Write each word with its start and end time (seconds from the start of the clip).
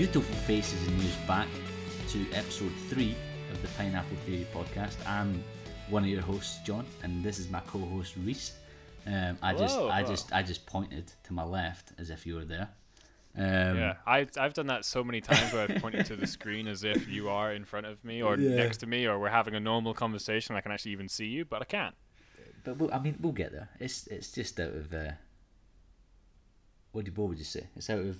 beautiful 0.00 0.34
faces 0.46 0.86
and 0.88 1.02
ears 1.02 1.14
back 1.28 1.46
to 2.08 2.24
episode 2.32 2.72
three 2.88 3.14
of 3.52 3.60
the 3.60 3.68
Pineapple 3.76 4.16
Theory 4.24 4.46
podcast. 4.50 4.96
I'm 5.06 5.44
one 5.90 6.04
of 6.04 6.08
your 6.08 6.22
hosts, 6.22 6.58
John, 6.64 6.86
and 7.02 7.22
this 7.22 7.38
is 7.38 7.50
my 7.50 7.60
co-host 7.66 8.14
Reese. 8.24 8.54
Um, 9.06 9.36
I 9.42 9.52
just, 9.52 9.78
I 9.78 10.02
just, 10.02 10.32
I 10.32 10.42
just 10.42 10.64
pointed 10.64 11.12
to 11.24 11.34
my 11.34 11.42
left 11.44 11.92
as 11.98 12.08
if 12.08 12.24
you 12.26 12.36
were 12.36 12.46
there. 12.46 12.70
Um, 13.36 13.76
Yeah, 13.76 13.96
I, 14.06 14.26
I've 14.38 14.54
done 14.54 14.68
that 14.68 14.86
so 14.86 15.04
many 15.04 15.20
times 15.20 15.52
where 15.52 15.64
I've 15.68 15.82
pointed 15.82 16.06
to 16.06 16.16
the 16.16 16.26
screen 16.26 16.66
as 16.66 16.82
if 16.82 17.06
you 17.06 17.28
are 17.28 17.52
in 17.52 17.66
front 17.66 17.84
of 17.84 18.02
me 18.02 18.22
or 18.22 18.38
Yeah. 18.38 18.56
next 18.56 18.78
to 18.78 18.86
me, 18.86 19.06
or 19.06 19.18
we're 19.18 19.28
having 19.28 19.54
a 19.54 19.60
normal 19.60 19.92
conversation. 19.92 20.56
I 20.56 20.62
can 20.62 20.72
actually 20.72 20.92
even 20.92 21.10
see 21.10 21.26
you, 21.26 21.44
but 21.44 21.60
I 21.60 21.66
can't. 21.66 21.94
but 22.64 22.78
we'll, 22.78 22.90
I 22.90 23.00
mean, 23.00 23.18
we'll 23.20 23.34
get 23.34 23.52
there. 23.52 23.68
It's, 23.78 24.06
it's 24.06 24.32
just 24.32 24.58
out 24.60 24.72
of. 24.72 24.94
Uh, 24.94 25.10
what, 26.92 27.04
do, 27.04 27.12
what 27.16 27.28
would 27.28 27.38
you 27.38 27.44
say? 27.44 27.66
It's 27.76 27.90
out 27.90 27.98
of. 27.98 28.16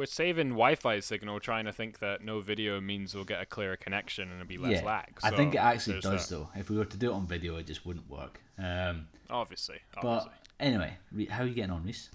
We're 0.00 0.06
saving 0.06 0.52
Wi-Fi 0.52 1.00
signal, 1.00 1.40
trying 1.40 1.66
to 1.66 1.74
think 1.74 1.98
that 1.98 2.24
no 2.24 2.40
video 2.40 2.80
means 2.80 3.14
we'll 3.14 3.24
get 3.24 3.42
a 3.42 3.44
clearer 3.44 3.76
connection 3.76 4.30
and 4.30 4.40
it'll 4.40 4.48
be 4.48 4.56
less 4.56 4.80
yeah, 4.80 4.86
lag. 4.86 5.18
I 5.22 5.30
think 5.30 5.54
it 5.54 5.58
actually 5.58 6.00
does 6.00 6.26
that. 6.26 6.34
though. 6.34 6.48
If 6.56 6.70
we 6.70 6.78
were 6.78 6.86
to 6.86 6.96
do 6.96 7.10
it 7.10 7.12
on 7.12 7.26
video, 7.26 7.56
it 7.56 7.66
just 7.66 7.84
wouldn't 7.84 8.08
work. 8.08 8.40
Um, 8.58 9.08
Obviously, 9.28 9.76
but 10.00 10.32
anyway, 10.58 10.94
how 11.28 11.42
are 11.42 11.46
you 11.46 11.52
getting 11.52 11.72
on, 11.72 11.84
Reese? 11.84 12.08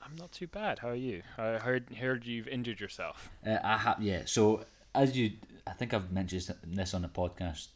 I'm 0.00 0.16
not 0.16 0.32
too 0.32 0.46
bad. 0.46 0.78
How 0.78 0.88
are 0.88 0.94
you? 0.94 1.20
I 1.36 1.58
heard 1.58 1.94
heard 1.94 2.24
you've 2.24 2.48
injured 2.48 2.80
yourself. 2.80 3.28
Uh, 3.46 3.58
I 3.62 3.76
have, 3.76 4.00
yeah. 4.00 4.22
So 4.24 4.64
as 4.94 5.14
you, 5.14 5.32
I 5.66 5.72
think 5.72 5.92
I've 5.92 6.10
mentioned 6.10 6.54
this 6.64 6.94
on 6.94 7.02
the 7.02 7.08
podcast 7.08 7.66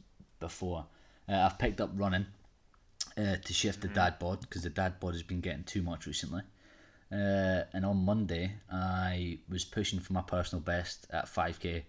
before. 0.40 0.86
Uh, 1.28 1.34
I've 1.34 1.58
picked 1.58 1.82
up 1.82 1.90
running 1.96 2.24
uh, 3.18 3.36
to 3.44 3.52
shift 3.52 3.82
the 3.82 3.88
dad 3.88 4.18
bod 4.18 4.40
because 4.40 4.62
the 4.62 4.70
dad 4.70 5.00
bod 5.00 5.12
has 5.12 5.22
been 5.22 5.42
getting 5.42 5.64
too 5.64 5.82
much 5.82 6.06
recently. 6.06 6.40
Uh, 7.12 7.64
and 7.74 7.84
on 7.84 8.04
Monday, 8.04 8.52
I 8.70 9.38
was 9.48 9.64
pushing 9.64 10.00
for 10.00 10.12
my 10.14 10.22
personal 10.22 10.62
best 10.62 11.06
at 11.10 11.26
5k. 11.26 11.82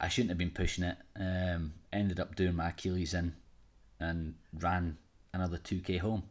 I 0.00 0.08
shouldn't 0.08 0.30
have 0.30 0.38
been 0.38 0.50
pushing 0.50 0.84
it. 0.84 0.96
Um, 1.16 1.74
ended 1.92 2.18
up 2.18 2.34
doing 2.34 2.54
my 2.54 2.70
Achilles 2.70 3.12
in 3.14 3.34
and 4.00 4.34
ran 4.58 4.96
another 5.34 5.58
2k 5.58 5.98
home 5.98 6.22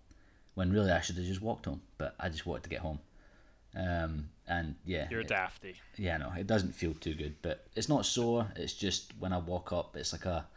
when 0.56 0.72
really 0.72 0.92
I 0.92 1.02
should 1.02 1.18
have 1.18 1.26
just 1.26 1.42
walked 1.42 1.66
home, 1.66 1.82
but 2.00 2.16
I 2.20 2.30
just 2.30 2.45
wanted 2.48 2.64
to 2.64 2.70
get 2.70 2.80
home. 2.80 3.00
Um, 3.76 4.30
and 4.48 4.76
yeah, 4.86 5.08
You're 5.12 5.20
a 5.20 5.23
it- 5.23 5.28
dafty. 5.30 5.76
yeah, 5.98 6.18
no, 6.18 6.32
it 6.36 6.48
doesn't 6.48 6.73
feel 6.73 6.95
too 6.95 7.14
good, 7.14 7.36
but 7.44 7.68
it's 7.76 7.90
not 7.90 8.06
sore. 8.08 8.48
It's 8.56 8.73
just 8.73 9.12
when 9.20 9.34
I 9.34 9.38
walk 9.38 9.72
up, 9.72 9.95
it's 9.95 10.14
like 10.14 10.26
a, 10.26 10.48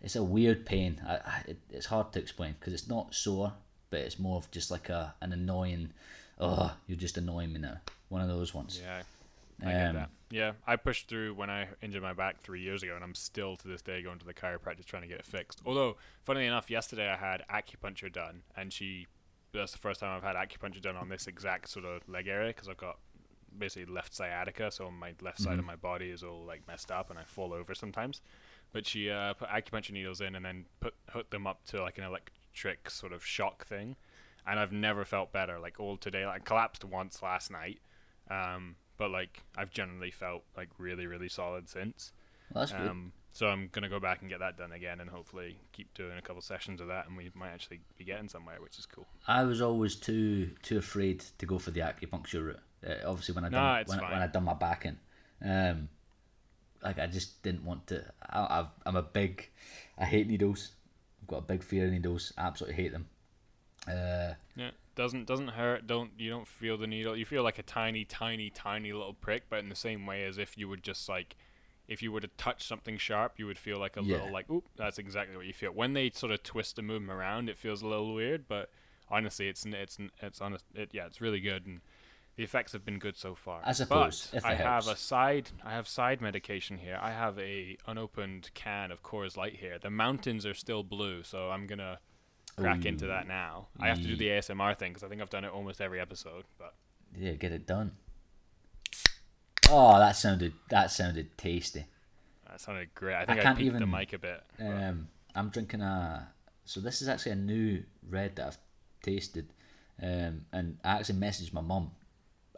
it's 0.00 0.16
a 0.16 0.22
weird 0.22 0.64
pain. 0.64 1.02
I, 1.06 1.14
I 1.16 1.42
it, 1.48 1.58
it's 1.70 1.86
hard 1.86 2.12
to 2.12 2.18
explain 2.20 2.54
because 2.58 2.72
it's 2.72 2.88
not 2.88 3.14
sore, 3.14 3.52
but 3.90 4.00
it's 4.00 4.18
more 4.18 4.36
of 4.38 4.50
just 4.50 4.70
like 4.70 4.88
a 4.88 5.14
an 5.20 5.32
annoying. 5.34 5.90
Oh, 6.40 6.74
you're 6.86 6.98
just 6.98 7.16
annoying 7.18 7.52
me 7.52 7.58
now. 7.60 7.78
One 8.08 8.22
of 8.22 8.28
those 8.28 8.54
ones. 8.54 8.80
Yeah, 8.82 9.02
I 9.62 9.72
get 9.72 9.86
Um, 9.88 9.94
that. 9.96 10.10
Yeah, 10.30 10.52
I 10.66 10.76
pushed 10.76 11.08
through 11.08 11.34
when 11.34 11.50
I 11.50 11.68
injured 11.82 12.02
my 12.02 12.12
back 12.12 12.38
three 12.40 12.60
years 12.60 12.82
ago, 12.82 12.94
and 12.94 13.02
I'm 13.02 13.14
still 13.14 13.56
to 13.56 13.66
this 13.68 13.82
day 13.82 14.02
going 14.02 14.18
to 14.18 14.26
the 14.26 14.34
chiropractor 14.34 14.84
trying 14.84 15.02
to 15.02 15.08
get 15.08 15.18
it 15.18 15.26
fixed. 15.26 15.60
Although, 15.66 15.96
funnily 16.22 16.46
enough, 16.46 16.70
yesterday 16.70 17.08
I 17.10 17.16
had 17.16 17.44
acupuncture 17.48 18.12
done, 18.12 18.42
and 18.56 18.72
she 18.72 19.06
that's 19.52 19.72
the 19.72 19.78
first 19.78 20.00
time 20.00 20.14
I've 20.14 20.22
had 20.22 20.36
acupuncture 20.36 20.82
done 20.82 20.94
on 20.96 21.08
this 21.08 21.26
exact 21.26 21.68
sort 21.70 21.86
of 21.86 22.06
leg 22.06 22.28
area 22.28 22.48
because 22.48 22.68
I've 22.68 22.76
got 22.76 22.98
basically 23.56 23.92
left 23.92 24.14
sciatica, 24.14 24.70
so 24.70 24.90
my 24.90 25.14
left 25.22 25.40
side 25.40 25.58
of 25.58 25.64
my 25.64 25.74
body 25.74 26.10
is 26.10 26.22
all 26.22 26.44
like 26.44 26.66
messed 26.68 26.90
up, 26.90 27.08
and 27.10 27.18
I 27.18 27.24
fall 27.24 27.52
over 27.54 27.74
sometimes. 27.74 28.20
But 28.72 28.86
she 28.86 29.10
uh, 29.10 29.32
put 29.32 29.48
acupuncture 29.48 29.92
needles 29.92 30.20
in 30.20 30.34
and 30.34 30.44
then 30.44 30.66
put 30.80 30.94
hooked 31.10 31.30
them 31.30 31.46
up 31.46 31.64
to 31.68 31.82
like 31.82 31.96
an 31.96 32.04
electric 32.04 32.90
sort 32.90 33.14
of 33.14 33.24
shock 33.24 33.66
thing, 33.66 33.96
and 34.48 34.58
I've 34.58 34.72
never 34.72 35.04
felt 35.04 35.32
better. 35.32 35.58
Like 35.58 35.78
all 35.78 35.96
today, 35.96 36.24
like 36.26 36.36
I 36.42 36.44
collapsed 36.44 36.84
once 36.84 37.22
last 37.22 37.50
night, 37.50 37.80
um, 38.30 38.76
but 38.96 39.10
like 39.10 39.42
I've 39.56 39.70
generally 39.70 40.10
felt 40.10 40.42
like 40.56 40.68
really 40.78 41.06
really 41.06 41.28
solid 41.28 41.68
since. 41.68 42.12
Well, 42.52 42.62
that's 42.62 42.72
good. 42.72 42.88
Um, 42.90 43.12
so 43.30 43.46
I'm 43.46 43.68
gonna 43.70 43.88
go 43.90 44.00
back 44.00 44.22
and 44.22 44.30
get 44.30 44.40
that 44.40 44.56
done 44.56 44.72
again, 44.72 45.00
and 45.00 45.10
hopefully 45.10 45.58
keep 45.72 45.92
doing 45.94 46.16
a 46.18 46.22
couple 46.22 46.40
sessions 46.42 46.80
of 46.80 46.88
that, 46.88 47.06
and 47.06 47.16
we 47.16 47.30
might 47.34 47.50
actually 47.50 47.80
be 47.96 48.04
getting 48.04 48.28
somewhere, 48.28 48.56
which 48.60 48.78
is 48.78 48.86
cool. 48.86 49.06
I 49.26 49.44
was 49.44 49.60
always 49.60 49.94
too 49.96 50.50
too 50.62 50.78
afraid 50.78 51.20
to 51.38 51.46
go 51.46 51.58
for 51.58 51.70
the 51.70 51.80
acupuncture 51.80 52.44
route. 52.46 52.60
Uh, 52.86 52.94
obviously, 53.06 53.34
when 53.34 53.44
I 53.44 53.48
done 53.50 53.62
Nah, 53.62 53.82
when, 53.86 54.00
I- 54.00 54.10
when. 54.10 54.22
I 54.22 54.26
done 54.28 54.44
my 54.44 54.54
back 54.54 54.86
in, 54.86 54.98
um, 55.44 55.88
like 56.82 56.98
I 56.98 57.06
just 57.06 57.42
didn't 57.42 57.64
want 57.64 57.86
to. 57.88 58.04
I, 58.28 58.60
I've, 58.60 58.66
I'm 58.86 58.96
a 58.96 59.02
big, 59.02 59.50
I 59.98 60.04
hate 60.04 60.26
needles. 60.28 60.72
I've 61.22 61.28
got 61.28 61.36
a 61.38 61.42
big 61.42 61.62
fear 61.62 61.84
of 61.86 61.92
needles. 61.92 62.32
I 62.38 62.42
absolutely 62.46 62.82
hate 62.82 62.92
them. 62.92 63.06
Uh, 63.88 64.34
Yeah, 64.56 64.70
doesn't 64.96 65.26
doesn't 65.26 65.48
hurt. 65.48 65.86
Don't 65.86 66.10
you 66.18 66.30
don't 66.30 66.48
feel 66.48 66.76
the 66.76 66.86
needle. 66.86 67.16
You 67.16 67.24
feel 67.24 67.42
like 67.42 67.58
a 67.58 67.62
tiny, 67.62 68.04
tiny, 68.04 68.50
tiny 68.50 68.92
little 68.92 69.14
prick, 69.14 69.44
but 69.48 69.60
in 69.60 69.68
the 69.68 69.76
same 69.76 70.06
way 70.06 70.24
as 70.24 70.38
if 70.38 70.58
you 70.58 70.68
would 70.68 70.82
just 70.82 71.08
like, 71.08 71.36
if 71.86 72.02
you 72.02 72.10
were 72.12 72.20
to 72.20 72.28
touch 72.36 72.66
something 72.66 72.98
sharp, 72.98 73.38
you 73.38 73.46
would 73.46 73.58
feel 73.58 73.78
like 73.78 73.96
a 73.96 74.00
Yeah. 74.00 74.14
little 74.14 74.32
like, 74.32 74.50
oop. 74.50 74.64
That's 74.76 74.98
exactly 74.98 75.36
what 75.36 75.46
you 75.46 75.52
feel. 75.52 75.70
When 75.72 75.92
they 75.92 76.10
sort 76.10 76.32
of 76.32 76.42
twist 76.42 76.78
and 76.78 76.86
move 76.86 77.02
them 77.02 77.10
around, 77.10 77.48
it 77.48 77.58
feels 77.58 77.82
a 77.82 77.86
little 77.86 78.14
weird, 78.14 78.48
but 78.48 78.70
honestly, 79.08 79.48
it's 79.48 79.64
it's 79.64 79.98
it's 80.20 80.40
honest. 80.40 80.64
It, 80.74 80.90
yeah, 80.92 81.06
it's 81.06 81.20
really 81.20 81.40
good, 81.40 81.66
and 81.66 81.80
the 82.36 82.44
effects 82.44 82.72
have 82.72 82.84
been 82.84 82.98
good 82.98 83.16
so 83.16 83.34
far. 83.34 83.60
I 83.64 83.72
suppose, 83.72 84.28
but 84.32 84.44
I 84.44 84.54
have 84.54 84.88
a 84.88 84.96
side. 84.96 85.50
I 85.64 85.72
have 85.72 85.86
side 85.88 86.20
medication 86.20 86.78
here. 86.78 86.98
I 87.00 87.10
have 87.12 87.38
a 87.38 87.76
unopened 87.86 88.50
can 88.54 88.90
of 88.90 89.02
Coors 89.02 89.36
Light 89.36 89.56
here. 89.56 89.78
The 89.78 89.90
mountains 89.90 90.44
are 90.46 90.54
still 90.54 90.82
blue, 90.82 91.22
so 91.22 91.50
I'm 91.50 91.66
gonna 91.66 91.98
crack 92.60 92.84
into 92.84 93.06
that 93.06 93.26
now. 93.28 93.68
I 93.80 93.88
have 93.88 93.98
to 93.98 94.06
do 94.06 94.16
the 94.16 94.28
ASMR 94.28 94.76
thing 94.78 94.92
because 94.92 95.02
I 95.04 95.08
think 95.08 95.20
I've 95.22 95.30
done 95.30 95.44
it 95.44 95.52
almost 95.52 95.80
every 95.80 96.00
episode. 96.00 96.44
But 96.58 96.74
yeah, 97.16 97.32
get 97.32 97.52
it 97.52 97.66
done. 97.66 97.92
Oh, 99.70 99.98
that 99.98 100.16
sounded 100.16 100.52
that 100.70 100.90
sounded 100.90 101.36
tasty. 101.36 101.84
that 102.48 102.60
sounded 102.60 102.94
great. 102.94 103.16
I 103.16 103.24
think 103.26 103.40
I, 103.40 103.42
can't 103.42 103.58
peaked 103.58 103.72
the 103.72 103.76
even- 103.78 103.90
mic 103.90 104.12
a 104.12 104.18
bit. 104.18 104.42
Um, 104.60 105.08
I'm 105.34 105.50
drinking 105.50 105.82
a. 105.82 106.28
So 106.64 106.80
this 106.80 107.00
is 107.02 107.08
actually 107.08 107.32
a 107.32 107.36
new 107.36 107.82
red 108.08 108.36
that 108.36 108.46
I've 108.46 108.58
tasted, 109.02 109.52
um, 110.02 110.42
and 110.52 110.78
I 110.84 110.98
actually 110.98 111.18
messaged 111.18 111.52
my 111.52 111.60
mum 111.62 111.90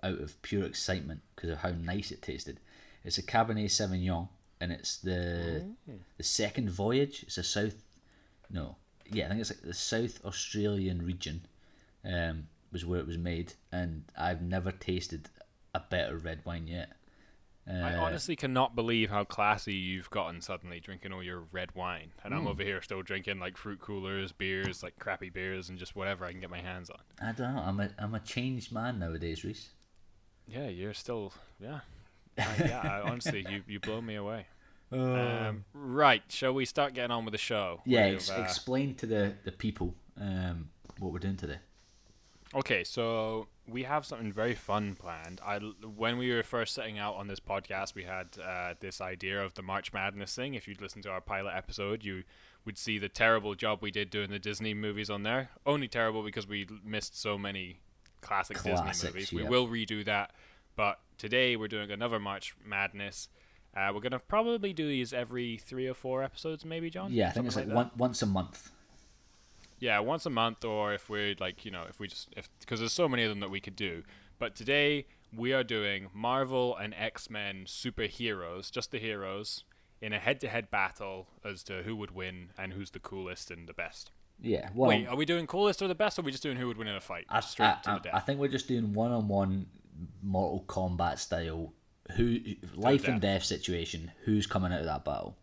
out 0.02 0.18
of 0.18 0.40
pure 0.42 0.64
excitement 0.64 1.20
because 1.34 1.50
of 1.50 1.58
how 1.58 1.70
nice 1.70 2.10
it 2.10 2.22
tasted. 2.22 2.58
It's 3.04 3.18
a 3.18 3.22
Cabernet 3.22 3.66
Sauvignon, 3.66 4.28
and 4.60 4.72
it's 4.72 4.96
the 4.98 5.64
the 6.16 6.22
second 6.24 6.70
voyage. 6.70 7.22
It's 7.24 7.38
a 7.38 7.42
South, 7.44 7.74
no, 8.50 8.76
yeah, 9.10 9.26
I 9.26 9.28
think 9.31 9.41
it's 9.41 9.50
like 9.50 9.62
the 9.62 9.75
South 9.75 10.25
Australian 10.25 11.04
region, 11.04 11.43
um, 12.04 12.48
was 12.72 12.84
where 12.87 13.00
it 13.00 13.06
was 13.06 13.19
made, 13.19 13.54
and 13.72 14.04
I've 14.16 14.43
never 14.43 14.72
tasted 14.72 15.28
a 15.75 15.81
better 15.81 16.16
red 16.16 16.44
wine 16.44 16.69
yet. 16.69 16.93
I 17.82 17.94
Uh, 17.94 18.00
honestly 18.04 18.37
cannot 18.37 18.75
believe 18.75 19.10
how 19.10 19.25
classy 19.25 19.75
you've 19.75 20.10
gotten 20.10 20.41
suddenly 20.41 20.81
drinking 20.81 21.12
all 21.12 21.22
your 21.22 21.41
red 21.53 21.75
wine, 21.75 22.12
and 22.25 22.32
Hmm. 22.32 22.41
I'm 22.41 22.47
over 22.47 22.62
here 22.62 22.81
still 22.82 23.03
drinking 23.03 23.38
like 23.38 23.56
fruit 23.56 23.81
coolers, 23.81 24.32
beers, 24.32 24.82
like 24.82 24.98
crappy 24.98 25.31
beers, 25.31 25.69
and 25.69 25.78
just 25.78 25.94
whatever 25.94 26.25
I 26.25 26.32
can 26.32 26.41
get 26.41 26.50
my 26.50 26.60
hands 26.62 26.91
on. 26.91 27.00
I 27.22 27.32
don't 27.32 27.54
know. 27.54 27.62
I'm 27.62 27.78
a 27.81 27.91
I'm 27.98 28.15
a 28.15 28.21
changed 28.21 28.72
man 28.72 28.98
nowadays, 28.98 29.44
Reese. 29.44 29.71
Yeah, 30.47 30.69
you're 30.69 30.94
still 30.94 31.32
yeah. 31.60 31.81
I, 32.44 32.56
yeah, 32.56 32.81
I, 32.81 33.00
honestly, 33.10 33.42
you 33.42 33.62
you 33.66 33.81
blow 33.81 34.00
me 34.00 34.15
away. 34.16 34.47
Um, 34.92 35.64
right, 35.72 36.22
shall 36.28 36.52
we 36.52 36.64
start 36.64 36.94
getting 36.94 37.10
on 37.10 37.24
with 37.24 37.32
the 37.32 37.38
show? 37.38 37.80
Yeah, 37.84 38.06
ex- 38.06 38.30
uh, 38.30 38.42
explain 38.42 38.94
to 38.96 39.06
the, 39.06 39.34
the 39.44 39.52
people 39.52 39.94
um, 40.20 40.70
what 40.98 41.12
we're 41.12 41.18
doing 41.18 41.36
today. 41.36 41.58
Okay, 42.52 42.82
so 42.82 43.46
we 43.68 43.84
have 43.84 44.04
something 44.04 44.32
very 44.32 44.54
fun 44.54 44.96
planned. 44.96 45.40
I 45.44 45.58
when 45.58 46.18
we 46.18 46.32
were 46.32 46.42
first 46.42 46.74
setting 46.74 46.98
out 46.98 47.14
on 47.14 47.28
this 47.28 47.38
podcast, 47.38 47.94
we 47.94 48.03
had 48.03 48.26
uh, 48.44 48.74
this 48.80 49.00
idea 49.00 49.42
of 49.44 49.54
the 49.54 49.62
March 49.62 49.92
Madness 49.92 50.34
thing. 50.34 50.54
If 50.54 50.66
you'd 50.66 50.80
listened 50.80 51.04
to 51.04 51.10
our 51.10 51.20
pilot 51.20 51.53
episode, 51.54 52.04
you 52.04 52.24
would 52.65 52.76
see 52.76 52.98
the 52.98 53.09
terrible 53.09 53.54
job 53.54 53.78
we 53.80 53.92
did 53.92 54.10
doing 54.10 54.30
the 54.30 54.38
Disney 54.41 54.74
movies 54.74 55.10
on 55.10 55.22
there. 55.22 55.50
Only 55.65 55.86
terrible 55.86 56.24
because 56.24 56.48
we 56.48 56.66
missed 56.84 57.20
so 57.20 57.38
many 57.38 57.78
classic 58.20 58.56
Disney 58.56 58.72
Classics, 58.72 59.04
movies. 59.04 59.32
We 59.32 59.44
will 59.44 59.68
redo 59.68 60.04
that, 60.04 60.32
but 60.74 60.98
today 61.18 61.54
we're 61.54 61.68
doing 61.68 61.92
another 61.92 62.18
March 62.18 62.54
Madness. 62.65 63.28
Uh, 63.76 63.92
we're 63.94 64.00
gonna 64.00 64.18
probably 64.18 64.72
do 64.72 64.86
these 64.86 65.12
every 65.12 65.56
three 65.56 65.86
or 65.86 65.94
four 65.94 66.22
episodes, 66.22 66.64
maybe, 66.64 66.90
John. 66.90 67.12
Yeah, 67.12 67.28
I 67.28 67.30
think 67.30 67.46
it's 67.46 67.56
like, 67.56 67.66
Something 67.66 67.68
that? 67.76 67.76
one, 67.76 67.90
once 67.96 68.22
a 68.22 68.26
month. 68.26 68.70
Yeah, 69.78 70.00
once 70.00 70.26
a 70.26 70.30
month, 70.30 70.64
or 70.64 70.92
if 70.92 71.08
we're 71.08 71.34
like, 71.40 71.64
you 71.64 71.70
know, 71.70 71.84
if 71.88 72.00
we 72.00 72.08
just, 72.08 72.28
if 72.36 72.48
because 72.60 72.80
there's 72.80 72.92
so 72.92 73.08
many 73.08 73.22
of 73.22 73.30
them 73.30 73.40
that 73.40 73.50
we 73.50 73.60
could 73.60 73.76
do. 73.76 74.02
But 74.38 74.54
today 74.54 75.06
we 75.34 75.52
are 75.52 75.62
doing 75.62 76.08
Marvel 76.12 76.76
and 76.76 76.94
X 76.94 77.30
Men 77.30 77.64
superheroes, 77.66 78.70
just 78.70 78.90
the 78.90 78.98
heroes, 78.98 79.64
in 80.00 80.12
a 80.12 80.18
head-to-head 80.18 80.70
battle 80.70 81.28
as 81.44 81.62
to 81.64 81.82
who 81.82 81.94
would 81.96 82.10
win 82.10 82.50
and 82.58 82.72
who's 82.72 82.90
the 82.90 82.98
coolest 82.98 83.50
and 83.50 83.68
the 83.68 83.72
best. 83.72 84.10
Yeah. 84.42 84.70
Well, 84.74 84.88
Wait, 84.88 85.06
are 85.06 85.16
we 85.16 85.26
doing 85.26 85.46
coolest 85.46 85.82
or 85.82 85.88
the 85.88 85.94
best, 85.94 86.18
or 86.18 86.22
are 86.22 86.24
we 86.24 86.30
just 86.30 86.42
doing 86.42 86.56
who 86.56 86.66
would 86.66 86.78
win 86.78 86.88
in 86.88 86.96
a 86.96 87.00
fight? 87.00 87.26
I, 87.28 87.40
Straight 87.40 87.76
I, 87.86 87.98
to 87.98 88.14
I. 88.14 88.16
I 88.16 88.20
think 88.20 88.40
we're 88.40 88.48
just 88.48 88.68
doing 88.68 88.92
one 88.94 89.12
on 89.12 89.28
one 89.28 89.66
Mortal 90.22 90.64
Kombat 90.66 91.18
style. 91.18 91.72
Who 92.16 92.39
life 92.74 93.07
and 93.09 93.21
death. 93.21 93.45
situation? 93.45 94.10
Who's 94.24 94.47
coming 94.47 94.72
out 94.72 94.80
of 94.80 94.86
that 94.86 95.04
battle? 95.04 95.36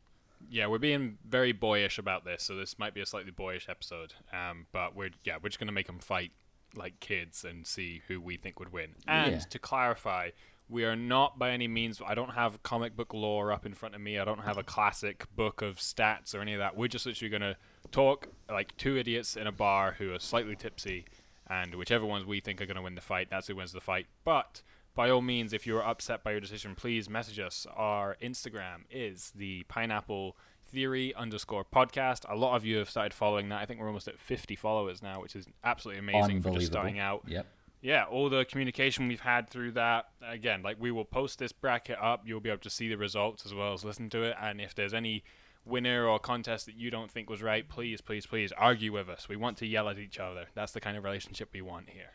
yeah, 0.50 0.66
we're 0.68 0.78
being 0.80 1.18
very 1.28 1.52
boyish 1.52 1.98
about 2.00 2.24
this, 2.24 2.42
so 2.44 2.56
this 2.56 2.80
might 2.80 2.94
be 2.94 3.02
a 3.02 3.06
slightly 3.06 3.32
boyish 3.32 3.68
episode. 3.68 4.14
Um, 4.32 4.66
but 4.72 4.96
we're 4.96 5.10
yeah, 5.26 5.38
we're 5.42 5.50
just 5.50 5.60
gonna 5.60 5.72
make 5.74 5.88
them 5.88 6.00
fight 6.00 6.32
like 6.76 7.00
kids 7.02 7.44
and 7.44 7.66
see 7.68 8.02
who 8.08 8.22
we 8.22 8.38
think 8.38 8.60
would 8.60 8.72
win. 8.72 8.96
And 9.08 9.32
Yeah. 9.34 9.40
to 9.40 9.60
clarify, 9.60 10.30
We 10.70 10.84
are 10.84 10.98
not 10.98 11.40
by 11.40 11.52
any 11.52 11.68
means. 11.70 12.02
I 12.06 12.14
don't 12.14 12.32
have 12.32 12.62
comic 12.62 12.94
book 12.98 13.14
lore 13.14 13.54
up 13.54 13.66
in 13.66 13.74
front 13.74 13.96
of 13.96 14.02
me. 14.02 14.20
I 14.20 14.26
don't 14.26 14.42
have 14.44 14.58
a 14.58 14.64
classic 14.64 15.24
book 15.34 15.62
of 15.62 15.78
stats 15.78 16.36
or 16.36 16.42
any 16.42 16.54
of 16.54 16.60
that. 16.60 16.76
We're 16.76 16.90
just 16.90 17.06
literally 17.06 17.30
gonna 17.30 17.56
talk 17.90 18.28
like 18.50 18.76
two 18.76 18.98
idiots 18.98 19.38
in 19.38 19.48
a 19.48 19.52
bar 19.54 19.94
who 19.98 20.14
are 20.14 20.20
slightly 20.20 20.58
tipsy, 20.58 21.06
and 21.50 21.76
whichever 21.76 22.06
ones 22.06 22.26
we 22.26 22.42
think 22.42 22.60
are 22.62 22.66
gonna 22.66 22.82
win 22.82 22.96
the 22.96 23.02
fight, 23.02 23.30
that's 23.30 23.48
who 23.48 23.56
wins 23.56 23.72
the 23.72 23.80
fight. 23.80 24.08
But 24.26 24.62
by 24.98 25.12
all 25.12 25.22
means, 25.22 25.54
if 25.54 25.68
you're 25.68 25.88
upset 25.88 26.24
by 26.24 26.32
your 26.32 26.42
decision, 26.42 26.74
please 26.74 27.08
message 27.08 27.40
us. 27.40 27.68
Our 27.76 28.18
Instagram 28.22 28.80
is 28.90 29.32
the 29.36 29.64
Pineapple 29.70 30.36
Theory 30.66 31.14
underscore 31.14 31.64
podcast. 31.64 32.26
A 32.28 32.36
lot 32.36 32.56
of 32.56 32.66
you 32.66 32.78
have 32.78 32.90
started 32.90 33.14
following 33.14 33.48
that. 33.50 33.62
I 33.62 33.66
think 33.68 33.80
we're 33.80 33.86
almost 33.86 34.08
at 34.08 34.20
50 34.20 34.56
followers 34.56 35.04
now, 35.04 35.22
which 35.22 35.36
is 35.36 35.46
absolutely 35.64 36.00
amazing 36.00 36.42
for 36.42 36.50
just 36.50 36.66
starting 36.66 36.98
out. 36.98 37.24
Yep. 37.28 37.46
Yeah, 37.80 38.06
all 38.06 38.28
the 38.28 38.44
communication 38.44 39.08
we've 39.08 39.22
had 39.22 39.52
through 39.52 39.74
that. 39.74 40.08
Again, 40.28 40.64
like 40.64 40.78
we 40.80 40.92
will 40.92 41.06
post 41.06 41.38
this 41.38 41.52
bracket 41.52 42.00
up. 42.02 42.24
You'll 42.26 42.42
be 42.42 42.50
able 42.50 42.62
to 42.62 42.70
see 42.72 42.90
the 42.90 42.98
results 42.98 43.46
as 43.46 43.54
well 43.54 43.74
as 43.74 43.86
listen 43.86 44.10
to 44.10 44.24
it. 44.24 44.36
And 44.42 44.60
if 44.60 44.74
there's 44.74 44.96
any 44.96 45.24
winner 45.64 46.08
or 46.08 46.18
contest 46.18 46.66
that 46.66 46.76
you 46.76 46.90
don't 46.90 47.12
think 47.12 47.30
was 47.30 47.44
right, 47.44 47.70
please, 47.70 48.02
please, 48.02 48.26
please 48.26 48.52
argue 48.58 48.94
with 48.94 49.10
us. 49.10 49.30
We 49.30 49.36
want 49.36 49.58
to 49.58 49.68
yell 49.68 49.90
at 49.90 50.00
each 50.00 50.18
other. 50.18 50.48
That's 50.56 50.72
the 50.72 50.82
kind 50.82 50.98
of 50.98 51.04
relationship 51.04 51.50
we 51.54 51.62
want 51.62 51.92
here. 51.92 52.14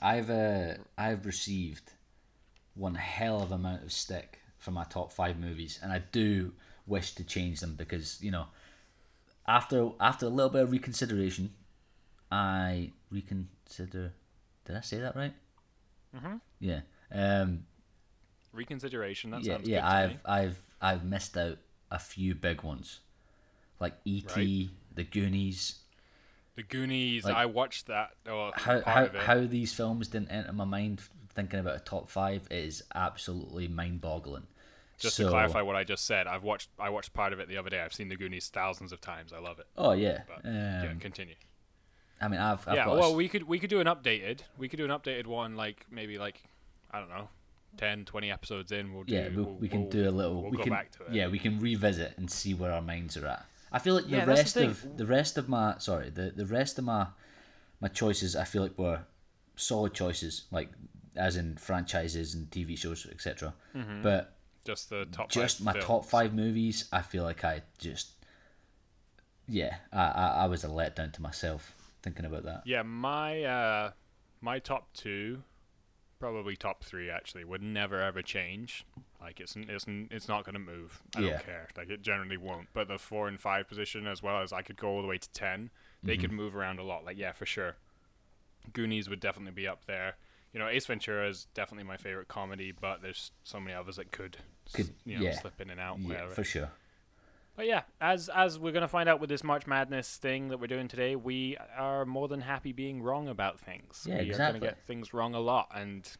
I've 0.00 0.30
uh, 0.30 0.74
I've 0.96 1.26
received 1.26 1.94
one 2.74 2.94
hell 2.94 3.42
of 3.42 3.52
amount 3.52 3.82
of 3.82 3.92
stick 3.92 4.40
for 4.58 4.70
my 4.70 4.84
top 4.84 5.12
five 5.12 5.38
movies, 5.38 5.78
and 5.82 5.92
I 5.92 6.02
do 6.12 6.52
wish 6.86 7.14
to 7.14 7.24
change 7.24 7.60
them 7.60 7.74
because 7.74 8.22
you 8.22 8.30
know, 8.30 8.46
after 9.46 9.90
after 10.00 10.26
a 10.26 10.30
little 10.30 10.50
bit 10.50 10.62
of 10.62 10.72
reconsideration, 10.72 11.52
I 12.30 12.92
reconsider. 13.10 14.12
Did 14.64 14.76
I 14.76 14.80
say 14.80 15.00
that 15.00 15.16
right? 15.16 15.34
Mhm. 16.16 16.40
Yeah. 16.60 16.80
Um, 17.10 17.64
Reconsideration. 18.52 19.30
That 19.30 19.42
yeah, 19.42 19.54
sounds 19.54 19.68
yeah. 19.68 19.88
I've 19.88 20.10
me. 20.10 20.18
I've 20.24 20.62
I've 20.80 21.04
missed 21.04 21.36
out 21.36 21.58
a 21.90 21.98
few 21.98 22.34
big 22.34 22.62
ones, 22.62 23.00
like 23.80 23.94
E.T., 24.04 24.28
Right. 24.34 24.70
The 24.94 25.04
Goonies. 25.04 25.78
The 26.56 26.62
Goonies. 26.62 27.24
like, 27.24 27.34
I 27.34 27.46
watched 27.46 27.86
that. 27.86 28.10
Oh, 28.28 28.50
How 28.54 28.82
how 28.82 29.08
how 29.08 29.40
these 29.40 29.72
films 29.72 30.08
didn't 30.08 30.30
enter 30.30 30.52
my 30.52 30.64
mind 30.64 31.00
thinking 31.34 31.60
about 31.60 31.76
a 31.76 31.80
top 31.80 32.10
five 32.10 32.46
is 32.50 32.82
absolutely 32.94 33.68
mind-boggling. 33.68 34.46
Just 34.98 35.16
so, 35.16 35.24
to 35.24 35.30
clarify 35.30 35.62
what 35.62 35.74
I 35.74 35.84
just 35.84 36.06
said, 36.06 36.26
I've 36.26 36.42
watched. 36.44 36.68
I 36.78 36.90
watched 36.90 37.12
part 37.12 37.32
of 37.32 37.40
it 37.40 37.48
the 37.48 37.56
other 37.56 37.70
day. 37.70 37.80
I've 37.80 37.92
seen 37.94 38.08
the 38.08 38.16
Goonies 38.16 38.48
thousands 38.48 38.92
of 38.92 39.00
times. 39.00 39.32
I 39.32 39.38
love 39.40 39.58
it. 39.58 39.66
Oh 39.76 39.92
yeah. 39.92 40.20
But 40.28 40.46
Um, 40.48 40.54
yeah, 40.54 40.92
continue. 41.00 41.34
I 42.20 42.28
mean, 42.28 42.38
I've, 42.38 42.66
I've 42.68 42.76
yeah, 42.76 42.84
got 42.84 42.96
a 42.96 43.00
well, 43.00 43.10
s- 43.10 43.16
we 43.16 43.28
could 43.28 43.42
we 43.48 43.58
could 43.58 43.70
do 43.70 43.80
an 43.80 43.88
updated. 43.88 44.40
We 44.58 44.68
could 44.68 44.76
do 44.76 44.84
an 44.84 44.90
updated 44.92 45.26
one, 45.26 45.56
like 45.56 45.86
maybe 45.90 46.18
like 46.18 46.40
I 46.92 47.00
don't 47.00 47.08
know, 47.08 47.28
10, 47.78 48.04
20 48.04 48.30
episodes 48.30 48.70
in. 48.70 48.94
We'll 48.94 49.02
do. 49.02 49.14
yeah, 49.14 49.28
we, 49.30 49.36
we'll, 49.42 49.54
we 49.54 49.68
can 49.68 49.80
we'll- 49.82 49.90
do 49.90 50.08
a 50.08 50.10
little. 50.10 50.42
We'll 50.42 50.50
we 50.52 50.56
go 50.58 50.62
can, 50.64 50.72
back 50.72 50.92
to 50.92 51.04
it. 51.04 51.12
Yeah, 51.14 51.26
we 51.28 51.40
can 51.40 51.58
revisit 51.58 52.16
and 52.16 52.30
see 52.30 52.54
where 52.54 52.70
our 52.70 52.82
minds 52.82 53.16
are 53.16 53.26
at. 53.26 53.44
I 53.72 53.80
feel 53.80 53.94
like 53.94 54.04
the 54.04 54.10
Yeah, 54.10 54.24
that's 54.24 54.52
the 54.52 54.66
rest 54.68 54.84
of 54.84 54.96
the 54.98 55.06
rest 55.06 55.38
of 55.38 55.48
my 55.48 55.74
sorry 55.78 56.10
the 56.10 56.30
the 56.36 56.46
rest 56.46 56.78
of 56.78 56.84
my 56.84 57.06
my 57.80 57.88
choices 57.88 58.36
I 58.36 58.44
feel 58.44 58.62
like 58.62 58.78
were 58.78 59.00
solid 59.56 59.94
choices 59.94 60.44
like 60.52 60.68
as 61.16 61.36
in 61.36 61.56
franchises 61.56 62.34
and 62.34 62.50
TV 62.50 62.76
shows 62.78 63.06
etc. 63.10 63.52
Mm-hmm. 63.76 64.02
But 64.02 64.34
Just 64.64 64.90
the 64.90 65.06
top. 65.06 65.30
just 65.30 65.58
five 65.58 65.64
my 65.64 65.72
films. 65.72 65.86
top 65.86 66.04
five 66.06 66.34
movies, 66.34 66.88
I 66.92 67.02
feel 67.02 67.22
like 67.24 67.44
I 67.44 67.62
just 67.78 68.10
yeah 69.48 69.76
I, 69.92 70.02
I 70.02 70.26
I 70.42 70.46
was 70.46 70.64
a 70.64 70.68
letdown 70.68 71.12
to 71.14 71.22
myself 71.22 71.74
thinking 72.02 72.24
about 72.24 72.44
that. 72.44 72.62
Yeah, 72.64 72.82
my 72.82 73.42
uh, 73.44 73.90
my 74.40 74.58
top 74.58 74.92
two, 74.94 75.42
probably 76.18 76.56
top 76.56 76.84
three 76.84 77.10
actually, 77.10 77.44
would 77.44 77.62
never 77.62 78.00
ever 78.00 78.22
change. 78.22 78.84
Like 79.20 79.40
it's 79.40 79.54
it's 79.56 79.84
it's 80.10 80.28
not 80.28 80.44
gonna 80.44 80.58
move. 80.58 81.00
I 81.16 81.20
Yeah. 81.20 81.30
don't 81.30 81.44
care. 81.44 81.68
Like 81.76 81.90
it 81.90 82.02
generally 82.02 82.36
won't. 82.36 82.68
But 82.72 82.88
the 82.88 82.98
four 82.98 83.28
and 83.28 83.40
five 83.40 83.68
position, 83.68 84.06
as 84.06 84.22
well 84.22 84.42
as 84.42 84.52
I 84.52 84.62
could 84.62 84.76
go 84.76 84.88
all 84.88 85.02
the 85.02 85.08
way 85.08 85.18
to 85.18 85.30
ten, 85.30 85.70
they 86.02 86.14
Mm-hmm. 86.14 86.20
could 86.22 86.32
move 86.32 86.56
around 86.56 86.78
a 86.78 86.82
lot. 86.84 87.04
Like 87.04 87.18
yeah, 87.18 87.32
for 87.32 87.46
sure. 87.46 87.76
Goonies 88.72 89.08
would 89.08 89.20
definitely 89.20 89.52
be 89.52 89.66
up 89.68 89.84
there. 89.86 90.16
You 90.52 90.58
know, 90.58 90.68
Ace 90.68 90.86
Ventura 90.86 91.28
is 91.28 91.46
definitely 91.54 91.84
my 91.84 91.96
favorite 91.96 92.28
comedy, 92.28 92.72
but 92.78 93.00
there's 93.00 93.30
so 93.42 93.58
many 93.58 93.74
others 93.74 93.96
that 93.96 94.12
could, 94.12 94.36
Could- 94.74 94.94
you 95.04 95.16
know, 95.18 95.24
yeah. 95.24 95.38
slip 95.40 95.60
in 95.60 95.70
and 95.70 95.80
out. 95.80 95.98
Yeah, 96.00 96.08
whatever. 96.08 96.30
for 96.34 96.44
sure. 96.44 96.70
But 97.54 97.66
yeah, 97.66 97.82
as 98.00 98.30
as 98.30 98.58
we're 98.58 98.72
gonna 98.72 98.88
find 98.88 99.08
out 99.10 99.20
with 99.20 99.28
this 99.28 99.44
March 99.44 99.66
Madness 99.66 100.16
thing 100.16 100.48
that 100.48 100.58
we're 100.58 100.66
doing 100.68 100.88
today, 100.88 101.16
we 101.16 101.58
are 101.76 102.06
more 102.06 102.26
than 102.26 102.40
happy 102.40 102.72
being 102.72 103.02
wrong 103.02 103.28
about 103.28 103.60
things. 103.60 104.06
Yeah, 104.08 104.22
we 104.22 104.32
are 104.32 104.38
gonna 104.38 104.58
get 104.58 104.82
things 104.86 105.12
wrong 105.12 105.34
a 105.34 105.40
lot, 105.40 105.68
and 105.74 106.10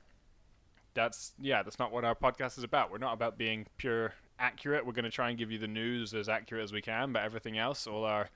that's 0.94 1.32
yeah, 1.40 1.62
that's 1.62 1.78
not 1.78 1.90
what 1.90 2.04
our 2.04 2.14
podcast 2.14 2.58
is 2.58 2.64
about. 2.64 2.90
We're 2.90 2.98
not 2.98 3.14
about 3.14 3.38
being 3.38 3.66
pure 3.78 4.12
accurate. 4.38 4.84
We're 4.84 4.92
gonna 4.92 5.10
try 5.10 5.30
and 5.30 5.38
give 5.38 5.50
you 5.50 5.58
the 5.58 5.68
news 5.68 6.12
as 6.12 6.28
accurate 6.28 6.64
as 6.64 6.72
we 6.72 6.82
can, 6.82 7.12
but 7.14 7.22
everything 7.22 7.56
else, 7.56 7.86
all 7.86 8.04
our 8.04 8.28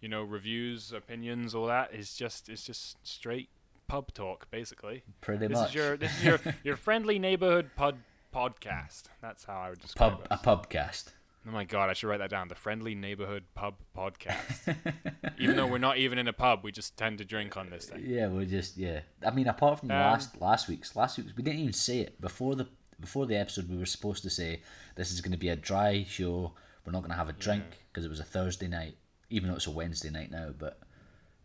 you 0.00 0.08
know 0.08 0.22
reviews, 0.22 0.92
opinions, 0.92 1.56
all 1.56 1.66
that 1.66 1.92
is 1.92 2.14
just 2.14 2.48
is 2.48 2.62
just 2.62 2.96
straight 3.04 3.48
pub 3.86 4.12
talk, 4.14 4.50
basically. 4.50 5.02
Pretty 5.20 5.46
This 5.46 5.58
much. 5.58 5.68
is 5.70 5.74
your 5.74 5.96
this 5.96 6.16
is 6.18 6.24
your 6.24 6.40
your 6.64 6.76
friendly 6.76 7.18
neighborhood 7.18 7.70
pod 7.76 7.96
podcast. 8.34 9.04
That's 9.22 9.44
how 9.44 9.58
I 9.60 9.70
would 9.70 9.80
describe 9.80 10.12
pub 10.12 10.20
it. 10.22 10.26
a 10.30 10.38
pubcast. 10.38 11.12
Oh 11.46 11.50
my 11.50 11.64
god, 11.64 11.90
I 11.90 11.92
should 11.92 12.08
write 12.08 12.20
that 12.20 12.30
down. 12.30 12.48
The 12.48 12.54
Friendly 12.54 12.94
Neighborhood 12.94 13.44
Pub 13.54 13.74
Podcast. 13.94 14.74
even 15.38 15.56
though 15.56 15.66
we're 15.66 15.76
not 15.76 15.98
even 15.98 16.16
in 16.18 16.26
a 16.26 16.32
pub, 16.32 16.60
we 16.64 16.72
just 16.72 16.96
tend 16.96 17.18
to 17.18 17.24
drink 17.26 17.58
on 17.58 17.68
this 17.68 17.84
thing. 17.84 18.02
Yeah, 18.06 18.28
we're 18.28 18.46
just 18.46 18.78
yeah. 18.78 19.00
I 19.26 19.30
mean, 19.30 19.46
apart 19.46 19.80
from 19.80 19.90
Um, 19.90 19.96
last 19.98 20.40
last 20.40 20.68
week's 20.68 20.96
last 20.96 21.18
week's, 21.18 21.36
we 21.36 21.42
didn't 21.42 21.60
even 21.60 21.74
say 21.74 21.98
it 22.00 22.18
before 22.18 22.56
the 22.56 22.66
before 22.98 23.26
the 23.26 23.36
episode. 23.36 23.68
We 23.68 23.76
were 23.76 23.84
supposed 23.84 24.22
to 24.22 24.30
say 24.30 24.62
this 24.96 25.12
is 25.12 25.20
going 25.20 25.32
to 25.32 25.38
be 25.38 25.50
a 25.50 25.56
dry 25.56 26.06
show. 26.08 26.52
We're 26.86 26.92
not 26.92 27.00
going 27.00 27.10
to 27.10 27.16
have 27.18 27.28
a 27.28 27.34
drink 27.34 27.64
because 27.92 28.06
it 28.06 28.10
was 28.10 28.20
a 28.20 28.24
Thursday 28.24 28.68
night, 28.68 28.96
even 29.28 29.50
though 29.50 29.56
it's 29.56 29.66
a 29.66 29.70
Wednesday 29.70 30.08
night 30.08 30.30
now. 30.30 30.48
But 30.58 30.78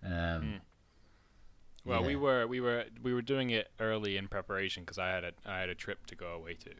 um, 0.05 0.61
Well, 1.89 2.03
we 2.03 2.15
were 2.15 2.47
we 2.47 2.61
were 2.61 2.85
we 3.01 3.13
were 3.13 3.21
doing 3.21 3.49
it 3.49 3.69
early 3.79 4.17
in 4.17 4.27
preparation 4.27 4.83
because 4.83 4.97
I 4.97 5.09
had 5.09 5.23
a 5.23 5.31
I 5.45 5.59
had 5.59 5.69
a 5.69 5.75
trip 5.75 6.05
to 6.07 6.15
go 6.15 6.33
away 6.33 6.53
to, 6.55 6.71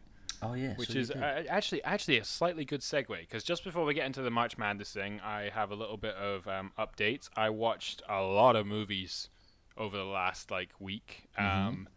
oh 0.42 0.54
yeah, 0.54 0.74
which 0.74 0.92
so 0.92 0.98
is 0.98 1.10
uh, 1.10 1.44
actually 1.48 1.82
actually 1.84 2.18
a 2.18 2.24
slightly 2.24 2.64
good 2.64 2.80
segue 2.80 3.18
because 3.20 3.42
just 3.42 3.64
before 3.64 3.84
we 3.84 3.94
get 3.94 4.06
into 4.06 4.22
the 4.22 4.30
March 4.30 4.56
Madness 4.56 4.92
thing, 4.92 5.20
I 5.20 5.50
have 5.52 5.70
a 5.70 5.74
little 5.74 5.96
bit 5.96 6.14
of 6.14 6.46
um, 6.48 6.72
updates. 6.78 7.28
I 7.36 7.50
watched 7.50 8.02
a 8.08 8.22
lot 8.22 8.56
of 8.56 8.66
movies 8.66 9.28
over 9.76 9.96
the 9.96 10.04
last 10.04 10.50
like 10.50 10.70
week. 10.78 11.28
Mm-hmm. 11.38 11.68
Um, 11.68 11.88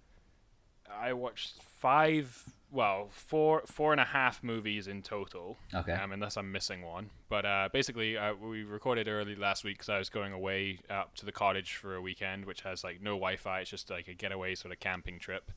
I 0.90 1.14
watched 1.14 1.62
five, 1.64 2.44
well, 2.74 3.08
four 3.12 3.62
four 3.68 3.92
and 3.92 4.02
a 4.02 4.06
half 4.06 4.44
movies 4.44 4.88
in 4.88 5.04
total. 5.04 5.58
Okay. 5.74 5.94
Um, 5.94 6.12
unless 6.12 6.36
I'm 6.36 6.52
missing 6.52 6.82
one, 6.82 7.12
but 7.30 7.46
uh, 7.46 7.70
basically, 7.72 8.18
uh, 8.18 8.34
we 8.34 8.64
recorded 8.64 9.08
early 9.08 9.36
last 9.36 9.64
week 9.64 9.76
because 9.76 9.90
I 9.90 10.00
was 10.00 10.10
going 10.10 10.34
away 10.34 10.80
up 10.90 11.16
to 11.16 11.26
the 11.26 11.32
cottage 11.32 11.76
for 11.76 11.96
a 11.96 12.02
weekend, 12.02 12.46
which 12.46 12.62
has 12.62 12.84
like 12.84 13.00
no 13.02 13.12
Wi-Fi. 13.12 13.62
It's 13.62 13.70
just 13.70 13.92
like 13.92 14.08
a 14.08 14.14
getaway 14.14 14.56
sort 14.56 14.74
of 14.74 14.80
camping 14.80 15.20
trip. 15.20 15.52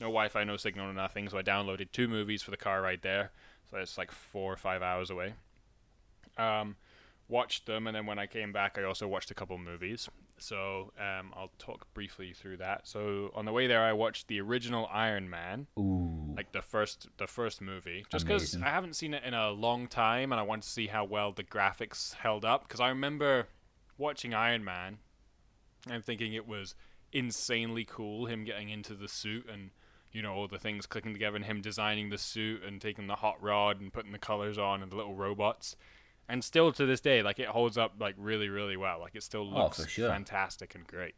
No 0.00 0.06
Wi-Fi, 0.06 0.44
no 0.44 0.56
signal, 0.56 0.86
no 0.86 0.92
nothing. 0.92 1.28
So 1.28 1.38
I 1.38 1.42
downloaded 1.42 1.92
two 1.92 2.08
movies 2.08 2.42
for 2.42 2.50
the 2.50 2.56
car 2.56 2.80
ride 2.80 3.02
there. 3.02 3.30
So 3.70 3.76
it's 3.76 3.98
like 3.98 4.10
four 4.10 4.52
or 4.52 4.56
five 4.56 4.82
hours 4.82 5.10
away. 5.10 5.34
Um, 6.38 6.76
watched 7.28 7.66
them, 7.66 7.86
and 7.86 7.94
then 7.94 8.06
when 8.06 8.18
I 8.18 8.26
came 8.26 8.52
back, 8.52 8.78
I 8.78 8.84
also 8.84 9.06
watched 9.06 9.30
a 9.30 9.34
couple 9.34 9.58
movies. 9.58 10.08
So 10.38 10.92
um, 10.98 11.32
I'll 11.36 11.52
talk 11.58 11.86
briefly 11.94 12.32
through 12.32 12.56
that. 12.58 12.88
So 12.88 13.30
on 13.34 13.44
the 13.44 13.52
way 13.52 13.66
there, 13.66 13.82
I 13.82 13.92
watched 13.92 14.28
the 14.28 14.40
original 14.40 14.88
Iron 14.92 15.30
Man, 15.30 15.66
Ooh, 15.78 16.21
like 16.36 16.52
the 16.52 16.62
first 16.62 17.08
the 17.18 17.26
first 17.26 17.60
movie, 17.60 18.04
just 18.10 18.26
because 18.26 18.56
I 18.56 18.68
haven't 18.70 18.94
seen 18.96 19.14
it 19.14 19.22
in 19.24 19.34
a 19.34 19.50
long 19.50 19.86
time, 19.86 20.32
and 20.32 20.40
I 20.40 20.42
wanted 20.42 20.62
to 20.62 20.70
see 20.70 20.86
how 20.86 21.04
well 21.04 21.32
the 21.32 21.44
graphics 21.44 22.14
held 22.14 22.44
up. 22.44 22.66
Because 22.66 22.80
I 22.80 22.88
remember 22.88 23.48
watching 23.98 24.32
Iron 24.34 24.64
Man 24.64 24.98
and 25.90 26.04
thinking 26.04 26.32
it 26.32 26.46
was 26.46 26.74
insanely 27.12 27.84
cool, 27.84 28.26
him 28.26 28.44
getting 28.44 28.68
into 28.70 28.94
the 28.94 29.08
suit 29.08 29.46
and 29.52 29.70
you 30.10 30.22
know 30.22 30.32
all 30.32 30.48
the 30.48 30.58
things 30.58 30.86
clicking 30.86 31.12
together, 31.12 31.36
and 31.36 31.44
him 31.44 31.60
designing 31.60 32.10
the 32.10 32.18
suit 32.18 32.62
and 32.62 32.80
taking 32.80 33.06
the 33.06 33.16
hot 33.16 33.42
rod 33.42 33.80
and 33.80 33.92
putting 33.92 34.12
the 34.12 34.18
colors 34.18 34.58
on 34.58 34.82
and 34.82 34.90
the 34.92 34.96
little 34.96 35.14
robots. 35.14 35.76
And 36.28 36.42
still 36.44 36.72
to 36.72 36.86
this 36.86 37.00
day, 37.00 37.22
like 37.22 37.38
it 37.40 37.48
holds 37.48 37.76
up 37.76 37.94
like 37.98 38.14
really, 38.16 38.48
really 38.48 38.76
well. 38.76 39.00
Like 39.00 39.14
it 39.14 39.22
still 39.22 39.50
Oh, 39.52 39.64
looks 39.64 39.82
for 39.82 39.88
sure. 39.88 40.08
fantastic 40.08 40.74
and 40.74 40.86
great. 40.86 41.14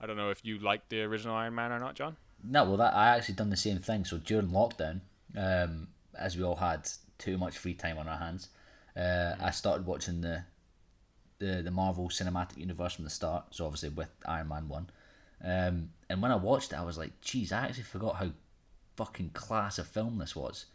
I 0.00 0.06
don't 0.06 0.16
know 0.16 0.30
if 0.30 0.44
you 0.44 0.58
liked 0.58 0.90
the 0.90 1.02
original 1.02 1.34
Iron 1.34 1.54
Man 1.54 1.72
or 1.72 1.80
not, 1.80 1.94
John. 1.94 2.16
No, 2.48 2.64
well, 2.64 2.76
that 2.78 2.94
I 2.94 3.16
actually 3.16 3.34
done 3.34 3.50
the 3.50 3.56
same 3.56 3.78
thing. 3.78 4.04
So 4.04 4.18
during 4.18 4.48
lockdown, 4.48 5.00
um, 5.36 5.88
as 6.18 6.36
we 6.36 6.44
all 6.44 6.56
had 6.56 6.88
too 7.18 7.38
much 7.38 7.58
free 7.58 7.74
time 7.74 7.98
on 7.98 8.08
our 8.08 8.18
hands, 8.18 8.48
uh, 8.96 9.34
I 9.40 9.50
started 9.50 9.86
watching 9.86 10.20
the 10.20 10.44
the 11.38 11.62
the 11.62 11.70
Marvel 11.70 12.08
Cinematic 12.08 12.56
Universe 12.56 12.94
from 12.94 13.04
the 13.04 13.10
start. 13.10 13.46
So 13.54 13.66
obviously 13.66 13.90
with 13.90 14.10
Iron 14.26 14.48
Man 14.48 14.68
one, 14.68 14.90
um, 15.44 15.90
and 16.08 16.22
when 16.22 16.30
I 16.30 16.36
watched 16.36 16.72
it, 16.72 16.78
I 16.78 16.84
was 16.84 16.98
like, 16.98 17.20
"Geez, 17.20 17.52
I 17.52 17.66
actually 17.66 17.84
forgot 17.84 18.16
how 18.16 18.30
fucking 18.96 19.30
class 19.30 19.78
a 19.78 19.84
film 19.84 20.18
this 20.18 20.34
was." 20.34 20.66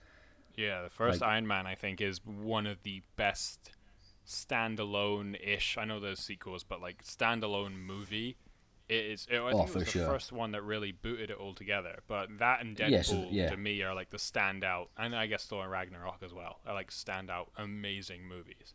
Yeah, 0.55 0.83
the 0.83 0.89
first 0.89 1.21
Like- 1.21 1.29
Iron 1.29 1.47
Man 1.47 1.65
I 1.65 1.75
think 1.75 2.01
is 2.01 2.23
one 2.25 2.67
of 2.67 2.83
the 2.83 3.01
best 3.15 3.71
standalone 4.27 5.35
ish. 5.41 5.77
I 5.77 5.85
know 5.85 5.99
there's 5.99 6.19
sequels, 6.19 6.63
but 6.63 6.81
like 6.81 7.03
standalone 7.03 7.75
movie 7.77 8.37
It 8.91 9.05
is. 9.05 9.27
It, 9.29 9.37
I 9.37 9.39
Oh, 9.39 9.57
think 9.63 9.69
it 9.69 9.75
was 9.75 9.85
the 9.85 9.91
sure. 9.91 10.05
first 10.05 10.31
one 10.31 10.51
that 10.51 10.63
really 10.63 10.91
booted 10.91 11.31
it 11.31 11.37
all 11.37 11.53
together. 11.53 11.99
But 12.07 12.37
that 12.39 12.61
and 12.61 12.75
Deadpool 12.75 12.89
Yeah, 12.91 13.01
so- 13.01 13.27
yeah. 13.31 13.49
to 13.49 13.57
me 13.57 13.81
are 13.83 13.95
like 13.95 14.09
the 14.09 14.17
standout, 14.17 14.87
and 14.97 15.15
I 15.15 15.27
guess 15.27 15.45
Thor 15.45 15.63
and 15.63 15.71
Ragnarok 15.71 16.21
as 16.23 16.33
well 16.33 16.59
are 16.65 16.73
like 16.73 16.91
standout 16.91 17.47
amazing 17.57 18.27
movies. 18.27 18.73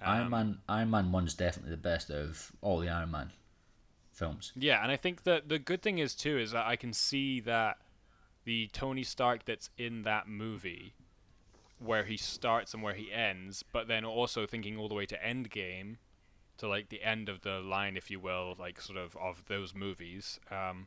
Iron 0.00 0.24
Um, 0.26 0.30
Man 0.30 0.58
Iron 0.68 0.90
Man 0.90 1.12
one's 1.12 1.34
definitely 1.34 1.70
the 1.70 1.76
best 1.78 2.10
of 2.10 2.52
all 2.60 2.78
the 2.78 2.88
Iron 2.88 3.10
Man 3.10 3.32
films. 4.12 4.52
Yeah, 4.54 4.82
and 4.82 4.92
I 4.92 4.96
think 4.96 5.22
that 5.24 5.48
the 5.48 5.58
good 5.58 5.82
thing 5.82 5.98
is 5.98 6.14
too 6.14 6.36
is 6.38 6.50
that 6.52 6.66
I 6.66 6.76
can 6.76 6.92
see 6.92 7.40
that 7.40 7.78
the 8.44 8.68
Tony 8.72 9.02
Stark 9.02 9.44
that's 9.44 9.70
in 9.78 10.02
that 10.02 10.28
movie, 10.28 10.94
where 11.78 12.04
he 12.04 12.16
starts 12.16 12.74
and 12.74 12.82
where 12.82 12.94
he 12.94 13.12
ends, 13.12 13.62
but 13.72 13.88
then 13.88 14.04
also 14.04 14.46
thinking 14.46 14.76
all 14.76 14.88
the 14.88 14.94
way 14.94 15.06
to 15.06 15.16
Endgame, 15.18 15.96
to 16.58 16.68
like 16.68 16.88
the 16.88 17.02
end 17.02 17.28
of 17.28 17.40
the 17.42 17.60
line, 17.60 17.96
if 17.96 18.10
you 18.10 18.20
will, 18.20 18.54
like 18.58 18.80
sort 18.80 18.98
of 18.98 19.16
of 19.16 19.44
those 19.48 19.74
movies. 19.74 20.38
Um, 20.50 20.86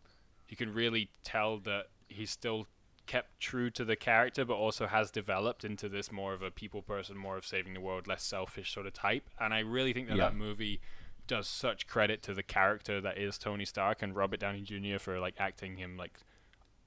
you 0.50 0.58
can 0.58 0.74
really 0.74 1.10
tell 1.24 1.58
that 1.60 1.88
he's 2.10 2.30
still 2.32 2.68
kept 3.08 3.40
true 3.40 3.70
to 3.72 3.84
the 3.84 3.96
character, 3.96 4.46
but 4.46 4.54
also 4.56 4.86
has 4.88 5.10
developed 5.12 5.64
into 5.66 5.90
this 5.90 6.12
more 6.12 6.34
of 6.34 6.42
a 6.42 6.52
people 6.52 6.82
person, 6.82 7.18
more 7.18 7.38
of 7.38 7.46
saving 7.46 7.74
the 7.74 7.82
world, 7.82 8.08
less 8.08 8.24
selfish 8.24 8.74
sort 8.74 8.86
of 8.86 8.94
type. 8.94 9.30
And 9.40 9.54
I 9.54 9.60
really 9.60 9.92
think 9.94 10.08
that 10.10 10.18
Yeah. 10.18 10.26
that 10.26 10.36
movie 10.36 10.80
does 11.28 11.48
such 11.48 11.88
credit 11.88 12.22
to 12.24 12.34
the 12.34 12.44
character 12.44 13.00
that 13.02 13.18
is 13.18 13.38
Tony 13.38 13.64
Stark 13.66 14.02
and 14.02 14.16
Robert 14.16 14.40
Downey 14.42 14.62
Jr. 14.62 14.98
for 15.00 15.20
like 15.20 15.36
acting 15.40 15.78
him 15.78 15.96
like 15.98 16.20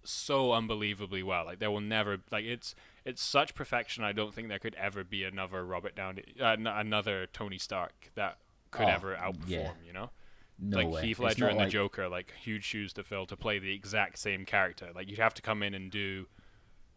so 0.05 0.53
unbelievably 0.53 1.23
well. 1.23 1.47
Like 1.47 1.59
there 1.59 1.71
will 1.71 1.81
never 1.81 2.19
like 2.31 2.45
it's 2.45 2.75
it's 3.05 3.23
such 3.23 3.55
perfection. 3.55 4.05
I 4.05 4.13
don't 4.13 4.35
think 4.35 4.49
there 4.49 4.59
could 4.59 4.75
ever 4.75 5.05
be 5.05 5.25
another 5.25 5.65
Robert 5.65 5.95
Downey, 5.95 6.25
uh, 6.41 6.49
n- 6.53 6.67
another 6.67 7.27
Tony 7.27 7.59
Stark 7.59 8.11
that 8.15 8.39
could 8.75 8.87
Oh, 8.87 8.89
ever 8.91 9.17
outperform. 9.17 9.49
yeah. 9.49 9.73
You 9.87 9.93
know 9.95 10.11
No 10.59 10.77
like 10.79 10.89
way. 10.91 11.07
Heath 11.07 11.19
Ledger 11.19 11.49
and 11.49 11.59
the 11.59 11.65
like- 11.65 11.73
Joker, 11.73 12.09
like 12.09 12.33
huge 12.41 12.65
shoes 12.65 12.93
to 12.95 13.03
fill 13.05 13.25
to 13.27 13.37
play 13.37 13.59
the 13.59 13.73
exact 13.73 14.19
same 14.19 14.45
character. 14.45 14.91
Like 14.95 15.09
you'd 15.09 15.19
have 15.19 15.35
to 15.35 15.43
come 15.43 15.63
in 15.63 15.75
and 15.75 15.91
do. 15.91 16.27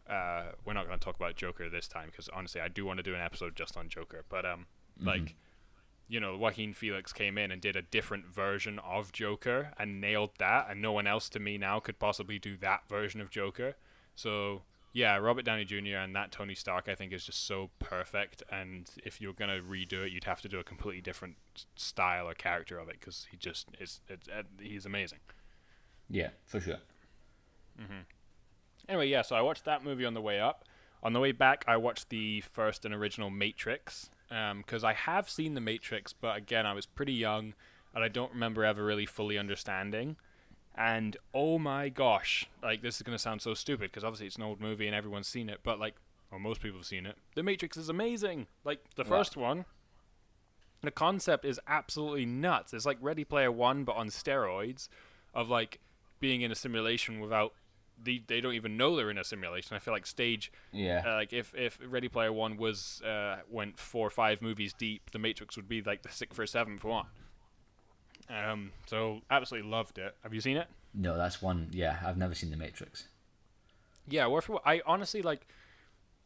Uh, 0.08 0.52
we're 0.64 0.72
not 0.72 0.86
going 0.86 0.98
to 0.98 1.04
talk 1.04 1.16
about 1.16 1.36
Joker 1.36 1.68
this 1.68 1.86
time 1.86 2.06
because 2.10 2.28
honestly, 2.30 2.60
I 2.62 2.68
do 2.68 2.86
want 2.86 2.96
to 2.98 3.02
do 3.02 3.14
an 3.14 3.20
episode 3.20 3.54
just 3.56 3.76
on 3.76 3.88
Joker. 3.88 4.24
But 4.28 4.44
um, 4.46 4.66
Mm-hmm. 4.98 5.06
like, 5.06 5.36
you 6.08 6.18
know, 6.18 6.36
Joaquin 6.36 6.72
Phoenix 6.72 7.12
came 7.12 7.36
in 7.38 7.50
and 7.52 7.60
did 7.62 7.76
a 7.76 7.82
different 7.82 8.26
version 8.26 8.78
of 8.80 9.12
Joker 9.12 9.72
and 9.78 10.00
nailed 10.00 10.30
that, 10.38 10.66
and 10.70 10.80
no 10.82 10.90
one 10.92 11.06
else 11.06 11.28
to 11.28 11.38
me 11.38 11.56
now 11.58 11.78
could 11.78 11.98
possibly 11.98 12.38
do 12.38 12.56
that 12.56 12.88
version 12.88 13.20
of 13.20 13.30
Joker. 13.30 13.76
So 14.16 14.62
yeah, 14.92 15.16
Robert 15.16 15.44
Downey 15.44 15.64
Jr. 15.64 15.98
and 15.98 16.14
that 16.16 16.32
Tony 16.32 16.54
Stark, 16.54 16.88
I 16.88 16.94
think, 16.94 17.12
is 17.12 17.24
just 17.24 17.46
so 17.46 17.70
perfect. 17.78 18.42
And 18.50 18.90
if 19.04 19.20
you're 19.20 19.32
gonna 19.32 19.60
redo 19.60 20.04
it, 20.04 20.12
you'd 20.12 20.24
have 20.24 20.40
to 20.42 20.48
do 20.48 20.58
a 20.58 20.64
completely 20.64 21.00
different 21.00 21.36
style 21.76 22.28
or 22.28 22.34
character 22.34 22.78
of 22.78 22.88
it 22.88 22.98
because 23.00 23.26
he 23.30 23.36
just 23.36 23.68
is. 23.78 24.00
It, 24.08 24.28
it, 24.28 24.32
uh, 24.38 24.42
he's 24.60 24.86
amazing. 24.86 25.20
Yeah, 26.08 26.30
for 26.46 26.60
sure. 26.60 26.78
Mm-hmm. 27.80 28.00
Anyway, 28.88 29.08
yeah. 29.08 29.22
So 29.22 29.36
I 29.36 29.42
watched 29.42 29.64
that 29.66 29.84
movie 29.84 30.04
on 30.04 30.14
the 30.14 30.20
way 30.20 30.40
up. 30.40 30.64
On 31.02 31.12
the 31.12 31.20
way 31.20 31.32
back, 31.32 31.64
I 31.68 31.76
watched 31.76 32.08
the 32.08 32.40
first 32.40 32.84
and 32.84 32.92
original 32.92 33.30
Matrix 33.30 34.10
um, 34.30 34.58
because 34.58 34.82
I 34.82 34.94
have 34.94 35.28
seen 35.28 35.54
the 35.54 35.60
Matrix, 35.60 36.12
but 36.12 36.36
again, 36.36 36.66
I 36.66 36.72
was 36.72 36.86
pretty 36.86 37.12
young 37.12 37.54
and 37.94 38.04
I 38.04 38.08
don't 38.08 38.32
remember 38.32 38.64
ever 38.64 38.84
really 38.84 39.06
fully 39.06 39.38
understanding. 39.38 40.16
And 40.80 41.16
oh 41.34 41.58
my 41.58 41.88
gosh, 41.88 42.48
like 42.62 42.82
this 42.82 42.96
is 42.96 43.02
gonna 43.02 43.18
sound 43.18 43.42
so 43.42 43.52
stupid 43.52 43.90
because 43.90 44.04
obviously 44.04 44.28
it's 44.28 44.36
an 44.36 44.44
old 44.44 44.60
movie 44.60 44.86
and 44.86 44.94
everyone's 44.94 45.26
seen 45.26 45.48
it, 45.48 45.58
but 45.64 45.80
like, 45.80 45.96
or 46.30 46.38
most 46.38 46.60
people 46.60 46.78
have 46.78 46.86
seen 46.86 47.04
it. 47.04 47.16
The 47.34 47.42
Matrix 47.42 47.76
is 47.76 47.88
amazing. 47.88 48.46
Like 48.64 48.78
the 48.94 49.02
Wow. 49.02 49.08
first 49.08 49.36
one, 49.36 49.64
the 50.82 50.92
concept 50.92 51.44
is 51.44 51.60
absolutely 51.66 52.26
nuts. 52.26 52.72
It's 52.72 52.86
like 52.86 52.98
Ready 53.00 53.24
Player 53.24 53.50
One, 53.50 53.82
but 53.82 53.96
on 53.96 54.08
steroids, 54.08 54.88
of 55.34 55.48
like 55.48 55.80
being 56.20 56.42
in 56.42 56.52
a 56.52 56.54
simulation 56.54 57.18
without 57.20 57.54
they 58.00 58.22
they 58.24 58.40
don't 58.40 58.54
even 58.54 58.76
know 58.76 58.94
they're 58.94 59.10
in 59.10 59.18
a 59.18 59.24
simulation. 59.24 59.74
I 59.74 59.80
feel 59.80 59.92
like 59.92 60.06
stage 60.06 60.52
Yeah. 60.72 61.02
uh, 61.04 61.14
like 61.14 61.32
if 61.32 61.52
if 61.56 61.80
Ready 61.84 62.08
Player 62.08 62.32
One 62.32 62.56
was 62.56 63.02
uh, 63.02 63.38
went 63.50 63.80
four 63.80 64.06
or 64.06 64.10
five 64.10 64.40
movies 64.40 64.72
deep, 64.72 65.10
The 65.10 65.18
Matrix 65.18 65.56
would 65.56 65.68
be 65.68 65.82
like 65.82 66.02
the 66.02 66.08
sixth 66.08 66.38
or 66.38 66.46
seventh 66.46 66.84
one. 66.84 67.06
Um, 68.30 68.72
so 68.86 69.20
absolutely 69.30 69.70
loved 69.70 69.98
it. 69.98 70.14
Have 70.22 70.34
you 70.34 70.40
seen 70.40 70.56
it? 70.56 70.68
no, 70.94 71.16
that's 71.16 71.40
one. 71.40 71.68
Yeah, 71.70 71.98
I've 72.04 72.16
never 72.16 72.34
seen 72.34 72.50
The 72.50 72.56
Matrix. 72.56 73.08
Yeah, 74.08 74.40
for, 74.40 74.60
I 74.66 74.82
honestly 74.86 75.22
like. 75.22 75.46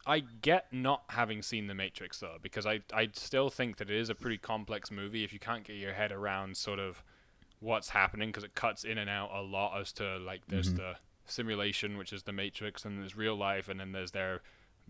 I 0.05 0.19
get 0.41 0.65
not 0.73 1.03
having 1.07 1.41
seen 1.41 1.67
The 1.67 1.73
Matrix 1.73 2.19
though, 2.19 2.35
because 2.41 2.65
I 2.65 2.81
I 2.93 3.09
still 3.13 3.49
think 3.49 3.77
that 3.77 3.89
it 3.89 3.95
is 3.95 4.09
a 4.09 4.15
pretty 4.15 4.37
complex 4.37 4.91
movie 4.91 5.23
if 5.23 5.31
you 5.31 5.39
can't 5.39 5.63
get 5.63 5.77
your 5.77 5.93
head 5.93 6.11
around 6.11 6.57
sort 6.57 6.79
of 6.79 7.01
what's 7.61 7.89
happening 7.89 8.29
because 8.29 8.43
it 8.43 8.53
cuts 8.53 8.83
in 8.83 8.97
and 8.97 9.09
out 9.09 9.31
a 9.33 9.41
lot 9.41 9.79
as 9.79 9.93
to 9.93 10.17
like 10.17 10.41
there's 10.49 10.73
the 10.73 10.95
simulation 11.25 11.97
which 11.97 12.11
is 12.11 12.23
the 12.23 12.33
Matrix 12.33 12.83
and 12.83 12.99
there's 12.99 13.15
real 13.15 13.37
life 13.37 13.69
and 13.69 13.79
then 13.79 13.93
there's 13.93 14.11
their 14.11 14.41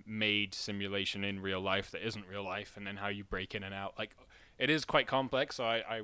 made 0.08 0.56
simulation 0.56 1.24
in 1.24 1.40
real 1.40 1.62
life 1.62 1.92
that 1.92 2.06
isn't 2.06 2.26
real 2.28 2.44
life 2.44 2.76
and 2.76 2.88
then 2.88 2.98
how 2.98 3.08
you 3.08 3.24
break 3.24 3.54
in 3.54 3.64
and 3.64 3.76
out 3.76 3.94
like 4.00 4.16
it 4.58 4.72
is 4.72 4.86
quite 4.86 5.06
complex 5.06 5.58
so 5.58 5.64
I, 5.64 5.84
I 5.88 6.02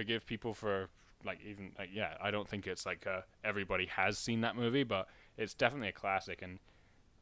forgive 0.00 0.24
people 0.26 0.54
for 0.54 0.88
like 1.24 1.40
even 1.44 1.72
like 1.78 1.90
yeah 1.92 2.14
I 2.22 2.30
don't 2.30 2.48
think 2.48 2.66
it's 2.66 2.86
like 2.86 3.06
uh, 3.06 3.20
everybody 3.44 3.86
has 3.86 4.18
seen 4.18 4.40
that 4.40 4.56
movie 4.56 4.84
but 4.84 5.06
it's 5.36 5.52
definitely 5.54 5.88
a 5.88 5.92
classic 5.92 6.40
and 6.42 6.58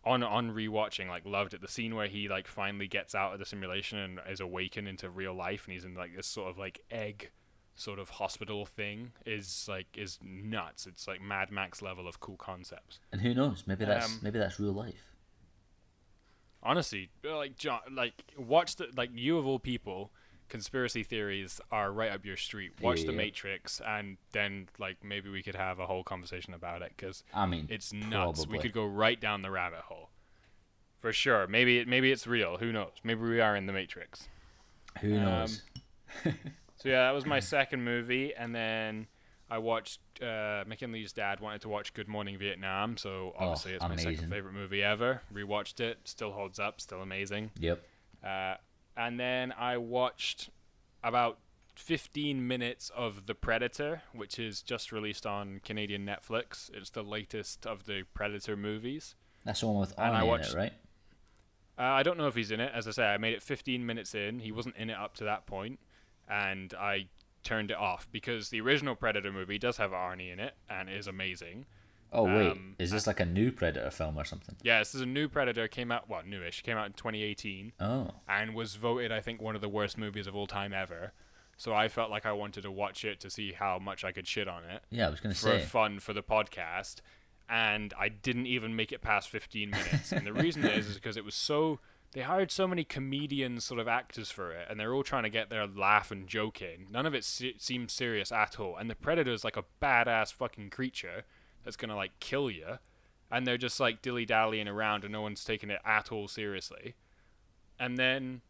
on 0.05 0.23
on 0.23 0.53
rewatching 0.53 1.09
like 1.09 1.25
loved 1.27 1.53
it 1.55 1.61
the 1.61 1.67
scene 1.69 1.97
where 1.97 2.07
he 2.07 2.29
like 2.29 2.47
finally 2.47 2.87
gets 2.87 3.15
out 3.17 3.33
of 3.33 3.41
the 3.41 3.45
simulation 3.45 3.99
and 3.99 4.21
is 4.31 4.41
awakened 4.41 4.87
into 4.87 5.11
real 5.11 5.35
life 5.35 5.65
and 5.67 5.75
he's 5.75 5.85
in 5.85 5.95
like 5.97 6.15
this 6.15 6.27
sort 6.29 6.49
of 6.49 6.57
like 6.59 6.81
egg 6.91 7.31
sort 7.75 7.99
of 7.99 8.09
hospital 8.11 8.65
thing 8.65 9.11
is 9.27 9.67
like 9.69 9.87
is 9.97 10.19
nuts 10.23 10.87
it's 10.87 11.09
like 11.09 11.21
mad 11.21 11.51
max 11.51 11.83
level 11.83 12.07
of 12.07 12.21
cool 12.21 12.37
concepts 12.37 13.01
And 13.13 13.21
who 13.21 13.35
knows? 13.35 13.65
Maybe 13.67 13.85
that's 13.85 14.07
Um, 14.07 14.21
maybe 14.23 14.39
that's 14.39 14.61
real 14.61 14.73
life. 14.73 15.03
honestly 16.63 17.11
like 17.25 17.57
john 17.57 17.81
like 17.93 18.15
watch 18.37 18.77
the 18.77 18.87
like 18.97 19.11
you 19.15 19.39
of 19.39 19.47
all 19.47 19.59
people 19.59 20.11
conspiracy 20.49 21.03
theories 21.03 21.61
are 21.71 21.93
right 21.93 22.11
up 22.11 22.25
your 22.25 22.37
street 22.37 22.73
watch 22.81 23.05
the 23.05 23.13
matrix 23.13 23.81
and 23.87 24.17
then 24.33 24.69
like 24.79 24.97
maybe 25.05 25.29
we 25.29 25.43
could 25.43 25.55
have 25.55 25.79
a 25.79 25.87
whole 25.87 26.03
conversation 26.03 26.55
about 26.55 26.83
it 26.83 26.93
because 26.97 27.23
I 27.35 27.47
mean, 27.47 27.67
it's 27.71 27.93
nuts 27.93 28.41
probably. 28.41 28.59
we 28.59 28.63
could 28.63 28.73
go 28.73 28.87
right 28.87 29.21
down 29.21 29.43
the 29.43 29.51
rabbit 29.51 29.81
hole 29.81 30.11
for 31.01 31.13
sure 31.13 31.47
maybe 31.47 31.79
it 31.79 31.89
maybe 31.89 32.11
it's 32.11 32.27
real 32.27 32.57
who 32.57 32.73
knows 32.73 32.93
maybe 33.05 33.21
we 33.21 33.41
are 33.41 33.57
in 33.57 33.67
the 33.67 33.73
matrix 33.73 34.29
Who 35.01 35.17
um, 35.17 35.25
knows? 35.25 35.63
So 36.79 36.89
yeah, 36.89 37.07
that 37.07 37.15
was 37.15 37.27
my 37.27 37.41
second 37.41 37.85
movie, 37.85 38.33
and 38.35 38.55
then 38.55 39.09
I 39.51 39.59
watched. 39.59 40.01
Uh, 40.23 40.65
McKinley's 40.67 41.13
dad 41.13 41.41
wanted 41.41 41.61
to 41.63 41.69
watch 41.69 41.93
Good 41.93 42.09
Morning 42.09 42.39
Vietnam, 42.39 42.97
so 42.97 43.35
obviously 43.37 43.73
it's 43.73 43.83
my 43.83 43.97
second 43.97 44.31
favorite 44.31 44.55
movie 44.55 44.83
ever. 44.83 45.23
Rewatched 45.35 45.81
it, 45.81 45.99
still 46.05 46.31
holds 46.31 46.61
up, 46.61 46.81
still 46.81 47.03
amazing. 47.03 47.51
Yep. 47.59 47.83
Uh, 48.25 48.55
and 48.99 49.19
then 49.19 49.53
I 49.59 49.77
watched 49.79 50.51
about 51.03 51.39
15 51.77 52.47
minutes 52.47 52.91
of 52.95 53.27
The 53.27 53.35
Predator, 53.37 54.03
which 54.13 54.39
is 54.39 54.61
just 54.63 54.91
released 54.91 55.25
on 55.25 55.61
Canadian 55.65 56.05
Netflix. 56.05 56.69
It's 56.75 56.91
the 56.91 57.05
latest 57.05 57.65
of 57.67 57.87
the 57.87 58.03
Predator 58.15 58.57
movies. 58.57 59.15
That's 59.45 59.61
the 59.61 59.69
one 59.69 59.79
with 59.79 59.95
And 59.97 60.15
I 60.17 60.21
Arnie 60.21 60.23
in 60.23 60.29
watched- 60.29 60.53
it, 60.55 60.57
right? 60.57 60.73
Uh, 61.79 61.83
I 61.83 62.03
don't 62.03 62.19
know 62.19 62.27
if 62.27 62.35
he's 62.35 62.51
in 62.51 62.59
it. 62.59 62.73
As 62.75 62.89
I 62.89 62.91
say, 62.91 63.07
I 63.07 63.19
made 63.19 63.35
it 63.35 63.43
15 63.43 63.87
minutes 63.87 64.13
in. 64.13 64.41
He 64.41 64.51
wasn't 64.51 64.75
in 64.77 64.91
it 64.91 64.97
up 64.99 65.15
to 65.19 65.25
that 65.25 65.47
point, 65.47 65.79
and 66.29 66.75
I 66.75 67.07
turned 67.45 67.71
it 67.71 67.77
off 67.77 68.09
because 68.11 68.49
the 68.51 68.61
original 68.61 68.97
Predator 68.97 69.31
movie 69.31 69.59
does 69.61 69.77
have 69.77 69.93
Arnie 69.93 70.33
in 70.33 70.41
it 70.41 70.57
and 70.69 70.91
is 70.91 71.07
amazing. 71.07 71.67
Oh 72.13 72.25
wait, 72.25 72.53
um, 72.53 72.75
is 72.79 72.91
this 72.91 73.07
like 73.07 73.21
a 73.21 73.25
new 73.27 73.53
Predator 73.53 73.91
film 73.91 74.19
or 74.19 74.25
something? 74.25 74.57
Yeah, 74.63 74.79
this 74.79 74.95
is 74.95 75.01
a 75.01 75.07
new 75.07 75.29
Predator. 75.29 75.69
Came 75.69 75.93
out, 75.93 76.09
well, 76.09 76.23
newish. 76.25 76.63
Came 76.63 76.77
out 76.77 76.87
in 76.87 76.93
2018 76.95 77.73
Oh, 77.81 78.13
and 78.29 78.55
was 78.55 78.77
voted, 78.77 79.13
I 79.13 79.21
think, 79.21 79.41
one 79.43 79.55
of 79.55 79.61
the 79.61 79.69
worst 79.69 79.99
movies 79.99 80.27
of 80.27 80.35
all 80.35 80.47
time 80.47 80.73
ever. 80.73 81.13
So 81.57 81.75
I 81.75 81.89
felt 81.89 82.11
like 82.11 82.25
I 82.25 82.33
wanted 82.33 82.63
to 82.63 82.71
watch 82.71 83.05
it 83.05 83.19
to 83.21 83.31
see 83.31 83.53
how 83.53 83.79
much 83.79 84.05
I 84.05 84.13
could 84.13 84.29
shit 84.29 84.47
on 84.49 84.63
it 84.65 84.83
yeah. 84.91 85.09
I 85.09 85.11
was 85.11 85.21
gonna 85.21 85.35
for 85.35 85.41
say. 85.41 85.61
For 85.61 85.67
fun 85.67 85.99
for 85.99 86.13
the 86.13 86.23
podcast, 86.23 86.97
and 87.49 87.93
I 87.99 88.09
didn't 88.09 88.47
even 88.47 88.77
make 88.77 88.93
it 88.93 89.01
past 89.03 89.29
15 89.29 89.71
minutes. 89.71 90.13
and 90.13 90.27
the 90.27 90.33
reason 90.33 90.65
is 90.65 90.87
is 90.87 90.95
because 90.95 91.17
it 91.17 91.25
was 91.25 91.35
so 91.35 91.81
they 92.13 92.23
hired 92.23 92.51
so 92.51 92.67
many 92.67 92.85
comedian 92.85 93.61
sort 93.61 93.81
of 93.81 93.87
actors 93.89 94.31
for 94.31 94.51
it, 94.53 94.67
and 94.71 94.81
they're 94.81 94.95
all 94.95 95.03
trying 95.03 95.25
to 95.25 95.31
get 95.31 95.51
their 95.51 95.67
laugh 95.67 96.11
and 96.11 96.27
joke 96.27 96.63
in. 96.63 96.87
None 96.91 97.05
of 97.05 97.15
it 97.15 97.23
se- 97.25 97.57
seems 97.59 97.93
serious 97.93 98.33
at 98.33 98.59
all. 98.59 98.77
And 98.77 98.89
the 98.89 98.95
Predator 98.95 99.31
is 99.33 99.45
like 99.45 99.59
a 99.59 99.65
badass 99.83 100.33
fucking 100.33 100.71
creature 100.71 101.25
that's 101.69 101.77
gonna 101.77 101.95
like 101.95 102.19
kill 102.19 102.51
you, 102.51 102.79
and 103.31 103.47
they're 103.47 103.59
just 103.59 103.79
like 103.79 104.01
dilly 104.01 104.25
dallying 104.25 104.69
around, 104.69 105.05
and 105.05 105.13
no 105.13 105.21
one's 105.21 105.45
taking 105.45 105.69
it 105.69 105.83
at 105.85 106.11
all 106.11 106.27
seriously. 106.27 106.95
And 107.79 107.99
then 107.99 108.41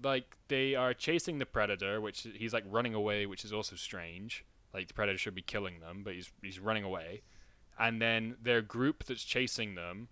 like 0.00 0.36
they 0.46 0.76
are 0.76 0.94
chasing 0.94 1.40
the 1.40 1.44
predator, 1.44 2.00
which 2.00 2.24
he's 2.36 2.52
like 2.52 2.62
running 2.70 2.94
away, 2.94 3.26
which 3.26 3.44
is 3.44 3.52
also 3.52 3.74
strange. 3.74 4.44
Like 4.72 4.86
the 4.86 4.94
predator 4.94 5.18
should 5.18 5.34
be 5.34 5.42
killing 5.42 5.80
them, 5.80 6.02
but 6.04 6.14
he's 6.14 6.30
he's 6.40 6.60
running 6.60 6.84
away. 6.84 7.22
And 7.80 8.00
then 8.00 8.36
their 8.40 8.62
group 8.62 9.02
that's 9.02 9.24
chasing 9.24 9.74
them, 9.74 10.06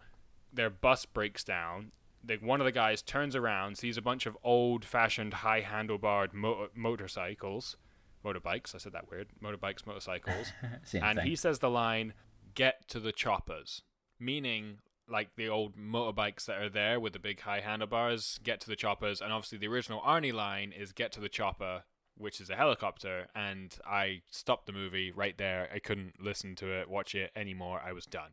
their 0.52 0.70
bus 0.70 1.06
breaks 1.06 1.44
down. 1.44 1.92
They, 2.24 2.34
one 2.34 2.60
of 2.60 2.64
the 2.64 2.72
guys 2.72 3.00
turns 3.00 3.36
around, 3.36 3.78
sees 3.78 3.96
a 3.96 4.02
bunch 4.02 4.26
of 4.26 4.36
old-fashioned, 4.42 5.34
high-handlebarred 5.34 6.32
mo- 6.32 6.68
motorcycles 6.74 7.76
motorbikes. 8.26 8.74
I 8.74 8.78
said 8.78 8.92
that 8.92 9.10
weird. 9.10 9.28
Motorbikes, 9.42 9.86
motorcycles. 9.86 10.52
And 10.94 11.18
thing. 11.18 11.26
he 11.26 11.36
says 11.36 11.60
the 11.60 11.70
line, 11.70 12.12
"Get 12.56 12.88
to 12.88 12.98
the 12.98 13.12
choppers," 13.12 13.82
meaning 14.18 14.80
like 15.08 15.36
the 15.36 15.48
old 15.48 15.76
motorbikes 15.76 16.46
that 16.46 16.60
are 16.60 16.68
there 16.68 16.98
with 16.98 17.12
the 17.12 17.20
big 17.20 17.40
high 17.40 17.60
handlebars. 17.60 18.40
Get 18.42 18.60
to 18.62 18.68
the 18.68 18.74
choppers, 18.74 19.20
and 19.20 19.32
obviously 19.32 19.58
the 19.58 19.68
original 19.68 20.00
Arnie 20.00 20.32
line 20.32 20.72
is 20.72 20.92
"Get 20.92 21.12
to 21.12 21.20
the 21.20 21.28
chopper." 21.28 21.84
Which 22.18 22.40
is 22.40 22.48
a 22.48 22.56
helicopter, 22.56 23.28
and 23.34 23.78
I 23.86 24.22
stopped 24.30 24.64
the 24.64 24.72
movie 24.72 25.12
right 25.12 25.36
there. 25.36 25.68
I 25.70 25.78
couldn't 25.78 26.18
listen 26.18 26.54
to 26.56 26.66
it, 26.66 26.88
watch 26.88 27.14
it 27.14 27.30
anymore. 27.36 27.82
I 27.84 27.92
was 27.92 28.06
done. 28.06 28.30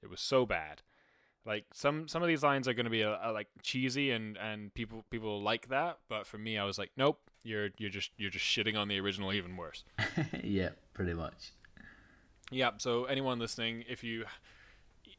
It 0.00 0.08
was 0.08 0.20
so 0.20 0.46
bad. 0.46 0.82
Like 1.44 1.66
some 1.72 2.08
some 2.08 2.22
of 2.22 2.28
these 2.28 2.42
lines 2.42 2.66
are 2.66 2.74
going 2.74 2.84
to 2.84 2.90
be 2.90 3.02
a, 3.02 3.18
a, 3.22 3.32
like 3.32 3.48
cheesy 3.62 4.10
and 4.10 4.36
and 4.36 4.74
people 4.74 5.04
people 5.10 5.40
like 5.42 5.68
that, 5.68 5.98
but 6.08 6.26
for 6.26 6.38
me, 6.38 6.58
I 6.58 6.64
was 6.64 6.78
like, 6.78 6.90
nope, 6.96 7.20
you're 7.44 7.70
you're 7.78 7.90
just 7.90 8.10
you're 8.16 8.30
just 8.30 8.44
shitting 8.44 8.76
on 8.76 8.88
the 8.88 8.98
original 9.00 9.32
even 9.32 9.56
worse. 9.56 9.84
yeah, 10.42 10.70
pretty 10.92 11.14
much. 11.14 11.52
Yeah. 12.50 12.70
So 12.78 13.04
anyone 13.04 13.38
listening, 13.38 13.84
if 13.88 14.04
you 14.04 14.24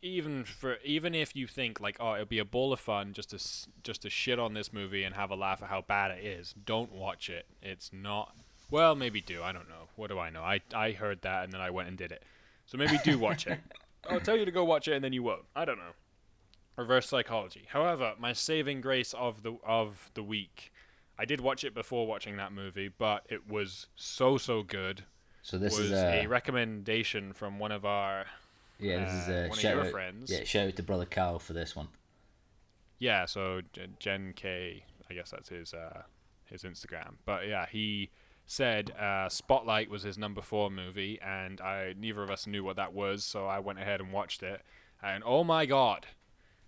even 0.02 0.44
for 0.44 0.78
even 0.84 1.16
if 1.16 1.36
you 1.36 1.48
think 1.48 1.80
like 1.80 1.98
oh 2.00 2.14
it'll 2.14 2.26
be 2.26 2.40
a 2.40 2.46
bowl 2.46 2.72
of 2.72 2.80
fun 2.80 3.14
just 3.14 3.32
to 3.32 3.38
just 3.84 4.02
to 4.04 4.10
shit 4.10 4.40
on 4.40 4.54
this 4.54 4.72
movie 4.72 5.04
and 5.04 5.16
have 5.16 5.32
a 5.32 5.36
laugh 5.36 5.62
at 5.64 5.70
how 5.70 5.82
bad 5.82 6.12
it 6.12 6.24
is, 6.24 6.54
don't 6.66 6.92
watch 6.92 7.30
it. 7.30 7.46
It's 7.62 7.92
not. 7.92 8.36
Well, 8.70 8.96
maybe 8.96 9.22
do. 9.22 9.42
I 9.44 9.52
don't 9.52 9.70
know. 9.70 9.90
What 9.96 10.10
do 10.10 10.20
I 10.20 10.30
know? 10.30 10.42
I 10.42 10.62
I 10.74 10.92
heard 10.92 11.22
that 11.22 11.44
and 11.44 11.54
then 11.54 11.62
I 11.62 11.70
went 11.70 11.90
and 11.90 11.98
did 11.98 12.12
it. 12.12 12.24
So 12.66 12.78
maybe 12.78 13.00
do 13.04 13.18
watch 13.18 13.48
it. 13.48 13.60
I'll 14.10 14.20
tell 14.20 14.38
you 14.38 14.46
to 14.46 14.52
go 14.52 14.64
watch 14.64 14.88
it 14.88 14.94
and 14.94 15.04
then 15.04 15.14
you 15.14 15.24
won't. 15.24 15.44
I 15.56 15.66
don't 15.66 15.78
know. 15.78 15.94
Reverse 16.76 17.08
psychology. 17.10 17.66
However, 17.70 18.14
my 18.20 18.34
saving 18.34 18.82
grace 18.82 19.14
of 19.14 19.44
the 19.44 19.58
of 19.66 20.12
the 20.14 20.24
week. 20.24 20.72
I 21.20 21.26
did 21.26 21.42
watch 21.42 21.64
it 21.64 21.74
before 21.74 22.06
watching 22.06 22.38
that 22.38 22.52
movie, 22.52 22.90
but 22.96 23.26
it 23.28 23.50
was 23.50 23.88
so 23.96 24.38
so 24.38 24.62
good. 24.62 25.06
So 25.48 25.58
this 25.58 25.78
was 25.78 25.92
is 25.92 25.94
a 25.94 26.26
a 26.26 26.28
recommendation 26.28 27.32
from 27.32 27.58
one 27.58 27.72
of 27.72 27.86
our 27.86 28.26
yeah, 28.80 29.06
this 29.06 29.14
is 29.14 29.30
uh, 29.30 29.32
a 29.32 29.42
one 29.44 29.52
of 29.52 29.60
shout 29.60 29.76
your 29.76 29.86
out. 29.86 29.92
friends. 29.92 30.30
Yeah, 30.30 30.44
shout 30.44 30.68
out 30.68 30.76
to 30.76 30.84
brother 30.84 31.06
Carl 31.06 31.40
for 31.40 31.54
this 31.54 31.74
one. 31.74 31.88
Yeah, 33.00 33.24
so 33.24 33.62
Jen 33.98 34.34
K, 34.36 34.84
I 35.10 35.14
guess 35.14 35.32
that's 35.32 35.48
his 35.48 35.74
uh, 35.74 36.02
his 36.52 36.64
Instagram. 36.64 37.14
But 37.26 37.48
yeah, 37.48 37.66
he 37.66 38.10
said 38.46 38.92
uh, 39.00 39.30
Spotlight 39.30 39.90
was 39.90 40.04
his 40.04 40.18
number 40.18 40.42
four 40.42 40.70
movie, 40.70 41.18
and 41.26 41.62
I 41.62 41.94
neither 41.98 42.24
of 42.24 42.30
us 42.30 42.46
knew 42.46 42.66
what 42.66 42.76
that 42.76 42.92
was, 42.92 43.24
so 43.24 43.46
I 43.46 43.60
went 43.60 43.80
ahead 43.80 44.02
and 44.02 44.12
watched 44.12 44.44
it. 44.44 44.64
And 45.02 45.24
oh 45.26 45.46
my 45.46 45.66
god, 45.66 46.08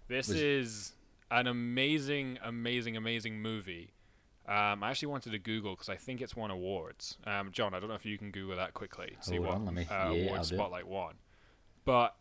this 0.07 0.29
Was- 0.29 0.37
is 0.37 0.93
an 1.29 1.47
amazing, 1.47 2.39
amazing, 2.41 2.95
amazing 2.95 3.41
movie. 3.41 3.91
Um, 4.49 4.83
I 4.83 4.89
actually 4.89 5.09
wanted 5.09 5.31
to 5.31 5.39
Google 5.39 5.75
because 5.75 5.89
I 5.89 5.95
think 5.95 6.21
it's 6.21 6.35
won 6.35 6.49
awards. 6.49 7.17
Um, 7.27 7.51
John, 7.51 7.73
I 7.75 7.79
don't 7.79 7.87
know 7.87 7.95
if 7.95 8.05
you 8.05 8.17
can 8.17 8.31
Google 8.31 8.55
that 8.55 8.73
quickly. 8.73 9.15
See 9.21 9.35
Hold 9.35 9.47
what 9.47 9.55
on, 9.55 9.65
let 9.65 9.73
me- 9.75 9.85
uh, 9.89 10.09
yeah, 10.11 10.23
award 10.25 10.39
I'll 10.39 10.43
do 10.45 10.55
it. 10.55 10.57
Spotlight 10.57 10.87
won. 10.87 11.13
But 11.85 12.15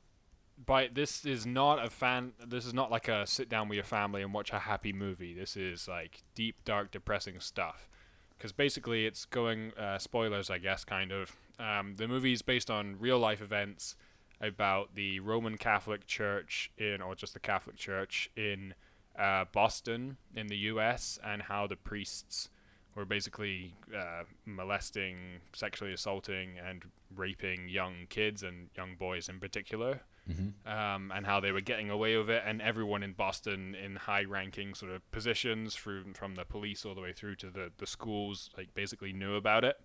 by 0.67 0.89
this 0.93 1.25
is 1.25 1.47
not 1.47 1.85
a 1.85 1.89
fan 1.89 2.33
this 2.45 2.67
is 2.67 2.75
not 2.75 2.91
like 2.91 3.07
a 3.07 3.25
sit 3.27 3.49
down 3.49 3.69
with 3.69 3.77
your 3.77 3.85
family 3.85 4.23
and 4.23 4.35
watch 4.35 4.53
a 4.53 4.59
happy 4.59 4.93
movie 4.93 5.33
this 5.33 5.57
is 5.57 5.87
like 5.87 6.23
deep 6.35 6.57
dark 6.65 6.91
depressing 6.91 7.39
stuff 7.39 7.89
because 8.37 8.51
basically 8.51 9.07
it's 9.07 9.25
going 9.25 9.73
uh, 9.79 9.99
spoilers 9.99 10.51
i 10.51 10.59
guess 10.59 10.85
kind 10.85 11.13
of 11.13 11.37
um, 11.61 11.95
the 11.95 12.09
movie 12.09 12.33
is 12.33 12.43
based 12.43 12.73
on 12.73 12.97
real 12.99 13.21
life 13.21 13.41
events 13.41 13.95
about 14.41 14.97
the 14.97 15.21
roman 15.21 15.57
catholic 15.57 16.09
church 16.09 16.73
in 16.77 17.01
or 17.01 17.15
just 17.15 17.35
the 17.35 17.41
catholic 17.41 17.77
church 17.77 18.29
in 18.37 18.75
uh, 19.19 19.45
boston 19.53 20.17
in 20.35 20.47
the 20.47 20.57
us 20.57 21.19
and 21.25 21.43
how 21.43 21.67
the 21.67 21.77
priests 21.77 22.49
were 22.95 23.05
basically 23.05 23.75
uh, 23.97 24.25
molesting 24.45 25.17
sexually 25.53 25.93
assaulting 25.93 26.59
and 26.59 26.85
raping 27.15 27.69
young 27.69 28.07
kids 28.09 28.43
and 28.43 28.69
young 28.77 28.95
boys 28.97 29.29
in 29.29 29.39
particular 29.41 30.01
Mm-hmm. 30.31 30.71
um, 30.71 31.11
and 31.15 31.25
how 31.25 31.41
they 31.41 31.53
were 31.53 31.63
getting 31.63 31.89
away 31.89 32.15
with 32.19 32.29
it, 32.29 32.43
and 32.45 32.61
everyone 32.61 33.03
in 33.03 33.15
Boston 33.15 33.75
in 33.75 33.97
high-ranking 33.97 34.75
sort 34.75 34.93
of 34.93 35.11
positions, 35.11 35.75
through 35.75 36.13
from 36.13 36.35
the 36.35 36.45
police 36.45 36.85
all 36.85 36.95
the 36.95 37.01
way 37.01 37.15
through 37.15 37.37
to 37.37 37.49
the 37.49 37.73
the 37.79 37.87
schools, 37.87 38.51
like 38.55 38.75
basically 38.75 39.15
knew 39.15 39.37
about 39.37 39.65
it, 39.65 39.81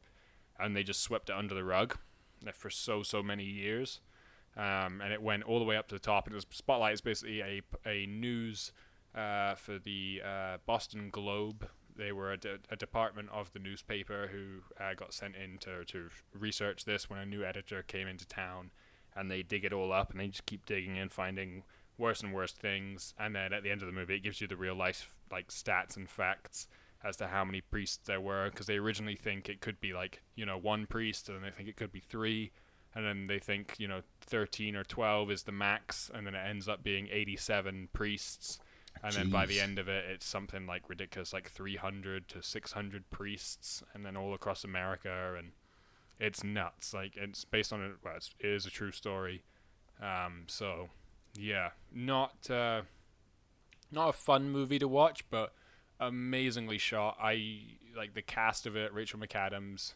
and 0.60 0.75
they 0.75 0.84
just 0.84 1.01
swept 1.01 1.29
it 1.29 1.36
under 1.38 1.55
the 1.55 1.63
rug 1.63 1.97
uh, 2.45 2.51
for 2.51 2.69
so 2.69 3.03
so 3.03 3.23
many 3.23 3.45
years, 3.45 4.01
um, 4.58 4.99
and 5.01 5.13
it 5.13 5.21
went 5.21 5.43
all 5.43 5.60
the 5.60 5.65
way 5.65 5.77
up 5.77 5.88
to 5.88 5.95
the 5.95 5.99
top. 5.99 6.25
And 6.27 6.34
it 6.34 6.36
was 6.36 6.45
Spotlight 6.49 6.95
is 6.95 6.99
basically 6.99 7.39
a 7.39 7.62
a 7.86 8.05
news 8.05 8.73
uh, 9.15 9.56
for 9.56 9.80
the 9.80 10.21
uh, 10.26 10.58
Boston 10.65 11.10
Globe. 11.12 11.67
They 11.95 12.12
were 12.12 12.32
a, 12.32 12.38
de- 12.38 12.60
a 12.71 12.76
department 12.76 13.30
of 13.32 13.54
the 13.54 13.60
newspaper 13.60 14.30
who 14.32 14.84
uh, 14.84 14.95
got 14.95 15.13
sent 15.13 15.36
in 15.36 15.60
to, 15.60 15.86
to 15.86 16.10
research 16.34 16.86
this 16.86 17.10
when 17.10 17.19
a 17.19 17.26
new 17.26 17.43
editor 17.43 17.84
came 17.84 18.08
into 18.08 18.26
town 18.28 18.71
and 19.15 19.30
they 19.30 19.43
dig 19.43 19.63
it 19.63 19.73
all 19.73 19.91
up 19.91 20.12
and 20.12 20.19
they 20.19 20.28
just 20.28 20.45
keep 20.45 20.65
digging 20.65 20.97
and 20.97 21.12
finding 21.12 21.63
worse 21.97 22.21
and 22.21 22.34
worse 22.34 22.54
things 22.54 23.13
and 23.19 23.36
then 23.36 23.54
at 23.54 23.62
the 23.63 23.69
end 23.69 23.82
of 23.82 23.88
the 23.88 23.93
movie 23.93 24.15
it 24.15 24.23
gives 24.23 24.41
you 24.41 24.47
the 24.47 24.58
real 24.58 24.76
life 24.76 25.13
like 25.32 25.49
stats 25.49 25.95
and 25.95 26.10
facts 26.10 26.67
as 27.04 27.17
to 27.17 27.28
how 27.28 27.43
many 27.43 27.62
priests 27.62 27.99
there 28.06 28.21
were 28.21 28.49
because 28.49 28.65
they 28.65 28.78
originally 28.78 29.15
think 29.15 29.47
it 29.47 29.62
could 29.62 29.80
be 29.80 29.93
like 29.93 30.21
you 30.36 30.45
know 30.45 30.58
one 30.58 30.86
priest 30.88 31.30
and 31.30 31.38
then 31.38 31.43
they 31.43 31.56
think 31.56 31.69
it 31.69 31.76
could 31.76 31.91
be 31.91 31.99
three 31.99 32.52
and 32.95 33.06
then 33.06 33.28
they 33.28 33.39
think 33.39 33.76
you 33.78 33.88
know 33.88 34.02
13 34.21 34.76
or 34.76 34.84
12 34.84 35.32
is 35.32 35.43
the 35.43 35.52
max 35.52 36.10
and 36.13 36.26
then 36.26 36.34
it 36.34 36.39
ends 36.47 36.67
up 36.67 36.84
being 36.84 37.08
87 37.12 37.89
priests 37.93 38.60
and 39.01 39.13
then 39.13 39.29
by 39.29 39.45
the 39.45 39.60
end 39.60 39.79
of 39.79 39.88
it 39.88 40.06
it's 40.10 40.25
something 40.25 40.65
like 40.65 40.89
ridiculous 40.89 41.34
like 41.34 41.49
300 41.49 42.27
to 42.27 42.41
600 42.41 43.10
priests 43.10 43.84
and 43.93 44.06
then 44.06 44.15
all 44.15 44.34
across 44.34 44.63
america 44.63 45.36
and 45.38 45.51
it's 46.19 46.43
nuts. 46.43 46.93
Like 46.93 47.15
it's 47.15 47.45
based 47.45 47.73
on 47.73 47.82
a 47.82 47.91
well, 48.03 48.15
it's, 48.15 48.32
it 48.39 48.49
is 48.49 48.65
a 48.65 48.69
true 48.69 48.91
story. 48.91 49.43
Um, 50.01 50.43
so 50.47 50.89
yeah, 51.36 51.69
not 51.93 52.49
uh, 52.49 52.82
not 53.91 54.10
a 54.10 54.13
fun 54.13 54.49
movie 54.49 54.79
to 54.79 54.88
watch, 54.88 55.29
but 55.29 55.53
amazingly 55.99 56.77
shot. 56.77 57.17
I 57.21 57.62
like 57.95 58.13
the 58.13 58.21
cast 58.21 58.65
of 58.65 58.75
it: 58.75 58.93
Rachel 58.93 59.19
McAdams, 59.19 59.93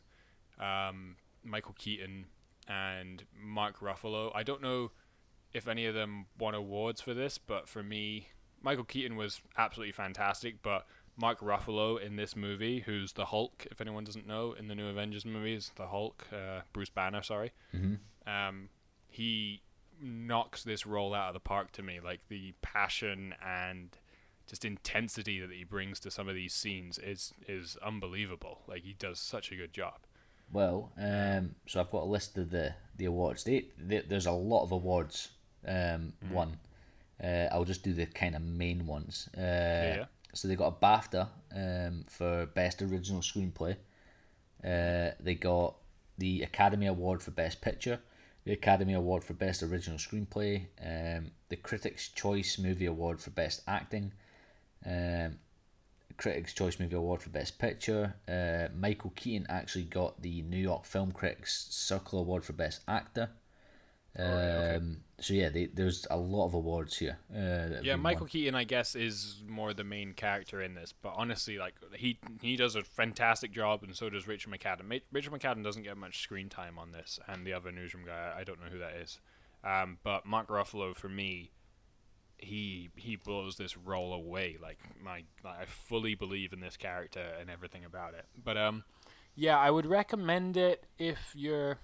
um, 0.60 1.16
Michael 1.44 1.76
Keaton, 1.78 2.26
and 2.68 3.24
Mark 3.40 3.80
Ruffalo. 3.80 4.32
I 4.36 4.44
don't 4.44 4.62
know 4.62 4.92
if 5.54 5.68
any 5.68 5.86
of 5.86 5.96
them 5.96 6.26
won 6.38 6.54
awards 6.54 7.02
for 7.02 7.14
this, 7.14 7.38
but 7.38 7.70
for 7.70 7.82
me, 7.82 8.28
Michael 8.68 8.84
Keaton 8.84 9.16
was 9.16 9.40
absolutely 9.58 9.94
fantastic. 9.94 10.62
But 10.62 10.86
Mark 11.16 11.40
Ruffalo 11.40 12.02
in 12.02 12.18
this 12.18 12.36
movie, 12.36 12.82
who's 12.82 13.14
the 13.14 13.24
Hulk, 13.24 13.66
if 13.72 13.80
anyone 13.80 14.04
doesn't 14.04 14.28
know, 14.28 14.52
in 14.60 14.68
the 14.68 14.76
new 14.76 14.88
Avengers 14.88 15.26
movies, 15.26 15.72
the 15.78 15.88
Hulk, 15.88 16.28
uh, 16.34 16.60
Bruce 16.74 16.90
Banner, 16.90 17.24
sorry, 17.24 17.54
Mm-hmm. 17.74 17.96
um, 18.30 18.68
he 19.08 19.62
knocks 20.02 20.66
this 20.66 20.86
role 20.86 21.14
out 21.14 21.30
of 21.30 21.34
the 21.34 21.40
park 21.40 21.72
to 21.72 21.82
me. 21.82 22.02
Like 22.04 22.20
the 22.28 22.54
passion 22.62 23.34
and 23.42 23.98
just 24.48 24.66
intensity 24.66 25.40
that 25.40 25.50
he 25.50 25.64
brings 25.64 25.98
to 26.02 26.12
some 26.12 26.28
of 26.28 26.36
these 26.36 26.54
scenes 26.54 27.00
is 27.00 27.34
is 27.48 27.78
unbelievable. 27.82 28.64
Like 28.68 28.84
he 28.84 28.96
does 29.00 29.18
such 29.18 29.50
a 29.54 29.56
good 29.56 29.72
job. 29.72 30.00
Well, 30.52 30.92
um, 30.98 31.56
so 31.68 31.80
I've 31.80 31.90
got 31.90 32.04
a 32.04 32.12
list 32.18 32.38
of 32.38 32.52
the 32.52 32.76
the 32.98 33.06
awards. 33.06 33.46
They, 33.46 33.68
they, 33.80 34.00
there's 34.02 34.26
a 34.26 34.32
lot 34.32 34.64
of 34.64 34.74
awards 34.74 35.30
um, 35.66 36.14
won. 36.30 36.58
Uh, 37.24 37.48
I'll 37.52 37.66
just 37.66 37.84
do 37.84 37.94
the 37.94 38.06
kind 38.06 38.36
of 38.36 38.42
main 38.42 38.86
ones. 38.86 39.30
Uh, 39.36 39.42
yeah. 39.42 40.06
So 40.34 40.48
they 40.48 40.56
got 40.56 40.78
a 40.80 40.86
BAFTA 40.86 41.28
um, 41.56 42.06
for 42.08 42.46
best 42.48 42.82
original 42.82 43.22
screenplay. 43.22 43.76
Uh, 44.64 45.12
they 45.20 45.36
got 45.36 45.76
the 46.18 46.44
Academy 46.44 46.88
Award 46.88 47.24
for 47.24 47.32
best 47.32 47.62
picture, 47.62 48.00
the 48.44 48.54
Academy 48.54 48.94
Award 48.94 49.24
for 49.24 49.34
best 49.34 49.64
original 49.64 49.98
screenplay, 49.98 50.66
um, 50.84 51.32
the 51.50 51.56
Critics' 51.56 52.10
Choice 52.10 52.58
Movie 52.58 52.86
Award 52.86 53.20
for 53.20 53.30
best 53.32 53.62
acting, 53.68 54.12
um, 54.86 55.38
Critics' 56.18 56.54
Choice 56.54 56.80
Movie 56.80 56.96
Award 56.96 57.22
for 57.22 57.30
Best 57.30 57.60
Picture. 57.60 58.16
Uh, 58.28 58.74
Michael 58.76 59.14
Keaton 59.16 59.46
actually 59.50 59.84
got 59.84 60.22
the 60.22 60.42
New 60.42 60.58
York 60.58 60.86
Film 60.86 61.12
Critics 61.12 61.68
Circle 61.70 62.20
Award 62.20 62.44
for 62.44 62.54
Best 62.54 62.82
Actor. 62.88 63.30
Um, 64.18 64.26
okay. 64.26 64.80
So 65.20 65.34
yeah, 65.34 65.50
they, 65.50 65.66
there's 65.66 66.06
a 66.12 66.18
lot 66.18 66.46
of 66.46 66.54
awards 66.54 66.98
here. 66.98 67.18
Uh, 67.34 67.82
Yeah, 67.82 67.96
Michael 67.96 68.22
won. 68.22 68.30
Keaton, 68.30 68.56
I 68.56 68.66
guess, 68.66 68.96
is 68.96 69.44
more 69.48 69.74
the 69.74 69.84
main 69.84 70.14
character 70.14 70.62
in 70.62 70.76
this. 70.76 70.94
But 70.94 71.14
honestly, 71.16 71.58
like 71.58 71.76
he 71.96 72.20
he 72.42 72.56
does 72.56 72.76
a 72.76 72.84
fantastic 72.84 73.52
job, 73.52 73.84
and 73.84 73.96
so 73.96 74.10
does 74.10 74.28
Richard 74.28 74.52
McAdam. 74.52 75.02
Richard 75.12 75.34
McAdam 75.34 75.64
doesn't 75.64 75.84
get 75.84 75.98
much 75.98 76.22
screen 76.22 76.50
time 76.50 76.78
on 76.78 76.92
this, 76.92 77.20
and 77.28 77.46
the 77.46 77.54
other 77.54 77.72
newsroom 77.72 78.06
guy, 78.06 78.34
I 78.38 78.44
don't 78.44 78.60
know 78.60 78.70
who 78.72 78.80
that 78.80 78.96
is. 78.96 79.20
Um, 79.64 79.98
but 80.04 80.26
Mark 80.26 80.48
Ruffalo, 80.50 80.96
for 80.96 81.10
me, 81.10 81.52
he 82.38 82.92
he 82.96 83.16
blows 83.16 83.58
this 83.58 83.76
role 83.76 84.14
away. 84.14 84.58
Like 84.62 84.78
my, 85.04 85.24
like, 85.44 85.62
I 85.62 85.66
fully 85.66 86.14
believe 86.14 86.54
in 86.54 86.60
this 86.60 86.78
character 86.78 87.26
and 87.40 87.50
everything 87.50 87.86
about 87.86 88.14
it. 88.14 88.26
But 88.44 88.58
um, 88.58 88.84
yeah, 89.36 89.58
I 89.58 89.72
would 89.72 89.88
recommend 89.88 90.58
it 90.58 90.86
if 91.00 91.34
you're. 91.36 91.80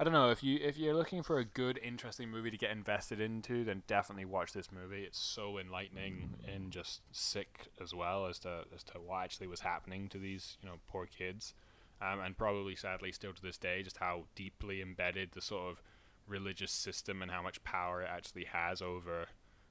I 0.00 0.04
don't 0.04 0.14
know 0.14 0.30
if 0.30 0.42
you 0.42 0.58
if 0.62 0.78
you're 0.78 0.94
looking 0.94 1.22
for 1.22 1.38
a 1.38 1.44
good, 1.44 1.78
interesting 1.84 2.30
movie 2.30 2.50
to 2.50 2.56
get 2.56 2.70
invested 2.70 3.20
into, 3.20 3.64
then 3.64 3.82
definitely 3.86 4.24
watch 4.24 4.54
this 4.54 4.72
movie. 4.72 5.02
It's 5.04 5.18
so 5.20 5.58
enlightening 5.58 6.36
and 6.52 6.70
just 6.72 7.02
sick 7.12 7.68
as 7.80 7.94
well 7.94 8.24
as 8.26 8.38
to 8.40 8.64
as 8.74 8.82
to 8.84 8.94
what 8.94 9.24
actually 9.24 9.46
was 9.48 9.60
happening 9.60 10.08
to 10.08 10.18
these 10.18 10.56
you 10.62 10.68
know 10.70 10.76
poor 10.88 11.06
kids. 11.06 11.52
um, 12.00 12.20
and 12.20 12.36
probably 12.36 12.74
sadly 12.76 13.12
still 13.12 13.32
to 13.34 13.42
this 13.42 13.58
day, 13.58 13.82
just 13.82 13.98
how 13.98 14.24
deeply 14.34 14.80
embedded 14.80 15.32
the 15.32 15.40
sort 15.42 15.70
of 15.70 15.82
religious 16.26 16.72
system 16.72 17.20
and 17.22 17.30
how 17.30 17.42
much 17.42 17.62
power 17.62 18.02
it 18.02 18.08
actually 18.10 18.44
has 18.44 18.80
over 18.80 19.26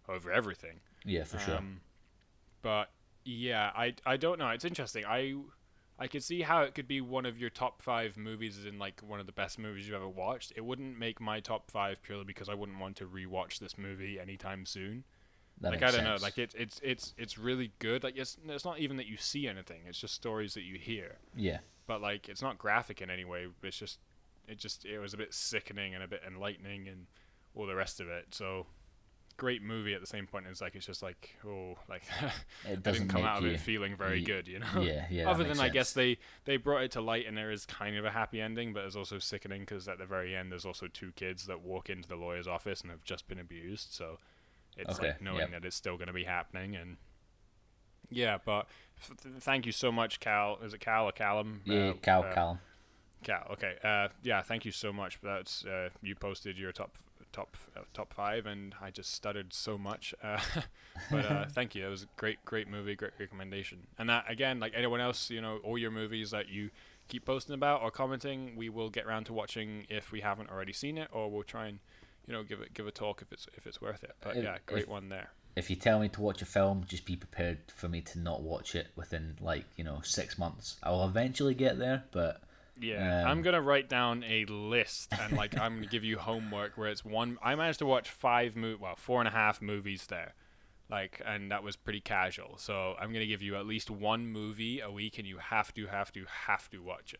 over 0.07 0.31
everything. 0.31 0.79
Yeah, 1.05 1.23
for 1.23 1.39
sure. 1.39 1.55
Um, 1.57 1.81
but 2.61 2.91
yeah, 3.25 3.71
I 3.75 3.95
I 4.05 4.17
don't 4.17 4.37
know. 4.39 4.49
It's 4.49 4.65
interesting. 4.65 5.05
I 5.05 5.33
I 5.99 6.07
could 6.07 6.23
see 6.23 6.41
how 6.41 6.61
it 6.61 6.73
could 6.73 6.87
be 6.87 7.01
one 7.01 7.25
of 7.25 7.37
your 7.37 7.49
top 7.49 7.81
five 7.81 8.15
movies, 8.17 8.57
as 8.57 8.65
in 8.65 8.79
like 8.79 9.01
one 9.05 9.19
of 9.19 9.25
the 9.25 9.33
best 9.33 9.59
movies 9.59 9.85
you've 9.85 9.95
ever 9.95 10.07
watched. 10.07 10.53
It 10.55 10.63
wouldn't 10.63 10.97
make 10.97 11.19
my 11.19 11.41
top 11.41 11.69
five 11.69 12.01
purely 12.01 12.23
because 12.23 12.47
I 12.47 12.53
wouldn't 12.53 12.79
want 12.79 12.95
to 12.97 13.05
rewatch 13.05 13.59
this 13.59 13.77
movie 13.77 14.19
anytime 14.19 14.65
soon. 14.65 15.03
That 15.61 15.71
like 15.71 15.83
I 15.83 15.91
don't 15.91 16.05
know, 16.05 16.15
like 16.21 16.37
it's 16.37 16.55
it's 16.55 16.79
it's 16.81 17.13
it's 17.17 17.37
really 17.37 17.73
good. 17.79 18.03
Like 18.03 18.17
it's 18.17 18.37
it's 18.47 18.63
not 18.63 18.79
even 18.79 18.95
that 18.95 19.07
you 19.07 19.17
see 19.17 19.45
anything; 19.45 19.81
it's 19.87 19.99
just 19.99 20.13
stories 20.13 20.53
that 20.53 20.63
you 20.63 20.77
hear. 20.77 21.17
yeah, 21.35 21.59
But 21.85 22.01
like 22.01 22.29
it's 22.29 22.41
not 22.41 22.57
graphic 22.57 23.01
in 23.01 23.09
any 23.09 23.25
way. 23.25 23.47
It's 23.61 23.77
just 23.77 23.99
it 24.47 24.57
just 24.57 24.85
it 24.85 24.99
was 24.99 25.13
a 25.13 25.17
bit 25.17 25.33
sickening 25.33 25.93
and 25.93 26.01
a 26.01 26.07
bit 26.07 26.21
enlightening 26.25 26.87
and 26.87 27.07
all 27.53 27.65
the 27.67 27.75
rest 27.75 27.99
of 27.99 28.07
it. 28.07 28.27
So 28.31 28.67
great 29.39 29.63
movie 29.63 29.93
at 29.93 30.01
the 30.01 30.07
same 30.07 30.27
point. 30.27 30.45
It's 30.49 30.61
like 30.61 30.75
it's 30.75 30.85
just 30.85 31.01
like 31.01 31.35
oh 31.47 31.75
like 31.89 32.03
it 32.67 32.83
didn't 32.83 33.07
come 33.07 33.23
out 33.25 33.37
of 33.39 33.43
you, 33.45 33.51
it 33.51 33.59
feeling 33.59 33.95
very 33.95 34.19
ye- 34.19 34.25
good, 34.25 34.47
you 34.47 34.59
know. 34.59 34.81
Yeah, 34.81 35.05
yeah. 35.09 35.29
Other 35.29 35.43
than 35.43 35.59
I 35.59 35.69
guess 35.69 35.93
they 35.93 36.17
they 36.45 36.57
brought 36.57 36.83
it 36.83 36.91
to 36.91 37.01
light 37.01 37.25
and 37.27 37.35
there 37.37 37.51
is 37.51 37.65
kind 37.65 37.95
of 37.97 38.05
a 38.05 38.11
happy 38.11 38.39
ending, 38.41 38.73
but 38.73 38.83
it's 38.85 38.95
also 38.95 39.17
sickening 39.19 39.61
because 39.61 39.87
at 39.87 39.97
the 39.97 40.05
very 40.05 40.35
end 40.35 40.51
there's 40.51 40.65
also 40.65 40.87
two 40.87 41.11
kids 41.15 41.45
that 41.47 41.61
walk 41.61 41.89
into 41.89 42.07
the 42.07 42.15
lawyer's 42.15 42.47
office 42.47 42.81
and 42.81 42.91
have 42.91 43.03
just 43.03 43.27
been 43.27 43.39
abused. 43.39 43.93
So 43.93 44.17
it's 44.77 44.99
Okay, 44.99 45.07
like 45.09 45.21
knowing 45.21 45.39
yep. 45.39 45.51
that 45.51 45.65
it's 45.65 45.75
still 45.75 45.95
going 45.97 46.07
to 46.07 46.13
be 46.13 46.25
happening 46.25 46.75
and 46.75 46.97
yeah. 48.09 48.37
But 48.43 48.67
th- 49.21 49.35
thank 49.41 49.65
you 49.65 49.71
so 49.71 49.91
much, 49.91 50.19
Cal. 50.19 50.57
Is 50.63 50.73
it 50.73 50.79
Cal 50.79 51.05
or 51.05 51.11
Callum? 51.11 51.61
yeah, 51.65 51.89
Uh, 51.89 51.93
Cal, 52.01 52.23
uh, 52.23 52.33
Callum. 52.33 52.59
Cal. 53.23 53.47
Okay. 53.53 53.75
Uh, 53.83 54.07
yeah. 54.23 54.41
Thank 54.41 54.65
you 54.65 54.71
so 54.71 54.91
much. 54.93 55.19
That's 55.21 55.65
uh, 55.65 55.89
you 56.01 56.15
posted 56.15 56.57
your 56.57 56.71
top 56.71 56.95
top 57.31 57.55
uh, 57.75 57.81
top 57.93 58.13
five, 58.13 58.45
and 58.45 58.75
I 58.81 58.91
just 58.91 59.13
stuttered 59.13 59.53
so 59.53 59.77
much. 59.77 60.13
Uh, 60.23 60.39
but 61.11 61.25
uh, 61.25 61.45
thank 61.49 61.75
you. 61.75 61.85
It 61.85 61.89
was 61.89 62.03
a 62.03 62.07
great 62.17 62.43
great 62.45 62.67
movie, 62.67 62.95
great 62.95 63.11
recommendation. 63.19 63.79
And 63.97 64.09
that 64.09 64.25
again, 64.29 64.59
like 64.59 64.73
anyone 64.75 65.01
else, 65.01 65.29
you 65.29 65.41
know, 65.41 65.57
all 65.63 65.77
your 65.77 65.91
movies 65.91 66.31
that 66.31 66.49
you 66.49 66.69
keep 67.07 67.25
posting 67.25 67.55
about 67.55 67.81
or 67.81 67.91
commenting, 67.91 68.55
we 68.55 68.69
will 68.69 68.89
get 68.89 69.05
around 69.05 69.25
to 69.25 69.33
watching 69.33 69.85
if 69.89 70.11
we 70.11 70.21
haven't 70.21 70.49
already 70.49 70.73
seen 70.73 70.97
it, 70.97 71.09
or 71.11 71.29
we'll 71.29 71.43
try 71.43 71.67
and 71.67 71.79
you 72.27 72.33
know 72.33 72.43
give 72.43 72.61
it 72.61 72.73
give 72.73 72.87
a 72.87 72.91
talk 72.91 73.21
if 73.21 73.31
it's 73.31 73.47
if 73.55 73.67
it's 73.67 73.81
worth 73.81 74.03
it. 74.03 74.13
But 74.21 74.37
If- 74.37 74.43
yeah, 74.43 74.57
great 74.65 74.83
if- 74.83 74.89
one 74.89 75.09
there. 75.09 75.29
If 75.55 75.69
you 75.69 75.75
tell 75.75 75.99
me 75.99 76.07
to 76.09 76.21
watch 76.21 76.41
a 76.41 76.45
film, 76.45 76.85
just 76.87 77.05
be 77.05 77.17
prepared 77.17 77.57
for 77.75 77.89
me 77.89 77.99
to 78.01 78.19
not 78.19 78.43
watch 78.43 78.75
it 78.75 78.87
within 78.95 79.35
like 79.41 79.65
you 79.75 79.83
know 79.83 79.99
six 80.03 80.37
months. 80.37 80.77
I'll 80.83 81.05
eventually 81.05 81.53
get 81.53 81.77
there, 81.79 82.03
but 82.11 82.41
Yeah, 82.81 83.21
Um, 83.23 83.27
I'm 83.27 83.41
gonna 83.41 83.61
write 83.61 83.89
down 83.89 84.23
a 84.23 84.45
list 84.45 85.13
and 85.19 85.33
like 85.35 85.57
I'm 85.57 85.75
gonna 85.75 85.87
give 85.87 86.03
you 86.03 86.17
homework 86.17 86.77
where 86.77 86.89
it's 86.89 87.03
one. 87.05 87.37
I 87.43 87.55
managed 87.55 87.79
to 87.79 87.85
watch 87.85 88.09
five 88.09 88.55
mo 88.55 88.77
well 88.79 88.95
four 88.95 89.19
and 89.21 89.27
a 89.27 89.31
half 89.31 89.61
movies 89.61 90.07
there, 90.07 90.33
like, 90.89 91.21
and 91.25 91.51
that 91.51 91.63
was 91.63 91.75
pretty 91.75 92.01
casual. 92.01 92.57
So 92.57 92.95
I'm 92.99 93.11
gonna 93.13 93.25
give 93.25 93.41
you 93.41 93.55
at 93.55 93.65
least 93.65 93.89
one 93.91 94.27
movie 94.27 94.79
a 94.79 94.89
week, 94.91 95.17
and 95.17 95.27
you 95.27 95.37
have 95.37 95.73
to, 95.75 95.87
have 95.87 96.11
to, 96.13 96.25
have 96.47 96.69
to 96.71 96.79
watch 96.81 97.13
it. 97.13 97.19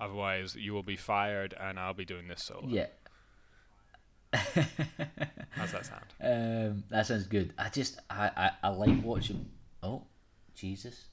Otherwise, 0.00 0.54
you 0.54 0.72
will 0.72 0.82
be 0.84 0.96
fired, 0.96 1.54
and 1.58 1.78
I'll 1.80 1.94
be 1.94 2.04
doing 2.04 2.28
this 2.28 2.44
solo. 2.44 2.68
yeah, 2.68 2.86
How's 4.32 5.72
that 5.72 5.86
sound? 5.86 6.04
um, 6.22 6.84
that 6.90 7.06
sounds 7.06 7.26
good. 7.26 7.52
I 7.58 7.68
just 7.70 7.98
I, 8.10 8.30
I, 8.36 8.50
I 8.64 8.68
like 8.68 9.02
watching. 9.02 9.46
Oh, 9.82 10.02
Jesus. 10.54 11.07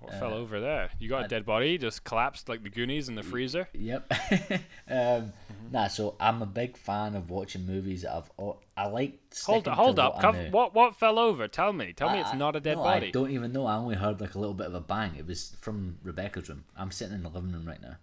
What 0.00 0.12
Uh, 0.14 0.18
fell 0.18 0.34
over 0.34 0.60
there? 0.60 0.90
You 0.98 1.08
got 1.08 1.22
a 1.22 1.24
I- 1.24 1.28
dead 1.28 1.46
body 1.46 1.78
just 1.78 2.04
collapsed 2.04 2.48
like 2.48 2.62
the 2.62 2.68
Goonies 2.68 3.08
in 3.08 3.14
the 3.14 3.22
freezer. 3.22 3.68
Yep. 3.72 4.12
um, 4.90 5.32
Nah, 5.72 5.88
so 5.88 6.14
I'm 6.20 6.42
a 6.42 6.46
big 6.46 6.76
fan 6.76 7.16
of 7.16 7.28
watching 7.28 7.66
movies 7.66 8.02
that 8.02 8.12
I've. 8.14 8.30
Oh, 8.38 8.58
I 8.76 8.86
like. 8.86 9.18
Hold 9.44 9.62
sticking 9.64 9.72
hold 9.72 9.98
up. 9.98 10.14
what 10.14 10.24
I 10.24 10.48
what 10.50 10.74
what 10.74 10.94
fell 10.96 11.18
over? 11.18 11.48
Tell 11.48 11.72
me. 11.72 11.92
Tell 11.92 12.10
me 12.10 12.20
it's 12.20 12.32
not 12.34 12.54
a 12.54 12.60
dead 12.60 12.76
no, 12.76 12.84
body. 12.84 13.08
I 13.08 13.10
don't 13.10 13.30
even 13.32 13.52
know. 13.52 13.66
I 13.66 13.74
only 13.76 13.96
heard 13.96 14.20
like 14.20 14.34
a 14.36 14.38
little 14.38 14.54
bit 14.54 14.68
of 14.68 14.74
a 14.74 14.80
bang. 14.80 15.16
It 15.18 15.26
was 15.26 15.56
from 15.60 15.98
Rebecca's 16.04 16.48
room. 16.48 16.64
I'm 16.76 16.92
sitting 16.92 17.14
in 17.16 17.22
the 17.24 17.30
living 17.30 17.50
room 17.52 17.66
right 17.66 17.80
now. 17.82 17.96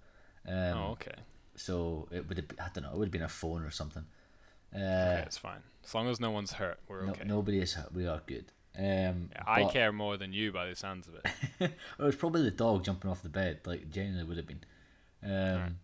Um, 0.46 0.78
Oh, 0.78 0.92
okay. 0.92 1.16
So 1.56 2.10
it 2.12 2.28
would 2.28 2.38
have. 2.38 2.48
I 2.60 2.68
don't 2.74 2.84
know. 2.84 2.92
It 2.92 2.98
would 2.98 3.06
have 3.08 3.12
been 3.14 3.22
a 3.22 3.30
phone 3.30 3.64
or 3.64 3.72
something. 3.72 4.04
Uh, 4.76 4.80
Okay, 4.80 5.24
it's 5.26 5.38
fine. 5.38 5.62
As 5.86 5.96
long 5.96 6.10
as 6.10 6.20
no 6.20 6.32
one's 6.32 6.52
hurt, 6.54 6.80
we're 6.90 7.06
no, 7.06 7.12
okay. 7.12 7.24
Nobody 7.26 7.60
is 7.60 7.76
hurt. 7.76 7.94
We 7.94 8.08
are 8.08 8.22
good. 8.26 8.46
Um, 8.78 9.30
I 9.46 9.66
care 9.66 9.92
more 9.92 10.18
than 10.18 10.34
you 10.34 10.52
by 10.52 10.68
the 10.68 10.76
sounds 10.76 11.08
of 11.08 11.16
it. 11.16 11.26
It 12.00 12.04
was 12.04 12.16
probably 12.16 12.44
the 12.44 12.52
dog 12.52 12.84
jumping 12.84 13.10
off 13.10 13.22
the 13.22 13.30
bed. 13.30 13.60
Like 13.66 13.92
genuinely 13.92 14.26
would 14.26 14.38
have 14.38 14.48
been. 14.48 14.64
Um. 15.24 15.78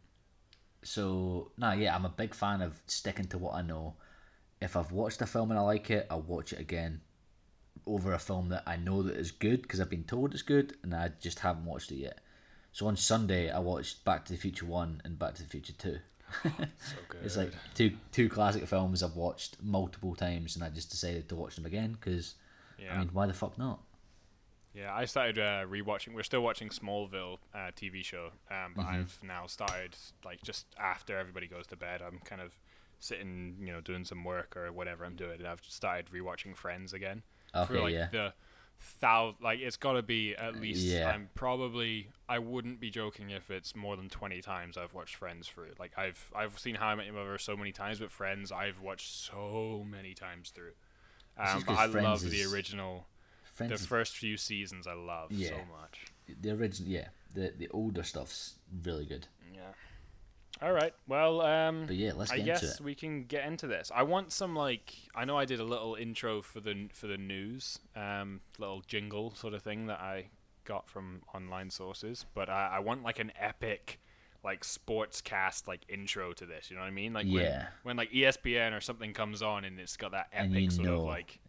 So 0.83 1.51
nah, 1.57 1.73
yeah, 1.73 1.95
I'm 1.95 2.05
a 2.05 2.09
big 2.09 2.33
fan 2.33 2.61
of 2.61 2.81
sticking 2.87 3.27
to 3.27 3.37
what 3.37 3.55
I 3.55 3.61
know. 3.61 3.95
If 4.61 4.75
I've 4.75 4.91
watched 4.91 5.21
a 5.21 5.25
film 5.25 5.51
and 5.51 5.59
I 5.59 5.63
like 5.63 5.89
it, 5.89 6.07
I'll 6.09 6.21
watch 6.21 6.51
it 6.51 6.59
again 6.59 7.01
over 7.85 8.13
a 8.13 8.19
film 8.19 8.49
that 8.49 8.63
I 8.67 8.75
know 8.75 9.03
that 9.03 9.15
is 9.15 9.31
good 9.31 9.61
because 9.61 9.79
I've 9.79 9.89
been 9.89 10.03
told 10.03 10.33
it's 10.33 10.41
good 10.41 10.75
and 10.83 10.93
I 10.93 11.11
just 11.21 11.39
haven't 11.39 11.65
watched 11.65 11.91
it 11.91 11.97
yet. 11.97 12.19
So 12.71 12.87
on 12.87 12.97
Sunday 12.97 13.49
I 13.49 13.59
watched 13.59 14.03
Back 14.05 14.25
to 14.25 14.33
the 14.33 14.39
Future 14.39 14.65
One 14.65 15.01
and 15.03 15.17
Back 15.17 15.35
to 15.35 15.43
the 15.43 15.49
Future 15.49 15.73
Two. 15.73 15.99
So 16.43 16.95
good. 17.07 17.21
It's 17.23 17.37
like 17.37 17.51
two 17.73 17.93
two 18.11 18.29
classic 18.29 18.67
films 18.67 19.01
I've 19.01 19.15
watched 19.15 19.57
multiple 19.63 20.15
times 20.15 20.55
and 20.55 20.63
I 20.63 20.69
just 20.69 20.91
decided 20.91 21.27
to 21.29 21.35
watch 21.35 21.55
them 21.55 21.65
again 21.65 21.97
because 21.99 22.35
yeah, 22.81 22.95
I 22.95 22.99
mean 22.99 23.09
why 23.13 23.25
the 23.27 23.33
fuck 23.33 23.57
not? 23.57 23.79
yeah. 24.73 24.93
I 24.93 25.05
started 25.05 25.39
uh, 25.39 25.65
rewatching. 25.65 26.13
We're 26.13 26.23
still 26.23 26.41
watching 26.41 26.69
Smallville 26.69 27.37
uh, 27.53 27.71
TV 27.75 28.03
show, 28.03 28.31
um, 28.51 28.73
but 28.75 28.85
Mhm. 28.85 28.93
I've 28.99 29.19
now 29.23 29.47
started 29.47 29.95
like 30.23 30.41
just 30.43 30.67
after 30.77 31.17
everybody 31.17 31.47
goes 31.47 31.67
to 31.67 31.75
bed. 31.75 32.01
I'm 32.01 32.19
kind 32.19 32.41
of 32.41 32.53
sitting, 32.99 33.55
you 33.59 33.73
know, 33.73 33.81
doing 33.81 34.03
some 34.05 34.23
work 34.23 34.55
or 34.57 34.71
whatever 34.71 35.05
I'm 35.05 35.15
doing, 35.15 35.39
and 35.39 35.47
I've 35.47 35.61
just 35.61 35.75
started 35.75 36.05
rewatching 36.13 36.55
Friends 36.55 36.93
again. 36.93 37.23
Okay, 37.55 37.79
like 37.79 37.93
yeah. 37.93 38.07
the 38.11 38.33
thou 39.01 39.35
like 39.41 39.59
it's 39.59 39.75
got 39.75 39.93
to 39.93 40.01
be 40.03 40.33
at 40.35 40.55
least 40.55 40.85
Yeah. 40.85 41.09
I'm 41.09 41.29
probably 41.35 42.09
I 42.29 42.39
wouldn't 42.39 42.79
be 42.79 42.89
joking 42.89 43.29
if 43.31 43.49
it's 43.51 43.75
more 43.75 43.97
than 43.97 44.07
20 44.07 44.41
times 44.41 44.77
I've 44.77 44.93
watched 44.93 45.15
Friends 45.15 45.47
through. 45.49 45.71
Like 45.79 45.97
I've 45.97 46.31
I've 46.35 46.57
seen 46.59 46.75
How 46.75 46.87
I 46.87 46.95
Met 46.95 47.05
Your 47.07 47.15
Mother 47.15 47.37
so 47.39 47.57
many 47.57 47.71
times 47.73 47.99
but 47.99 48.11
Friends 48.11 48.51
I've 48.51 48.79
watched 48.79 49.11
so 49.11 49.83
many 49.89 50.13
times 50.13 50.51
through. 50.51 50.71
Is 51.43 51.55
Um, 51.55 51.63
but 51.65 51.77
I 51.77 51.87
Friends 51.87 52.05
love 52.23 52.31
the 52.31 52.43
original 52.45 53.07
Friends 53.43 53.69
the 53.69 53.75
is- 53.75 53.85
first 53.85 54.17
few 54.17 54.37
seasons 54.37 54.87
I 54.87 54.93
love 54.93 55.31
so 55.31 55.55
much. 55.79 56.05
the 56.41 56.51
original 56.51 56.89
yeah 56.91 57.07
the 57.33 57.53
the 57.57 57.67
older 57.69 58.03
stuff's 58.03 58.55
really 58.83 59.05
good 59.05 59.27
Yeah. 59.53 59.73
All 60.61 60.73
right. 60.73 60.93
Well, 61.07 61.41
um 61.41 61.85
but 61.85 61.95
yeah 61.95 62.11
let's 62.15 62.31
I 62.31 62.37
get 62.37 62.45
guess 62.61 62.81
we 62.81 62.93
can 62.95 63.23
get 63.25 63.45
into 63.45 63.65
this. 63.67 63.91
I 63.95 64.03
want 64.03 64.33
some 64.33 64.55
like 64.55 64.93
I 65.15 65.23
know 65.25 65.37
I 65.37 65.45
did 65.45 65.59
a 65.59 65.63
little 65.63 65.95
intro 65.95 66.41
for 66.41 66.59
the 66.59 66.89
for 66.93 67.07
the 67.07 67.17
news, 67.17 67.79
um, 67.95 68.41
little 68.57 68.81
jingle 68.81 69.33
sort 69.35 69.53
of 69.53 69.61
thing 69.61 69.85
that 69.87 69.99
I 70.01 70.29
got 70.65 70.89
from 70.89 71.21
online 71.33 71.69
sources, 71.69 72.25
but 72.33 72.49
I, 72.49 72.71
I 72.73 72.79
want 72.79 73.03
like 73.03 73.19
an 73.19 73.31
epic, 73.39 73.99
like 74.43 74.63
sports 74.63 75.21
cast 75.21 75.67
like 75.67 75.81
intro 75.89 76.33
to 76.33 76.45
this. 76.45 76.69
You 76.69 76.75
know 76.77 76.81
what 76.83 76.87
I 76.87 76.91
mean? 76.91 77.13
Like 77.13 77.25
Yeah. 77.27 77.67
when, 77.83 77.95
when 77.95 77.97
like 77.97 78.11
ESPN 78.11 78.75
or 78.75 78.81
something 78.81 79.13
comes 79.13 79.41
on 79.41 79.65
and 79.65 79.79
it's 79.79 79.97
got 79.97 80.11
that 80.11 80.27
epic 80.33 80.71
sort 80.71 80.85
know. 80.87 80.95
of 81.01 81.03
like. 81.05 81.39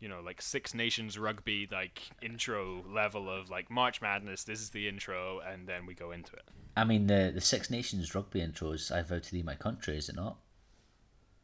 You 0.00 0.08
know, 0.08 0.20
like 0.24 0.40
Six 0.40 0.74
Nations 0.74 1.18
rugby, 1.18 1.66
like 1.72 2.00
intro 2.22 2.84
level 2.88 3.28
of 3.28 3.50
like 3.50 3.68
March 3.68 4.00
Madness. 4.00 4.44
This 4.44 4.60
is 4.60 4.70
the 4.70 4.86
intro, 4.86 5.40
and 5.40 5.66
then 5.66 5.86
we 5.86 5.94
go 5.94 6.12
into 6.12 6.34
it. 6.34 6.44
i 6.76 6.84
mean 6.84 7.08
the 7.08 7.32
the 7.34 7.40
six 7.40 7.68
nations 7.68 8.14
rugby 8.14 8.40
intros 8.40 8.92
i 8.92 9.02
voted 9.02 9.34
in 9.34 9.44
my 9.44 9.56
country 9.56 9.96
is 9.98 10.08
it 10.08 10.14
not 10.14 10.36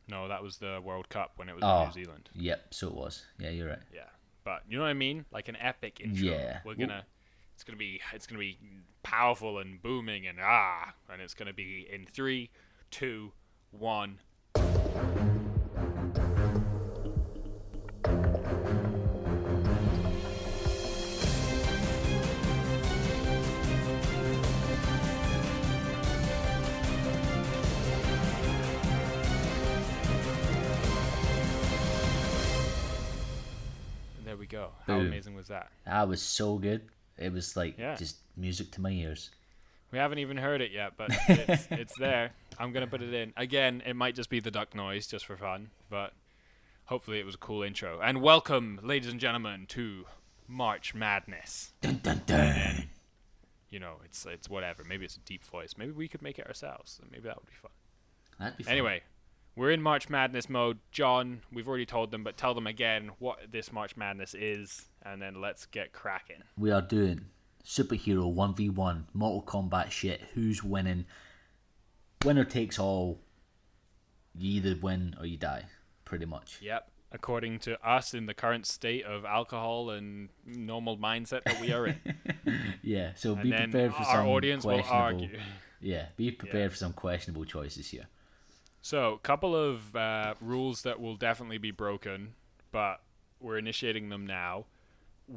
No, 0.09 0.29
that 0.29 0.41
was 0.41 0.59
the 0.59 0.81
World 0.85 1.09
Cup 1.09 1.33
when 1.35 1.49
it 1.49 1.55
was 1.57 1.65
Oh. 1.65 1.67
in 1.67 1.73
ah, 1.73 1.87
New 1.87 1.93
Zealand. 2.05 2.31
yep 2.33 2.67
so 2.73 2.87
it 2.87 2.95
was 2.95 3.25
yeah 3.41 3.51
you're 3.51 3.69
right 3.71 3.83
Yeah, 3.93 4.03
but 4.45 4.63
you 4.69 4.77
know 4.77 4.85
what 4.85 4.91
I 4.91 4.95
mean? 4.95 5.25
Like 5.33 5.49
an 5.49 5.57
epic 5.57 6.01
intro. 6.01 6.27
Yeah. 6.29 6.61
we're 6.65 6.75
gonna. 6.77 7.05
It's 7.55 7.63
gonna 7.63 7.77
be. 7.79 8.01
It's 8.13 8.27
gonna 8.27 8.41
be 8.41 8.59
powerful 9.03 9.59
and 9.59 9.81
booming 9.81 10.27
and 10.27 10.39
ah, 10.43 10.93
and 11.09 11.23
it's 11.23 11.35
gonna 11.35 11.53
be 11.53 11.87
in 11.91 12.05
three, 12.05 12.51
two, 12.91 13.33
one. 13.71 14.19
There 34.25 34.37
we 34.37 34.47
go. 34.47 34.71
How 34.87 34.99
Boom. 34.99 35.07
amazing 35.07 35.35
was 35.37 35.49
that? 35.49 35.69
that 35.87 36.09
was 36.09 36.21
so 36.21 36.59
good 36.59 36.83
it 37.19 37.33
was 37.33 37.57
like 37.57 37.79
Yeah. 37.79 37.95
just 37.97 38.17
music 38.37 38.71
to 38.73 38.81
my 38.81 38.91
ears 38.91 39.31
We 39.93 39.99
haven't 39.99 40.19
even 40.19 40.37
heard 40.37 40.61
it 40.61 40.73
yet, 40.73 40.95
but 40.97 41.11
it's, 41.29 41.69
it's 41.71 41.99
there. 41.99 42.33
I'm 42.59 42.73
gonna 42.73 42.87
put 42.87 43.03
it 43.03 43.13
in 43.15 43.33
again. 43.37 43.83
It 43.87 43.95
might 43.95 44.15
just 44.15 44.31
be 44.31 44.41
the 44.41 44.51
duck 44.51 44.75
noise, 44.75 45.07
just 45.07 45.25
for 45.27 45.37
fun, 45.37 45.71
but 45.89 46.13
hopefully 46.87 47.19
it 47.21 47.27
was 47.27 47.35
a 47.37 47.39
cool 47.39 47.63
intro. 47.63 48.01
And 48.01 48.21
welcome, 48.21 48.81
ladies 48.83 49.11
and 49.11 49.21
gentlemen, 49.21 49.67
to 49.69 50.05
March 50.49 50.95
Madness. 50.95 51.73
dun, 51.81 52.01
dun, 52.03 52.23
dun. 52.27 52.89
you 53.71 53.79
know, 53.79 53.97
it's 54.05 54.27
it's 54.27 54.49
whatever. 54.51 54.83
Maybe 54.85 55.05
it's 55.05 55.17
a 55.17 55.21
deep 55.21 55.45
voice. 55.45 55.75
Maybe 55.79 55.93
we 55.93 56.09
could 56.09 56.23
make 56.23 56.39
it 56.39 56.47
ourselves. 56.47 57.01
Maybe 57.11 57.25
that 57.29 57.37
would 57.37 57.47
be 57.47 57.55
fun. 57.55 57.71
That'd 58.41 58.57
be 58.59 58.65
fun. 58.65 58.73
Anyway, 58.73 59.03
we're 59.57 59.71
in 59.71 59.83
March 59.83 60.09
Madness 60.09 60.49
mode. 60.49 60.79
John, 60.91 61.41
we've 61.53 61.69
already 61.69 61.87
told 61.87 62.11
them, 62.11 62.25
but 62.25 62.37
tell 62.37 62.55
them 62.55 62.67
again 62.67 63.11
what 63.19 63.39
this 63.51 63.73
March 63.73 63.97
Madness 63.97 64.35
is, 64.35 64.87
and 65.03 65.21
then 65.21 65.41
let's 65.41 65.67
get 65.67 65.93
cracking. 65.93 66.43
we 66.57 66.71
are 66.71 66.83
doing 66.83 67.27
superhero 67.65 68.33
1v1 68.35 69.05
Mortal 69.15 69.43
Kombat 69.43 69.91
shit. 69.91 70.21
Who's 70.35 70.63
winning? 70.63 71.07
Winner 72.25 72.45
takes 72.45 72.79
all. 72.79 73.21
You 74.37 74.57
either 74.57 74.77
win 74.81 75.15
or 75.21 75.27
you 75.27 75.37
die, 75.37 75.65
pretty 76.05 76.27
much. 76.27 76.59
Yep. 76.61 76.91
According 77.13 77.61
to 77.61 77.89
us, 77.89 78.13
in 78.13 78.27
the 78.27 78.35
current 78.35 78.67
state 78.67 79.05
of 79.05 79.25
alcohol 79.25 79.91
and 79.91 80.31
normal 80.45 80.99
mindset 80.99 81.45
that 81.45 81.61
we 81.61 81.73
are 81.73 81.87
in, 81.87 82.01
Yeah, 82.83 83.13
so 83.15 83.35
and 83.35 83.43
be 83.45 83.53
prepared 83.53 83.93
for 83.93 84.03
our 84.03 84.17
some 84.17 84.27
audience 84.27 84.65
will 84.65 84.83
argue. 84.91 85.39
Yeah, 85.81 86.07
be 86.17 86.31
prepared 86.43 86.73
for 86.73 86.77
some 86.77 86.93
questionable 86.93 87.45
choices 87.45 87.89
here. 87.89 88.09
So, 88.85 89.15
a 89.15 89.19
couple 89.19 89.57
of 89.57 89.97
uh, 89.97 90.35
rules 90.43 90.83
that 90.83 91.01
will 91.01 91.17
definitely 91.17 91.57
be 91.57 91.71
broken, 91.71 92.35
but 92.71 93.01
we're 93.41 93.57
initiating 93.57 94.11
them 94.11 94.27
now. 94.27 94.67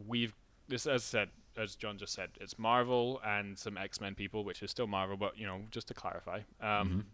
We've 0.05 0.35
this, 0.67 0.85
as 0.85 1.05
said, 1.05 1.29
as 1.55 1.77
John 1.77 1.97
just 1.97 2.11
said, 2.11 2.31
it's 2.41 2.59
Marvel 2.59 3.21
and 3.25 3.57
some 3.57 3.77
X 3.77 4.01
Men 4.01 4.15
people, 4.15 4.43
which 4.43 4.61
is 4.63 4.69
still 4.69 4.85
Marvel, 4.85 5.15
but 5.15 5.37
you 5.37 5.47
know, 5.47 5.61
just 5.71 5.87
to 5.87 5.93
clarify, 5.93 6.41
um, 6.59 7.05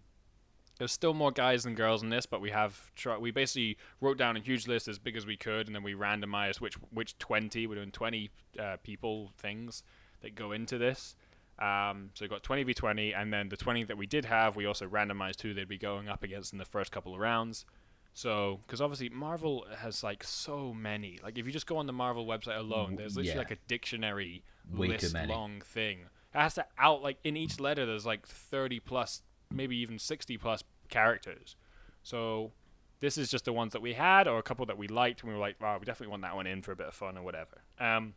there's 0.79 0.91
still 0.91 1.13
more 1.13 1.31
guys 1.31 1.65
than 1.65 1.75
girls 1.75 2.01
in 2.01 2.09
this. 2.09 2.25
But 2.25 2.41
we 2.41 2.49
have 2.49 2.91
try- 2.95 3.19
we 3.19 3.29
basically 3.29 3.77
wrote 4.01 4.17
down 4.17 4.35
a 4.35 4.39
huge 4.39 4.67
list 4.67 4.87
as 4.87 4.97
big 4.97 5.15
as 5.15 5.27
we 5.27 5.37
could, 5.37 5.67
and 5.67 5.75
then 5.75 5.83
we 5.83 5.93
randomized 5.93 6.59
which 6.59 6.73
which 6.89 7.15
twenty. 7.19 7.67
We're 7.67 7.75
doing 7.75 7.91
twenty 7.91 8.31
uh, 8.59 8.77
people 8.81 9.33
things 9.37 9.83
that 10.21 10.33
go 10.33 10.51
into 10.51 10.79
this. 10.79 11.15
Um, 11.63 12.09
so 12.13 12.25
we 12.25 12.29
got 12.29 12.43
20 12.43 12.63
v 12.63 12.73
20, 12.73 13.13
and 13.13 13.31
then 13.31 13.47
the 13.47 13.55
20 13.55 13.85
that 13.85 13.97
we 13.97 14.05
did 14.05 14.25
have, 14.25 14.57
we 14.57 14.65
also 14.65 14.85
randomized 14.85 15.41
who 15.41 15.53
they'd 15.53 15.67
be 15.67 15.77
going 15.77 16.09
up 16.09 16.21
against 16.21 16.51
in 16.51 16.59
the 16.59 16.65
first 16.65 16.91
couple 16.91 17.13
of 17.13 17.21
rounds. 17.21 17.65
So, 18.13 18.59
because 18.67 18.81
obviously 18.81 19.07
Marvel 19.07 19.65
has 19.77 20.03
like 20.03 20.25
so 20.25 20.73
many. 20.73 21.19
Like, 21.23 21.37
if 21.37 21.45
you 21.45 21.53
just 21.53 21.65
go 21.65 21.77
on 21.77 21.87
the 21.87 21.93
Marvel 21.93 22.25
website 22.25 22.59
alone, 22.59 22.97
there's 22.97 23.15
literally 23.15 23.35
yeah. 23.35 23.37
like 23.37 23.51
a 23.51 23.57
dictionary 23.67 24.43
Way 24.73 24.89
list 24.89 25.15
long 25.15 25.61
thing. 25.61 25.99
It 26.35 26.39
has 26.39 26.55
to 26.55 26.65
out 26.77 27.01
like 27.01 27.17
in 27.23 27.37
each 27.37 27.61
letter. 27.61 27.85
There's 27.85 28.05
like 28.05 28.27
30 28.27 28.81
plus, 28.81 29.21
maybe 29.49 29.77
even 29.77 29.97
60 29.97 30.37
plus 30.37 30.63
characters. 30.89 31.55
So, 32.03 32.51
this 32.99 33.17
is 33.17 33.31
just 33.31 33.45
the 33.45 33.53
ones 33.53 33.71
that 33.71 33.81
we 33.81 33.93
had, 33.93 34.27
or 34.27 34.37
a 34.37 34.43
couple 34.43 34.65
that 34.65 34.77
we 34.77 34.89
liked, 34.89 35.21
and 35.21 35.29
we 35.29 35.35
were 35.35 35.41
like, 35.41 35.61
wow, 35.61 35.77
we 35.79 35.85
definitely 35.85 36.11
want 36.11 36.23
that 36.23 36.35
one 36.35 36.45
in 36.45 36.61
for 36.61 36.73
a 36.73 36.75
bit 36.75 36.87
of 36.87 36.93
fun 36.93 37.17
or 37.17 37.23
whatever. 37.23 37.61
Um, 37.79 38.15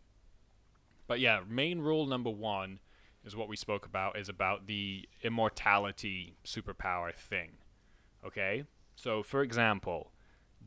but 1.07 1.21
yeah, 1.21 1.41
main 1.49 1.79
rule 1.79 2.07
number 2.07 2.31
one 2.31 2.81
is 3.27 3.37
what 3.37 3.49
we 3.49 3.57
spoke 3.57 3.85
about 3.85 4.17
is 4.17 4.29
about 4.29 4.67
the 4.67 5.07
immortality 5.23 6.37
superpower 6.45 7.13
thing. 7.15 7.51
Okay? 8.25 8.65
So, 8.95 9.23
for 9.23 9.43
example, 9.43 10.13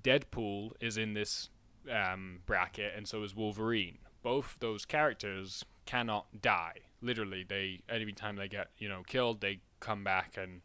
Deadpool 0.01 0.71
is 0.79 0.97
in 0.97 1.13
this 1.13 1.49
um, 1.91 2.39
bracket, 2.45 2.93
and 2.95 3.07
so 3.07 3.23
is 3.23 3.35
Wolverine. 3.35 3.99
Both 4.21 4.57
those 4.59 4.85
characters 4.85 5.63
cannot 5.85 6.41
die. 6.41 6.75
Literally, 7.01 7.43
they 7.47 7.81
every 7.89 8.11
time 8.13 8.35
they 8.35 8.47
get 8.49 8.69
you 8.77 8.89
know 8.89 9.01
killed, 9.07 9.41
they 9.41 9.61
come 9.79 10.03
back 10.03 10.35
and 10.37 10.61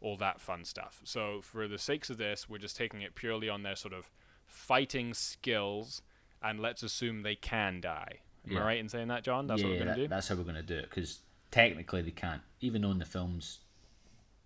all 0.00 0.16
that 0.16 0.40
fun 0.40 0.64
stuff. 0.64 1.00
So, 1.04 1.40
for 1.42 1.68
the 1.68 1.78
sakes 1.78 2.10
of 2.10 2.16
this, 2.18 2.48
we're 2.48 2.58
just 2.58 2.76
taking 2.76 3.02
it 3.02 3.14
purely 3.14 3.48
on 3.48 3.62
their 3.62 3.76
sort 3.76 3.92
of 3.94 4.10
fighting 4.46 5.12
skills, 5.14 6.00
and 6.42 6.58
let's 6.60 6.82
assume 6.82 7.22
they 7.22 7.34
can 7.36 7.80
die. 7.80 8.20
Am 8.46 8.52
Yeah. 8.52 8.60
I 8.60 8.64
right 8.64 8.78
in 8.78 8.88
saying 8.88 9.08
that, 9.08 9.22
John? 9.24 9.46
That's 9.46 9.60
yeah, 9.60 9.66
what 9.68 9.72
we're 9.74 9.78
gonna 9.80 9.90
that- 9.92 9.96
do. 9.96 10.08
that's 10.08 10.28
how 10.28 10.34
we're 10.36 10.44
gonna 10.44 10.62
do 10.62 10.76
it. 10.76 10.88
Because 10.88 11.20
technically 11.56 12.02
they 12.02 12.10
can't, 12.10 12.42
even 12.60 12.82
though 12.82 12.90
in 12.90 12.98
the 12.98 13.04
films, 13.06 13.60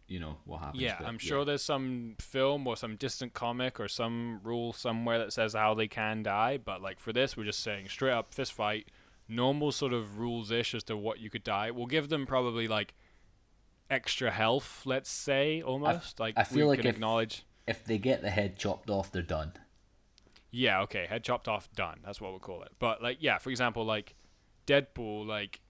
you 0.07 0.20
know 0.20 0.37
what 0.44 0.59
happens. 0.61 0.83
Yeah, 0.83 0.96
but 0.99 1.07
I'm 1.09 1.18
sure 1.18 1.44
there's 1.44 1.62
some 1.62 2.14
film 2.20 2.66
or 2.66 2.77
some 2.77 2.96
distant 2.96 3.33
comic 3.35 3.81
or 3.81 3.88
some 3.88 4.40
rule 4.42 4.73
somewhere 4.73 5.18
that 5.18 5.33
says 5.33 5.55
how 5.55 5.75
they 5.75 5.88
can 5.88 6.23
die, 6.23 6.57
but 6.57 6.81
like 6.81 6.99
for 6.99 7.12
this, 7.12 7.37
we're 7.37 7.44
just 7.44 7.61
saying 7.61 7.88
straight 7.88 8.12
up 8.12 8.33
fist 8.35 8.53
fight, 8.53 8.88
normal 9.29 9.73
sort 9.73 9.92
of 9.92 10.18
rules 10.18 10.51
ish 10.51 10.75
as 10.75 10.83
to 10.85 10.96
what 10.96 11.20
you 11.20 11.31
could 11.31 11.44
die. 11.44 11.70
We'll 11.70 11.87
give 11.87 12.09
them 12.09 12.27
probably 12.27 12.68
like 12.68 12.94
extra 13.88 14.31
health, 14.31 14.83
let's 14.85 15.11
say, 15.11 15.62
almost. 15.62 16.20
like 16.20 16.35
I 16.37 16.44
feel 16.44 16.66
we 16.66 16.70
like 16.70 16.79
can 16.81 16.88
if- 16.88 16.94
acknowledge. 16.94 17.44
If 17.66 17.85
they 17.85 17.99
get 17.99 18.20
the 18.23 18.31
head 18.31 18.59
chopped 18.59 18.90
off, 18.90 19.12
they're 19.12 19.23
done. 19.23 19.53
Yeah, 20.51 20.81
okay, 20.83 21.07
head 21.07 21.23
chopped 21.23 21.46
off, 21.46 21.70
done. 21.73 22.01
That's 22.05 22.20
what 22.20 22.33
we'll 22.33 22.40
call 22.40 22.62
it. 22.62 22.73
But 22.81 23.01
like, 23.01 23.18
yeah, 23.20 23.38
for 23.38 23.51
example, 23.51 23.85
like 23.85 24.16
Deadpool, 24.66 25.25
like 25.27 25.61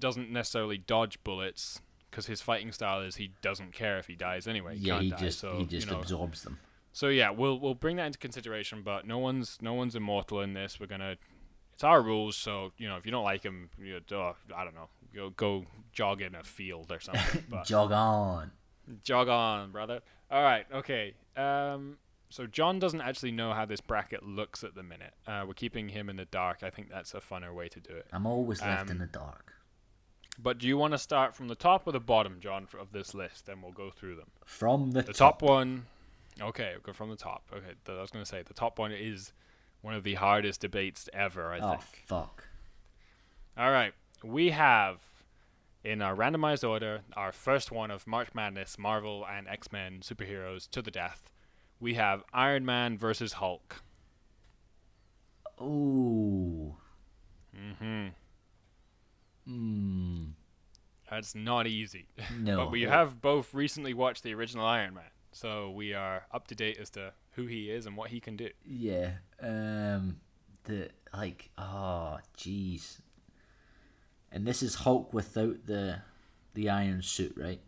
doesn't 0.00 0.30
necessarily 0.30 0.78
dodge 0.78 1.22
bullets 1.24 1.80
because 2.10 2.26
his 2.26 2.40
fighting 2.40 2.72
style 2.72 3.00
is 3.00 3.16
he 3.16 3.32
doesn't 3.42 3.72
care 3.72 3.98
if 3.98 4.06
he 4.06 4.14
dies 4.16 4.46
anyway. 4.46 4.76
He 4.76 4.86
yeah, 4.88 5.00
he 5.00 5.10
die, 5.10 5.16
just 5.16 5.38
so, 5.40 5.56
he 5.58 5.66
just 5.66 5.86
you 5.86 5.92
know, 5.92 6.00
absorbs 6.00 6.42
them. 6.42 6.58
So 6.92 7.08
yeah, 7.08 7.30
we'll 7.30 7.58
we'll 7.60 7.74
bring 7.74 7.96
that 7.96 8.06
into 8.06 8.18
consideration, 8.18 8.82
but 8.82 9.06
no 9.06 9.18
one's 9.18 9.58
no 9.60 9.74
one's 9.74 9.94
immortal 9.94 10.40
in 10.40 10.54
this. 10.54 10.80
We're 10.80 10.86
gonna, 10.86 11.16
it's 11.74 11.84
our 11.84 12.02
rules, 12.02 12.36
so 12.36 12.72
you 12.78 12.88
know 12.88 12.96
if 12.96 13.04
you 13.06 13.12
don't 13.12 13.24
like 13.24 13.42
them, 13.42 13.70
you 13.78 14.00
oh, 14.12 14.34
I 14.56 14.64
don't 14.64 14.74
know, 14.74 14.88
go 15.14 15.30
go 15.30 15.64
jog 15.92 16.22
in 16.22 16.34
a 16.34 16.42
field 16.42 16.90
or 16.90 16.98
something. 17.00 17.44
Jog 17.64 17.92
on. 17.92 18.50
jog 19.04 19.28
on, 19.28 19.70
brother. 19.70 20.00
All 20.30 20.42
right, 20.42 20.66
okay. 20.72 21.14
Um, 21.36 21.98
so 22.30 22.46
John 22.46 22.78
doesn't 22.78 23.00
actually 23.00 23.32
know 23.32 23.52
how 23.52 23.64
this 23.64 23.80
bracket 23.80 24.22
looks 24.22 24.62
at 24.64 24.74
the 24.74 24.82
minute. 24.82 25.14
Uh, 25.26 25.44
we're 25.46 25.54
keeping 25.54 25.88
him 25.88 26.10
in 26.10 26.16
the 26.16 26.26
dark. 26.26 26.58
I 26.62 26.70
think 26.70 26.90
that's 26.90 27.14
a 27.14 27.20
funner 27.20 27.54
way 27.54 27.68
to 27.68 27.80
do 27.80 27.94
it. 27.94 28.06
I'm 28.12 28.26
always 28.26 28.60
left 28.60 28.90
in 28.90 28.96
Um, 28.96 28.98
the 28.98 29.06
dark. 29.06 29.54
But 30.40 30.58
do 30.58 30.68
you 30.68 30.76
want 30.78 30.92
to 30.92 30.98
start 30.98 31.34
from 31.34 31.48
the 31.48 31.54
top 31.56 31.86
or 31.86 31.92
the 31.92 31.98
bottom, 32.00 32.36
John, 32.40 32.68
of 32.78 32.92
this 32.92 33.12
list, 33.12 33.48
and 33.48 33.62
we'll 33.62 33.72
go 33.72 33.90
through 33.90 34.16
them. 34.16 34.28
From 34.44 34.92
the, 34.92 35.02
The 35.02 35.12
top 35.12 35.42
one. 35.42 35.86
Okay, 36.40 36.70
we'll 36.74 36.82
go 36.82 36.92
from 36.92 37.10
the 37.10 37.16
top. 37.16 37.42
Okay, 37.52 37.72
th- 37.84 37.98
I 37.98 38.00
was 38.00 38.10
going 38.12 38.24
to 38.24 38.28
say 38.30 38.42
the 38.42 38.54
top 38.54 38.78
one 38.78 38.92
is 38.92 39.32
one 39.82 39.94
of 39.94 40.04
the 40.04 40.14
hardest 40.14 40.60
debates 40.60 41.08
ever. 41.12 41.50
I 41.52 41.58
Oh 41.58 41.70
think. 41.72 42.04
fuck. 42.06 42.44
All 43.56 43.72
right, 43.72 43.92
we 44.22 44.50
have 44.50 45.00
in 45.82 46.00
our 46.02 46.14
randomized 46.14 46.68
order 46.68 47.00
our 47.16 47.32
first 47.32 47.72
one 47.72 47.90
of 47.90 48.06
March 48.06 48.28
Madness, 48.34 48.78
Marvel 48.78 49.26
and 49.28 49.48
X 49.48 49.72
Men 49.72 49.98
superheroes 50.04 50.70
to 50.70 50.80
the 50.82 50.92
death. 50.92 51.32
We 51.80 51.94
have 51.94 52.22
Iron 52.32 52.64
Man 52.64 52.96
versus 52.96 53.34
Hulk. 53.34 53.82
Ooh. 55.60 56.76
Mm-hmm. 57.56 58.08
Hmm. 59.48 60.24
That's 61.10 61.34
not 61.34 61.66
easy. 61.66 62.06
No. 62.38 62.56
but 62.58 62.70
we 62.70 62.82
have 62.82 63.20
both 63.20 63.54
recently 63.54 63.94
watched 63.94 64.22
the 64.22 64.34
original 64.34 64.66
Iron 64.66 64.94
Man, 64.94 65.10
so 65.32 65.70
we 65.70 65.94
are 65.94 66.26
up 66.32 66.46
to 66.48 66.54
date 66.54 66.78
as 66.78 66.90
to 66.90 67.12
who 67.32 67.46
he 67.46 67.70
is 67.70 67.86
and 67.86 67.96
what 67.96 68.10
he 68.10 68.20
can 68.20 68.36
do. 68.36 68.50
Yeah. 68.64 69.12
Um. 69.40 70.20
The 70.64 70.90
like. 71.14 71.50
Oh, 71.56 72.18
jeez. 72.36 73.00
And 74.30 74.46
this 74.46 74.62
is 74.62 74.74
Hulk 74.74 75.14
without 75.14 75.64
the 75.66 76.02
the 76.54 76.68
iron 76.68 77.02
suit, 77.02 77.34
right? 77.36 77.60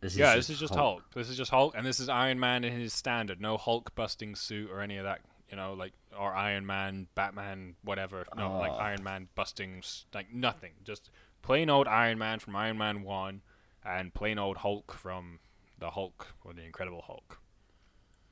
This 0.00 0.16
yeah, 0.16 0.34
this 0.36 0.50
is 0.50 0.58
just 0.58 0.74
Hulk. 0.74 1.04
This 1.14 1.28
is 1.28 1.36
just 1.36 1.50
Hulk, 1.50 1.74
and 1.76 1.86
this 1.86 2.00
is 2.00 2.08
Iron 2.08 2.38
Man 2.38 2.64
in 2.64 2.72
his 2.72 2.92
standard. 2.92 3.40
No 3.40 3.56
Hulk 3.56 3.94
busting 3.94 4.34
suit 4.34 4.70
or 4.70 4.80
any 4.80 4.96
of 4.96 5.04
that. 5.04 5.20
You 5.52 5.56
know, 5.56 5.74
like 5.74 5.92
or 6.18 6.32
Iron 6.34 6.64
Man, 6.64 7.08
Batman, 7.14 7.76
whatever. 7.84 8.26
No, 8.34 8.58
like 8.58 8.72
Oh. 8.72 8.76
Iron 8.76 9.02
Man 9.04 9.28
busting, 9.34 9.82
like 10.14 10.32
nothing. 10.32 10.72
Just 10.82 11.10
plain 11.42 11.68
old 11.68 11.86
Iron 11.86 12.18
Man 12.18 12.38
from 12.38 12.56
Iron 12.56 12.78
Man 12.78 13.02
One, 13.02 13.42
and 13.84 14.14
plain 14.14 14.38
old 14.38 14.56
Hulk 14.58 14.94
from 14.94 15.40
the 15.78 15.90
Hulk 15.90 16.28
or 16.42 16.54
the 16.54 16.62
Incredible 16.62 17.02
Hulk. 17.06 17.38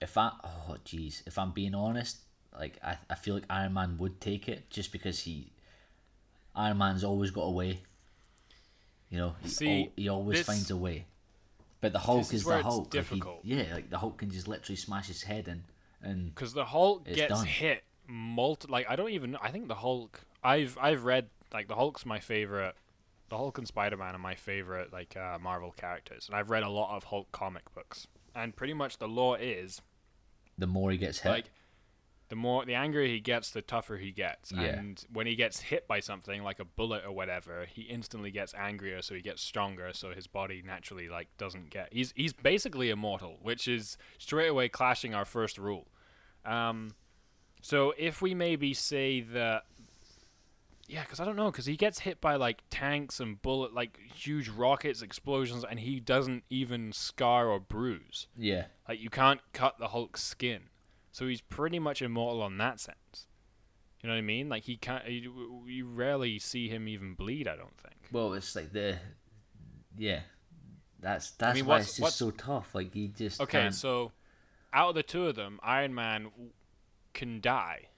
If 0.01 0.17
I 0.17 0.33
oh 0.43 0.77
jeez, 0.87 1.23
if 1.27 1.39
I'm 1.39 1.51
being 1.53 1.75
honest, 1.75 2.21
like 2.59 2.79
I, 2.83 2.97
I 3.11 3.17
feel 3.17 3.35
like 3.35 3.45
Iron 3.51 3.75
Man 3.75 3.99
would 3.99 4.19
take 4.21 4.49
it 4.49 4.71
just 4.71 4.91
because 4.91 5.21
he 5.21 5.53
Iron 6.57 6.79
Man's 6.79 7.05
always 7.05 7.31
got 7.31 7.43
a 7.43 7.51
way. 7.51 7.83
You 9.11 9.19
know, 9.19 9.35
he, 9.43 9.49
See, 9.49 9.83
al- 9.85 9.93
he 9.97 10.09
always 10.09 10.39
this- 10.39 10.47
finds 10.47 10.71
a 10.71 10.77
way. 10.77 11.05
But 11.83 11.93
the 11.93 11.99
Hulk 11.99 12.21
is 12.23 12.33
is, 12.33 12.45
the 12.45 12.63
Hulk. 12.63 12.95
like, 12.95 13.07
he- 13.07 13.23
yeah, 13.43 13.75
like 13.75 13.91
the 13.91 13.99
Hulk 13.99 14.19
can 14.19 14.31
just 14.31 14.47
literally 14.49 14.77
smash 14.77 15.09
his 15.09 15.23
head 15.23 15.49
in, 15.49 15.65
and 16.03 16.35
Because 16.35 16.53
the 16.53 16.65
Hulk 16.65 17.05
gets 17.07 17.33
done. 17.35 17.47
hit 17.47 17.85
multi. 18.07 18.69
Like 18.69 18.87
I 18.89 18.97
don't 18.97 19.11
even. 19.11 19.37
I 19.37 19.51
think 19.51 19.69
the 19.69 19.75
Hulk. 19.77 20.21
I've 20.43 20.77
I've 20.81 21.05
read 21.05 21.29
like 21.53 21.69
the 21.69 21.75
Hulk's 21.77 22.05
my 22.07 22.19
favorite. 22.21 22.75
The 23.29 23.37
Hulk 23.37 23.59
and 23.59 23.67
Spider 23.69 23.97
Man 23.97 24.15
are 24.15 24.19
my 24.19 24.35
favorite 24.35 24.93
like 24.93 25.17
uh, 25.17 25.39
Marvel 25.41 25.73
characters, 25.73 26.27
and 26.27 26.35
I've 26.37 26.51
read 26.51 26.63
a 26.65 26.69
lot 26.69 26.97
of 26.97 27.05
Hulk 27.05 27.31
comic 27.33 27.73
books. 27.75 28.07
And 28.35 28.55
pretty 28.57 28.75
much 28.75 28.99
the 28.99 29.09
law 29.09 29.35
is 29.35 29.81
the 30.59 30.67
more 30.67 30.91
he 30.91 30.97
gets 30.99 31.21
hit, 31.21 31.31
like 31.31 31.51
the 32.31 32.37
more 32.37 32.65
the 32.65 32.75
angrier 32.75 33.09
he 33.09 33.21
gets, 33.21 33.51
the 33.51 33.61
tougher 33.61 33.97
he 33.97 34.13
gets. 34.13 34.53
Yeah. 34.53 34.63
And 34.63 35.05
when 35.13 35.27
he 35.27 35.35
gets 35.35 35.61
hit 35.61 35.87
by 35.87 35.99
something 35.99 36.43
like 36.45 36.61
a 36.61 36.65
bullet 36.65 37.05
or 37.05 37.11
whatever, 37.11 37.67
he 37.69 37.83
instantly 37.83 38.31
gets 38.31 38.55
angrier, 38.55 39.03
so 39.03 39.15
he 39.15 39.21
gets 39.21 39.43
stronger, 39.43 39.91
so 39.93 40.13
his 40.13 40.29
body 40.29 40.63
naturally 40.65 41.09
like 41.09 41.29
doesn't 41.37 41.71
get. 41.71 41.93
He's 41.93 42.15
he's 42.17 42.33
basically 42.33 42.89
immortal, 42.89 43.39
which 43.43 43.67
is 43.67 43.99
straight 44.19 44.49
away 44.49 44.69
clashing 44.69 45.13
our 45.13 45.25
first 45.25 45.59
rule. 45.59 45.89
Um, 46.47 46.93
so 47.61 47.93
if 47.99 48.23
we 48.23 48.33
maybe 48.33 48.73
say 48.75 49.21
that 49.21 49.65
yeah, 50.91 51.03
because 51.03 51.21
I 51.21 51.25
don't 51.25 51.37
know, 51.37 51.51
because 51.51 51.67
he 51.67 51.77
gets 51.77 52.01
hit 52.01 52.21
by 52.21 52.37
like 52.37 52.63
tanks 52.71 53.21
and 53.21 53.41
bullet, 53.43 53.75
like 53.75 53.99
huge 54.15 54.49
rockets, 54.49 55.03
explosions, 55.03 55.65
and 55.69 55.79
he 55.79 56.01
doesn't 56.01 56.45
even 56.51 56.93
scar 56.93 57.49
or 57.49 57.61
bruise. 57.61 58.27
Yeah. 58.37 58.67
Like 58.89 59.01
you 59.01 59.11
can't 59.11 59.41
cut 59.53 59.79
the 59.79 59.89
Hulk's 59.89 60.23
skin, 60.23 60.63
so 61.13 61.27
he's 61.27 61.41
pretty 61.41 61.79
much 61.79 62.03
immortal 62.03 62.43
on 62.43 62.59
that 62.59 62.81
sense. 62.81 63.27
You 64.03 64.09
know 64.09 64.15
what 64.15 64.19
I 64.19 64.23
mean? 64.23 64.49
Like 64.49 64.65
he 64.65 64.77
can't. 64.77 65.07
You, 65.09 65.65
you 65.67 65.87
rarely 65.87 66.39
see 66.39 66.69
him 66.69 66.89
even 66.89 67.15
bleed. 67.15 67.47
I 67.47 67.57
don't 67.57 67.77
think. 67.79 67.97
Well, 68.13 68.33
it's 68.35 68.57
like 68.57 68.73
the, 68.73 68.97
yeah, 69.99 70.21
that's 71.01 71.33
that's 71.33 71.57
mean, 71.57 71.67
why 71.67 71.81
it's 71.81 71.97
just 71.97 72.17
so 72.17 72.31
tough. 72.31 72.75
Like 72.75 72.95
he 72.95 73.09
just 73.09 73.41
Okay, 73.41 73.63
can't- 73.63 73.75
so 73.75 74.13
out 74.73 74.91
of 74.91 74.95
the 74.95 75.03
two 75.03 75.27
of 75.27 75.35
them, 75.37 75.61
Iron 75.63 75.95
Man 75.95 76.29
can 77.13 77.41
die. 77.41 77.89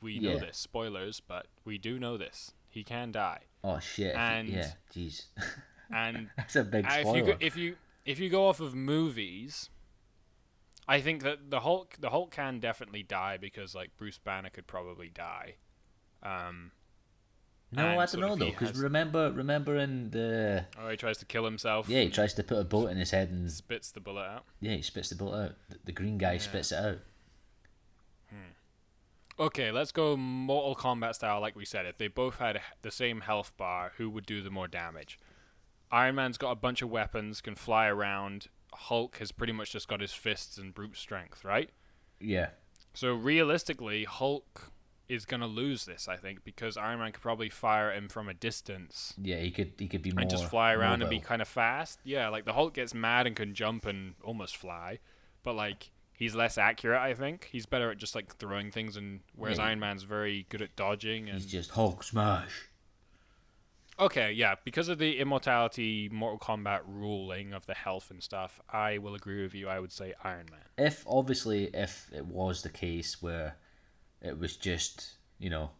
We 0.00 0.18
know 0.18 0.32
Yeah. 0.32 0.38
this. 0.38 0.58
Spoilers, 0.58 1.20
but 1.20 1.46
we 1.64 1.78
do 1.78 1.98
know 1.98 2.16
this. 2.16 2.52
He 2.68 2.82
can 2.84 3.12
die. 3.12 3.40
oh 3.64 3.78
shit, 3.78 4.14
and- 4.16 4.48
yeah, 4.48 4.72
jeez, 4.94 5.26
And 5.94 6.28
that's 6.36 6.56
a 6.56 6.64
big 6.64 6.84
Uh, 6.84 6.88
if 6.94 7.00
spoiler. 7.02 7.18
you 7.18 7.36
if 7.40 7.56
you 7.56 7.76
if 8.04 8.18
you 8.18 8.28
go 8.30 8.48
off 8.48 8.58
of 8.60 8.74
movies, 8.74 9.70
I 10.88 11.00
think 11.00 11.22
that 11.22 11.50
the 11.50 11.60
Hulk 11.60 11.96
the 11.98 12.10
Hulk 12.10 12.30
can 12.30 12.60
definitely 12.60 13.02
die 13.02 13.36
because 13.36 13.74
like 13.74 13.96
Bruce 13.96 14.18
Banner 14.18 14.50
could 14.50 14.66
probably 14.66 15.08
die. 15.08 15.56
Um, 16.22 16.72
no, 17.72 17.98
I 17.98 18.06
don't 18.06 18.20
know 18.20 18.36
though, 18.36 18.46
because 18.46 18.70
has- 18.70 18.78
remember, 18.78 19.32
remember 19.32 19.76
in 19.76 20.10
the 20.10 20.66
oh, 20.80 20.88
he 20.88 20.96
tries 20.96 21.18
to 21.18 21.24
kill 21.24 21.44
himself. 21.44 21.88
yeah, 21.88 22.02
he 22.02 22.10
tries 22.10 22.34
to 22.34 22.44
put 22.44 22.58
a 22.58 22.64
bullet 22.64 22.90
in 22.90 22.98
his 22.98 23.10
head 23.10 23.30
and 23.30 23.50
spits 23.50 23.90
the 23.90 24.00
bullet 24.00 24.24
out. 24.24 24.44
yeah, 24.60 24.74
he 24.74 24.82
spits 24.82 25.08
the 25.08 25.16
bullet 25.16 25.44
out. 25.44 25.54
The, 25.68 25.78
the 25.86 25.92
green 25.92 26.18
guy 26.18 26.38
spits 26.38 26.72
it 26.72 26.78
out. 26.78 26.98
Okay, 29.38 29.70
let's 29.70 29.92
go 29.92 30.16
Mortal 30.16 30.74
Kombat 30.74 31.14
style, 31.14 31.42
like 31.42 31.54
we 31.54 31.66
said. 31.66 31.84
If 31.84 31.98
they 31.98 32.08
both 32.08 32.38
had 32.38 32.58
the 32.80 32.90
same 32.90 33.20
health 33.20 33.52
bar, 33.58 33.92
who 33.98 34.08
would 34.08 34.24
do 34.24 34.40
the 34.40 34.48
more 34.48 34.66
damage? 34.66 35.18
Iron 35.92 36.14
Man's 36.14 36.38
got 36.38 36.52
a 36.52 36.56
bunch 36.56 36.80
of 36.80 36.88
weapons, 36.88 37.42
can 37.42 37.54
fly 37.54 37.86
around. 37.86 38.48
Hulk 38.76 39.18
has 39.18 39.32
pretty 39.32 39.52
much 39.52 39.72
just 39.72 39.88
got 39.88 40.00
his 40.00 40.12
fists 40.12 40.58
and 40.58 40.74
brute 40.74 40.96
strength, 40.96 41.44
right? 41.44 41.70
Yeah, 42.20 42.48
So 42.94 43.12
realistically, 43.14 44.04
Hulk 44.04 44.70
is 45.08 45.24
gonna 45.24 45.46
lose 45.46 45.84
this, 45.84 46.08
I 46.08 46.16
think, 46.16 46.44
because 46.44 46.76
Iron 46.76 46.98
Man 46.98 47.12
could 47.12 47.22
probably 47.22 47.48
fire 47.50 47.92
him 47.92 48.08
from 48.08 48.28
a 48.28 48.34
distance 48.34 49.14
yeah, 49.20 49.36
he 49.36 49.50
could 49.50 49.72
he 49.78 49.86
could 49.86 50.02
be 50.02 50.10
more 50.12 50.22
and 50.22 50.30
just 50.30 50.46
fly 50.46 50.72
around 50.72 51.02
and 51.02 51.10
be 51.10 51.20
kind 51.20 51.42
of 51.42 51.48
fast. 51.48 52.00
Yeah, 52.04 52.28
like 52.28 52.44
the 52.44 52.54
Hulk 52.54 52.74
gets 52.74 52.94
mad 52.94 53.26
and 53.26 53.36
can 53.36 53.54
jump 53.54 53.86
and 53.86 54.14
almost 54.24 54.56
fly, 54.56 54.98
but 55.42 55.54
like 55.54 55.90
he's 56.12 56.34
less 56.34 56.56
accurate. 56.58 57.00
I 57.00 57.14
think 57.14 57.48
he's 57.52 57.66
better 57.66 57.90
at 57.90 57.98
just 57.98 58.14
like 58.14 58.34
throwing 58.36 58.70
things, 58.70 58.96
and 58.96 59.20
whereas 59.34 59.58
Yeah. 59.58 59.66
Iron 59.66 59.80
Man's 59.80 60.02
very 60.04 60.46
good 60.48 60.62
at 60.62 60.74
dodging. 60.74 61.28
And 61.28 61.38
He's 61.38 61.50
just 61.50 61.70
Hulk 61.72 62.02
smash. 62.02 62.68
Okay, 63.98 64.32
yeah, 64.32 64.54
because 64.64 64.88
of 64.88 64.98
the 64.98 65.18
immortality 65.18 66.08
Mortal 66.12 66.38
Kombat 66.38 66.80
ruling 66.86 67.52
of 67.52 67.66
the 67.66 67.74
health 67.74 68.10
and 68.10 68.22
stuff, 68.22 68.60
I 68.70 68.98
will 68.98 69.14
agree 69.14 69.42
with 69.42 69.54
you. 69.54 69.68
I 69.68 69.80
would 69.80 69.92
say 69.92 70.14
Iron 70.24 70.46
Man. 70.50 70.60
if 70.78 71.04
obviously 71.08 71.64
if 71.74 72.08
it 72.12 72.26
was 72.26 72.62
the 72.62 72.68
case 72.68 73.22
where 73.22 73.56
it 74.22 74.38
was 74.38 74.56
just 74.56 75.14
you 75.38 75.48
know 75.50 75.70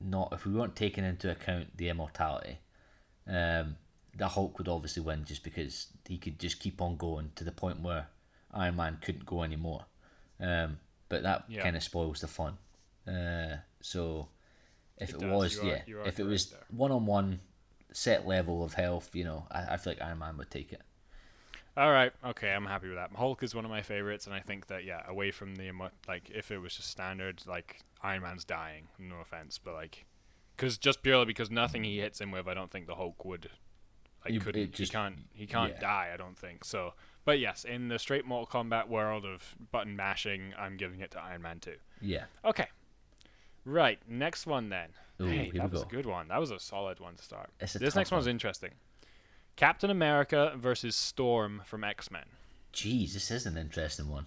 not 0.00 0.32
if 0.32 0.46
we 0.46 0.52
weren't 0.52 0.76
taking 0.76 1.04
into 1.04 1.30
account 1.30 1.76
the 1.76 1.88
immortality 1.88 2.58
um 3.26 3.76
the 4.16 4.28
hulk 4.28 4.58
would 4.58 4.68
obviously 4.68 5.02
win 5.02 5.24
just 5.24 5.42
because 5.42 5.88
he 6.06 6.16
could 6.18 6.38
just 6.38 6.60
keep 6.60 6.80
on 6.80 6.96
going 6.96 7.30
to 7.34 7.44
the 7.44 7.52
point 7.52 7.80
where 7.80 8.06
iron 8.54 8.76
man 8.76 8.98
couldn't 9.02 9.26
go 9.26 9.42
anymore 9.42 9.84
um 10.40 10.78
but 11.08 11.22
that 11.22 11.44
Yeah. 11.48 11.62
kind 11.62 11.76
of 11.76 11.82
spoils 11.82 12.20
the 12.20 12.28
fun 12.28 12.56
uh 13.06 13.56
so 13.80 14.28
if 15.00 15.10
It 15.10 15.16
it, 15.16 15.20
does. 15.20 15.30
was 15.30 15.60
yeah 15.62 15.82
are 15.96 16.06
if 16.06 16.18
it 16.20 16.24
was 16.24 16.54
one-on-one 16.70 17.40
set 17.92 18.26
level 18.26 18.62
of 18.64 18.74
health 18.74 19.10
you 19.14 19.24
know 19.24 19.46
I, 19.50 19.74
I 19.74 19.76
feel 19.76 19.92
like 19.94 20.02
iron 20.02 20.18
man 20.18 20.36
would 20.36 20.50
take 20.50 20.72
it 20.72 20.82
All 21.76 21.92
right, 21.92 22.12
okay, 22.24 22.50
I'm 22.52 22.66
happy 22.66 22.88
with 22.88 22.96
that. 22.96 23.10
Hulk 23.14 23.42
is 23.44 23.54
one 23.54 23.64
of 23.64 23.70
my 23.70 23.82
favorites, 23.82 24.26
and 24.26 24.34
I 24.34 24.40
think 24.40 24.66
that 24.66 24.84
yeah, 24.84 25.02
away 25.06 25.30
from 25.30 25.54
the 25.54 25.70
like, 26.08 26.28
if 26.28 26.50
it 26.50 26.58
was 26.58 26.74
just 26.74 26.90
standard, 26.90 27.40
like 27.46 27.82
Iron 28.02 28.22
Man's 28.22 28.44
dying. 28.44 28.88
No 28.98 29.20
offense, 29.20 29.58
but 29.58 29.74
like, 29.74 30.04
because 30.56 30.76
just 30.76 31.04
purely 31.04 31.24
because 31.26 31.52
nothing 31.52 31.84
he 31.84 32.00
hits 32.00 32.20
him 32.20 32.32
with, 32.32 32.48
I 32.48 32.54
don't 32.54 32.68
think 32.72 32.88
the 32.88 32.96
Hulk 32.96 33.24
would. 33.24 33.48
Like, 34.24 34.34
You- 34.34 34.40
couldn't 34.40 34.72
just- 34.72 34.90
he 34.90 34.96
can't 34.98 35.18
he 35.32 35.46
can't 35.46 35.74
yeah. 35.74 35.80
die? 35.80 36.10
I 36.12 36.16
don't 36.16 36.36
think 36.36 36.64
so. 36.64 36.94
But 37.24 37.38
yes, 37.38 37.64
in 37.64 37.86
the 37.86 37.98
straight 38.00 38.24
Mortal 38.26 38.48
Kombat 38.64 38.88
world 38.88 39.24
of 39.24 39.54
button 39.70 39.94
mashing, 39.94 40.54
I'm 40.58 40.76
giving 40.78 40.98
it 40.98 41.12
to 41.12 41.20
Iron 41.20 41.42
Man 41.42 41.60
2. 41.60 41.76
yeah 42.00 42.24
Okay. 42.44 42.66
Right, 43.68 43.98
next 44.08 44.46
one 44.46 44.70
then. 44.70 44.88
Ooh, 45.20 45.26
hey, 45.26 45.50
that 45.54 45.70
was 45.70 45.82
a 45.82 45.86
good 45.86 46.06
one. 46.06 46.28
That 46.28 46.40
was 46.40 46.50
a 46.50 46.58
solid 46.58 47.00
one 47.00 47.16
to 47.16 47.22
start. 47.22 47.50
This 47.58 47.94
next 47.94 48.10
one's 48.10 48.24
one. 48.24 48.30
interesting. 48.30 48.70
Captain 49.56 49.90
America 49.90 50.54
versus 50.56 50.96
Storm 50.96 51.60
from 51.66 51.84
X 51.84 52.10
Men. 52.10 52.24
Jeez, 52.72 53.12
this 53.12 53.30
is 53.30 53.44
an 53.44 53.58
interesting 53.58 54.08
one. 54.08 54.26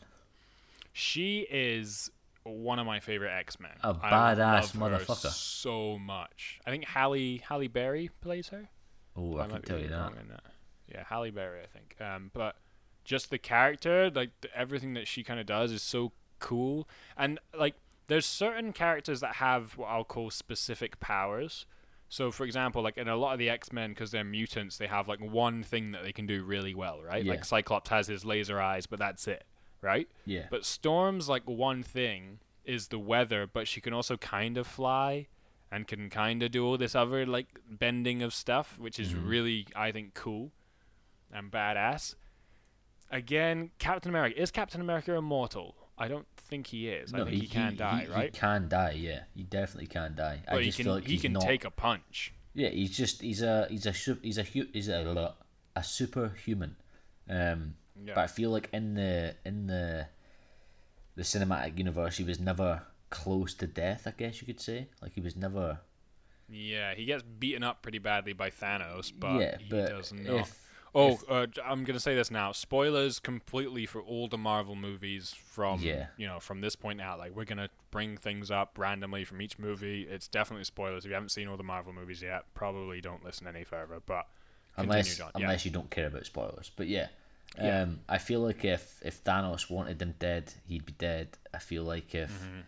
She 0.94 1.48
is 1.50 2.12
one 2.44 2.78
of 2.78 2.86
my 2.86 3.00
favorite 3.00 3.32
X 3.32 3.60
Men. 3.60 3.72
A 3.84 3.96
badass 3.96 4.76
motherfucker. 4.76 5.32
So 5.32 5.98
much. 5.98 6.60
I 6.68 6.70
think 6.70 6.86
Halle 6.86 7.38
Halle 7.38 7.68
Berry 7.68 8.12
plays 8.22 8.50
her. 8.50 8.70
Oh, 9.18 9.40
I, 9.40 9.44
can 9.44 9.54
might 9.54 9.62
be 9.64 9.68
tell 9.70 9.80
you 9.80 9.88
that. 9.88 10.14
that. 10.30 10.44
Yeah, 10.88 11.04
Halle 11.10 11.32
Berry, 11.32 11.62
I 11.62 11.66
think. 11.66 11.96
Um, 12.00 12.30
but 12.32 12.58
just 13.04 13.32
the 13.32 13.40
character, 13.40 14.12
like 14.14 14.30
the, 14.42 14.56
everything 14.56 14.94
that 14.94 15.08
she 15.08 15.24
kind 15.24 15.40
of 15.40 15.48
does, 15.48 15.72
is 15.72 15.82
so 15.82 16.12
cool. 16.38 16.88
And 17.18 17.40
like, 17.58 17.74
there's 18.12 18.26
certain 18.26 18.74
characters 18.74 19.22
that 19.22 19.36
have 19.36 19.78
what 19.78 19.88
I'll 19.88 20.04
call 20.04 20.30
specific 20.30 21.00
powers. 21.00 21.66
So, 22.10 22.30
for 22.30 22.44
example, 22.44 22.82
like 22.84 22.98
in 22.98 23.08
a 23.08 23.16
lot 23.16 23.32
of 23.32 23.40
the 23.40 23.50
X 23.50 23.72
Men, 23.72 23.92
because 23.92 24.12
they're 24.12 24.26
mutants, 24.26 24.78
they 24.78 24.88
have 24.88 25.08
like 25.08 25.22
one 25.22 25.64
thing 25.64 25.92
that 25.94 26.04
they 26.04 26.12
can 26.12 26.26
do 26.26 26.44
really 26.44 26.76
well, 26.76 27.02
right? 27.02 27.24
Yeah. 27.24 27.32
Like 27.32 27.46
Cyclops 27.46 27.90
has 27.90 28.08
his 28.08 28.26
laser 28.26 28.60
eyes, 28.60 28.86
but 28.86 29.00
that's 29.00 29.30
it, 29.30 29.46
right? 29.82 30.10
Yeah. 30.26 30.48
But 30.52 30.66
Storm's 30.66 31.30
like 31.30 31.44
one 31.48 31.84
thing 31.84 32.40
is 32.66 32.90
the 32.90 33.00
weather, 33.00 33.48
but 33.48 33.66
she 33.66 33.80
can 33.80 33.94
also 33.94 34.18
kind 34.18 34.58
of 34.58 34.68
fly 34.68 35.28
and 35.72 35.88
can 35.88 36.10
kind 36.10 36.44
of 36.44 36.52
do 36.52 36.66
all 36.66 36.78
this 36.78 36.96
other 36.96 37.26
like 37.26 37.48
bending 37.70 38.22
of 38.22 38.34
stuff, 38.34 38.78
which 38.78 39.00
is 39.00 39.14
Mm-hmm. 39.14 39.28
really 39.28 39.68
I 39.74 39.94
think 39.94 40.14
cool 40.14 40.52
and 41.32 41.50
badass. 41.50 42.16
Again, 43.10 43.72
Captain 43.80 44.10
America 44.10 44.38
is 44.42 44.52
Captain 44.52 44.82
America 44.82 45.14
immortal? 45.16 45.76
I 46.02 46.08
don't 46.08 46.26
think 46.36 46.68
he 46.68 46.90
is. 46.90 47.14
I 47.14 47.18
think 47.20 47.30
he, 47.30 47.48
can 47.48 47.76
die, 47.78 48.06
he- 48.08 48.12
right? 48.12 48.34
He 48.34 48.40
can 48.40 48.68
die. 48.68 48.96
Yeah, 48.98 49.20
he 49.36 49.44
definitely 49.44 49.88
can 49.88 50.16
die. 50.16 50.42
I 50.48 50.54
but 50.54 50.62
he 50.62 50.66
just 50.68 50.78
can 50.78 50.86
feel 50.86 50.94
like 50.96 51.06
he 51.08 51.18
can 51.20 51.34
not. 51.34 51.44
take 51.44 51.64
a 51.64 51.70
punch. 51.72 52.34
Yeah, 52.54 52.70
he's 52.70 52.96
just 52.98 53.22
he's 53.22 53.42
a 53.42 53.68
he's 53.70 53.86
a 53.86 53.92
he's 53.92 54.38
a 54.38 54.44
he's 54.44 54.90
a 54.90 55.34
a 55.76 55.84
superhuman. 55.84 56.76
Um, 57.30 57.76
Yeah. 58.04 58.16
but 58.16 58.22
I 58.22 58.28
feel 58.28 58.50
like 58.50 58.68
in 58.74 58.96
the 58.96 59.36
in 59.46 59.68
the 59.68 60.08
the 61.16 61.24
cinematic 61.24 61.78
universe, 61.78 62.18
he 62.18 62.24
was 62.24 62.40
never 62.40 62.82
close 63.10 63.54
to 63.56 63.68
death. 63.68 64.08
I 64.08 64.12
guess 64.18 64.42
you 64.42 64.48
could 64.48 64.60
say 64.60 64.88
like 65.02 65.14
he 65.14 65.22
was 65.22 65.36
never. 65.36 65.80
Yeah, 66.50 66.94
he 66.96 67.06
gets 67.06 67.24
beaten 67.24 67.64
up 67.64 67.82
pretty 67.82 68.00
badly 68.00 68.34
by 68.34 68.50
Thanos, 68.50 69.14
but 69.18 69.40
yeah, 69.40 69.58
he 69.58 69.70
does 69.70 70.12
not. 70.12 70.42
if 70.42 70.61
Oh, 70.94 71.14
if- 71.14 71.30
uh, 71.30 71.48
I'm 71.66 71.84
gonna 71.86 72.00
say 72.00 72.16
this 72.16 72.30
now. 72.30 72.52
Spoilers 72.52 73.20
completely 73.20 73.86
for 73.86 74.02
all 74.02 74.28
the 74.28 74.38
Marvel 74.38 74.76
movies 74.76 75.34
from 75.34 75.82
Yeah. 75.82 76.08
you 76.18 76.28
know 76.28 76.40
from 76.40 76.62
this 76.62 76.76
point 76.76 77.00
out. 77.00 77.18
Like 77.20 77.34
we're 77.36 77.46
gonna 77.46 77.70
bring 77.92 78.18
things 78.18 78.52
up 78.52 78.78
randomly 78.78 79.24
from 79.24 79.42
each 79.42 79.58
movie. 79.58 80.04
It's 80.04 80.28
definitely 80.28 80.66
spoilers. 80.66 81.06
If 81.06 81.10
you 81.10 81.14
haven't 81.16 81.30
seen 81.30 81.48
all 81.48 81.58
the 81.58 81.64
Marvel 81.64 81.94
movies 81.94 82.22
yet, 82.22 82.44
probably 82.54 83.00
don't 83.02 83.24
listen 83.24 83.48
any 83.48 83.64
further. 83.64 84.02
But 84.06 84.28
unless 84.78 85.08
continue, 85.16 85.32
John. 85.32 85.42
Yeah. 85.42 85.46
unless 85.48 85.66
you 85.66 85.72
don't 85.72 85.90
care 85.90 86.08
about 86.08 86.26
spoilers. 86.26 86.72
But 86.76 86.88
yeah, 86.88 87.08
Yeah. 87.58 87.82
um, 87.84 88.02
I 88.10 88.18
feel 88.18 88.42
like 88.42 88.64
if 88.66 89.02
if 89.06 89.24
Thanos 89.24 89.70
wanted 89.70 90.02
him 90.02 90.16
dead, 90.20 90.54
he'd 90.68 90.86
be 90.86 90.94
dead. 90.94 91.38
I 91.54 91.60
feel 91.60 91.84
like 91.84 92.14
if 92.14 92.32
Mm-hmm. 92.32 92.60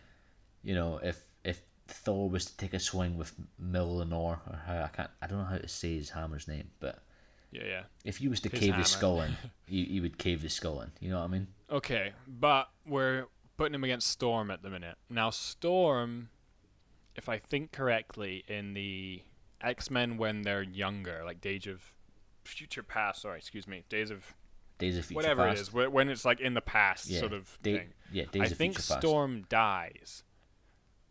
you 0.63 0.75
know 0.75 0.97
if 1.03 1.25
if 1.43 1.61
Thor 1.89 2.29
was 2.29 2.45
to 2.45 2.55
take 2.55 2.73
a 2.73 2.79
swing 2.79 3.17
with 3.17 3.33
Mjolnir 3.61 4.39
or 4.49 4.61
how 4.65 4.83
I 4.83 4.87
can't 4.87 5.11
I 5.21 5.27
don't 5.27 5.39
know 5.39 5.43
how 5.45 5.57
to 5.57 5.67
say 5.67 5.95
his 5.95 6.11
hammer's 6.11 6.47
name, 6.47 6.71
but 6.79 7.02
yeah, 7.53 7.63
yeah. 7.65 7.81
if 8.03 8.17
he 8.17 8.27
was 8.27 8.39
to 8.41 8.49
His 8.49 8.59
cave 8.59 8.69
hammer. 8.71 8.83
his 8.83 8.91
skull 8.91 9.21
in, 9.21 9.35
he, 9.65 9.85
he 9.85 9.99
would 10.01 10.17
cave 10.17 10.41
his 10.41 10.53
skull 10.53 10.81
in. 10.81 10.91
You 10.99 11.09
know 11.11 11.19
what 11.19 11.25
I 11.25 11.27
mean? 11.27 11.47
Okay, 11.69 12.11
but 12.27 12.69
we're 12.85 13.27
putting 13.57 13.75
him 13.75 13.83
against 13.83 14.07
Storm 14.09 14.49
at 14.51 14.61
the 14.63 14.69
minute. 14.69 14.95
Now 15.09 15.29
Storm, 15.29 16.29
if 17.15 17.29
I 17.29 17.37
think 17.37 17.71
correctly, 17.71 18.43
in 18.47 18.73
the 18.73 19.21
X 19.61 19.89
Men 19.91 20.17
when 20.17 20.41
they're 20.41 20.63
younger, 20.63 21.21
like 21.25 21.39
Days 21.41 21.67
of 21.67 21.81
Future 22.43 22.83
Past. 22.83 23.21
Sorry, 23.21 23.37
excuse 23.37 23.67
me, 23.67 23.83
Days 23.89 24.11
of 24.11 24.33
Days 24.79 24.97
of 24.97 25.05
Future 25.05 25.15
whatever 25.17 25.43
Past. 25.47 25.57
it 25.57 25.61
is, 25.61 25.73
when 25.91 26.09
it's 26.09 26.25
like 26.25 26.39
in 26.41 26.53
the 26.55 26.61
past 26.61 27.07
Yeah, 27.09 27.19
sort 27.19 27.33
of 27.33 27.57
Da- 27.63 27.77
thing. 27.77 27.93
yeah, 28.11 28.25
Days 28.31 28.41
I 28.41 28.45
of 28.47 28.57
think 28.57 28.73
Future 28.75 28.87
Past. 28.93 29.01
Storm 29.01 29.45
dies. 29.49 30.23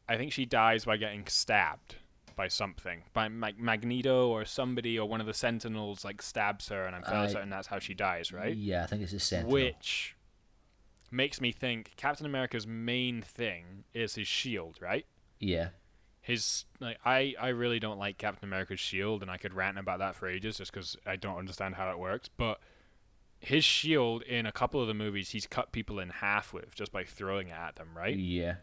I 0.09 0.17
think 0.17 0.33
she 0.33 0.45
dies 0.45 0.85
by 0.85 0.97
getting 0.99 1.27
stabbed 1.29 1.97
by 2.43 2.49
something, 2.49 3.05
by 3.13 3.29
like 3.29 3.57
Magneto 3.57 4.27
or 4.29 4.45
somebody 4.45 4.99
or 4.99 5.09
one 5.09 5.21
of 5.21 5.29
the 5.29 5.33
Sentinels 5.35 6.05
like 6.05 6.21
stabs 6.21 6.71
her, 6.71 6.83
and 6.87 6.97
I'm 6.97 7.05
fairly 7.05 7.29
I- 7.29 7.33
certain 7.33 7.51
that's 7.51 7.69
how 7.69 7.79
she 7.79 7.95
dies, 7.95 8.33
right? 8.33 8.57
Yeah, 8.57 8.83
I 8.83 8.87
think 8.87 9.01
it's 9.03 9.13
a 9.13 9.21
Sentinel. 9.21 9.53
Which 9.53 10.17
makes 11.13 11.41
me 11.41 11.53
think 11.53 11.93
Captain 11.97 12.27
America's 12.27 12.67
main 12.67 13.23
thing 13.23 13.85
is 13.95 14.17
his 14.17 14.27
shield, 14.27 14.79
right? 14.83 15.07
Yeah, 15.39 15.69
his 16.21 16.65
like 16.81 16.99
I 17.05 17.37
I 17.41 17.51
really 17.51 17.79
don't 17.79 17.99
like 18.01 18.19
Captain 18.19 18.49
America's 18.49 18.81
shield, 18.81 19.23
and 19.23 19.31
I 19.31 19.37
could 19.37 19.55
rant 19.55 19.79
about 19.79 20.01
that 20.01 20.17
for 20.17 20.27
ages 20.27 20.57
just 20.57 20.73
because 20.73 20.97
I 21.07 21.15
don't 21.15 21.39
understand 21.39 21.77
how 21.77 21.93
it 21.93 21.99
works. 22.01 22.29
But 22.29 22.59
his 23.39 23.63
shield 23.65 24.23
in 24.23 24.47
a 24.47 24.53
couple 24.53 24.81
of 24.81 24.89
the 24.89 24.95
movies, 24.95 25.31
he's 25.31 25.47
cut 25.47 25.71
people 25.71 26.01
in 26.01 26.09
half 26.09 26.53
with 26.53 26.75
just 26.75 26.91
by 26.91 27.05
throwing 27.05 27.51
it 27.51 27.57
at 27.57 27.77
them, 27.77 27.91
right? 27.97 28.17
Yeah. 28.17 28.57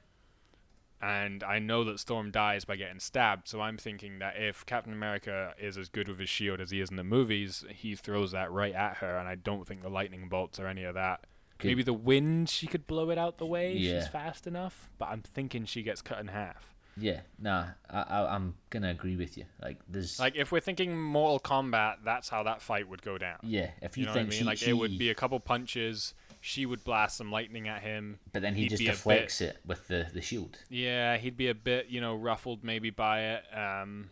And 1.02 1.43
I 1.43 1.60
know 1.60 1.84
that 1.86 2.00
Storm 2.00 2.30
dies 2.30 2.66
by 2.66 2.76
getting 2.76 3.00
stabbed, 3.00 3.47
so 3.47 3.62
I'm 3.62 3.78
thinking 3.78 4.20
that 4.20 4.34
if 4.38 4.66
Captain 4.66 4.91
America 4.91 5.54
is 5.58 5.78
as 5.78 5.88
good 5.88 6.10
with 6.10 6.20
his 6.20 6.30
shield 6.30 6.60
as 6.60 6.72
he 6.72 6.82
is 6.82 6.89
in 6.89 6.97
the 6.97 7.04
movies, 7.06 7.64
he 7.74 7.95
throws 7.95 8.32
that 8.34 8.52
right 8.52 8.74
at 8.74 8.97
her, 8.97 9.18
and 9.18 9.28
I 9.28 9.36
don't 9.36 9.66
think 9.66 9.82
the 9.82 9.89
lightning 9.89 10.28
bolts 10.28 10.60
or 10.60 10.68
any 10.68 10.84
of 10.84 10.95
that. 10.95 11.22
Could- 11.58 11.68
Maybe 11.70 11.84
the 11.84 11.93
wind, 11.93 12.50
she 12.50 12.68
could 12.68 12.86
blow 12.86 13.10
it 13.12 13.18
out 13.18 13.38
the 13.38 13.45
way. 13.45 13.74
Yeah. 13.74 14.00
She's 14.00 14.08
fast 14.10 14.45
enough, 14.45 14.89
but 14.97 15.08
I'm 15.10 15.22
thinking 15.22 15.64
she 15.66 15.84
gets 15.84 16.02
cut 16.02 16.20
in 16.20 16.28
half. 16.28 16.74
Yeah. 16.97 17.22
Nah, 17.39 17.68
I, 17.89 18.02
I 18.02 18.36
I'm 18.36 18.56
gonna 18.70 18.89
agree 18.89 19.16
with 19.16 19.38
you. 19.38 19.45
Like 19.62 19.78
there's 19.88 20.20
Like 20.20 20.36
if 20.36 20.52
we're 20.52 20.60
thinking 20.60 21.00
Mortal 21.02 21.39
Kombat, 21.39 21.97
that's 22.04 22.28
how 22.28 22.43
that 22.43 22.62
fight 22.62 22.89
would 22.89 23.02
go 23.02 23.18
down. 23.18 23.38
yeah. 23.41 23.70
If 23.82 23.97
you, 23.97 24.02
You 24.02 24.08
know 24.08 24.12
what 24.12 24.18
I 24.18 24.22
think 24.24 24.30
mean? 24.32 24.39
she, 24.39 24.43
like 24.45 24.58
she 24.58 24.70
it 24.72 24.74
would 24.74 24.97
be 24.97 25.10
a 25.10 25.16
couple 25.16 25.39
punches. 25.39 26.14
She 26.42 26.66
would 26.66 26.84
blast 26.86 27.18
some 27.18 27.32
lightning 27.32 27.68
at 27.68 27.82
him. 27.82 28.20
but 28.32 28.42
then 28.42 28.56
he 28.56 28.62
he'd 28.64 28.70
just 28.70 28.84
deflects 28.84 29.42
it 29.42 29.58
with 29.66 29.88
the 29.88 30.08
the 30.14 30.22
shield. 30.22 30.60
Yeah, 30.70 31.18
he'd 31.18 31.36
be 31.38 31.50
a 31.50 31.56
bit, 31.56 31.88
you 31.88 32.00
know, 32.00 32.16
ruffled 32.16 32.64
maybe 32.64 32.90
by 32.90 33.22
it. 33.22 33.44
Um, 33.54 34.12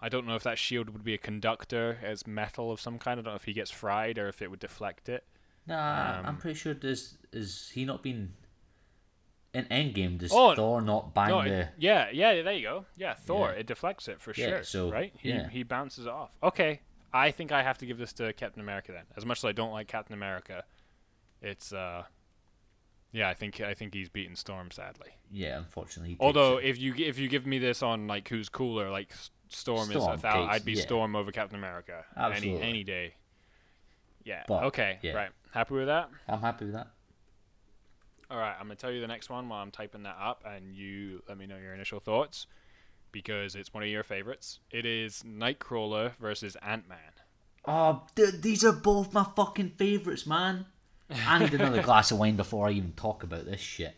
I 0.00 0.08
don't 0.08 0.26
know 0.26 0.34
if 0.34 0.42
that 0.42 0.58
shield 0.58 0.90
would 0.90 1.04
be 1.04 1.14
a 1.14 1.18
conductor 1.18 1.98
as 2.02 2.26
metal 2.26 2.72
of 2.72 2.80
some 2.80 2.98
kind. 2.98 3.20
I 3.20 3.22
don't 3.22 3.32
know 3.32 3.36
if 3.36 3.44
he 3.44 3.52
gets 3.52 3.70
fried 3.70 4.18
or 4.18 4.26
if 4.28 4.42
it 4.42 4.50
would 4.50 4.58
deflect 4.60 5.08
it. 5.08 5.24
Nah, 5.66 6.18
I'm 6.20 6.26
Um, 6.26 6.36
pretty 6.38 6.58
sure. 6.58 6.74
Does 6.74 7.18
is 7.32 7.70
he 7.74 7.84
not 7.84 8.02
been 8.02 8.34
in 9.52 9.64
Endgame? 9.66 10.18
Does 10.18 10.32
Oh, 10.32 10.54
Thor 10.54 10.80
not 10.80 11.14
bang 11.14 11.28
no, 11.28 11.42
the? 11.44 11.68
yeah, 11.78 12.08
yeah, 12.12 12.42
there 12.42 12.52
you 12.54 12.62
go. 12.62 12.86
Yeah, 12.96 13.14
Thor, 13.14 13.50
Yeah. 13.52 13.58
it 13.60 13.66
deflects 13.66 14.08
it 14.08 14.20
for 14.20 14.32
Yeah, 14.36 14.46
sure. 14.48 14.62
so, 14.64 14.90
right? 14.90 15.12
He 15.18 15.28
yeah. 15.30 15.48
he 15.50 15.62
bounces 15.62 16.06
it 16.06 16.10
off. 16.10 16.30
Okay, 16.42 16.80
I 17.12 17.30
think 17.30 17.52
I 17.52 17.62
have 17.62 17.78
to 17.78 17.86
give 17.86 17.98
this 17.98 18.12
to 18.14 18.32
Captain 18.32 18.60
America 18.62 18.90
then. 18.92 19.04
As 19.16 19.24
much 19.26 19.38
as 19.38 19.44
I 19.44 19.52
don't 19.52 19.70
like 19.72 19.86
Captain 19.86 20.14
America, 20.14 20.64
it's 21.42 21.72
uh, 21.72 22.04
yeah, 23.12 23.28
I 23.28 23.34
think 23.34 23.60
I 23.60 23.74
think 23.74 23.94
he's 23.94 24.08
beaten 24.08 24.36
Storm 24.36 24.70
sadly. 24.70 25.10
Yeah, 25.30 25.58
unfortunately. 25.58 26.16
Although 26.20 26.58
if 26.58 26.78
you 26.78 26.94
if 26.96 27.18
you 27.18 27.28
give 27.28 27.46
me 27.46 27.58
this 27.58 27.82
on 27.82 28.06
like 28.06 28.28
who's 28.28 28.48
cooler, 28.48 28.90
like 28.90 29.10
S- 29.10 29.30
Storm, 29.48 29.90
is 29.90 29.96
Storm 29.96 30.14
a 30.14 30.18
thousand, 30.18 30.50
I'd 30.50 30.64
be 30.64 30.72
yeah. 30.72 30.82
Storm 30.82 31.16
over 31.16 31.32
Captain 31.32 31.58
America 31.58 32.04
any 32.16 32.34
Absolutely. 32.34 32.62
any 32.62 32.84
day. 32.84 33.14
Yeah. 34.24 34.42
But, 34.46 34.64
okay. 34.64 34.98
yeah. 35.02 35.12
Right. 35.12 35.30
Happy 35.52 35.74
with 35.74 35.86
that. 35.86 36.10
I'm 36.28 36.40
happy 36.40 36.66
with 36.66 36.74
that. 36.74 36.88
All 38.30 38.38
right. 38.38 38.54
I'm 38.58 38.66
gonna 38.66 38.76
tell 38.76 38.92
you 38.92 39.00
the 39.00 39.08
next 39.08 39.28
one 39.30 39.48
while 39.48 39.62
I'm 39.62 39.70
typing 39.70 40.04
that 40.04 40.16
up, 40.20 40.44
and 40.46 40.74
you 40.74 41.22
let 41.28 41.36
me 41.36 41.46
know 41.46 41.56
your 41.56 41.74
initial 41.74 42.00
thoughts 42.00 42.46
because 43.12 43.56
it's 43.56 43.74
one 43.74 43.82
of 43.82 43.88
your 43.88 44.04
favorites. 44.04 44.60
It 44.70 44.86
is 44.86 45.24
Nightcrawler 45.26 46.12
versus 46.20 46.56
Ant 46.62 46.88
Man. 46.88 46.98
Oh, 47.64 48.06
dude, 48.14 48.42
these 48.42 48.64
are 48.64 48.72
both 48.72 49.12
my 49.12 49.24
fucking 49.36 49.70
favorites, 49.70 50.26
man. 50.26 50.66
I 51.26 51.38
need 51.38 51.54
another 51.54 51.82
glass 51.82 52.10
of 52.10 52.18
wine 52.18 52.36
before 52.36 52.68
I 52.68 52.72
even 52.72 52.92
talk 52.92 53.22
about 53.22 53.44
this 53.44 53.60
shit. 53.60 53.96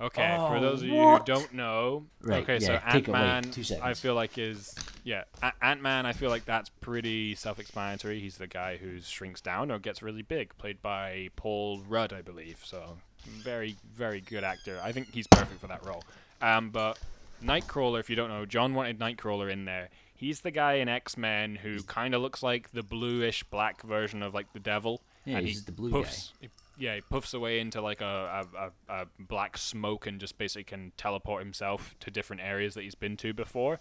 Okay, 0.00 0.36
for 0.36 0.56
Oh, 0.56 0.60
those 0.60 0.82
of 0.82 0.88
you 0.88 0.94
what? 0.94 1.20
who 1.28 1.34
don't 1.34 1.52
know, 1.54 2.06
Right, 2.20 2.42
okay, 2.42 2.58
so 2.58 2.72
yeah, 2.72 2.78
take 2.90 3.08
Ant 3.08 3.56
it 3.56 3.60
away. 3.70 3.78
Man, 3.78 3.82
I 3.82 3.94
feel 3.94 4.14
like 4.16 4.36
is 4.36 4.74
yeah, 5.04 5.22
A- 5.42 5.52
Ant 5.62 5.80
Man. 5.80 6.06
I 6.06 6.12
feel 6.12 6.28
like 6.28 6.44
that's 6.44 6.70
pretty 6.80 7.36
self-explanatory. 7.36 8.18
He's 8.18 8.36
the 8.36 8.48
guy 8.48 8.78
who 8.78 9.00
shrinks 9.00 9.40
down 9.40 9.70
or 9.70 9.78
gets 9.78 10.02
really 10.02 10.22
big, 10.22 10.56
played 10.58 10.82
by 10.82 11.28
Paul 11.36 11.82
Rudd, 11.88 12.12
I 12.12 12.20
believe. 12.20 12.58
So 12.64 12.96
very, 13.24 13.76
very 13.94 14.20
good 14.20 14.42
actor. 14.42 14.80
I 14.82 14.90
think 14.90 15.12
he's 15.12 15.28
perfect 15.28 15.60
for 15.60 15.68
that 15.68 15.84
role. 15.86 16.02
Um, 16.40 16.70
but 16.70 16.98
Nightcrawler, 17.44 18.00
if 18.00 18.10
you 18.10 18.16
don't 18.16 18.28
know, 18.30 18.44
John 18.44 18.74
wanted 18.74 18.98
Nightcrawler 18.98 19.52
in 19.52 19.66
there. 19.66 19.88
He's 20.16 20.40
the 20.40 20.50
guy 20.50 20.74
in 20.74 20.88
X 20.88 21.16
Men 21.16 21.54
who 21.56 21.80
kind 21.84 22.12
of 22.14 22.22
looks 22.22 22.42
like 22.42 22.72
the 22.72 22.82
bluish 22.82 23.44
black 23.44 23.82
version 23.82 24.20
of 24.22 24.34
like 24.34 24.52
the 24.52 24.60
devil. 24.60 25.00
Yeah, 25.24 25.38
and 25.38 25.46
he's 25.46 25.60
he 25.60 25.64
the 25.66 25.72
blue 25.72 25.90
guy. 25.90 26.02
puffs, 26.02 26.32
Yeah, 26.78 26.96
he 26.96 27.00
puffs 27.00 27.32
away 27.34 27.60
into 27.60 27.80
like 27.80 28.00
a, 28.00 28.44
a, 28.56 28.92
a, 28.92 29.02
a 29.02 29.06
black 29.18 29.56
smoke 29.56 30.06
and 30.06 30.18
just 30.20 30.36
basically 30.38 30.64
can 30.64 30.92
teleport 30.96 31.42
himself 31.42 31.94
to 32.00 32.10
different 32.10 32.42
areas 32.42 32.74
that 32.74 32.82
he's 32.82 32.94
been 32.94 33.16
to 33.18 33.32
before. 33.32 33.80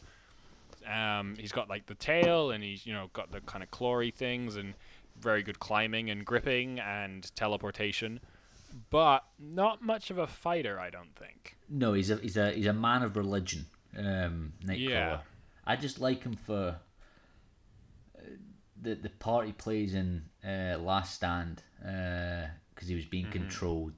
Um, 0.91 1.35
he's 1.39 1.51
got 1.51 1.69
like 1.69 1.85
the 1.85 1.95
tail 1.95 2.51
and 2.51 2.63
he's 2.63 2.85
you 2.85 2.93
know 2.93 3.09
got 3.13 3.31
the 3.31 3.41
kind 3.41 3.63
of 3.63 3.71
clawy 3.71 4.13
things 4.13 4.55
and 4.55 4.73
very 5.19 5.43
good 5.43 5.59
climbing 5.59 6.09
and 6.09 6.25
gripping 6.25 6.79
and 6.79 7.33
teleportation, 7.35 8.19
but 8.89 9.23
not 9.39 9.81
much 9.81 10.09
of 10.09 10.17
a 10.17 10.27
fighter, 10.27 10.79
I 10.79 10.89
don't 10.89 11.15
think. 11.15 11.57
No, 11.69 11.93
he's 11.93 12.09
a 12.09 12.17
he's 12.17 12.37
a 12.37 12.51
he's 12.51 12.65
a 12.65 12.73
man 12.73 13.03
of 13.03 13.17
religion. 13.17 13.65
Um, 13.97 14.53
Nightcrawler. 14.65 14.89
Yeah. 14.89 15.19
I 15.65 15.75
just 15.75 15.99
like 15.99 16.23
him 16.23 16.35
for 16.35 16.77
the 18.81 18.95
the 18.95 19.09
part 19.09 19.45
he 19.45 19.53
plays 19.53 19.93
in 19.93 20.23
uh, 20.45 20.77
Last 20.79 21.15
Stand 21.15 21.63
because 21.79 22.87
he 22.87 22.95
was 22.95 23.05
being 23.05 23.29
controlled. 23.29 23.93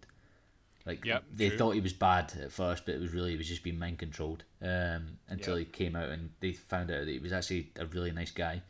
Like 0.85 0.99
Mm-hmm. 0.99 1.07
Yep, 1.07 1.23
they 1.31 1.49
true. 1.49 1.57
thought 1.57 1.71
he 1.71 1.81
was 1.81 1.93
bad 1.93 2.33
at 2.41 2.51
first, 2.51 2.85
but 2.85 2.95
it 2.95 3.01
was 3.01 3.13
really 3.13 3.31
he 3.31 3.37
was 3.37 3.47
just 3.47 3.63
being 3.63 3.79
mind 3.79 3.99
controlled 3.99 4.43
um, 4.61 5.17
until 5.29 5.55
Yep. 5.55 5.57
he 5.57 5.65
came 5.65 5.95
out 5.95 6.09
and 6.09 6.31
they 6.41 6.53
found 6.53 6.91
out 6.91 7.05
that 7.05 7.07
he 7.11 7.19
was 7.19 7.33
actually 7.33 7.71
a 7.79 7.85
really 7.85 8.11
nice 8.11 8.31
guy. 8.31 8.61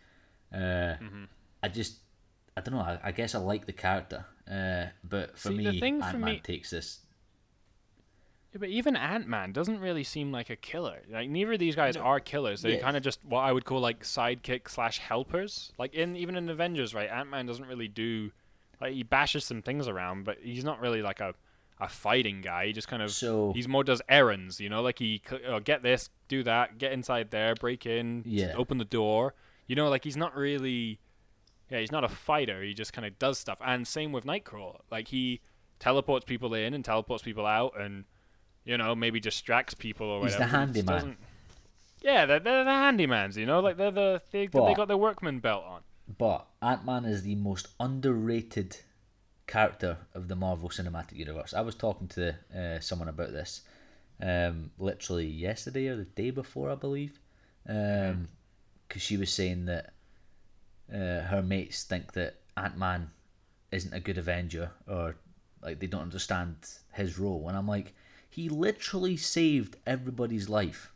Uh, 0.53 0.95
Mm-hmm. 1.01 1.23
I 1.63 1.69
just 1.69 1.97
I 2.55 2.61
don't 2.61 2.75
know. 2.75 2.81
I, 2.81 2.99
I 3.03 3.11
guess 3.11 3.35
I 3.35 3.39
like 3.39 3.65
the 3.65 3.73
character, 3.73 4.25
uh, 4.49 4.87
but 5.03 5.37
for 5.37 5.49
See, 5.49 5.57
me, 5.57 5.93
Ant 5.99 6.19
Man 6.19 6.39
takes 6.43 6.69
this. 6.71 6.99
Yeah, 8.53 8.59
but 8.59 8.69
even 8.69 8.95
Ant 8.95 9.27
Man 9.27 9.51
doesn't 9.51 9.79
really 9.79 10.03
seem 10.03 10.31
like 10.31 10.49
a 10.49 10.55
killer. 10.55 11.01
Like 11.09 11.29
neither 11.29 11.53
of 11.53 11.59
these 11.59 11.75
guys 11.75 11.97
are 11.97 12.19
killers. 12.19 12.61
They're 12.61 12.73
Yeah. 12.73 12.79
kind 12.81 12.95
of 12.95 13.03
just 13.03 13.23
what 13.25 13.41
I 13.41 13.51
would 13.51 13.65
call 13.65 13.79
like 13.79 14.03
sidekick 14.03 14.69
slash 14.69 14.99
helpers. 14.99 15.71
Like 15.77 15.93
in 15.93 16.15
even 16.15 16.35
in 16.35 16.49
Avengers, 16.49 16.93
right? 16.93 17.09
Ant 17.09 17.29
Man 17.29 17.45
doesn't 17.45 17.65
really 17.65 17.87
do 17.87 18.31
like 18.79 18.93
he 18.93 19.03
bashes 19.03 19.43
some 19.45 19.61
things 19.61 19.87
around, 19.87 20.23
but 20.23 20.37
he's 20.41 20.63
not 20.63 20.79
really 20.79 21.01
like 21.01 21.19
a 21.19 21.33
a 21.79 21.89
fighting 21.89 22.41
guy. 22.41 22.67
He 22.67 22.73
just 22.73 22.87
kind 22.87 23.01
of 23.01 23.11
So 23.11 23.51
he's 23.53 23.67
more 23.67 23.83
does 23.83 24.01
errands. 24.07 24.61
You 24.61 24.69
know, 24.69 24.81
like 24.83 24.99
he 24.99 25.21
oh, 25.47 25.59
get 25.59 25.81
this, 25.81 26.09
do 26.27 26.43
that, 26.43 26.77
get 26.77 26.91
inside 26.93 27.31
there, 27.31 27.55
break 27.55 27.85
in, 27.85 28.21
Yeah. 28.25 28.53
open 28.55 28.77
the 28.77 28.85
door. 28.85 29.33
You 29.67 29.75
know, 29.75 29.89
like 29.89 30.03
he's 30.03 30.15
not 30.17 30.35
really. 30.35 30.99
Yeah, 31.69 31.79
he's 31.79 31.91
not 31.91 32.03
a 32.03 32.09
fighter. 32.09 32.61
He 32.61 32.73
just 32.75 32.93
kind 32.93 33.05
of 33.07 33.17
does 33.17 33.39
stuff. 33.39 33.57
And 33.65 33.87
same 33.87 34.11
with 34.11 34.25
Nightcrawler. 34.25 34.81
Like 34.91 35.07
he 35.07 35.41
teleports 35.79 36.23
people 36.25 36.53
in 36.53 36.73
and 36.75 36.85
teleports 36.85 37.23
people 37.23 37.45
out, 37.47 37.73
and 37.79 38.05
you 38.65 38.77
know 38.77 38.95
maybe 38.95 39.19
distracts 39.19 39.73
people 39.73 40.07
or 40.07 40.23
He's 40.23 40.33
whatever. 40.33 40.51
the 40.51 40.83
but 40.83 40.93
handyman. 40.93 41.17
Yeah, 42.01 42.25
they're, 42.25 42.39
they're 42.39 42.63
the 42.65 42.69
handymans. 42.69 43.37
You 43.37 43.45
know, 43.45 43.59
like 43.61 43.77
they're 43.77 43.91
the 43.91 44.21
they, 44.31 44.47
they 44.47 44.73
got 44.73 44.87
their 44.87 44.97
workman 44.97 45.39
belt 45.39 45.63
on. 45.65 45.81
But 46.17 46.45
Ant 46.61 46.85
Man 46.85 47.05
is 47.05 47.23
the 47.23 47.35
most 47.35 47.69
underrated 47.79 48.77
character 49.47 49.97
of 50.13 50.27
the 50.27 50.35
Marvel 50.35 50.69
Cinematic 50.69 51.13
Universe. 51.13 51.53
I 51.53 51.61
was 51.61 51.75
talking 51.75 52.07
to 52.09 52.35
uh, 52.55 52.79
someone 52.79 53.07
about 53.07 53.31
this 53.31 53.61
um, 54.21 54.71
literally 54.77 55.27
yesterday 55.27 55.87
or 55.87 55.95
the 55.95 56.05
day 56.05 56.29
before, 56.31 56.69
I 56.71 56.75
believe, 56.75 57.19
because 57.65 58.17
she 58.97 59.17
was 59.17 59.31
saying 59.31 59.65
that 59.65 59.93
uh, 60.93 61.21
her 61.27 61.43
mates 61.45 61.83
think 61.83 62.13
that 62.13 62.35
Ant 62.57 62.77
Man 62.77 63.11
isn't 63.71 63.93
a 63.93 63.99
good 63.99 64.17
Avenger 64.17 64.71
or 64.87 65.15
like 65.61 65.79
they 65.79 65.87
don't 65.87 66.01
understand 66.01 66.55
his 66.91 67.17
role, 67.17 67.47
and 67.47 67.57
I'm 67.57 67.67
like, 67.67 67.93
he 68.33 68.49
literally 68.49 69.15
saved 69.15 69.77
everybody's 69.85 70.49
life. 70.49 70.91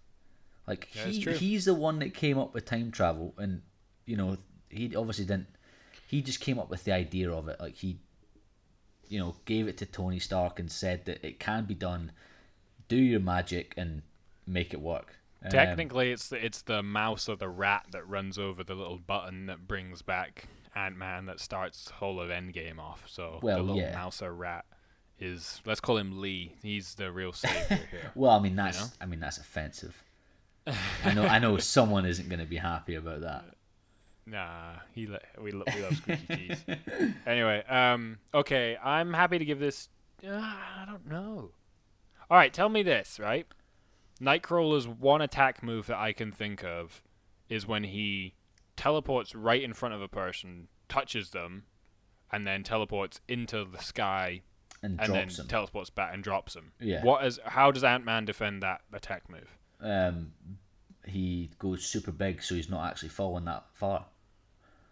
Like 0.66 0.90
Yeah, 0.94 1.06
he 1.06 1.22
he's 1.34 1.66
the 1.66 1.76
one 1.76 2.00
that 2.00 2.16
came 2.16 2.40
up 2.40 2.52
with 2.56 2.66
time 2.66 2.90
travel, 2.90 3.36
and 3.38 3.62
you 4.06 4.18
know 4.18 4.38
he 4.70 4.96
obviously 4.96 5.26
didn't. 5.26 5.50
He 6.08 6.24
just 6.24 6.40
came 6.40 6.58
up 6.58 6.70
with 6.72 6.84
the 6.84 6.94
idea 6.94 7.32
of 7.32 7.48
it. 7.48 7.60
Like 7.60 7.76
he, 7.76 8.00
you 9.08 9.20
know, 9.20 9.36
gave 9.46 9.68
it 9.68 9.78
to 9.78 9.86
Tony 9.86 10.18
Stark 10.18 10.60
and 10.60 10.72
said 10.72 11.06
that 11.06 11.24
it 11.24 11.40
can 11.40 11.66
be 11.66 11.76
done. 11.76 12.12
Do 12.88 12.96
your 12.96 13.20
magic 13.20 13.76
and 13.78 14.02
make 14.48 14.74
it 14.74 14.82
work. 14.82 15.16
Um, 15.44 15.52
Technically, 15.52 16.12
it's 16.12 16.30
the, 16.30 16.44
it's 16.44 16.64
the 16.64 16.82
mouse 16.82 17.30
or 17.30 17.36
the 17.36 17.50
rat 17.50 17.86
that 17.92 18.08
runs 18.08 18.40
over 18.40 18.64
the 18.64 18.74
little 18.74 18.98
button 18.98 19.46
that 19.46 19.68
brings 19.68 20.02
back 20.02 20.46
Ant 20.74 20.98
Man 20.98 21.28
that 21.28 21.40
starts 21.40 21.90
whole 21.92 22.20
of 22.20 22.30
Endgame 22.30 22.80
off. 22.80 23.04
So 23.06 23.40
Well, 23.44 23.58
the 23.58 23.64
little 23.64 23.82
yeah. 23.82 23.94
mouse 23.94 24.24
or 24.24 24.34
rat 24.34 24.66
is 25.20 25.62
let's 25.66 25.80
call 25.80 25.98
him 25.98 26.22
Lee. 26.22 26.56
He's 26.62 26.96
the 26.96 27.12
real 27.12 27.34
savior 27.34 27.80
here. 27.92 28.12
well, 28.16 28.32
I 28.32 28.40
mean 28.40 28.56
that's 28.56 28.80
know? 28.80 28.88
I 29.02 29.06
mean 29.06 29.20
that's 29.20 29.38
offensive. 29.38 30.04
I 31.04 31.14
know 31.14 31.24
I 31.24 31.40
know 31.40 31.58
someone 31.60 32.06
isn't 32.06 32.30
going 32.30 32.40
to 32.40 32.46
be 32.46 32.58
happy 32.58 32.96
about 32.96 33.22
that. 33.22 33.46
Nah, 34.26 34.74
he 34.94 35.08
we 35.42 35.52
lo- 35.52 35.64
we 35.74 35.82
love 35.82 35.96
squeaky 35.96 36.36
cheese. 36.36 36.66
Anyway, 37.26 37.64
um, 37.70 38.18
okay, 38.34 38.78
I'm 38.84 39.14
happy 39.14 39.40
to 39.40 39.46
give 39.46 39.60
this. 39.60 39.88
Uh, 40.22 40.32
I 40.34 40.84
don't 40.86 41.08
know. 41.08 41.52
All 42.30 42.38
right, 42.38 42.54
tell 42.54 42.68
me 42.68 42.84
this, 42.84 43.20
right? 43.22 43.48
Nightcrawler's 44.22 44.88
one 44.88 45.22
attack 45.22 45.64
move 45.64 45.88
that 45.88 45.98
I 45.98 46.12
can 46.12 46.32
think 46.34 46.64
of 46.64 47.02
is 47.48 47.66
when 47.66 47.86
he 47.86 48.34
teleports 48.76 49.34
right 49.34 49.64
in 49.64 49.74
front 49.74 49.96
of 49.96 50.02
a 50.02 50.10
person, 50.10 50.68
touches 50.90 51.30
them, 51.30 51.64
and 52.32 52.46
then 52.46 52.64
teleports 52.64 53.22
into 53.30 53.64
the 53.64 53.78
sky, 53.82 54.42
And, 54.84 55.00
and 55.02 55.14
then 55.14 55.28
him. 55.30 55.48
teleports 55.48 55.90
back 55.90 56.14
and 56.14 56.24
drops 56.24 56.54
them. 56.54 56.72
Yeah. 56.80 57.04
What 57.04 57.26
is? 57.26 57.40
How 57.46 57.72
does 57.72 57.84
Ant 57.84 58.06
Man 58.06 58.26
defend 58.26 58.62
that 58.64 58.82
attack 58.94 59.30
move? 59.30 59.58
um, 59.82 60.34
he 61.06 61.50
goes 61.60 61.86
super 61.86 62.12
big, 62.12 62.44
so 62.44 62.54
he's 62.56 62.70
not 62.70 62.86
actually 62.90 63.10
falling 63.10 63.46
that 63.46 63.64
far. 63.74 64.06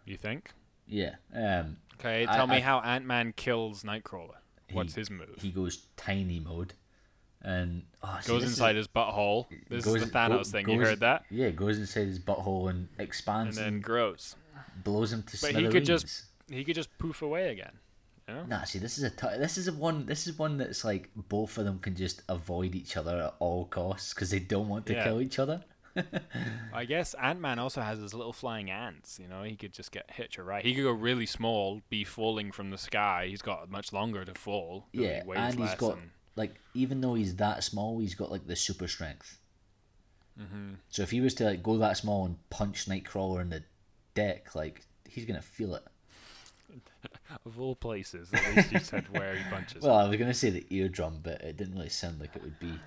You 0.06 0.16
think? 0.16 0.50
Yeah. 0.86 1.16
Um, 1.34 1.76
Okay, 1.98 2.26
I- 2.26 2.36
tell 2.36 2.46
me 2.46 2.56
I- 2.56 2.60
how 2.60 2.80
Ant 2.80 3.04
Man 3.06 3.32
kills 3.34 3.82
Nightcrawler. 3.84 4.36
What's 4.72 4.94
He- 4.94 5.00
his 5.02 5.10
move? 5.10 5.36
he 5.40 5.50
goes 5.50 5.86
tiny 5.96 6.40
mode, 6.40 6.72
and 7.42 7.84
oh, 8.02 8.18
see, 8.22 8.28
goes 8.28 8.42
is- 8.44 8.50
inside 8.50 8.76
his 8.76 8.88
butthole. 8.88 9.46
This 9.68 9.84
goes- 9.84 10.02
is 10.02 10.10
the 10.10 10.18
Thanos 10.18 10.28
go- 10.38 10.44
thing. 10.44 10.68
you 10.70 10.80
heard 10.80 11.00
that? 11.00 11.24
Yeah, 11.30 11.50
goes 11.50 11.78
inside 11.78 12.06
his 12.06 12.18
butthole 12.18 12.70
and 12.70 12.88
And 12.98 13.00
expands 13.00 13.56
and 13.58 13.66
then 13.66 13.74
and, 13.74 13.82
grows. 13.82 14.36
blows 14.84 15.12
him 15.12 15.22
to 15.24 15.38
But 15.40 15.54
he 15.54 15.68
could 15.68 15.84
just 15.84 16.24
he 16.48 16.64
could 16.64 16.74
just 16.76 16.96
poof 16.98 17.22
away 17.22 17.50
again. 17.50 17.78
Know? 18.28 18.44
Nah, 18.44 18.64
see, 18.64 18.80
this 18.80 18.98
is 18.98 19.04
a 19.04 19.10
t- 19.10 19.38
this 19.38 19.56
is 19.56 19.68
a 19.68 19.72
one. 19.72 20.06
This 20.06 20.26
is 20.26 20.36
one 20.36 20.58
that's 20.58 20.84
like 20.84 21.10
both 21.14 21.58
of 21.58 21.64
them 21.64 21.78
can 21.78 21.94
just 21.94 22.22
avoid 22.28 22.74
each 22.74 22.96
other 22.96 23.20
at 23.20 23.34
all 23.38 23.66
costs 23.66 24.12
because 24.14 24.30
they 24.30 24.40
don't 24.40 24.68
want 24.68 24.86
to 24.86 24.94
Yeah. 24.94 25.04
kill 25.04 25.20
each 25.20 25.38
other. 25.38 25.62
I 26.74 26.84
guess 26.84 27.14
Ant 27.14 27.40
Man 27.40 27.58
also 27.58 27.80
has 27.80 27.98
his 28.00 28.12
little 28.12 28.32
flying 28.32 28.68
ants. 28.70 29.18
You 29.18 29.28
know, 29.28 29.44
he 29.44 29.54
could 29.56 29.72
just 29.72 29.92
get 29.92 30.10
hit 30.10 30.38
or 30.38 30.44
right. 30.44 30.64
He 30.64 30.74
could 30.74 30.82
go 30.82 30.90
really 30.90 31.24
small, 31.24 31.80
be 31.88 32.04
falling 32.04 32.52
from 32.52 32.70
the 32.70 32.76
sky. 32.78 33.28
He's 33.30 33.40
got 33.42 33.70
much 33.70 33.92
longer 33.92 34.24
to 34.24 34.34
fall. 34.34 34.88
though 34.92 35.00
he 35.00 35.06
Yeah, 35.06 35.22
and 35.34 35.58
he's 35.58 35.74
got 35.76 35.96
and- 35.96 36.10
like 36.34 36.56
even 36.74 37.00
though 37.00 37.14
he's 37.14 37.36
that 37.36 37.62
small, 37.64 38.00
he's 38.00 38.14
got 38.16 38.30
like 38.32 38.46
the 38.46 38.56
super 38.56 38.88
strength. 38.88 39.38
Mm-hmm. 40.38 40.74
So 40.90 41.02
if 41.02 41.10
he 41.12 41.20
was 41.20 41.32
to 41.34 41.44
like 41.44 41.62
go 41.62 41.78
that 41.78 41.96
small 41.96 42.26
and 42.26 42.36
punch 42.50 42.86
Nightcrawler 42.86 43.40
in 43.40 43.50
the 43.50 43.62
deck, 44.14 44.54
like 44.56 44.82
he's 45.08 45.24
gonna 45.24 45.40
feel 45.40 45.74
it. 45.76 45.84
Of 47.44 47.60
all 47.60 47.76
places. 47.76 48.32
At 48.32 48.46
least 48.48 48.72
you 48.72 48.78
said 48.78 49.08
where 49.10 49.34
he 49.36 49.42
punches. 49.44 49.82
Well, 49.82 49.96
I 49.96 50.08
was 50.08 50.16
gonna 50.18 50.34
say 50.34 50.50
the 50.50 50.66
eardrum, 50.70 51.20
but 51.22 51.40
it 51.42 51.56
didn't 51.56 51.74
really 51.74 51.88
sound 51.88 52.20
like 52.20 52.36
it 52.36 52.42
would 52.42 52.58
be 52.58 52.80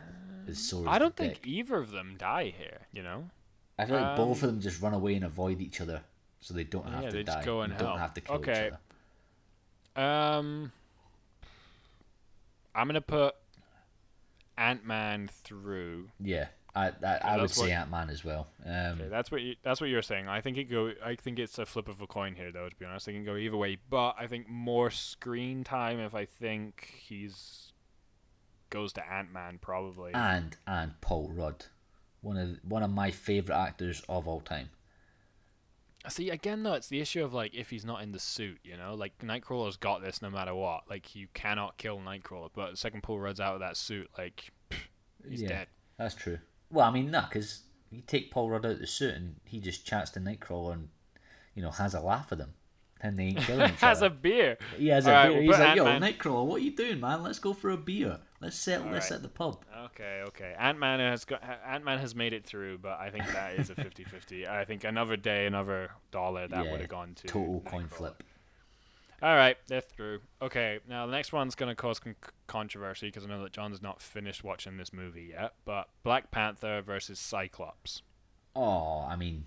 as 0.48 0.58
sore. 0.60 0.88
I 0.88 0.96
as 0.96 1.00
don't 1.00 1.16
think 1.16 1.36
deck. 1.36 1.48
either 1.48 1.78
of 1.78 1.92
them 1.92 2.16
die 2.18 2.54
here. 2.58 2.80
You 2.94 3.04
know. 3.04 3.30
I 3.78 3.86
feel 3.86 3.96
like 3.96 4.16
both 4.16 4.44
um, 4.44 4.50
of 4.50 4.54
them 4.56 4.62
just 4.62 4.82
run 4.82 4.94
away 4.94 5.16
and 5.16 5.24
avoid 5.24 5.62
each 5.62 5.80
other, 5.80 6.02
so 6.42 6.54
they 6.54 6.66
don't 6.66 6.86
have 6.90 7.04
Yeah, 7.04 7.10
to 7.12 7.16
they 7.18 7.24
die. 7.24 7.34
just 7.36 7.46
go 7.46 7.62
and 7.62 7.78
don't 7.78 7.98
have 7.98 8.14
to 8.16 8.22
kill 8.22 8.36
Okay. 8.38 8.68
each 8.68 8.74
other. 9.96 10.06
Um, 10.06 10.72
I'm 12.76 12.88
gonna 12.88 13.02
put 13.02 13.36
Ant 14.58 14.86
Man 14.86 15.30
through. 15.32 16.10
Yeah, 16.20 16.48
I 16.76 16.92
I, 17.04 17.20
I 17.24 17.38
would 17.38 17.50
say 17.50 17.72
Ant 17.72 17.90
Man 17.90 18.10
as 18.10 18.24
well. 18.24 18.48
Um, 18.66 19.00
Okay, 19.00 19.08
that's 19.10 19.32
what 19.32 19.42
you, 19.42 19.56
that's 19.64 19.82
what 19.82 19.90
you're 19.90 20.02
saying. 20.02 20.28
I 20.28 20.42
think 20.42 20.58
it 20.58 20.66
go. 20.66 20.92
I 21.04 21.16
think 21.16 21.40
it's 21.40 21.58
a 21.58 21.66
flip 21.66 21.88
of 21.88 22.02
a 22.02 22.08
coin 22.08 22.36
here, 22.36 22.52
though. 22.52 22.70
To 22.70 22.76
be 22.76 22.86
honest, 22.86 23.08
it 23.08 23.14
can 23.14 23.26
go 23.26 23.36
either 23.36 23.58
way. 23.58 23.78
But 23.90 24.16
I 24.20 24.28
think 24.28 24.48
more 24.48 24.92
screen 24.92 25.64
time 25.64 26.00
if 26.00 26.14
I 26.14 26.26
think 26.26 26.94
he's 27.00 27.74
goes 28.70 28.94
to 28.94 29.12
Ant 29.12 29.32
Man 29.34 29.58
probably. 29.60 30.14
and 30.14 30.56
and 30.68 31.00
Paul 31.02 31.30
Rudd, 31.34 31.66
one 32.22 32.38
of 32.38 32.60
one 32.64 32.84
of 32.84 32.92
my 32.92 33.12
favorite 33.12 33.58
actors 33.58 34.02
of 34.08 34.28
all 34.28 34.42
time. 34.42 34.70
See, 36.08 36.30
again 36.30 36.64
though, 36.64 36.74
it's 36.74 36.88
the 36.88 37.02
issue 37.02 37.24
of 37.24 37.34
like 37.34 37.54
if 37.54 37.72
he's 37.72 37.84
not 37.84 38.02
in 38.02 38.12
the 38.12 38.20
suit, 38.20 38.60
you 38.64 38.78
know, 38.78 38.94
like 38.94 39.18
Nightcrawler's 39.20 39.76
got 39.76 40.02
this 40.02 40.22
no 40.22 40.30
matter 40.30 40.56
what. 40.56 40.84
Like 40.90 41.16
you 41.16 41.28
cannot 41.34 41.78
kill 41.78 42.00
Nightcrawler, 42.00 42.50
but 42.54 42.72
the 42.72 42.78
second 42.78 43.04
Paul 43.04 43.20
Rudd's 43.20 43.40
out 43.40 43.56
of 43.56 43.60
that 43.60 43.76
suit, 43.76 44.10
like 44.18 44.52
he's 45.28 45.42
yeah, 45.42 45.50
dead. 45.50 45.68
That's 45.98 46.16
true. 46.16 46.40
Well, 46.72 46.86
I 46.86 46.92
mean, 46.92 47.12
nah, 47.12 47.28
because 47.28 47.64
you 47.92 48.02
take 48.06 48.32
Paul 48.32 48.50
Rudd 48.50 48.66
out 48.66 48.74
of 48.74 48.80
the 48.80 48.88
suit 48.88 49.16
and 49.16 49.36
he 49.46 49.60
just 49.60 49.86
chats 49.86 50.12
to 50.12 50.20
Nightcrawler 50.20 50.74
and 50.74 50.90
you 51.56 51.62
know 51.64 51.72
has 51.72 51.94
a 51.94 52.00
laugh 52.00 52.30
with 52.30 52.40
him, 52.40 52.54
and 53.02 53.18
they 53.18 53.24
ain't 53.26 53.40
killing 53.40 53.70
each 53.74 53.80
Has 53.82 54.02
a 54.02 54.10
beer. 54.10 54.58
He 54.78 54.88
has 54.90 55.08
a 55.08 55.10
Alright, 55.10 55.30
beer. 55.30 55.42
we'll 55.44 55.52
He's 55.58 55.60
like, 55.60 55.76
yo, 55.76 55.86
Ant-Man- 55.88 56.14
Nightcrawler, 56.14 56.46
what 56.46 56.62
are 56.62 56.64
you 56.64 56.76
doing, 56.76 57.00
man? 57.00 57.24
Let's 57.24 57.40
go 57.40 57.54
for 57.54 57.72
a 57.72 57.78
beer. 57.78 58.20
Let's 58.42 58.56
settle 58.58 58.86
this 58.92 59.06
Alright. 59.06 59.12
at 59.12 59.22
the 59.24 59.28
pub. 59.30 59.66
Okay, 59.88 60.24
okay. 60.28 60.56
Ant 60.58 60.80
Man 60.80 61.00
has 61.00 61.26
got 61.26 61.44
Ant 61.68 61.84
Man 61.84 61.98
has 62.00 62.14
made 62.16 62.32
it 62.34 62.46
through, 62.46 62.78
but 62.78 63.00
I 63.00 63.10
think 63.10 63.26
that 63.34 63.54
is 63.56 63.70
a 63.70 63.76
50-50. 63.76 64.48
I 64.48 64.64
think 64.64 64.84
another 64.86 65.18
day, 65.18 65.46
another 65.48 65.90
dollar 66.12 66.48
that 66.48 66.66
Yeah, 66.66 66.72
would 66.72 66.80
have 66.82 66.90
gone 66.90 67.16
to 67.16 67.28
Total 67.28 67.60
coin 67.66 67.84
Nightcrawler. 67.86 67.90
flip. 67.90 68.24
All 69.22 69.36
right, 69.36 69.58
they're 69.68 69.82
through. 69.82 70.22
Okay, 70.42 70.80
now 70.88 71.06
the 71.06 71.12
next 71.12 71.34
one's 71.34 71.56
going 71.56 71.70
to 71.70 71.76
cause 71.76 72.00
con- 72.00 72.16
controversy 72.48 73.08
because 73.08 73.26
I 73.26 73.28
know 73.28 73.44
that 73.44 73.52
John's 73.52 73.82
not 73.82 74.02
finished 74.02 74.44
watching 74.44 74.78
this 74.78 74.94
movie 74.94 75.32
yet. 75.34 75.54
But 75.66 75.90
Black 76.04 76.32
Panther 76.32 76.82
versus 76.82 77.20
Cyclops. 77.20 78.02
Oh, 78.56 79.06
I 79.08 79.16
mean, 79.16 79.46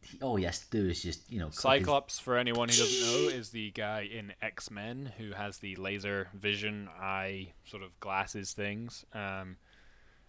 he, 0.00 0.18
all 0.20 0.36
he 0.36 0.44
has 0.44 0.60
to 0.60 0.70
do 0.70 0.88
is 0.88 1.02
just 1.02 1.30
you 1.30 1.38
know. 1.38 1.46
click 1.46 1.54
his- 1.54 1.86
Cyclops, 1.86 2.18
for 2.18 2.36
anyone 2.36 2.68
who 2.68 2.76
doesn't 2.76 3.00
know, 3.22 3.28
is 3.28 3.50
the 3.50 3.70
guy 3.70 4.08
in 4.12 4.32
X 4.42 4.70
Men 4.70 5.12
who 5.18 5.32
has 5.32 5.58
the 5.58 5.76
laser 5.76 6.28
vision 6.34 6.88
eye 7.00 7.52
sort 7.64 7.82
of 7.82 7.98
glasses 8.00 8.52
things. 8.52 9.04
Um, 9.12 9.56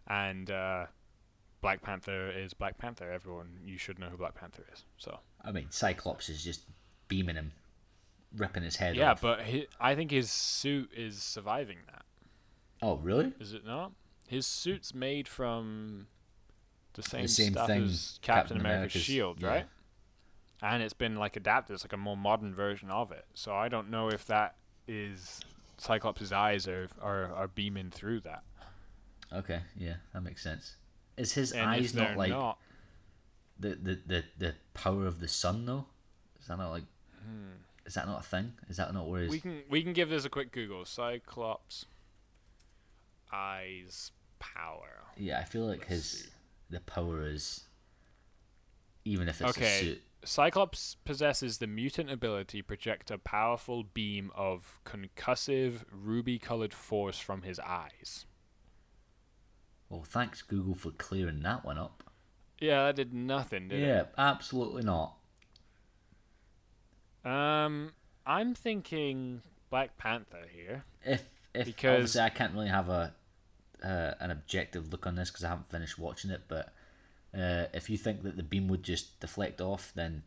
and 0.07 0.51
uh, 0.51 0.85
Black 1.61 1.81
Panther 1.81 2.29
is 2.31 2.53
Black 2.53 2.77
Panther. 2.77 3.11
Everyone, 3.11 3.59
you 3.65 3.77
should 3.77 3.97
know 3.99 4.07
who 4.07 4.17
Black 4.17 4.35
Panther 4.35 4.65
is. 4.73 4.83
So 4.97 5.19
I 5.43 5.51
mean, 5.51 5.67
Cyclops 5.69 6.29
is 6.29 6.43
just 6.43 6.61
beaming 7.07 7.35
him, 7.35 7.51
ripping 8.35 8.63
his 8.63 8.77
head 8.77 8.95
yeah, 8.95 9.11
off. 9.11 9.21
but 9.21 9.41
hi 9.41 9.67
I 9.79 9.95
think 9.95 10.11
his 10.11 10.31
suit 10.31 10.91
is 10.95 11.21
surviving 11.21 11.77
that. 11.87 12.03
oh, 12.81 12.97
really? 12.97 13.33
Is 13.39 13.53
it 13.53 13.65
not? 13.65 13.91
His 14.27 14.47
suit's 14.47 14.93
made 14.93 15.27
from 15.27 16.07
the 16.93 17.03
same, 17.03 17.27
same 17.27 17.53
stuff 17.53 17.67
thing 17.67 17.83
as 17.83 18.19
Captain, 18.21 18.41
Captain 18.41 18.57
America's, 18.59 18.77
America's- 18.77 19.01
shield, 19.01 19.41
yeah. 19.41 19.47
right? 19.47 19.65
And 20.61 20.83
it's 20.83 20.93
been 20.93 21.15
like 21.15 21.35
adapted. 21.35 21.73
It's 21.73 21.83
like 21.83 21.93
a 21.93 21.97
more 21.97 22.15
modern 22.15 22.53
version 22.53 22.89
of 22.91 23.11
it. 23.11 23.25
So 23.33 23.53
I 23.53 23.67
don't 23.67 23.89
know 23.89 24.09
if 24.09 24.25
that 24.27 24.55
is 24.87 25.41
Cyclops' 25.77 26.31
eyes 26.31 26.67
are 26.67 26.87
are, 27.01 27.33
are 27.33 27.47
beaming 27.47 27.89
through 27.89 28.21
that. 28.21 28.43
Okay, 29.33 29.61
yeah, 29.77 29.95
that 30.13 30.21
makes 30.21 30.43
sense. 30.43 30.75
Is 31.17 31.33
his 31.33 31.51
And 31.51 31.69
eyes 31.69 31.93
they're 31.93 32.09
not 32.09 32.17
like 32.17 32.29
not, 32.29 32.57
the, 33.59 33.69
the, 33.75 33.99
the, 34.05 34.23
the 34.37 34.53
power 34.73 35.05
of 35.07 35.19
the 35.19 35.27
sun 35.27 35.65
though? 35.65 35.85
Is 36.39 36.47
that 36.47 36.57
not 36.57 36.69
like? 36.71 36.83
Hmm. 37.25 37.53
Is 37.85 37.95
that 37.95 38.07
not 38.07 38.19
a 38.21 38.23
thing? 38.23 38.53
Is 38.69 38.77
that 38.77 38.93
not 38.93 39.07
where? 39.07 39.27
We 39.27 39.39
can 39.39 39.63
we 39.69 39.81
can 39.83 39.93
give 39.93 40.09
this 40.09 40.25
a 40.25 40.29
quick 40.29 40.51
Google. 40.51 40.85
Cyclops 40.85 41.85
eyes 43.33 44.11
power. 44.39 45.03
yeah, 45.17 45.39
I 45.39 45.43
feel 45.43 45.65
like 45.65 45.79
Let's 45.79 45.89
his 45.91 46.05
see. 46.23 46.29
the 46.69 46.79
power 46.81 47.25
is. 47.25 47.63
Even 49.03 49.27
if 49.27 49.41
it's 49.41 49.57
a 49.57 49.59
Okay. 49.59 49.79
suit, 49.79 50.01
Cyclops 50.23 50.95
possesses 51.05 51.57
the 51.57 51.65
mutant 51.65 52.11
ability 52.11 52.59
to 52.59 52.63
project 52.63 53.09
a 53.09 53.17
powerful 53.17 53.83
beam 53.83 54.31
of 54.35 54.79
concussive 54.85 55.83
ruby-colored 55.91 56.73
force 56.73 57.17
from 57.19 57.41
his 57.41 57.59
eyes. 57.59 58.25
well, 59.89 60.03
thanks 60.03 60.41
Google 60.43 60.75
for 60.75 60.91
clearing 60.91 61.41
that 61.41 61.65
one 61.65 61.77
up. 61.79 62.03
Yeah, 62.59 62.85
that 62.85 62.95
did 62.95 63.11
nothing, 63.13 63.69
did 63.69 63.81
Yeah, 63.81 64.03
absolutely 64.19 64.83
not. 64.83 65.15
Um, 67.23 67.91
I'm 68.25 68.53
thinking 68.53 69.41
Black 69.69 69.97
Panther 69.97 70.45
here. 70.53 70.83
If 71.05 71.23
if 71.53 71.65
Because- 71.65 71.93
obviously 71.93 72.21
I 72.21 72.29
can't 72.29 72.53
really 72.53 72.69
have 72.69 72.89
a 72.89 73.13
uh, 73.83 74.13
an 74.19 74.31
objective 74.31 74.91
look 74.91 75.07
on 75.07 75.15
this 75.15 75.29
because 75.29 75.43
I 75.43 75.49
haven't 75.49 75.69
finished 75.69 75.97
watching 75.97 76.31
it, 76.31 76.41
but 76.47 76.73
uh, 77.33 77.65
if 77.73 77.89
you 77.89 77.97
think 77.97 78.23
that 78.23 78.37
the 78.37 78.43
beam 78.43 78.67
would 78.67 78.83
just 78.83 79.19
deflect 79.19 79.59
off, 79.59 79.91
then 79.95 80.23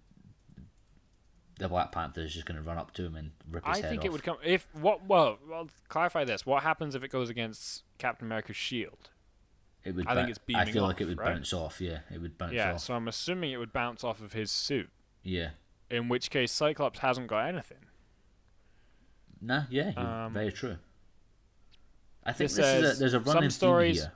the 1.59 1.69
Black 1.69 1.93
Panther 1.93 2.23
is 2.23 2.35
just 2.35 2.47
going 2.47 2.57
to 2.57 2.63
run 2.63 2.79
up 2.79 2.93
to 2.95 3.05
him 3.05 3.15
and 3.15 3.31
rip 3.49 3.65
his 3.65 3.79
I 3.79 3.81
head 3.81 3.91
think 3.91 4.05
it 4.05 4.13
would 4.13 4.23
come 4.23 4.39
if 4.45 4.67
what? 4.75 5.07
Well, 5.07 5.39
well, 5.49 5.69
clarify 5.89 6.25
this. 6.25 6.45
What 6.45 6.63
happens 6.63 6.95
if 6.95 7.05
it 7.05 7.09
goes 7.09 7.31
against 7.31 7.85
Captain 7.99 8.27
America's 8.27 8.57
shield? 8.57 9.11
It 9.85 9.95
would. 9.95 10.07
I 10.07 10.15
think 10.15 10.31
it's 10.31 10.39
I 10.39 10.43
beaming 10.47 10.73
feel 10.75 10.83
like 10.83 11.01
it 11.01 11.07
would 11.07 11.19
right? 11.19 11.35
bounce 11.35 11.53
off. 11.53 11.81
Yeah, 11.81 11.99
it 12.13 12.21
would 12.21 12.37
bounce 12.39 12.55
yeah, 12.55 12.73
off. 12.73 12.81
so 12.81 12.95
I'm 12.95 13.07
assuming 13.07 13.53
it 13.53 13.59
would 13.59 13.73
bounce 13.73 14.03
off 14.03 14.21
of 14.21 14.33
his 14.33 14.51
suit. 14.51 14.91
Yeah. 15.23 15.51
In 15.95 16.09
which 16.09 16.31
case, 16.31 16.51
Cyclops 16.51 16.99
hasn't 16.99 17.29
got 17.29 17.47
anything. 17.47 17.79
Nah. 19.41 19.65
Yeah. 19.71 19.93
Um, 19.97 20.33
very 20.33 20.51
true. 20.53 20.77
I 22.25 22.33
think 22.33 22.51
this 22.51 22.57
this, 22.57 22.85
is 22.85 22.97
a, 22.97 22.99
there's 22.99 23.15
a 23.15 23.25
some 23.25 23.35
running 23.35 23.51
stories- 23.51 24.01
theme 24.01 24.05
here 24.07 24.13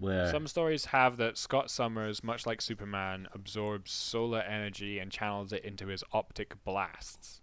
where 0.00 0.30
Some 0.30 0.46
stories 0.46 0.84
have 0.86 1.16
that 1.16 1.36
Scott 1.36 1.70
Summers, 1.70 2.22
much 2.22 2.46
like 2.46 2.60
Superman, 2.60 3.26
absorbs 3.32 3.90
solar 3.90 4.38
energy 4.40 5.00
and 5.00 5.10
channels 5.10 5.52
it 5.52 5.64
into 5.64 5.88
his 5.88 6.04
optic 6.12 6.62
blasts. 6.64 7.40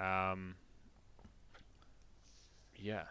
Um, 0.00 0.54
yeah. 2.74 3.02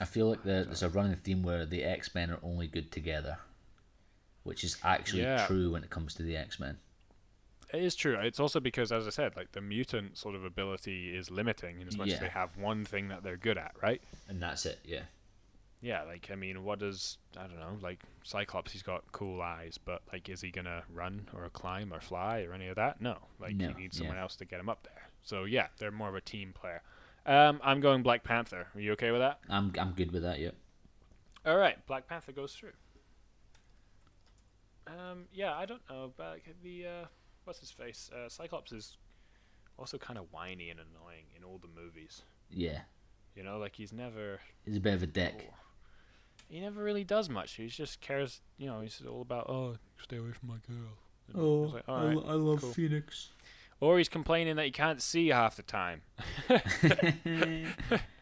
I 0.00 0.06
feel 0.06 0.30
like 0.30 0.42
the, 0.44 0.64
there's 0.64 0.82
a 0.82 0.88
running 0.88 1.16
theme 1.16 1.42
where 1.42 1.66
the 1.66 1.84
X 1.84 2.14
Men 2.14 2.30
are 2.30 2.38
only 2.42 2.66
good 2.68 2.90
together, 2.90 3.36
which 4.44 4.64
is 4.64 4.78
actually 4.82 5.22
Yeah. 5.22 5.46
true 5.46 5.72
when 5.72 5.84
it 5.84 5.90
comes 5.90 6.14
to 6.14 6.22
the 6.22 6.36
X 6.38 6.58
Men. 6.58 6.78
It 7.72 7.82
is 7.82 7.94
true. 7.94 8.16
It's 8.20 8.40
also 8.40 8.58
because, 8.60 8.90
as 8.90 9.06
I 9.06 9.10
said, 9.10 9.36
like 9.36 9.52
the 9.52 9.60
mutant 9.60 10.18
sort 10.18 10.34
of 10.34 10.44
ability 10.44 11.16
is 11.16 11.30
limiting 11.30 11.80
in 11.80 11.88
as 11.88 11.96
much 11.96 12.10
as 12.10 12.20
they 12.20 12.28
have 12.28 12.56
one 12.56 12.84
thing 12.84 13.08
that 13.08 13.22
they're 13.22 13.36
good 13.36 13.58
at, 13.58 13.72
right? 13.82 14.02
And 14.28 14.42
that's 14.42 14.66
it. 14.66 14.80
Yeah. 14.84 15.02
Yeah, 15.82 16.02
like 16.02 16.28
I 16.30 16.34
mean, 16.34 16.62
what 16.64 16.78
does 16.78 17.16
I 17.38 17.46
don't 17.46 17.58
know, 17.58 17.78
like 17.80 18.00
Cyclops? 18.22 18.72
He's 18.72 18.82
got 18.82 19.02
cool 19.12 19.40
eyes, 19.40 19.78
but 19.82 20.02
like, 20.12 20.28
is 20.28 20.42
he 20.42 20.50
gonna 20.50 20.82
run 20.92 21.28
or 21.34 21.48
climb 21.48 21.92
or 21.92 22.00
fly 22.00 22.42
or 22.42 22.52
any 22.52 22.68
of 22.68 22.76
that? 22.76 23.00
No, 23.00 23.16
like 23.38 23.54
No, 23.54 23.68
he 23.68 23.74
needs 23.82 23.96
someone 23.96 24.16
yeah. 24.16 24.22
else 24.22 24.36
to 24.36 24.44
get 24.44 24.60
him 24.60 24.68
up 24.68 24.82
there. 24.82 25.08
So 25.22 25.44
yeah, 25.44 25.68
they're 25.78 25.90
more 25.90 26.08
of 26.10 26.14
a 26.14 26.20
team 26.20 26.52
player. 26.52 26.82
Um, 27.24 27.60
I'm 27.64 27.80
going 27.80 28.02
Black 28.02 28.24
Panther. 28.24 28.66
Are 28.74 28.80
you 28.80 28.92
okay 28.92 29.10
with 29.10 29.20
that? 29.20 29.38
I'm 29.48 29.72
I'm 29.78 29.92
good 29.92 30.12
with 30.12 30.22
that. 30.22 30.38
Yeah. 30.38 30.50
All 31.46 31.56
right, 31.56 31.84
Black 31.86 32.06
Panther 32.06 32.32
goes 32.32 32.52
through. 32.54 32.72
Um, 34.86 35.24
yeah, 35.32 35.56
I 35.56 35.64
don't 35.66 35.82
know, 35.88 36.12
but 36.16 36.40
the 36.62 36.86
uh, 36.86 37.04
what's 37.50 37.58
his 37.58 37.72
face? 37.72 38.08
Uh, 38.14 38.28
Cyclops 38.28 38.70
is 38.70 38.96
also 39.76 39.98
kind 39.98 40.16
of 40.20 40.26
whiny 40.30 40.70
and 40.70 40.78
annoying 40.78 41.24
in 41.36 41.42
all 41.42 41.58
the 41.60 41.66
movies. 41.66 42.22
Yeah, 42.48 42.82
You 43.34 43.42
know, 43.42 43.58
like 43.58 43.74
he's 43.74 43.92
never 43.92 44.38
he's 44.64 44.76
a 44.76 44.80
bit 44.80 44.94
of 44.94 45.02
a 45.02 45.08
dick. 45.08 45.50
he 46.48 46.60
never 46.60 46.80
really 46.80 47.02
does 47.02 47.28
much. 47.28 47.54
He 47.54 47.66
just 47.66 48.00
cares. 48.00 48.40
You 48.56 48.66
know, 48.68 48.82
he's 48.82 49.02
all 49.04 49.22
about 49.22 49.48
oh, 49.48 49.78
stay 50.00 50.18
away 50.18 50.30
from 50.30 50.48
my 50.50 50.58
girl. 50.68 50.92
And 51.26 51.36
Oh, 51.42 51.64
it's 51.64 51.74
like, 51.74 51.88
"All 51.88 52.06
right." 52.06 52.16
I 52.28 52.34
love 52.34 52.60
cool." 52.60 52.70
Phoenix. 52.72 53.30
Or 53.80 53.98
he's 53.98 54.08
complaining 54.08 54.54
that 54.56 54.66
he 54.66 54.70
can't 54.70 55.02
see 55.02 55.28
half 55.28 55.56
the 55.56 55.62
time. 55.62 56.02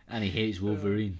and 0.08 0.24
he 0.24 0.30
hates 0.30 0.58
Wolverine. 0.62 1.18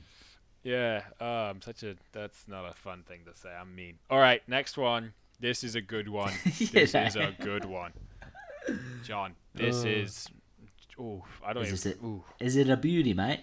Yeah, 0.62 1.02
um, 1.20 1.60
such 1.60 1.82
a 1.82 1.96
that's 2.12 2.44
not 2.48 2.64
a 2.64 2.72
fun 2.72 3.02
thing 3.06 3.20
to 3.26 3.38
say. 3.38 3.50
I'm 3.50 3.74
mean. 3.74 3.98
All 4.08 4.18
right, 4.18 4.42
next 4.48 4.78
one. 4.78 5.12
This 5.40 5.62
is 5.64 5.74
a 5.74 5.80
good 5.80 6.08
one. 6.08 6.32
This 6.44 6.94
is 6.94 7.16
a 7.16 7.34
good 7.40 7.64
one. 7.64 7.92
John, 9.04 9.34
this 9.54 9.84
Uh, 9.84 9.88
is. 9.88 10.26
Oh, 11.00 11.24
I 11.44 11.52
don't 11.52 11.62
Is 11.62 11.68
even. 11.68 11.74
this 11.76 11.86
it? 11.86 11.98
Ooh, 12.04 12.24
Is 12.40 12.56
it 12.56 12.68
a 12.68 12.76
beauty, 12.76 13.14
mate? 13.14 13.40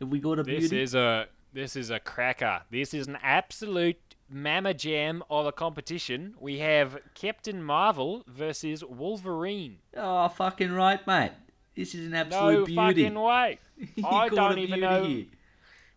Have 0.00 0.08
we 0.08 0.18
got 0.18 0.38
a 0.38 0.42
this 0.42 0.60
beauty? 0.70 0.80
is 0.82 0.94
a 0.94 1.26
this 1.52 1.76
is 1.76 1.90
a 1.90 2.00
cracker. 2.00 2.62
This 2.70 2.94
is 2.94 3.06
an 3.08 3.18
absolute 3.22 3.98
mamma 4.28 4.72
jam 4.72 5.22
of 5.28 5.46
a 5.46 5.52
competition. 5.52 6.34
We 6.40 6.58
have 6.60 6.98
Captain 7.14 7.62
Marvel 7.62 8.24
versus 8.26 8.82
Wolverine. 8.82 9.78
Oh, 9.96 10.28
fucking 10.28 10.72
right, 10.72 11.06
mate. 11.06 11.32
This 11.76 11.94
is 11.94 12.06
an 12.06 12.14
absolute 12.14 12.60
No 12.60 12.64
beauty. 12.64 13.08
No 13.10 13.10
fucking 13.10 13.20
way. 13.20 13.58
I 14.04 14.28
don't 14.30 14.58
even 14.58 14.80
know. 14.80 15.04
here. 15.04 15.26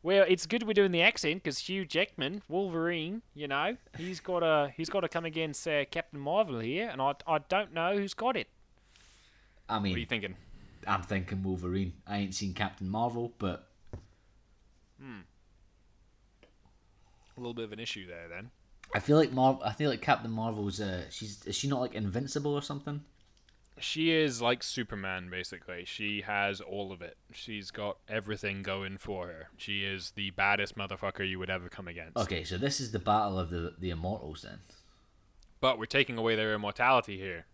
Well, 0.05 0.23
it's 0.27 0.45
good 0.45 0.67
we're 0.67 0.73
doing 0.73 0.91
the 0.91 1.01
accent 1.01 1.41
because 1.41 1.57
Hugh 1.57 1.83
Jackman, 1.83 2.43
Wolverine, 2.47 3.23
you 3.33 3.47
know, 3.47 3.75
he's 3.97 4.19
got 4.19 4.41
to 4.41 4.71
he's 4.77 4.87
got 4.87 4.99
to 4.99 5.09
come 5.09 5.25
against 5.25 5.67
uh, 5.67 5.85
Captain 5.85 6.19
Marvel 6.19 6.59
here, 6.59 6.89
and 6.91 7.01
I 7.01 7.15
I 7.25 7.39
don't 7.39 7.73
know 7.73 7.97
who's 7.97 8.13
got 8.13 8.37
it. 8.37 8.47
I 9.67 9.79
mean, 9.79 9.93
What 9.93 9.95
are 9.95 9.99
you 10.01 10.05
thinking? 10.05 10.35
I'm 10.85 11.01
thinking 11.01 11.41
Wolverine. 11.41 11.93
I 12.05 12.19
ain't 12.19 12.35
seen 12.35 12.53
Captain 12.53 12.87
Marvel, 12.87 13.33
but 13.39 13.67
A 17.35 17.39
little 17.39 17.55
bit 17.55 17.65
of 17.65 17.71
an 17.71 17.79
issue 17.79 18.05
there, 18.05 18.27
then. 18.29 18.51
I 18.93 18.99
feel 18.99 19.17
like 19.17 19.31
Mar- 19.31 19.59
I 19.65 19.71
feel 19.71 19.89
like 19.89 20.03
Captain 20.03 20.29
Marvel's. 20.29 20.79
Uh, 20.79 21.01
she's 21.09 21.43
is 21.47 21.55
she 21.55 21.67
not 21.67 21.81
like 21.81 21.95
invincible 21.95 22.53
or 22.53 22.61
something? 22.61 23.01
She 23.77 24.11
is 24.11 24.41
like 24.41 24.63
Superman, 24.63 25.29
basically. 25.29 25.83
She 25.85 26.21
has 26.21 26.61
all 26.61 26.93
of 26.93 27.01
it. 27.01 27.17
She's 27.33 27.71
got 27.71 27.97
everything 28.07 28.63
going 28.63 28.97
for 28.97 29.27
her. 29.27 29.49
She 29.57 29.83
is 29.83 30.11
the 30.11 30.29
baddest 30.31 30.77
motherfucker 30.77 31.27
you 31.27 31.39
would 31.39 31.49
ever 31.49 31.67
come 31.67 31.87
against. 31.87 32.15
Okay, 32.17 32.43
so 32.45 32.57
this 32.57 32.79
is 32.79 32.91
the 32.91 32.99
battle 32.99 33.37
of 33.37 33.49
the 33.49 33.73
the 33.77 33.89
immortals 33.89 34.43
then. 34.43 34.59
But 35.59 35.77
we're 35.77 35.85
taking 35.87 36.17
away 36.17 36.35
their 36.35 36.53
immortality 36.53 37.17
here, 37.17 37.45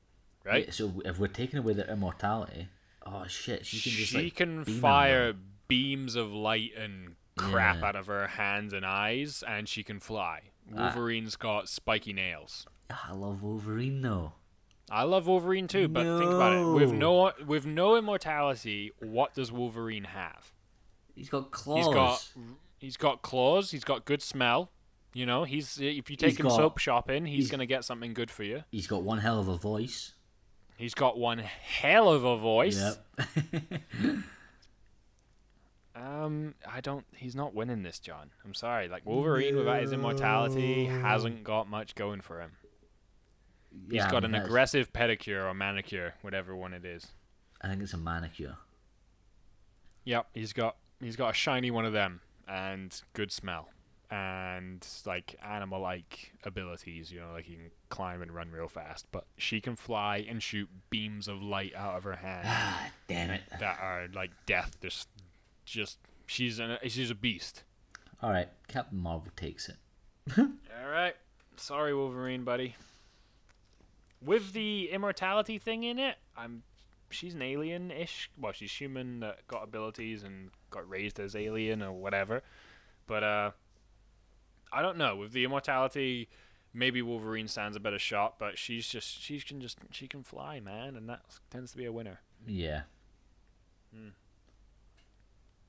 right? 0.44 0.66
Yeah, 0.66 0.72
so 0.72 1.02
if 1.06 1.18
we're 1.18 1.28
taking 1.28 1.58
away 1.60 1.74
their 1.74 1.90
immortality, 1.90 2.68
oh 3.06 3.26
shit, 3.28 3.66
she 3.66 3.80
can 3.82 3.92
just 3.98 4.12
she 4.12 4.24
like 4.26 4.36
can 4.36 4.64
beam 4.64 4.80
fire 4.80 5.34
beams 5.68 6.16
of 6.16 6.32
light 6.32 6.72
and 6.78 7.16
crap 7.38 7.78
Yeah. 7.80 7.86
out 7.88 7.96
of 7.96 8.08
her 8.08 8.28
hands 8.28 8.74
and 8.74 8.86
eyes, 8.86 9.44
and 9.48 9.68
she 9.68 9.82
can 9.84 10.00
fly. 10.00 10.52
Ah. 10.76 10.84
Wolverine's 10.94 11.36
got 11.36 11.68
spiky 11.68 12.14
nails. 12.14 12.68
Ah, 12.92 13.08
I 13.10 13.14
love 13.14 13.42
Wolverine 13.42 14.02
though. 14.02 14.34
I 14.92 15.04
love 15.04 15.26
Wolverine 15.28 15.68
too, 15.68 15.88
but 15.88 16.04
think 16.20 16.32
about 16.32 16.54
it. 16.54 16.66
With 16.66 16.92
No. 16.92 17.32
no 17.40 17.46
with 17.46 17.66
no 17.66 17.96
immortality, 17.96 18.92
what 19.00 19.34
does 19.34 19.52
Wolverine 19.52 20.04
have? 20.04 20.52
He's 21.16 21.30
got 21.30 21.52
claws. 21.52 21.86
He's 21.86 21.94
got 21.94 22.30
he's 22.78 22.98
got 22.98 23.22
claws. 23.22 23.72
He's 23.72 23.84
got 23.86 24.06
good 24.06 24.22
smell. 24.22 24.72
You 25.14 25.26
know, 25.26 25.44
he's 25.46 25.80
if 25.80 26.10
you 26.10 26.16
take 26.16 26.32
He's 26.32 26.40
him 26.40 26.48
got- 26.48 26.56
soap 26.56 26.78
shopping, 26.78 27.26
he's, 27.26 27.38
he's- 27.46 27.52
gonna 27.52 27.66
get 27.66 27.84
something 27.86 28.14
good 28.14 28.30
for 28.32 28.44
you. 28.44 28.64
He's 28.72 28.88
got 28.88 29.04
one 29.04 29.20
hell 29.20 29.40
of 29.40 29.48
a 29.48 29.58
voice. 29.58 30.14
He's 30.78 30.94
got 30.94 31.18
one 31.18 31.38
hell 31.40 32.10
of 32.12 32.24
a 32.24 32.38
voice. 32.38 32.80
Yep. 33.20 33.82
Um, 35.94 36.56
I 36.68 36.80
don't. 36.82 37.06
He's 37.16 37.36
not 37.36 37.54
winning 37.54 37.84
this, 37.84 38.00
John. 38.00 38.32
I'm 38.46 38.54
sorry. 38.54 38.88
Like 38.88 39.06
Wolverine 39.06 39.58
without 39.58 39.82
his 39.82 39.92
immortality 39.92 40.86
hasn't 40.86 41.44
got 41.44 41.70
much 41.70 41.96
going 41.96 42.22
for 42.22 42.40
him. 42.40 42.52
He's 43.90 43.94
Yeah, 43.98 44.08
I 44.08 44.12
got 44.12 44.24
mean, 44.24 44.36
an 44.36 44.42
aggressive 44.44 44.92
pedicure 44.94 45.50
or 45.50 45.54
manicure, 45.54 46.16
whatever 46.22 46.56
one 46.56 46.74
it 46.74 46.86
is. 46.86 47.08
I 47.62 47.68
think 47.68 47.82
it's 47.82 47.94
a 47.94 47.98
manicure. 47.98 48.58
Yep, 50.06 50.28
he's 50.34 50.54
got 50.54 50.78
he's 51.00 51.16
got 51.16 51.30
a 51.32 51.34
shiny 51.34 51.72
one 51.72 51.86
of 51.86 51.94
them 51.94 52.22
and 52.48 53.00
good 53.14 53.32
smell 53.32 53.70
and 54.10 54.86
like 55.06 55.36
animal-like 55.44 56.34
abilities. 56.44 57.12
You 57.12 57.22
know, 57.22 57.32
like 57.34 57.46
he 57.46 57.56
can 57.56 57.72
climb 57.90 58.22
and 58.22 58.32
run 58.34 58.52
real 58.52 58.68
fast. 58.68 59.06
But 59.12 59.26
she 59.38 59.62
can 59.62 59.76
fly 59.76 60.26
and 60.28 60.42
shoot 60.44 60.68
beams 60.90 61.28
of 61.28 61.42
light 61.42 61.74
out 61.76 61.98
of 61.98 62.04
her 62.04 62.16
hand 62.18 62.44
Ah, 62.50 62.90
damn 63.08 63.30
it. 63.32 63.42
that 63.60 63.80
are 63.80 64.08
like 64.14 64.32
death. 64.46 64.76
Just, 64.82 65.08
just 65.66 65.98
she's 66.26 66.60
an 66.60 66.78
she's 66.88 67.10
a 67.12 67.16
beast. 67.16 67.64
All 68.22 68.32
right, 68.32 68.50
Captain 68.68 69.00
Marvel 69.00 69.32
takes 69.36 69.70
it. 69.70 69.78
All 70.38 70.90
right, 70.90 71.16
sorry, 71.56 71.94
Wolverine, 71.94 72.44
buddy. 72.44 72.76
With 74.24 74.54
the 74.54 74.90
immortality 74.92 75.58
thing 75.58 75.84
in 75.84 76.00
it, 76.00 76.16
I'm. 76.38 76.64
She's 77.10 77.34
an 77.34 77.42
alien-ish. 77.42 78.30
Well, 78.40 78.54
she's 78.54 78.72
human 78.72 79.20
that 79.20 79.46
got 79.48 79.64
abilities 79.64 80.24
and 80.24 80.50
got 80.70 80.88
raised 80.88 81.20
as 81.20 81.36
alien 81.36 81.82
or 81.82 81.92
whatever. 81.92 82.42
But 83.06 83.24
uh, 83.24 83.52
I 84.72 84.82
don't 84.82 84.98
know. 84.98 85.18
With 85.18 85.34
the 85.34 85.44
immortality, 85.44 86.30
maybe 86.74 87.02
Wolverine 87.02 87.50
stands 87.50 87.76
a 87.76 87.82
better 87.82 88.00
shot. 88.00 88.36
But 88.40 88.58
she's 88.58 88.88
just 88.88 89.22
she 89.22 89.40
can 89.42 89.60
just 89.60 89.80
she 89.92 90.08
can 90.08 90.24
fly, 90.24 90.60
man, 90.62 90.96
and 90.96 91.10
that 91.10 91.22
tends 91.50 91.72
to 91.72 91.78
be 91.78 91.86
a 91.86 91.92
winner. 91.92 92.22
Yeah. 92.48 92.84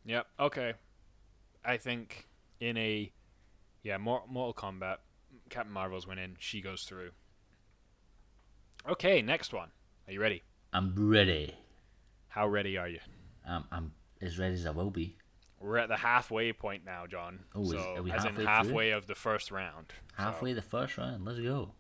Yep. 0.05 0.26
Okay. 0.38 0.74
I 1.64 1.76
think 1.76 2.28
in 2.61 2.76
a 2.76 3.11
yeah, 3.82 3.98
Mortal 3.98 4.55
Kombat, 4.55 4.98
Captain 5.50 5.72
Marvel's 5.72 6.07
winning. 6.07 6.36
She 6.38 6.61
goes 6.61 6.82
through. 6.82 7.11
Okay, 8.89 9.22
next 9.22 9.53
one. 9.53 9.68
Are 10.07 10.12
you 10.12 10.20
ready? 10.20 10.43
I'm 10.72 10.95
ready. 10.97 11.55
How 12.28 12.49
ready 12.49 12.76
are 12.78 12.89
you? 12.89 12.99
I'm, 13.49 13.64
I'm 13.70 13.93
as 14.20 14.39
ready 14.39 14.55
as 14.55 14.66
I 14.66 14.70
will 14.70 14.91
be. 14.91 15.16
We're 15.61 15.78
at 15.78 15.89
the 15.89 15.97
halfway 15.97 16.53
point 16.53 16.85
now, 16.85 17.07
John. 17.07 17.41
Oh, 17.55 17.62
is- 17.62 17.70
so 17.70 17.95
are 17.97 18.03
we 18.03 18.11
as 18.11 18.24
halfway 18.24 18.28
in 18.30 18.35
through? 18.37 18.45
halfway 18.47 18.91
of 18.91 19.07
the 19.07 19.14
first 19.14 19.51
round. 19.51 19.87
So, 20.16 20.22
Halfway 20.24 20.53
the 20.53 20.62
first 20.62 20.99
round. 20.99 21.24
Let's 21.24 21.39
go. 21.39 21.72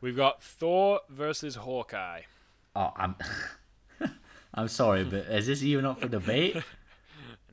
we've 0.00 0.16
got 0.16 0.42
Thor 0.42 1.00
versus 1.08 1.56
Hawkeye. 1.56 2.22
Oh, 2.76 2.92
I'm. 2.96 3.16
I'm 4.54 4.68
sorry, 4.68 5.04
but 5.04 5.26
is 5.26 5.46
this 5.46 5.62
even 5.62 5.84
up 5.84 6.00
for 6.00 6.08
debate? 6.08 6.56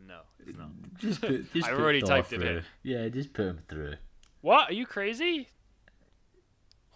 No, 0.06 0.20
it's 0.46 0.58
not. 0.58 0.70
Just 1.00 1.22
put. 1.22 1.54
Just 1.54 1.68
I've 1.68 1.76
put 1.76 1.82
already 1.82 2.02
Thor 2.02 2.10
typed 2.10 2.34
it 2.34 2.40
through. 2.42 2.58
in. 2.58 2.64
Yeah, 2.84 3.08
just 3.10 3.34
put 3.34 3.46
him 3.48 3.60
through. 3.68 3.96
What? 4.42 4.70
Are 4.70 4.74
you 4.74 4.86
crazy? 4.86 5.48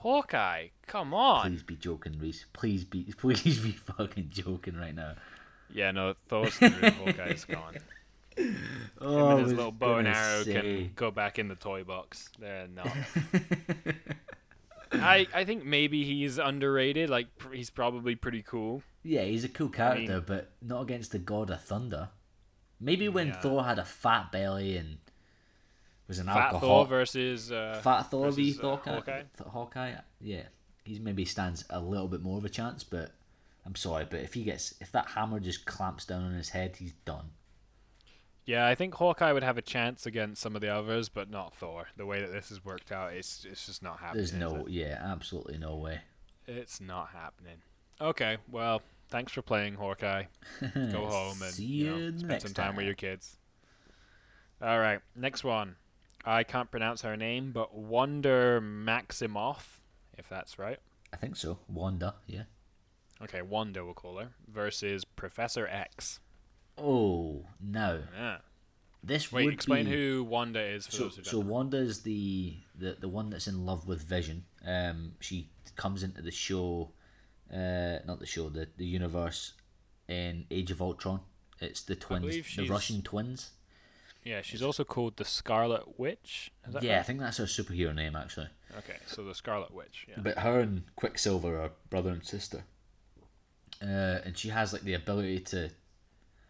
Hawkeye, 0.08 0.68
come 0.86 1.14
on. 1.14 1.42
Please 1.52 1.64
be 1.64 1.76
joking, 1.76 2.18
Reese. 2.18 2.46
Please 2.54 2.86
be. 2.86 3.04
Please 3.18 3.60
be 3.60 3.72
fucking 3.74 4.30
joking 4.32 4.78
right 4.78 4.96
now. 4.96 5.16
Yeah, 5.70 5.92
no, 5.92 6.14
Thor's 6.30 6.56
through. 6.56 6.70
Hawkeye's 6.70 7.44
gone. 7.44 7.76
Oh, 8.38 8.38
Him 8.42 8.56
and 9.02 9.02
oh, 9.02 9.38
his 9.38 9.52
little 9.54 9.72
bow 9.74 9.98
and 9.98 10.08
arrow 10.08 10.44
say. 10.44 10.54
can 10.54 10.92
go 10.96 11.12
back 11.12 11.40
in 11.40 11.50
the 11.50 11.56
toy 11.56 11.84
box. 11.84 12.30
They're 12.40 12.70
not. 12.70 12.88
I 14.94 15.28
I 15.34 15.44
think 15.44 15.66
maybe 15.66 16.06
he's 16.06 16.38
underrated. 16.38 17.10
Like 17.10 17.38
pr- 17.38 17.54
he's 17.54 17.70
probably 17.70 18.16
pretty 18.16 18.44
cool. 18.44 18.84
Yeah, 19.04 19.24
he's 19.24 19.44
a 19.44 19.50
cool 19.50 19.70
character, 19.70 20.14
mean- 20.14 20.24
but 20.26 20.52
not 20.62 20.84
against 20.84 21.12
the 21.12 21.20
god 21.20 21.50
of 21.50 21.62
thunder. 21.62 22.10
Maybe 22.80 23.10
when 23.10 23.28
Yeah. 23.28 23.42
Thor 23.42 23.64
had 23.66 23.78
a 23.80 23.86
fat 23.86 24.32
belly 24.32 24.78
and 24.78 25.00
was 26.08 26.20
an 26.20 26.28
Fat 26.28 26.54
alcohol. 26.54 26.60
Thor 26.60 26.86
versus 26.86 27.52
uh, 27.52 27.80
Fat 27.84 28.04
Thor 28.04 28.32
v 28.32 28.52
versus, 28.52 28.64
uh, 28.64 28.70
Hawkeye. 28.70 28.94
Hawkeye? 28.94 29.24
Th- 29.38 29.50
Hawkeye. 29.50 29.94
Yeah, 30.22 30.44
he's 30.84 31.00
maybe 31.00 31.26
stands 31.26 31.66
a 31.70 31.80
little 31.80 32.08
bit 32.08 32.22
more 32.22 32.38
of 32.38 32.46
a 32.46 32.50
chance, 32.50 32.84
but 32.84 33.12
I'm 33.66 33.76
sorry, 33.76 34.06
but 34.10 34.22
if 34.22 34.34
he 34.34 34.44
gets 34.44 34.76
if 34.80 34.92
that 34.94 35.08
hammer 35.08 35.40
just 35.40 35.66
clamps 35.66 36.06
down 36.06 36.24
on 36.24 36.34
his 36.34 36.50
head, 36.50 36.76
he's 36.78 36.94
done. 37.06 37.30
Yeah, 38.46 38.66
I 38.66 38.76
think 38.76 38.96
Hawkeye 38.96 39.34
would 39.34 39.44
have 39.44 39.58
a 39.58 39.62
chance 39.62 40.06
against 40.06 40.42
some 40.42 40.56
of 40.56 40.62
the 40.62 40.74
others, 40.74 41.10
but 41.10 41.30
not 41.30 41.54
Thor. 41.54 41.90
The 41.98 42.06
way 42.06 42.22
that 42.22 42.32
this 42.32 42.48
has 42.48 42.64
worked 42.64 42.94
out, 42.94 43.12
it's 43.12 43.46
it's 43.50 43.66
just 43.66 43.84
not 43.84 44.00
happening. 44.00 44.20
There's 44.20 44.32
is 44.32 44.40
no, 44.40 44.66
it? 44.66 44.70
yeah, 44.70 45.02
absolutely 45.04 45.58
no 45.58 45.76
way. 45.76 46.00
It's 46.48 46.80
not 46.80 47.10
happening. 47.14 47.58
Okay, 48.00 48.38
well, 48.50 48.82
thanks 49.10 49.34
for 49.34 49.42
playing 49.42 49.74
Hawkeye. 49.74 50.24
Go 50.62 51.06
home 51.08 51.42
and 51.42 51.52
See 51.52 51.66
you 51.66 52.12
know, 52.12 52.18
spend 52.18 52.42
some 52.42 52.54
time, 52.54 52.78
with 52.78 52.86
your 52.86 52.96
kids. 52.96 53.36
All 54.62 54.80
right, 54.80 55.02
next 55.14 55.44
one. 55.44 55.76
I 56.26 56.44
can't 56.44 56.70
pronounce 56.70 57.02
her 57.02 57.16
name, 57.16 57.52
but 57.54 57.74
Wanda 57.76 58.60
Maximoff, 58.62 59.80
if 60.18 60.28
that's 60.30 60.60
right. 60.60 60.80
I 61.14 61.18
think 61.18 61.36
so. 61.36 61.60
Wanda, 61.68 62.16
yeah. 62.26 62.44
Okay, 63.22 63.42
Wanda 63.42 63.84
we'll 63.84 63.94
call 63.94 64.18
her 64.18 64.30
versus 64.48 65.06
Professor 65.06 65.68
X. 65.68 66.20
Oh 66.78 67.46
no, 67.62 68.04
Yeah. 68.16 68.38
This 69.04 69.32
Wait, 69.32 69.46
would 69.46 69.54
explain 69.54 69.86
be, 69.86 69.92
who 69.92 70.24
Wanda 70.24 70.60
is 70.62 70.86
for 70.86 70.92
So, 70.92 71.04
those 71.04 71.16
who 71.16 71.22
don't 71.22 71.32
so. 71.32 71.40
Wanda 71.40 71.78
is 71.78 72.02
the, 72.02 72.58
the 72.76 72.98
the 73.00 73.08
one 73.08 73.30
that's 73.30 73.48
in 73.48 73.66
love 73.66 73.88
with 73.88 74.02
Vision. 74.02 74.44
Um, 74.66 75.14
she 75.22 75.50
comes 75.76 76.04
into 76.04 76.22
the 76.22 76.32
show, 76.32 76.92
uh, 77.52 78.00
not 78.06 78.20
the 78.20 78.26
show, 78.26 78.50
the 78.50 78.68
the 78.76 78.86
universe, 78.86 79.54
in 80.10 80.46
Age 80.52 80.72
of 80.72 80.82
Ultron. 80.82 81.22
It's 81.62 81.84
the 81.84 81.96
twins, 81.96 82.56
the 82.56 82.68
Russian 82.68 83.02
twins. 83.02 83.52
Yeah, 84.24 84.42
she's 84.42 84.62
also 84.62 84.84
called 84.84 85.18
the 85.18 85.26
Scarlet 85.26 86.00
Witch. 86.00 86.52
Is 86.68 86.74
that 86.74 86.84
Yeah, 86.84 87.00
I 87.00 87.04
think 87.04 87.20
that's 87.20 87.38
her 87.38 87.46
superhero 87.46 87.96
name 87.96 88.16
actually. 88.16 88.50
Okay, 88.78 88.98
so 89.06 89.24
the 89.24 89.34
Scarlet 89.34 89.74
Witch. 89.74 90.06
Yeah. 90.10 90.16
But 90.18 90.40
her 90.40 90.60
and 90.60 90.84
Quicksilver 90.96 91.60
are 91.60 91.72
brother 91.90 92.10
and 92.10 92.26
sister. 92.26 92.64
Uh, 93.82 94.20
and 94.26 94.38
she 94.38 94.50
has 94.50 94.74
like 94.74 94.82
the 94.82 94.96
ability 94.96 95.40
to, 95.40 95.70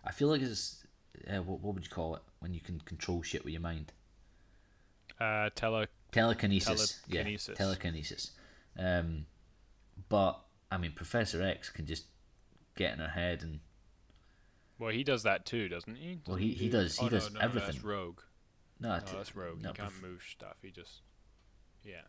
I 0.03 0.11
feel 0.11 0.30
like 0.30 0.41
it's, 0.41 0.86
uh, 1.30 1.41
what, 1.41 1.59
what 1.61 1.76
would 1.76 1.84
you 1.84 1.89
call 1.89 2.15
it 2.15 2.22
when 2.39 2.53
you 2.53 2.61
can 2.61 2.80
control 2.80 3.22
shit 3.22 3.43
with 3.43 3.53
your 3.53 3.61
mind? 3.61 3.91
Uh, 5.20 5.49
tele. 5.55 5.88
Telekinesis. 6.11 7.01
Telekinesis. 7.09 7.49
Yeah, 7.49 7.55
telekinesis. 7.55 8.32
Um, 8.78 9.26
but 10.09 10.39
I 10.72 10.78
mean, 10.78 10.93
Professor 10.93 11.41
X 11.41 11.70
can 11.70 11.86
just 11.86 12.05
get 12.76 12.93
in 12.93 12.99
her 12.99 13.09
head 13.09 13.41
and 13.41 13.59
Well, 14.80 14.91
he 14.91 15.03
does 15.03 15.23
that 15.23 15.45
too, 15.45 15.67
doesn't 15.69 15.95
he? 15.95 16.19
Well, 16.28 16.36
Doesn't 16.38 16.41
he- 16.49 16.53
he 16.53 16.65
do- 16.67 16.71
does- 16.71 16.97
he 16.97 17.05
oh, 17.05 17.09
does 17.09 17.32
no, 17.34 17.39
no, 17.39 17.47
no, 17.47 17.53
That's 17.53 17.65
everything. 17.65 17.89
Rogue. 17.89 18.21
no, 18.80 18.89
No, 18.89 18.95
it- 18.95 19.05
that's 19.07 19.36
Rogue. 19.36 19.61
no, 19.61 19.69
he 19.69 19.75
can't 19.75 19.89
Prof- 19.89 20.01
move 20.01 20.23
stuff. 20.30 20.57
He 20.61 20.71
just. 20.71 21.01
Yeah. 21.84 22.01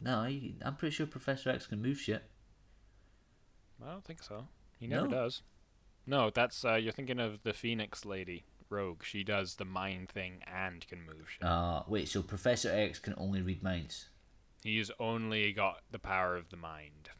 no, 0.00 0.24
he, 0.24 0.56
I'm 0.62 0.76
pretty 0.76 0.94
sure 0.94 1.06
Professor 1.06 1.50
X 1.50 1.66
can 1.66 1.80
move 1.82 1.98
shit. 1.98 2.24
I 3.84 3.90
don't 3.92 4.04
think 4.04 4.22
so. 4.22 4.48
He 4.78 4.86
never 4.86 5.08
does. 5.08 5.42
No, 6.06 6.30
that's 6.30 6.64
uh, 6.64 6.74
you're 6.74 6.92
thinking 6.92 7.20
of 7.20 7.42
the 7.42 7.52
Phoenix 7.52 8.04
lady, 8.04 8.44
Rogue. 8.70 9.04
She 9.04 9.22
does 9.22 9.56
the 9.56 9.64
mind 9.64 10.08
thing 10.08 10.42
and 10.46 10.86
can 10.88 11.02
move 11.02 11.28
shit. 11.30 11.44
Uh, 11.44 11.82
wait, 11.86 12.08
so 12.08 12.22
Professor 12.22 12.70
X 12.70 12.98
can 12.98 13.14
only 13.16 13.40
read 13.42 13.62
minds? 13.62 14.08
He's 14.64 14.90
only 14.98 15.52
got 15.52 15.82
the 15.90 15.98
power 15.98 16.36
of 16.36 16.48
the 16.50 16.56
mind, 16.56 17.10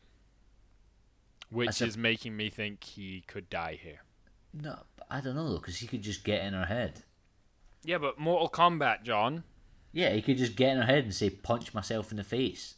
which 1.50 1.80
a- 1.80 1.84
is 1.86 1.96
making 1.96 2.36
me 2.36 2.50
think 2.50 2.82
he 2.84 3.22
could 3.26 3.48
die 3.50 3.78
here. 3.80 4.02
No, 4.52 4.78
I 5.10 5.20
don't 5.20 5.34
know 5.36 5.48
though, 5.48 5.58
because 5.58 5.78
he 5.78 5.86
could 5.86 6.02
just 6.02 6.24
get 6.24 6.44
in 6.44 6.52
her 6.54 6.64
head. 6.66 7.02
Yeah, 7.84 7.98
but 7.98 8.18
Mortal 8.18 8.48
Kombat, 8.48 9.02
John. 9.04 9.44
Yeah, 9.92 10.10
he 10.10 10.22
could 10.22 10.36
just 10.38 10.56
get 10.56 10.70
in 10.72 10.78
her 10.78 10.84
head 10.86 11.04
and 11.04 11.14
say, 11.14 11.30
"Punch 11.30 11.72
myself 11.74 12.10
in 12.10 12.16
the 12.16 12.24
face." 12.24 12.74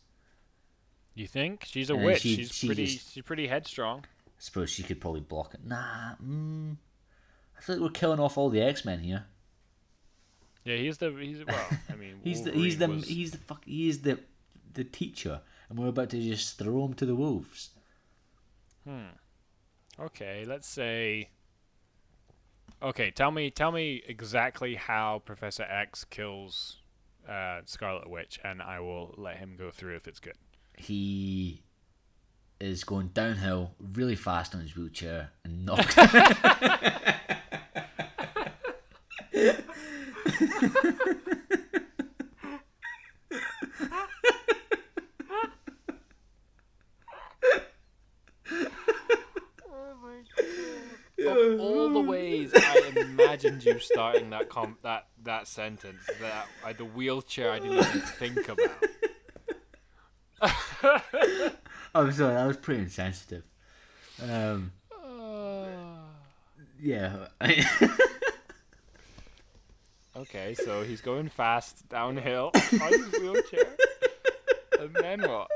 You 1.14 1.26
think 1.26 1.64
she's 1.66 1.90
a 1.90 1.94
And 1.94 2.04
witch? 2.04 2.20
she- 2.22 2.36
she's 2.36 2.52
she 2.54 2.66
pretty. 2.68 2.86
just- 2.86 3.12
She's 3.12 3.22
pretty 3.24 3.46
headstrong. 3.46 4.04
I 4.26 4.38
suppose 4.38 4.70
she 4.70 4.82
could 4.82 5.00
probably 5.00 5.20
block 5.20 5.54
it. 5.54 5.64
Nah, 5.64 6.14
mm, 6.22 6.76
I 7.56 7.60
feel 7.60 7.76
like 7.76 7.82
we're 7.82 7.90
killing 7.90 8.18
off 8.20 8.38
all 8.38 8.48
the 8.50 8.60
X 8.62 8.84
Men 8.84 9.00
here. 9.00 9.26
Yeah, 10.64 10.76
he's 10.76 10.98
the. 10.98 11.10
He's 11.10 11.44
well. 11.44 11.68
I 11.90 11.96
mean, 11.96 12.20
He's 12.24 12.42
the 12.44 12.52
he's 12.52 12.78
the 12.78 12.88
was- 12.88 13.08
he's 13.08 13.32
the 13.32 13.38
fuck 13.38 13.64
he 13.64 13.88
is 13.88 14.02
the 14.02 14.20
the 14.74 14.84
teacher, 14.84 15.40
and 15.68 15.78
we're 15.78 15.88
about 15.88 16.10
to 16.10 16.20
just 16.20 16.56
throw 16.58 16.84
him 16.86 16.94
to 16.94 17.04
the 17.06 17.14
wolves. 17.16 17.70
Hmm. 18.84 19.06
Okay, 19.98 20.44
let's 20.46 20.68
say. 20.68 21.28
Okay, 22.82 23.12
tell 23.12 23.30
me, 23.30 23.48
tell 23.48 23.70
me 23.70 24.02
exactly 24.08 24.74
how 24.74 25.22
Professor 25.24 25.62
X 25.62 26.04
kills 26.04 26.78
uh, 27.28 27.60
Scarlet 27.64 28.10
Witch, 28.10 28.40
and 28.42 28.60
I 28.60 28.80
will 28.80 29.14
let 29.16 29.36
him 29.36 29.54
go 29.56 29.70
through 29.70 29.94
if 29.94 30.08
it's 30.08 30.18
good. 30.18 30.34
He 30.76 31.62
is 32.60 32.82
going 32.82 33.08
downhill 33.08 33.74
really 33.78 34.16
fast 34.16 34.56
on 34.56 34.62
his 34.62 34.76
wheelchair 34.76 35.30
and 35.44 35.64
knocks. 35.72 35.96
Of 51.36 51.60
all 51.60 51.90
the 51.90 52.00
ways 52.00 52.52
I 52.54 52.92
imagined 52.96 53.64
you 53.64 53.78
starting 53.78 54.30
that 54.30 54.48
com- 54.48 54.78
that 54.82 55.06
that 55.24 55.46
sentence, 55.48 56.02
that 56.20 56.46
uh, 56.64 56.72
the 56.72 56.84
wheelchair 56.84 57.50
I 57.52 57.58
didn't 57.58 57.78
even 57.78 58.00
think 58.00 58.48
about. 58.48 58.70
I'm 61.94 62.12
sorry, 62.12 62.34
that 62.34 62.46
was 62.46 62.56
pretty 62.56 62.82
insensitive. 62.82 63.44
Um, 64.22 64.72
yeah, 66.80 67.28
Okay, 70.14 70.54
so 70.54 70.82
he's 70.82 71.00
going 71.00 71.28
fast 71.30 71.88
downhill 71.88 72.50
on 72.54 72.92
his 72.92 73.12
wheelchair, 73.20 73.76
and 74.78 74.94
then 74.94 75.22
what? 75.22 75.48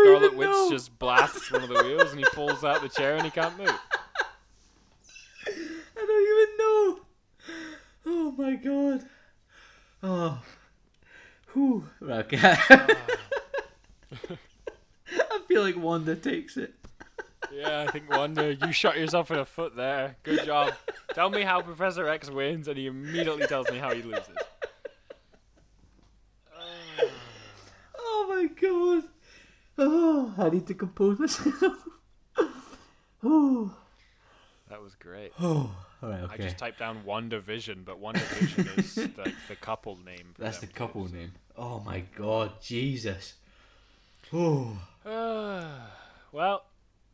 Scarlet 0.00 0.36
Witch 0.36 0.70
just 0.70 0.98
blasts 0.98 1.50
one 1.50 1.62
of 1.62 1.68
the 1.68 1.82
wheels, 1.82 2.10
and 2.10 2.18
he 2.18 2.24
falls 2.26 2.64
out 2.64 2.82
the 2.82 2.88
chair, 2.88 3.16
and 3.16 3.24
he 3.24 3.30
can't 3.30 3.56
move. 3.58 3.68
I 5.46 6.06
don't 6.06 6.22
even 6.32 6.56
know. 6.58 7.00
Oh 8.06 8.34
my 8.36 8.54
god. 8.56 9.04
Oh. 10.02 10.42
Whew. 11.52 11.88
Okay. 12.02 12.38
I 12.70 12.86
feel 15.46 15.62
like 15.62 15.76
Wanda 15.76 16.16
takes 16.16 16.56
it. 16.56 16.74
Yeah, 17.52 17.84
I 17.86 17.90
think 17.90 18.08
Wanda, 18.08 18.54
you 18.54 18.72
shot 18.72 18.96
yourself 18.96 19.30
in 19.30 19.36
the 19.36 19.44
foot 19.44 19.76
there. 19.76 20.16
Good 20.22 20.46
job. 20.46 20.72
Tell 21.12 21.28
me 21.28 21.42
how 21.42 21.60
Professor 21.60 22.08
X 22.08 22.30
wins, 22.30 22.66
and 22.66 22.78
he 22.78 22.86
immediately 22.86 23.46
tells 23.46 23.70
me 23.70 23.76
how 23.76 23.92
he 23.92 24.00
loses. 24.00 24.30
Oh 27.98 28.26
my 28.26 28.46
god. 28.58 29.04
Oh, 29.84 30.32
I 30.38 30.48
need 30.50 30.66
to 30.68 30.74
compose 30.74 31.18
myself. 31.18 31.84
oh. 33.22 33.74
That 34.68 34.82
was 34.82 34.94
great. 34.94 35.32
Oh. 35.40 35.74
Alright, 36.02 36.28
I 36.30 36.36
just 36.36 36.58
typed 36.58 36.80
down 36.80 37.04
Wanda 37.04 37.38
Vision, 37.38 37.82
but 37.84 38.00
Wanda 38.00 38.18
Vision 38.18 38.68
is 38.76 38.96
like 39.16 39.34
the 39.46 39.54
couple 39.54 39.96
name. 40.04 40.34
That's 40.36 40.58
the 40.58 40.66
couple 40.66 41.06
name. 41.12 41.30
Oh 41.56 41.78
my 41.78 42.02
god, 42.16 42.60
Jesus. 42.60 43.34
Oh. 44.32 44.76
well, 46.32 46.64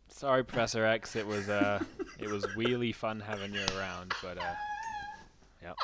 sorry, 0.08 0.42
Professor 0.42 0.86
X. 0.86 1.16
It 1.16 1.26
was 1.26 1.50
uh, 1.50 1.84
it 2.18 2.30
was 2.30 2.46
really 2.56 2.92
fun 2.92 3.20
having 3.20 3.52
you 3.52 3.60
around, 3.76 4.14
but 4.22 4.38
uh, 4.38 4.54
yep, 5.62 5.76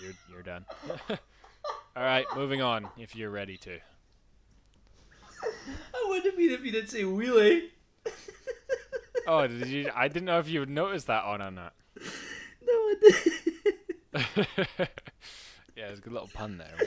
you're 0.00 0.12
you're 0.30 0.42
done. 0.42 0.64
All 1.10 2.04
right, 2.04 2.26
moving 2.36 2.62
on. 2.62 2.88
If 2.96 3.16
you're 3.16 3.30
ready 3.30 3.56
to. 3.56 3.80
I 5.42 6.06
wouldn't 6.08 6.26
have 6.26 6.36
been 6.36 6.50
if 6.50 6.64
you 6.64 6.72
didn't 6.72 6.88
say 6.90 7.02
wheelie. 7.02 7.68
Oh, 9.26 9.46
did 9.46 9.66
you? 9.68 9.90
I 9.94 10.08
didn't 10.08 10.24
know 10.24 10.38
if 10.38 10.48
you 10.48 10.60
would 10.60 10.70
notice 10.70 11.04
that 11.04 11.22
on 11.24 11.42
or 11.42 11.50
not. 11.50 11.74
No, 11.96 12.72
I 12.72 12.94
didn't. 13.02 13.28
yeah, 15.76 15.86
it's 15.88 15.98
a 15.98 16.02
good 16.02 16.14
little 16.14 16.30
pun 16.32 16.56
there. 16.56 16.72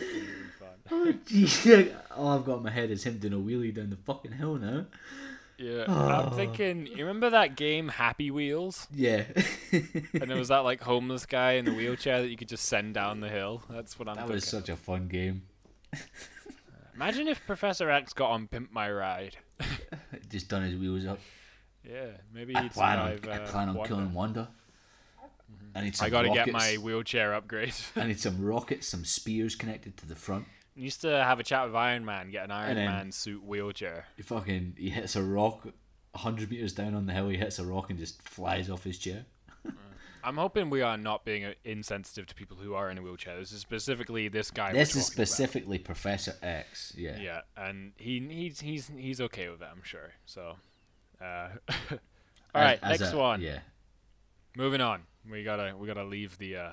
Really. 0.90 1.14
Oh, 1.14 1.14
jeez. 1.26 1.96
All 2.18 2.28
oh, 2.30 2.36
I've 2.40 2.46
got 2.46 2.58
in 2.58 2.64
my 2.64 2.72
head 2.72 2.90
is 2.92 3.04
him 3.04 3.20
doing 3.20 3.34
a 3.34 3.38
wheelie 3.38 3.74
down 3.74 3.92
the 3.92 3.96
fucking 3.96 4.32
hill 4.32 4.56
now. 4.56 4.88
Yeah, 5.58 5.86
Oh. 5.88 5.94
I'm 5.94 6.32
thinking. 6.32 6.88
You 6.88 6.98
remember 7.06 7.30
that 7.30 7.56
game 7.56 7.88
Happy 7.88 8.32
Wheels? 8.32 8.88
Yeah. 8.94 9.24
And 9.72 10.30
there 10.30 10.38
was 10.38 10.48
that 10.50 10.60
like 10.60 10.82
homeless 10.82 11.26
guy 11.28 11.54
in 11.54 11.66
the 11.66 11.74
wheelchair 11.74 12.22
that 12.24 12.30
you 12.30 12.36
could 12.38 12.50
just 12.50 12.66
send 12.66 12.96
down 12.96 13.20
the 13.20 13.30
hill. 13.30 13.62
That's 13.70 14.00
what 14.00 14.08
I'm 14.10 14.16
that 14.16 14.22
thinking. 14.22 14.36
was 14.36 14.46
such 14.48 14.68
a 14.70 14.76
fun 14.76 15.08
game. 15.08 15.44
Imagine 17.02 17.30
if 17.30 17.44
Professor 17.48 17.90
X 17.90 18.14
got 18.14 18.30
on 18.30 18.48
Pimp 18.48 18.72
My 18.72 18.92
Ride. 18.92 19.36
Just 20.30 20.50
done 20.50 20.62
his 20.62 20.76
wheels 20.76 21.04
up. 21.08 21.18
Yeah, 21.84 22.10
maybe 22.32 22.56
I 22.56 22.62
he'd 22.62 22.74
plan 22.74 23.00
on, 23.00 23.16
survive. 23.16 23.40
I 23.40 23.44
uh, 23.44 23.48
plan 23.48 23.70
on 23.70 23.76
Wanda. 23.76 23.88
killing 23.90 24.14
Wanda. 24.14 24.50
I 25.74 25.82
need 25.82 25.96
some 25.96 26.06
I 26.06 26.10
gotta 26.12 26.28
rockets. 26.28 26.46
get 26.46 26.54
my 26.54 26.76
wheelchair 26.76 27.34
upgrade. 27.34 27.74
I 27.96 28.06
need 28.06 28.20
some 28.20 28.40
rockets, 28.40 28.88
some 28.88 29.04
spears 29.04 29.56
connected 29.56 29.98
to 29.98 30.08
the 30.08 30.14
front. 30.14 30.46
Used 30.76 31.02
to 31.02 31.10
have 31.10 31.40
a 31.40 31.44
chat 31.44 31.66
with 31.66 31.76
Iron 31.76 32.06
Man, 32.06 32.30
get 32.30 32.46
an 32.46 32.52
Iron 32.52 32.76
Man 32.76 33.12
suit 33.12 33.44
wheelchair. 33.44 34.06
He 34.16 34.22
fucking 34.22 34.76
he 34.78 34.92
hits 34.92 35.16
a 35.16 35.24
rock, 35.24 35.70
hundred 36.14 36.52
meters 36.52 36.74
down 36.74 36.94
on 36.94 37.08
the 37.08 37.14
hill. 37.14 37.30
He 37.30 37.38
hits 37.38 37.58
a 37.58 37.66
rock 37.66 37.90
and 37.90 37.98
just 37.98 38.22
flies 38.22 38.70
off 38.70 38.84
his 38.84 39.00
chair. 39.00 39.26
I'm 40.24 40.38
hoping 40.38 40.70
we 40.70 40.82
are 40.82 40.98
not 40.98 41.26
being 41.26 41.46
uh, 41.46 41.54
insensitive 41.64 42.28
to 42.28 42.36
people 42.36 42.58
who 42.58 42.74
are 42.74 42.90
in 42.90 42.98
a 42.98 43.02
wheelchair. 43.02 43.38
This 43.40 43.52
is 43.52 43.62
specifically 43.62 44.28
this 44.28 44.52
guy. 44.52 44.72
This 44.74 44.96
is 44.96 45.06
talking 45.06 45.18
about. 45.20 45.28
specifically 45.28 45.78
Professor 45.80 46.36
X. 46.42 46.94
Yeah. 46.98 47.18
Yeah, 47.20 47.42
and 47.58 47.94
he 47.98 48.20
he's 48.30 48.60
he's 48.62 48.92
he's 48.96 49.22
okay 49.22 49.50
with 49.50 49.62
it, 49.62 49.68
I'm 49.72 49.84
sure. 49.84 50.12
So, 50.26 50.56
uh, 51.22 51.50
all 51.92 52.62
right, 52.62 52.80
As- 52.84 52.94
as 52.94 53.00
next 53.02 53.14
a- 53.14 53.18
one. 53.18 53.42
Yeah. 53.42 53.60
Moving 54.56 54.82
on. 54.82 55.04
We 55.30 55.44
gotta 55.44 55.76
we 55.78 55.88
gotta 55.88 56.04
leave 56.04 56.38
the 56.38 56.56
uh 56.58 56.72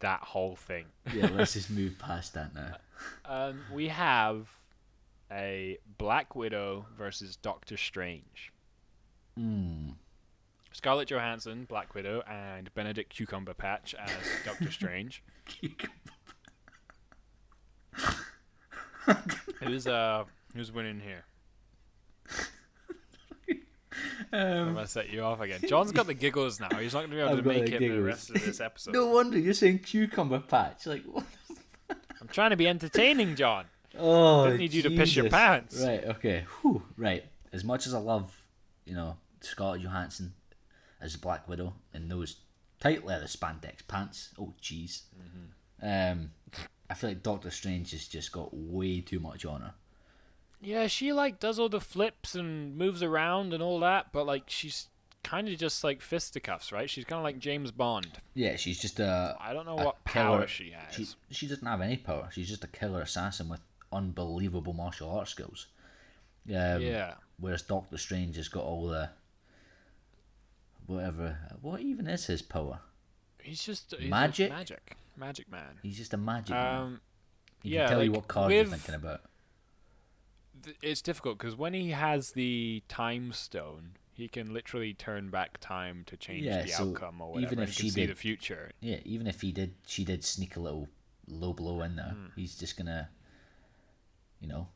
that 0.00 0.20
whole 0.20 0.56
thing. 0.56 0.86
Yeah. 1.12 1.28
let's 1.34 1.52
just 1.54 1.70
move 1.70 1.98
past 1.98 2.34
that 2.34 2.54
now. 2.54 2.76
Um, 3.24 3.60
we 3.72 3.88
have 3.88 4.48
a 5.30 5.78
Black 5.98 6.36
Widow 6.36 6.86
versus 6.96 7.36
Doctor 7.36 7.76
Strange. 7.76 8.52
Mm. 9.38 9.94
Scarlett 10.76 11.08
Johansson, 11.08 11.64
Black 11.64 11.94
Widow, 11.94 12.22
and 12.28 12.72
Benedict 12.74 13.08
Cucumber 13.08 13.54
Patch 13.54 13.94
as 13.94 14.10
Doctor 14.44 14.70
Strange. 14.70 15.22
who's 19.60 19.86
uh 19.86 20.24
who's 20.54 20.70
winning 20.70 21.00
here? 21.00 21.24
I'm 24.30 24.68
um, 24.68 24.74
gonna 24.74 24.86
set 24.86 25.08
you 25.08 25.22
off 25.22 25.40
again. 25.40 25.60
John's 25.66 25.92
got 25.92 26.06
the 26.06 26.12
giggles 26.12 26.60
now. 26.60 26.68
He's 26.76 26.92
not 26.92 27.04
gonna 27.04 27.14
be 27.14 27.20
able 27.22 27.38
I've 27.38 27.42
to 27.42 27.48
make 27.48 27.72
it 27.72 27.78
the 27.78 27.98
rest 28.00 28.28
of 28.28 28.44
this 28.44 28.60
episode. 28.60 28.92
no 28.92 29.06
wonder 29.06 29.38
you're 29.38 29.54
saying 29.54 29.78
cucumber 29.78 30.40
patch. 30.40 30.84
Like 30.84 31.04
what? 31.04 31.24
I'm 31.88 32.28
trying 32.28 32.50
to 32.50 32.56
be 32.56 32.68
entertaining, 32.68 33.34
John. 33.34 33.64
Oh, 33.98 34.48
Don't 34.48 34.58
need 34.58 34.74
you 34.74 34.82
to 34.82 34.90
piss 34.90 35.16
your 35.16 35.30
pants. 35.30 35.82
Right. 35.82 36.04
Okay. 36.04 36.44
Whew, 36.60 36.82
right. 36.98 37.24
As 37.54 37.64
much 37.64 37.86
as 37.86 37.94
I 37.94 37.98
love, 37.98 38.42
you 38.84 38.94
know, 38.94 39.16
Scarlett 39.40 39.80
Johansson 39.80 40.34
as 41.00 41.16
Black 41.16 41.48
Widow 41.48 41.74
in 41.94 42.08
those 42.08 42.36
tight 42.80 43.04
leather 43.04 43.26
spandex 43.26 43.86
pants. 43.86 44.30
Oh, 44.38 44.54
jeez. 44.62 45.02
Mm-hmm. 45.18 45.86
Um, 46.20 46.30
I 46.88 46.94
feel 46.94 47.10
like 47.10 47.22
Doctor 47.22 47.50
Strange 47.50 47.90
has 47.90 48.06
just 48.08 48.32
got 48.32 48.50
way 48.52 49.00
too 49.00 49.20
much 49.20 49.44
on 49.44 49.60
her. 49.60 49.74
Yeah, 50.60 50.86
she 50.86 51.12
like 51.12 51.38
does 51.38 51.58
all 51.58 51.68
the 51.68 51.80
flips 51.80 52.34
and 52.34 52.76
moves 52.76 53.02
around 53.02 53.52
and 53.52 53.62
all 53.62 53.78
that, 53.80 54.12
but 54.12 54.26
like 54.26 54.44
she's 54.46 54.88
kind 55.22 55.48
of 55.48 55.58
just 55.58 55.84
like 55.84 56.00
fisticuffs, 56.00 56.72
right? 56.72 56.88
She's 56.88 57.04
kind 57.04 57.18
of 57.18 57.24
like 57.24 57.38
James 57.38 57.72
Bond. 57.72 58.08
Yeah, 58.34 58.56
she's 58.56 58.78
just 58.78 59.00
a. 59.00 59.36
I 59.40 59.52
don't 59.52 59.66
know 59.66 59.74
what 59.74 60.02
power 60.04 60.46
she 60.46 60.70
has. 60.70 60.94
She 60.94 61.06
she 61.30 61.46
doesn't 61.46 61.66
have 61.66 61.80
any 61.80 61.96
power. 61.96 62.28
She's 62.32 62.48
just 62.48 62.64
a 62.64 62.68
killer 62.68 63.02
assassin 63.02 63.48
with 63.48 63.60
unbelievable 63.92 64.72
martial 64.72 65.10
arts 65.10 65.32
skills. 65.32 65.66
Um, 66.48 66.80
yeah. 66.80 67.14
Whereas 67.38 67.62
Doctor 67.62 67.98
Strange 67.98 68.36
has 68.36 68.48
got 68.48 68.64
all 68.64 68.86
the. 68.88 69.10
Whatever. 70.86 71.38
What 71.60 71.80
even 71.80 72.06
is 72.06 72.26
his 72.26 72.42
power? 72.42 72.80
He's 73.42 73.62
just 73.62 73.94
he's 73.98 74.10
Magic? 74.10 74.50
Magic, 74.50 74.96
magic 75.16 75.50
man. 75.50 75.78
He's 75.82 75.96
just 75.96 76.14
a 76.14 76.16
magic 76.16 76.50
man. 76.50 76.80
Um, 76.80 77.00
He 77.62 77.70
yeah, 77.70 77.86
can 77.86 77.90
tell 77.96 78.04
you 78.04 78.12
what 78.12 78.28
card 78.28 78.52
you're 78.52 78.64
thinking 78.64 78.94
about. 78.94 79.22
it's 80.82 81.02
difficult 81.02 81.38
because 81.38 81.54
when 81.56 81.74
he 81.74 81.90
has 81.90 82.32
the 82.32 82.82
time 82.88 83.32
stone, 83.32 83.92
he 84.14 84.26
can 84.28 84.52
literally 84.52 84.94
turn 84.94 85.28
back 85.30 85.58
time 85.60 86.02
to 86.06 86.16
change 86.16 86.44
Yeah, 86.44 86.62
the 86.62 86.68
so 86.68 86.88
outcome 86.90 87.20
or 87.20 87.32
whatever. 87.32 87.52
even 87.52 87.62
if 87.64 87.68
he 87.70 87.74
can 87.76 87.82
she 87.84 87.90
see 87.90 88.00
did- 88.02 88.10
the 88.10 88.14
future. 88.14 88.70
Yeah, 88.80 88.98
even 89.04 89.26
if 89.26 89.40
he 89.42 89.52
did, 89.52 89.74
she 89.86 90.04
did 90.04 90.24
sneak 90.24 90.56
a 90.56 90.60
little 90.60 90.88
low 91.28 91.52
blow 91.52 91.82
in 91.82 91.96
there. 91.96 92.14
Hmm. 92.16 92.26
He's 92.34 92.56
just 92.56 92.76
gonna, 92.76 93.10
you 94.40 94.48
know, 94.48 94.68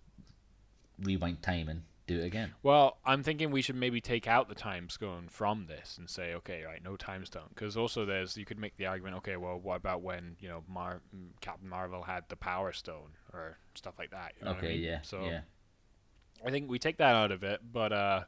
rewind 1.02 1.42
time 1.42 1.68
and 1.68 1.82
do 2.11 2.22
it 2.22 2.26
again. 2.26 2.54
Well, 2.62 2.98
I'm 3.04 3.22
thinking 3.22 3.50
we 3.50 3.62
should 3.62 3.76
maybe 3.76 4.00
take 4.00 4.26
out 4.26 4.48
the 4.48 4.54
time 4.54 4.88
stone 4.88 5.28
from 5.28 5.66
this 5.66 5.96
and 5.98 6.08
say, 6.11 6.34
okay, 6.34 6.64
right, 6.64 6.82
no 6.82 6.96
time 6.96 7.24
stone. 7.24 7.48
Because 7.50 7.76
also, 7.76 8.04
there's 8.04 8.36
you 8.36 8.44
could 8.44 8.58
make 8.58 8.76
the 8.76 8.86
argument, 8.86 9.16
okay, 9.18 9.36
well, 9.36 9.58
what 9.58 9.76
about 9.76 10.02
when 10.02 10.36
you 10.40 10.48
know 10.48 10.64
Mar- 10.68 11.02
mm, 11.14 11.28
Captain 11.40 11.68
Marvel 11.68 12.02
had 12.02 12.24
the 12.28 12.36
Power 12.36 12.72
Stone 12.72 13.11
or 13.32 13.58
stuff 13.74 13.94
like 13.98 14.11
that? 14.11 14.32
You 14.38 14.44
know 14.44 14.52
what 14.52 14.58
I 14.58 14.66
okay, 14.66 14.74
mean? 14.74 14.82
yeah, 14.82 15.02
So 15.02 15.24
yeah. 15.24 15.40
I 16.44 16.50
think 16.50 16.70
we 16.70 16.78
take 16.78 16.98
that 16.98 17.14
out 17.14 17.32
of 17.32 17.42
it, 17.42 17.61
but 17.70 17.92
uh, 17.92 18.24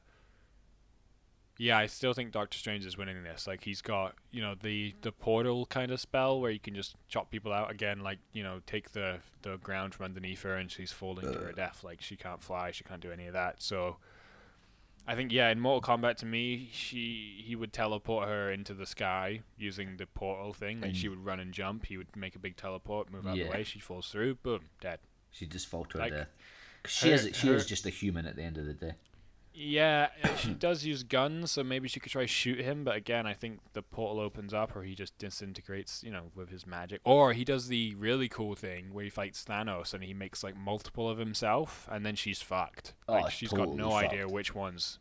yeah, 1.59 1.79
I 1.79 1.87
still 1.87 2.13
think 2.15 2.33
Doctor 2.33 2.57
Strange 2.59 2.85
is 2.87 2.97
winning 2.97 3.23
this. 3.23 3.47
Like 3.47 3.65
he's 3.65 3.83
got 3.83 4.15
you 4.31 4.41
know 4.43 4.55
the 4.61 4.95
the 5.03 5.13
portal 5.13 5.67
kind 5.67 5.91
of 5.93 6.01
spell 6.01 6.41
where 6.41 6.51
you 6.51 6.59
can 6.61 6.75
just 6.75 6.97
chop 7.09 7.31
people 7.31 7.53
out 7.53 7.71
again, 7.71 8.01
like 8.01 8.19
you 8.33 8.43
know 8.43 8.61
take 8.67 8.93
the 8.93 9.19
the 9.43 9.57
ground 9.59 9.95
from 9.95 10.05
underneath 10.05 10.43
her 10.43 10.55
and 10.57 10.71
she's 10.71 10.93
falling 10.93 11.33
to 11.33 11.39
her 11.41 11.53
death. 11.53 11.83
Like 11.85 12.01
she 12.01 12.17
can't 12.17 12.43
fly, 12.43 12.71
she 12.71 12.85
can't 12.85 13.01
do 13.01 13.11
any 13.13 13.27
of 13.27 13.33
that. 13.35 13.63
So 13.63 13.97
I 15.07 15.15
think 15.17 15.33
yeah, 15.33 15.51
in 15.51 15.59
Mortal 15.61 15.97
Kombat 15.97 16.17
to 16.19 16.27
me, 16.27 16.69
she 16.73 17.43
he 17.45 17.57
would 17.57 17.73
teleport 17.73 18.29
her 18.29 18.51
into 18.51 18.73
the 18.73 18.87
sky 18.87 19.41
using 19.59 19.97
the 19.97 20.07
portal 20.07 20.53
thing. 20.53 20.81
Like 20.81 20.95
she 20.95 21.09
would 21.09 21.25
run 21.25 21.41
and 21.41 21.53
jump. 21.53 21.87
He 21.87 21.97
would 21.97 22.15
make 22.17 22.37
a 22.37 22.39
big 22.39 22.57
teleport, 22.57 23.11
move 23.13 23.27
out 23.27 23.37
Yeah. 23.37 23.45
the 23.45 23.51
way. 23.51 23.65
She 23.65 23.81
falls 23.81 24.09
through, 24.09 24.37
boom, 24.37 24.61
dead. 24.81 25.01
She'd 25.33 25.51
just 25.51 25.67
fall 25.67 25.85
to 25.87 25.99
her 25.99 26.05
Like, 26.05 26.13
death. 26.13 26.29
'Cause 26.85 26.93
she 26.93 27.09
her- 27.09 27.15
is 27.15 27.31
she 27.37 27.47
her- 27.49 27.55
is 27.55 27.67
just 27.67 27.85
a 27.87 27.91
human 27.91 28.27
at 28.27 28.37
the 28.37 28.43
end 28.43 28.59
of 28.59 28.67
the 28.67 28.75
day. 28.75 28.93
Yeah, 29.55 30.09
she 30.39 30.55
does 30.59 30.85
use 30.85 31.03
guns, 31.03 31.53
so 31.53 31.63
maybe 31.63 31.87
she 31.89 32.01
could 32.01 32.11
try 32.13 32.25
shoot 32.27 32.59
him. 32.61 32.85
But 32.85 32.97
again, 32.97 33.27
I 33.27 33.35
think 33.35 33.61
the 33.75 33.83
portal 33.83 34.21
opens 34.21 34.55
up, 34.55 34.75
or 34.75 34.83
he 34.83 34.95
just 34.95 35.17
disintegrates, 35.19 36.03
you 36.03 36.11
know, 36.11 36.31
with 36.35 36.49
his 36.51 36.67
magic. 36.67 37.01
Or 37.05 37.33
he 37.35 37.45
does 37.45 37.69
the 37.69 37.95
really 37.97 38.29
cool 38.29 38.55
thing 38.55 38.93
where 38.95 39.05
he 39.05 39.11
fights 39.11 39.45
Thanos 39.45 39.93
and 39.93 40.03
he 40.03 40.15
makes 40.15 40.43
like 40.43 40.57
multiple 40.57 41.09
of 41.09 41.19
himself, 41.19 41.87
and 41.91 42.05
then 42.07 42.17
she's 42.17 42.41
fucked. 42.41 42.95
Oh, 43.09 43.15
Like 43.15 43.33
she's 43.33 43.51
got 43.53 43.69
no 43.75 43.91
totally 43.91 44.07
idea 44.07 44.29
which 44.29 44.55
ones. 44.55 44.99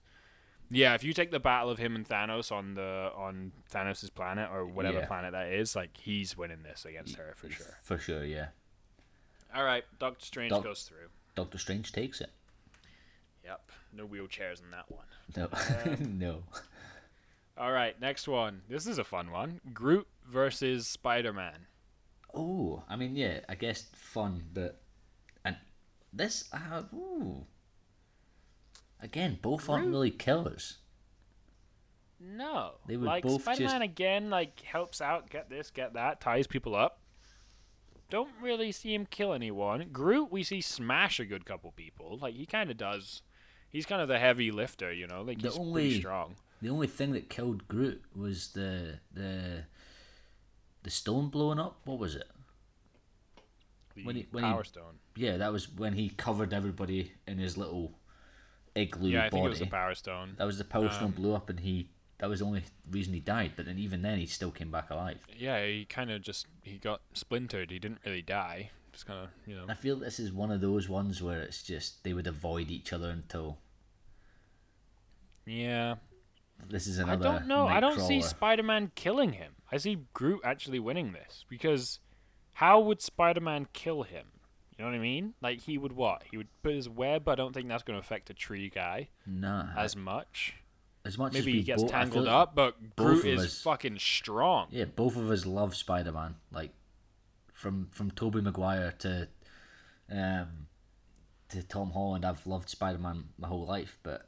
Yeah, 0.74 0.94
if 0.96 1.04
you 1.04 1.14
take 1.14 1.32
the 1.32 1.40
battle 1.40 1.70
of 1.70 1.80
him 1.80 1.96
and 1.96 2.08
Thanos 2.08 2.50
on 2.52 2.76
the 2.76 3.12
on 3.16 3.52
Thanos's 3.74 4.10
planet 4.10 4.50
or 4.54 4.66
whatever 4.66 5.00
Yeah. 5.00 5.06
planet 5.06 5.34
that 5.34 5.48
is, 5.52 5.76
like 5.76 5.98
he's 5.98 6.38
winning 6.38 6.64
this 6.64 6.86
against 6.86 7.16
her 7.18 7.34
for 7.36 7.50
sure. 7.50 7.78
For 7.84 7.98
sure, 7.98 8.24
yeah. 8.24 8.48
All 9.54 9.66
right, 9.66 9.84
Doctor 10.00 10.26
Strange 10.26 10.50
Doc- 10.52 10.64
goes 10.64 10.84
through. 10.84 11.08
Doctor 11.36 11.58
Strange 11.58 11.92
takes 11.92 12.22
it. 12.22 12.32
Yep, 13.44 13.70
no 13.94 14.06
wheelchairs 14.08 14.62
in 14.62 14.72
that 14.72 14.90
one. 14.90 15.06
No, 15.36 15.50
Um, 15.86 16.18
no. 16.20 16.44
All 17.58 17.72
right, 17.72 18.00
next 18.00 18.28
one. 18.28 18.62
This 18.70 18.88
is 18.88 18.98
a 18.98 19.04
fun 19.04 19.32
one. 19.32 19.60
Groot 19.74 20.08
versus 20.28 20.88
Spider-Man. 20.88 21.68
Oh, 22.34 22.84
I 22.90 22.96
mean, 22.96 23.16
yeah, 23.16 23.42
I 23.50 23.56
guess 23.56 23.88
fun, 23.94 24.44
but 24.54 24.82
and 25.44 25.58
this, 26.14 26.50
uh, 26.54 26.84
ooh. 26.94 27.46
Again, 29.02 29.38
both 29.42 29.70
aren't 29.70 29.90
really 29.90 30.12
killers. 30.12 30.78
No. 32.20 32.76
They 32.88 32.98
would 32.98 33.06
like 33.08 33.24
both 33.24 33.42
Spider-Man 33.42 33.70
just- 33.82 33.84
again 33.84 34.30
like 34.30 34.60
helps 34.62 35.02
out, 35.02 35.30
get 35.30 35.50
this, 35.50 35.72
get 35.72 35.94
that, 35.94 36.22
ties 36.22 36.48
people 36.48 36.76
up. 36.76 37.00
Don't 38.10 38.32
really 38.42 38.72
see 38.72 38.94
him 38.94 39.06
kill 39.06 39.34
anyone. 39.34 39.88
Groot 39.92 40.32
we 40.32 40.44
see 40.44 40.62
smash 40.62 41.20
a 41.20 41.26
good 41.26 41.46
couple 41.46 41.72
people. 41.72 42.18
Like 42.22 42.36
he 42.36 42.46
kind 42.46 42.70
of 42.70 42.78
does. 42.78 43.22
He's 43.72 43.86
kind 43.86 44.02
of 44.02 44.08
the 44.08 44.20
heavy 44.20 44.52
lifter, 44.52 44.92
you 44.92 45.08
know. 45.08 45.22
Like 45.22 45.42
The 45.42 45.50
he's 45.50 45.58
only- 45.58 45.82
pretty 45.84 46.00
strong. 46.00 46.36
The 46.62 46.70
only 46.70 46.88
thing 46.88 47.14
that 47.14 47.30
killed 47.30 47.68
Groot 47.68 48.04
was 48.16 48.50
the 48.50 49.00
the 49.14 49.64
the 50.84 50.90
stone 50.92 51.30
blowing 51.30 51.60
up. 51.60 51.80
What 51.86 51.98
was 52.00 52.16
it? 52.16 52.28
The 53.96 54.04
when 54.06 54.16
he- 54.16 54.28
when 54.32 54.44
he- 54.44 54.50
Power 54.50 54.64
Stone. 54.64 55.00
Yeah, 55.16 55.38
that 55.38 55.52
was 55.52 55.70
when 55.70 55.94
he 55.94 56.10
covered 56.10 56.54
everybody 56.54 57.14
in 57.28 57.38
his 57.38 57.58
little 57.58 57.98
igloo 58.76 59.10
Yeah, 59.10 59.20
I 59.26 59.30
body. 59.30 59.32
think 59.32 59.46
it 59.46 59.50
was 59.50 59.60
the 59.60 59.66
Power 59.68 59.96
Stone. 59.96 60.36
that 60.38 60.46
was 60.46 60.58
the 60.58 60.64
power 60.64 60.90
stone 60.90 61.06
um, 61.06 61.12
blew 61.12 61.34
up, 61.34 61.50
and 61.50 61.60
he. 61.60 61.90
That 62.20 62.30
was 62.30 62.40
the 62.40 62.46
only 62.46 62.64
reason 62.90 63.14
he 63.16 63.20
died. 63.20 63.54
But 63.56 63.66
then 63.66 63.80
even 63.80 64.04
then, 64.04 64.20
he 64.20 64.28
still 64.28 64.52
came 64.52 64.70
back 64.70 64.92
alive. 64.92 65.26
Yeah, 65.36 65.66
he 65.66 65.86
kind 65.86 66.12
of 66.12 66.22
just 66.22 66.46
he 66.64 66.78
got 66.78 67.02
splintered. 67.14 67.72
He 67.72 67.80
didn't 67.80 68.00
really 68.06 68.22
die. 68.22 68.70
Just 68.94 69.06
kind 69.06 69.24
of, 69.24 69.30
you 69.48 69.56
know. 69.56 69.66
I 69.70 69.74
feel 69.74 69.96
this 69.98 70.20
is 70.20 70.32
one 70.34 70.52
of 70.52 70.60
those 70.62 70.90
ones 70.90 71.22
where 71.24 71.42
it's 71.42 71.64
just 71.64 72.04
they 72.04 72.14
would 72.14 72.28
avoid 72.28 72.70
each 72.70 72.92
other 72.94 73.10
until 73.10 73.58
Yeah. 75.46 75.96
this 76.70 76.88
is 76.88 77.00
I 77.00 77.16
don't 77.16 77.48
know. 77.48 77.68
I 77.68 77.80
don't 77.80 78.00
see 78.00 78.22
Spider-Man 78.22 78.92
killing 78.96 79.34
him. 79.34 79.54
I 79.72 79.78
see 79.78 80.00
Groot 80.14 80.42
actually 80.44 80.80
winning 80.80 81.14
this 81.14 81.46
because 81.50 82.00
how 82.54 82.80
would 82.82 83.02
Spider-Man 83.02 83.68
kill 83.74 84.04
him? 84.04 84.26
You 84.78 84.86
know 84.86 84.92
what 84.92 84.96
I 84.98 85.02
mean? 85.02 85.34
Like 85.42 85.62
he 85.62 85.78
would 85.78 85.94
what? 85.94 86.24
He 86.30 86.38
would 86.38 86.48
put 86.64 86.74
his 86.74 86.90
web. 86.90 87.28
I 87.28 87.36
don't 87.36 87.54
think 87.54 87.68
that's 87.68 87.84
going 87.84 88.00
to 88.00 88.04
affect 88.06 88.30
a 88.30 88.34
tree 88.34 88.70
guy 88.70 89.10
Nah, 89.26 89.68
as 89.78 89.96
much. 89.96 90.56
as 91.06 91.18
much 91.18 91.30
as 91.36 91.40
Maybe 91.46 91.54
we 91.54 91.58
he 91.60 91.64
gets 91.64 91.84
tangled 91.84 92.28
up, 92.28 92.56
but 92.56 92.96
Groot 92.96 93.26
is 93.26 93.42
us- 93.42 93.62
fucking 93.62 94.00
strong. 94.00 94.68
Yeah, 94.72 94.86
both 94.86 95.16
of 95.16 95.30
us 95.32 95.46
love 95.46 95.76
Spider 95.76 96.12
Man. 96.12 96.36
Like 96.52 96.72
from 97.62 97.88
from 97.92 98.10
Tobey 98.12 98.42
Maguire 98.42 98.94
to 99.00 99.28
um 100.12 100.68
to 101.50 101.62
Tom 101.64 101.92
Holland, 101.92 102.26
I've 102.26 102.46
loved 102.48 102.70
Spider 102.70 102.98
Man 102.98 103.26
my 103.38 103.48
whole 103.48 103.66
life, 103.66 104.00
but 104.04 104.28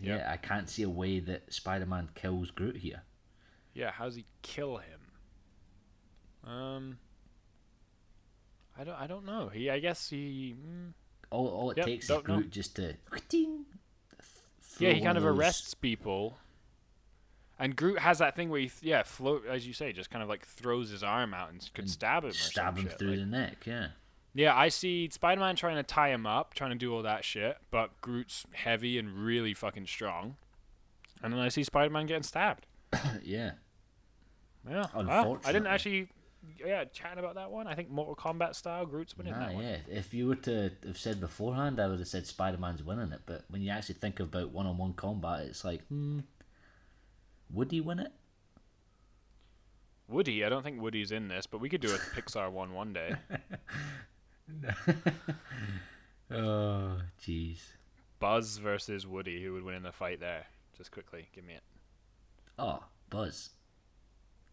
yeah, 0.00 0.16
Yep. 0.16 0.28
I 0.30 0.36
can't 0.38 0.68
see 0.70 0.82
a 0.84 0.88
way 0.88 1.20
that 1.20 1.52
Spider 1.52 1.84
Man 1.86 2.08
kills 2.14 2.50
Groot 2.50 2.76
here. 2.76 3.02
Yeah, 3.74 3.90
how 3.90 4.06
does 4.06 4.16
he 4.16 4.24
kill 4.42 4.78
him? 4.78 5.00
Um, 6.50 6.98
I 8.78 8.84
don't. 8.84 8.94
I 8.94 9.06
don't 9.06 9.26
know. 9.26 9.48
He. 9.48 9.68
I 9.68 9.78
guess 9.78 10.08
he. 10.08 10.54
Mm, 10.58 10.92
All 11.30 11.48
all 11.48 11.70
it 11.70 11.76
Yep, 11.76 11.86
takes 11.86 12.04
is 12.06 12.08
don't 12.08 12.26
know. 12.28 12.36
Groot 12.38 12.50
just 12.50 12.76
to 12.76 12.94
Yeah, 14.78 14.92
he 14.92 15.02
kind 15.02 15.18
of 15.18 15.24
arrests 15.26 15.74
people. 15.74 16.38
And 17.60 17.76
Groot 17.76 17.98
has 17.98 18.18
that 18.18 18.34
thing 18.34 18.48
where 18.50 18.58
he, 18.60 18.68
th- 18.68 18.82
yeah, 18.82 19.02
float 19.02 19.44
as 19.46 19.66
you 19.66 19.72
say, 19.74 19.92
just 19.92 20.10
kind 20.10 20.22
of 20.22 20.28
like 20.28 20.46
throws 20.46 20.90
his 20.90 21.02
arm 21.04 21.34
out 21.34 21.52
and 21.52 21.60
could 21.74 21.84
And 21.84 21.90
stab 21.90 22.24
him. 22.24 22.30
Or 22.30 22.32
stab 22.32 22.76
him 22.78 22.88
shit. 22.88 22.98
through 22.98 23.10
like- 23.10 23.18
the 23.18 23.26
neck. 23.26 23.66
Yeah, 23.66 23.88
Yeah, 24.34 24.56
I 24.56 24.68
see 24.68 25.08
Spider-Man 25.10 25.56
trying 25.56 25.76
to 25.76 25.82
tie 25.82 26.08
him 26.08 26.26
up, 26.26 26.54
trying 26.54 26.70
to 26.70 26.76
do 26.76 26.94
all 26.94 27.02
that 27.02 27.24
shit, 27.24 27.58
but 27.70 28.00
Groot's 28.00 28.46
heavy 28.52 28.98
and 28.98 29.12
really 29.12 29.52
fucking 29.54 29.86
strong. 29.86 30.36
And 31.22 31.32
then 31.34 31.40
I 31.40 31.48
see 31.50 31.62
Spider-Man 31.62 32.06
getting 32.06 32.22
stabbed. 32.22 32.66
yeah. 33.22 33.52
Yeah, 34.68 34.86
Well, 34.94 35.38
I 35.44 35.52
didn't 35.52 35.68
actually, 35.68 36.08
yeah, 36.64 36.84
chatting 36.84 37.18
about 37.18 37.34
that 37.36 37.50
one. 37.50 37.66
I 37.66 37.74
think 37.74 37.88
Mortal 37.90 38.14
Kombat 38.14 38.54
style, 38.54 38.84
Groot's 38.86 39.16
winning 39.16 39.32
Nah, 39.32 39.38
that 39.46 39.54
one. 39.54 39.64
yeah. 39.64 39.76
If 39.88 40.12
you 40.14 40.26
were 40.28 40.36
to 40.36 40.70
have 40.86 40.98
said 40.98 41.18
beforehand, 41.20 41.80
I 41.80 41.88
would 41.88 41.98
have 41.98 42.08
said 42.08 42.26
Spider 42.26 42.58
Man's 42.58 42.82
winning 42.82 43.12
it. 43.12 43.20
But 43.26 43.44
when 43.48 43.62
you 43.62 43.70
actually 43.70 43.94
think 43.96 44.20
about 44.20 44.50
one 44.50 44.66
on 44.66 44.76
one 44.78 44.92
combat, 44.94 45.46
it's 45.46 45.64
like, 45.64 45.82
hmm, 45.88 46.20
Would 47.52 47.70
he 47.72 47.80
win 47.80 47.98
it? 47.98 48.12
Woody, 50.08 50.44
I 50.44 50.48
don't 50.48 50.62
think 50.62 50.80
Woody's 50.80 51.12
in 51.12 51.28
this, 51.28 51.46
but 51.46 51.60
we 51.60 51.68
could 51.68 51.80
do 51.80 51.94
a 51.94 51.98
Pixar 52.16 52.50
one 52.50 52.72
one 52.74 52.92
day. 52.92 53.14
Oh, 56.32 56.98
jeez. 57.20 57.58
Buzz 58.20 58.58
versus 58.58 59.06
Woody, 59.06 59.42
who 59.42 59.52
would 59.54 59.64
win 59.64 59.74
in 59.74 59.82
the 59.82 59.90
fight 59.92 60.20
there? 60.20 60.46
Just 60.76 60.92
quickly, 60.92 61.28
give 61.34 61.44
me 61.44 61.54
it. 61.54 61.62
Oh, 62.58 62.84
Buzz. 63.08 63.50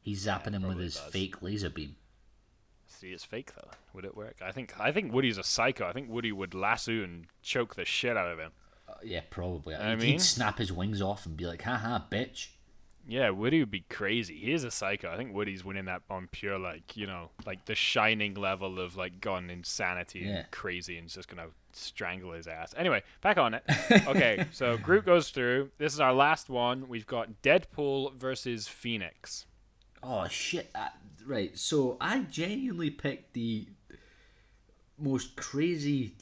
He's 0.02 0.26
zapping 0.26 0.54
him 0.54 0.64
with 0.64 0.80
his 0.80 0.98
Buzz. 0.98 1.12
fake 1.12 1.42
laser 1.42 1.70
beam. 1.70 1.96
See, 2.88 3.10
it's 3.12 3.24
fake 3.24 3.52
though. 3.56 3.70
Would 3.94 4.06
it 4.06 4.16
work? 4.16 4.38
I 4.44 4.52
think 4.52 4.80
I 4.80 4.92
think 4.92 5.14
Woody's 5.14 5.38
a 5.38 5.44
psycho. 5.44 5.86
I 5.86 5.92
think 5.94 6.10
Woody 6.10 6.32
would 6.32 6.56
lasso 6.56 7.04
and 7.04 7.28
choke 7.44 7.76
the 7.76 7.86
shit 7.86 8.18
out 8.18 8.32
of 8.32 8.40
him. 8.40 8.52
Uh, 8.88 8.94
yeah, 9.04 9.22
probably. 9.30 9.76
I 9.76 9.96
He'd 9.98 10.22
snap 10.22 10.58
his 10.58 10.72
wings 10.72 11.02
off 11.02 11.26
and 11.26 11.36
be 11.36 11.46
like, 11.46 11.62
"Ha 11.64 11.76
ha, 11.76 12.06
bitch. 12.10 12.48
Yeah, 13.10 13.30
Woody 13.30 13.60
would 13.60 13.72
be 13.72 13.86
crazy. 13.90 14.38
He 14.38 14.52
is 14.52 14.64
a 14.66 14.72
psycho. 14.72 15.10
I 15.10 15.16
think 15.18 15.34
Woody's 15.34 15.64
winning 15.64 15.86
that 15.86 16.02
on 16.10 16.28
pure 16.32 16.60
like 16.60 16.98
you 16.98 17.08
know 17.08 17.30
like 17.46 17.66
the 17.66 17.76
shining 17.76 18.34
level 18.34 18.80
of 18.80 18.96
like 18.98 19.22
gone 19.22 19.50
insanity 19.50 20.20
Yeah. 20.20 20.30
and 20.40 20.52
crazy 20.52 20.98
and 20.98 21.08
just 21.08 21.28
gonna 21.30 21.48
strangle 21.72 22.34
his 22.34 22.48
ass. 22.48 22.74
Anyway, 22.78 23.04
back 23.22 23.38
on 23.38 23.54
it. 23.54 23.64
Okay, 24.08 24.46
so 24.52 24.78
group 24.78 25.06
goes 25.06 25.30
through. 25.30 25.70
This 25.78 25.94
is 25.94 26.00
our 26.00 26.14
last 26.14 26.50
one. 26.50 26.88
We've 26.90 27.08
got 27.08 27.42
Deadpool 27.42 28.16
versus 28.16 28.68
Phoenix. 28.68 29.46
Oh, 30.04 30.28
shit. 30.28 30.70
Uh, 30.76 30.90
right, 31.26 31.58
so 31.58 31.98
I 32.02 32.20
genuinely 32.22 32.90
picked 32.90 33.34
the 33.34 33.68
most 34.98 35.36
crazy. 35.36 36.16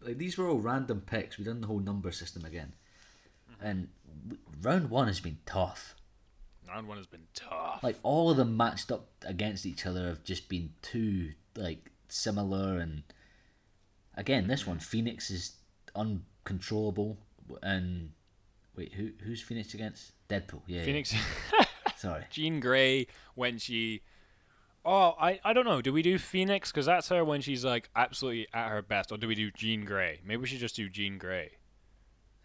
Like, 0.00 0.18
these 0.18 0.36
were 0.38 0.48
all 0.48 0.58
random 0.58 1.00
picks. 1.00 1.38
we 1.38 1.44
done 1.44 1.60
the 1.60 1.66
whole 1.66 1.78
number 1.80 2.10
system 2.12 2.44
again. 2.44 2.72
And 3.60 3.88
round 4.60 4.90
one 4.90 5.06
has 5.06 5.20
been 5.20 5.38
tough. 5.46 5.94
Round 6.72 6.88
one 6.88 6.96
has 6.96 7.06
been 7.06 7.26
tough. 7.34 7.80
like 7.82 7.98
all 8.02 8.30
of 8.30 8.36
them 8.38 8.56
matched 8.56 8.90
up 8.90 9.08
against 9.26 9.66
each 9.66 9.84
other 9.86 10.08
have 10.08 10.24
just 10.24 10.48
been 10.48 10.70
too 10.80 11.32
like 11.54 11.90
similar 12.08 12.78
and 12.78 13.02
again 14.16 14.46
this 14.46 14.66
one 14.66 14.78
phoenix 14.78 15.30
is 15.30 15.56
uncontrollable 15.94 17.18
and 17.62 18.10
wait 18.76 18.94
who 18.94 19.10
who's 19.22 19.42
phoenix 19.42 19.74
against 19.74 20.12
deadpool 20.28 20.62
yeah 20.66 20.82
Phoenix, 20.82 21.12
yeah. 21.12 21.64
sorry 21.96 22.24
Jean 22.30 22.58
Grey 22.60 23.06
when 23.34 23.58
she. 23.58 24.00
Oh, 24.84 25.14
I, 25.20 25.38
I 25.44 25.52
don't 25.52 25.64
know. 25.64 25.80
Do 25.80 25.92
we 25.92 26.02
do 26.02 26.18
Phoenix? 26.18 26.72
Because 26.72 26.86
that's 26.86 27.08
her 27.10 27.24
when 27.24 27.40
she's 27.40 27.64
like 27.64 27.88
absolutely 27.94 28.48
at 28.52 28.68
her 28.68 28.82
best. 28.82 29.12
Or 29.12 29.16
do 29.16 29.28
we 29.28 29.36
do 29.36 29.52
Jean 29.52 29.84
Grey? 29.84 30.18
Maybe 30.24 30.38
we 30.40 30.46
should 30.48 30.58
just 30.58 30.74
do 30.74 30.88
Jean 30.88 31.18
Grey. 31.18 31.52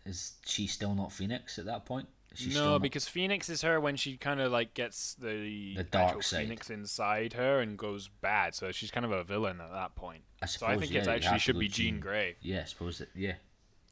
is 0.06 0.34
she 0.46 0.68
still 0.68 0.94
not 0.94 1.12
phoenix 1.12 1.58
at 1.58 1.66
that 1.66 1.84
point 1.86 2.08
is 2.32 2.40
she 2.40 2.52
still 2.52 2.66
no, 2.66 2.72
not- 2.74 2.82
because 2.82 3.08
Phoenix 3.08 3.50
is 3.50 3.62
her 3.62 3.80
when 3.80 3.96
she 3.96 4.18
kind 4.18 4.40
of 4.42 4.52
like 4.52 4.74
gets 4.74 5.16
the, 5.16 5.76
The 5.78 5.84
dark 5.84 6.24
side. 6.24 6.44
Phoenix 6.44 6.70
inside 6.70 7.34
her 7.34 7.60
and 7.60 7.78
goes 7.78 8.08
bad. 8.22 8.54
So 8.56 8.72
she's 8.72 8.92
kind 8.92 9.06
of 9.06 9.12
a 9.12 9.24
villain 9.24 9.60
at 9.62 9.72
that 9.72 9.96
point. 9.96 10.24
I 10.42 10.46
suppose, 10.46 10.68
so 10.68 10.74
I 10.74 10.78
think 10.78 10.92
yeah, 10.94 11.02
it 11.02 11.08
actually 11.08 11.40
should 11.40 11.58
be 11.60 11.68
Jean 11.68 11.96
Jean- 11.96 12.00
Grey. 12.00 12.36
yeah 12.42 12.62
i 12.62 12.66
suppose 12.66 13.00
that 13.00 13.10
yeah 13.16 13.34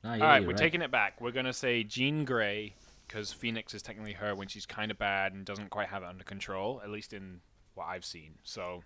no, 0.04 0.14
yeah, 0.14 0.24
All 0.24 0.30
right, 0.30 0.46
we're 0.46 0.54
taking 0.54 0.84
it 0.84 0.92
back. 0.92 1.20
We're 1.20 1.32
gonna 1.32 1.52
say 1.54 1.84
Jean 1.84 2.26
Grey 2.26 2.76
because 3.08 3.34
Phoenix 3.34 3.74
is 3.74 3.82
technically 3.82 4.14
her 4.14 4.36
when 4.36 4.48
she's 4.48 4.68
kind 4.68 4.92
of 4.92 5.00
bad 5.00 5.34
and 5.34 5.44
doesn't 5.44 5.72
quite 5.72 5.88
have 5.88 6.04
it 6.04 6.06
under 6.08 6.24
control, 6.24 6.80
at 6.84 6.92
least 6.92 7.12
in 7.14 7.42
what 7.74 7.86
I've 7.86 8.06
seen. 8.06 8.36
So, 8.44 8.84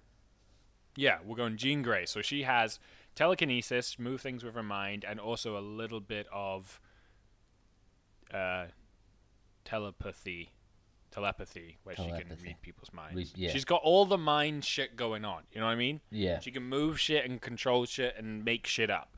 yeah, 0.95 1.17
we're 1.25 1.35
going 1.35 1.57
Jean 1.57 1.81
Grey. 1.81 2.05
So 2.05 2.21
she 2.21 2.43
has 2.43 2.79
telekinesis, 3.15 3.99
move 3.99 4.21
things 4.21 4.45
with 4.45 4.55
her 4.55 4.63
mind, 4.63 5.03
and 5.05 5.19
also 5.19 5.57
a 5.57 5.59
little 5.59 5.99
bit 5.99 6.27
of 6.31 6.79
uh, 8.33 8.67
telepathy, 9.69 10.49
telepathy, 11.11 11.77
where 11.83 11.95
she 11.95 12.09
can 12.09 12.27
read 12.43 12.55
people's 12.61 12.91
minds. 12.93 13.15
Read- 13.15 13.31
yeah. 13.35 13.51
She's 13.51 13.65
got 13.65 13.81
all 13.83 14.05
the 14.05 14.17
mind 14.17 14.65
shit 14.65 14.95
going 14.95 15.25
on. 15.25 15.43
You 15.51 15.59
know 15.61 15.67
what 15.67 15.73
I 15.73 15.75
mean? 15.75 16.01
yeah 16.11 16.39
She 16.39 16.51
can 16.51 16.63
move 16.63 16.99
shit 16.99 17.25
and 17.25 17.39
control 17.39 17.85
shit 17.85 18.15
and 18.17 18.43
make 18.43 18.65
shit 18.65 18.89
up. 18.89 19.15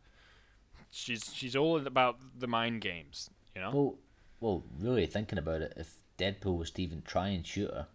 She's 0.90 1.32
she's 1.34 1.56
all 1.56 1.86
about 1.88 2.18
the 2.38 2.48
mind 2.48 2.82
games, 2.82 3.30
you 3.56 3.62
know. 3.62 3.72
Well, 3.72 3.96
well, 4.42 4.64
really 4.80 5.06
thinking 5.06 5.38
about 5.38 5.62
it, 5.62 5.74
if 5.78 5.94
Deadpool 6.18 6.58
was 6.58 6.72
to 6.72 6.82
even 6.82 7.02
try 7.04 7.30
and 7.30 7.46
shoot 7.46 7.70
her, 7.70 7.88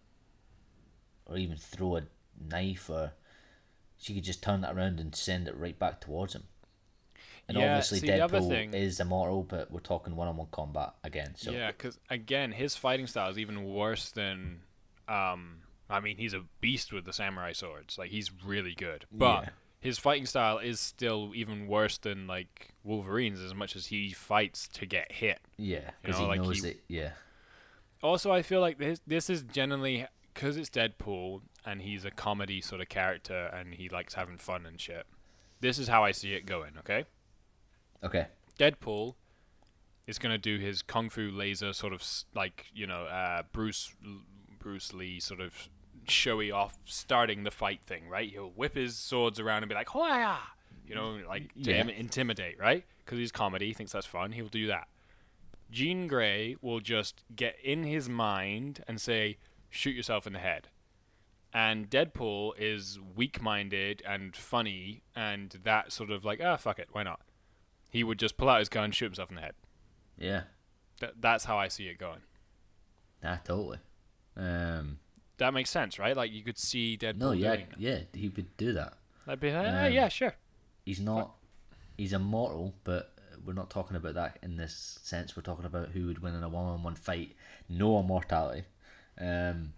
or 1.26 1.36
even 1.36 1.58
throw 1.58 1.96
a 1.96 2.02
knife, 2.40 2.88
or 2.88 3.12
she 3.98 4.14
could 4.14 4.24
just 4.24 4.42
turn 4.42 4.62
that 4.62 4.74
around 4.74 4.98
and 4.98 5.14
send 5.14 5.46
it 5.46 5.56
right 5.56 5.78
back 5.78 6.00
towards 6.00 6.34
him. 6.34 6.44
And 7.48 7.56
Yeah, 7.56 7.74
obviously, 7.76 8.00
see, 8.00 8.08
Deadpool 8.08 8.48
thing- 8.48 8.74
is 8.74 8.98
immortal, 8.98 9.44
but 9.44 9.70
we're 9.70 9.78
talking 9.80 10.16
one-on-one 10.16 10.48
combat 10.50 10.94
again. 11.04 11.34
So 11.36 11.52
Yeah, 11.52 11.68
because 11.68 11.98
again, 12.10 12.52
his 12.52 12.74
fighting 12.76 13.06
style 13.06 13.30
is 13.30 13.38
even 13.38 13.64
worse 13.64 14.10
than. 14.10 14.62
Um, 15.06 15.62
I 15.88 16.00
mean, 16.00 16.16
he's 16.16 16.34
a 16.34 16.42
beast 16.60 16.92
with 16.92 17.04
the 17.04 17.12
samurai 17.12 17.52
swords. 17.52 17.96
Like 17.98 18.10
he's 18.10 18.32
really 18.44 18.74
good, 18.74 19.04
but 19.12 19.44
Yeah. 19.44 19.48
his 19.78 19.98
fighting 20.00 20.26
style 20.26 20.58
is 20.58 20.80
still 20.80 21.30
even 21.36 21.68
worse 21.68 21.98
than 21.98 22.26
like 22.26 22.74
Wolverine's, 22.82 23.40
as 23.40 23.54
much 23.54 23.76
as 23.76 23.86
he 23.86 24.10
fights 24.12 24.66
to 24.68 24.84
get 24.86 25.12
hit. 25.12 25.38
yeah, 25.56 25.78
You 25.78 25.90
because 26.02 26.16
know, 26.16 26.22
he 26.24 26.28
like 26.28 26.40
knows 26.40 26.62
he- 26.64 26.70
it. 26.70 26.84
Yeah, 26.88 27.12
Also, 28.02 28.32
I 28.32 28.42
feel 28.42 28.60
like 28.60 28.78
this 28.78 29.00
this 29.06 29.30
is 29.30 29.42
generally 29.44 30.06
because 30.34 30.56
it's 30.56 30.68
Deadpool 30.70 31.42
and 31.64 31.80
he's 31.82 32.04
a 32.04 32.10
comedy 32.10 32.60
sort 32.60 32.80
of 32.80 32.88
character 32.88 33.46
and 33.54 33.74
he 33.74 33.88
likes 33.88 34.14
having 34.14 34.38
fun 34.38 34.66
and 34.66 34.80
shit. 34.80 35.06
This 35.60 35.78
is 35.78 35.86
how 35.88 36.02
I 36.04 36.10
see 36.10 36.34
it 36.34 36.44
going. 36.46 36.76
Okay. 36.78 37.04
Okay, 38.04 38.26
Deadpool 38.58 39.14
is 40.06 40.18
gonna 40.18 40.38
do 40.38 40.58
his 40.58 40.82
kung 40.82 41.08
fu 41.10 41.30
laser 41.30 41.72
sort 41.72 41.92
of 41.92 42.02
like 42.34 42.66
you 42.74 42.86
know 42.86 43.04
uh, 43.06 43.42
Bruce 43.52 43.92
Bruce 44.58 44.92
Lee 44.92 45.20
sort 45.20 45.40
of 45.40 45.68
showy 46.08 46.50
off 46.50 46.76
starting 46.86 47.42
the 47.44 47.50
fight 47.50 47.80
thing, 47.86 48.08
right? 48.08 48.30
He'll 48.30 48.50
whip 48.50 48.74
his 48.76 48.96
swords 48.96 49.40
around 49.40 49.62
and 49.62 49.68
be 49.68 49.74
like 49.74 49.88
"Hoya!" 49.88 50.38
you 50.86 50.94
know, 50.94 51.18
like 51.28 51.52
to 51.54 51.70
Yeah. 51.72 51.80
im- 51.80 51.88
intimidate, 51.88 52.58
right? 52.60 52.84
Because 53.04 53.18
he's 53.18 53.32
comedy, 53.32 53.66
he 53.68 53.72
thinks 53.72 53.90
that's 53.92 54.06
fun. 54.06 54.32
He'll 54.32 54.46
do 54.48 54.68
that. 54.68 54.86
Jean 55.70 56.06
Grey 56.06 56.56
will 56.60 56.78
just 56.78 57.24
get 57.34 57.56
in 57.60 57.82
his 57.82 58.08
mind 58.08 58.84
and 58.86 59.00
say, 59.00 59.38
"Shoot 59.68 59.96
yourself 59.96 60.26
in 60.28 60.32
the 60.32 60.38
head." 60.38 60.68
And 61.52 61.88
Deadpool 61.90 62.52
is 62.58 63.00
weak-minded 63.16 64.02
and 64.06 64.36
funny, 64.36 65.02
and 65.16 65.50
that 65.64 65.90
sort 65.90 66.10
of 66.10 66.24
like, 66.24 66.40
ah, 66.44 66.56
fuck 66.56 66.78
it, 66.78 66.88
why 66.92 67.02
not? 67.02 67.20
He 67.96 68.04
would 68.04 68.18
just 68.18 68.36
pull 68.36 68.48
out 68.48 68.58
his 68.60 68.68
gun, 68.68 68.84
and 68.84 68.94
shoot 68.94 69.06
himself 69.06 69.30
in 69.30 69.36
the 69.36 69.42
head. 69.42 69.54
yeah, 70.18 70.42
Th- 71.00 71.12
that's 71.20 71.44
how 71.44 71.56
I 71.58 71.68
see 71.68 71.88
it 71.88 71.98
going. 71.98 72.20
nah, 73.22 73.36
totally. 73.44 73.78
Um, 74.36 74.98
That 75.38 75.52
makes 75.54 75.70
sense, 75.70 75.98
right? 75.98 76.16
Like 76.16 76.30
you 76.32 76.42
could 76.42 76.58
see 76.58 76.96
Deadpool 77.00 77.16
no, 77.16 77.32
yeah, 77.32 77.56
yeah, 77.78 78.00
he 78.12 78.28
would 78.28 78.56
do 78.56 78.72
that. 78.74 78.94
That'd 79.26 79.40
be 79.40 79.52
like, 79.52 79.66
ah, 79.66 79.86
Um, 79.86 79.92
yeah, 79.92 80.08
sure. 80.08 80.34
He's 80.84 81.00
not. 81.00 81.34
He's 81.96 82.12
immortal, 82.12 82.74
but 82.84 83.12
we're 83.44 83.52
not 83.54 83.70
talking 83.70 83.96
about 83.96 84.14
that 84.14 84.38
in 84.42 84.56
this 84.56 84.98
sense. 85.02 85.36
We're 85.36 85.42
talking 85.42 85.64
about 85.64 85.88
who 85.88 86.06
would 86.06 86.18
win 86.20 86.34
in 86.34 86.42
a 86.42 86.48
one-on-one 86.48 86.94
fight. 86.96 87.34
No 87.68 87.98
immortality. 88.00 88.64
Um, 89.20 89.72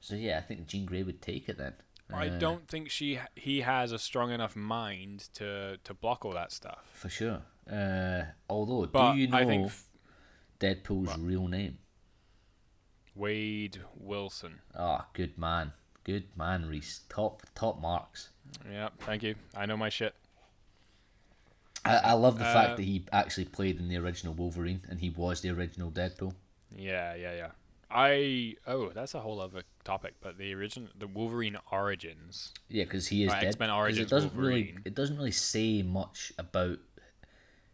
So 0.00 0.14
yeah, 0.14 0.38
I 0.38 0.40
think 0.42 0.66
Jean 0.66 0.86
Grey 0.86 1.02
would 1.02 1.20
take 1.20 1.48
it 1.48 1.58
then. 1.58 1.74
I 2.12 2.28
Uh, 2.28 2.38
don't 2.38 2.68
think 2.68 2.90
she 2.90 3.18
he 3.36 3.60
has 3.62 3.92
a 3.92 3.98
strong 3.98 4.30
enough 4.30 4.56
mind 4.56 5.28
to 5.34 5.78
to 5.84 5.94
block 5.94 6.24
all 6.24 6.32
that 6.32 6.52
stuff. 6.52 6.88
for 6.92 7.08
sure. 7.08 7.42
Uh, 7.70 8.24
although, 8.48 8.86
But 8.86 9.12
do 9.12 9.18
you 9.18 9.28
know 9.28 9.38
I 9.38 9.44
think 9.44 9.66
f- 9.66 9.88
Deadpool's 10.58 11.16
real 11.18 11.46
name? 11.48 11.78
Wade 13.14 13.80
Wilson. 13.96 14.60
Ah, 14.74 15.06
good 15.12 15.36
man, 15.38 15.72
good 16.04 16.24
man, 16.36 16.66
Reese. 16.68 17.00
Top 17.08 17.42
top 17.54 17.80
marks. 17.80 18.30
Yeah, 18.70 18.88
thank 19.00 19.22
you. 19.22 19.34
I 19.54 19.66
know 19.66 19.76
my 19.76 19.88
shit. 19.88 20.14
I, 21.84 21.96
I 21.96 22.12
love 22.12 22.38
the 22.38 22.44
Uh, 22.46 22.52
fact 22.52 22.76
that 22.76 22.82
he 22.82 23.06
actually 23.12 23.46
played 23.46 23.78
in 23.78 23.88
the 23.88 23.96
original 23.96 24.34
Wolverine 24.34 24.82
and 24.88 25.00
he 25.00 25.10
was 25.10 25.40
the 25.40 25.50
original 25.50 25.90
Deadpool. 25.90 26.34
Yeah, 26.76 27.14
yeah, 27.14 27.34
yeah. 27.34 27.50
I 27.90 28.54
oh, 28.66 28.90
that's 28.90 29.14
a 29.14 29.20
whole 29.20 29.40
other 29.40 29.62
topic. 29.84 30.14
But 30.20 30.38
the 30.38 30.54
original, 30.54 30.88
the 30.98 31.06
Wolverine 31.06 31.56
origins. 31.72 32.52
Yeah, 32.68 32.84
because 32.84 33.08
he 33.08 33.24
is 33.24 33.30
Right, 33.32 33.40
dead. 33.40 33.48
X-Men 33.48 33.68
'Cause 33.68 33.78
Origins 33.78 34.06
it 34.06 34.14
doesn't 34.14 34.34
really 34.34 34.76
it 34.84 34.94
doesn't 34.94 35.16
really 35.16 35.32
say 35.32 35.82
much 35.82 36.32
about 36.38 36.78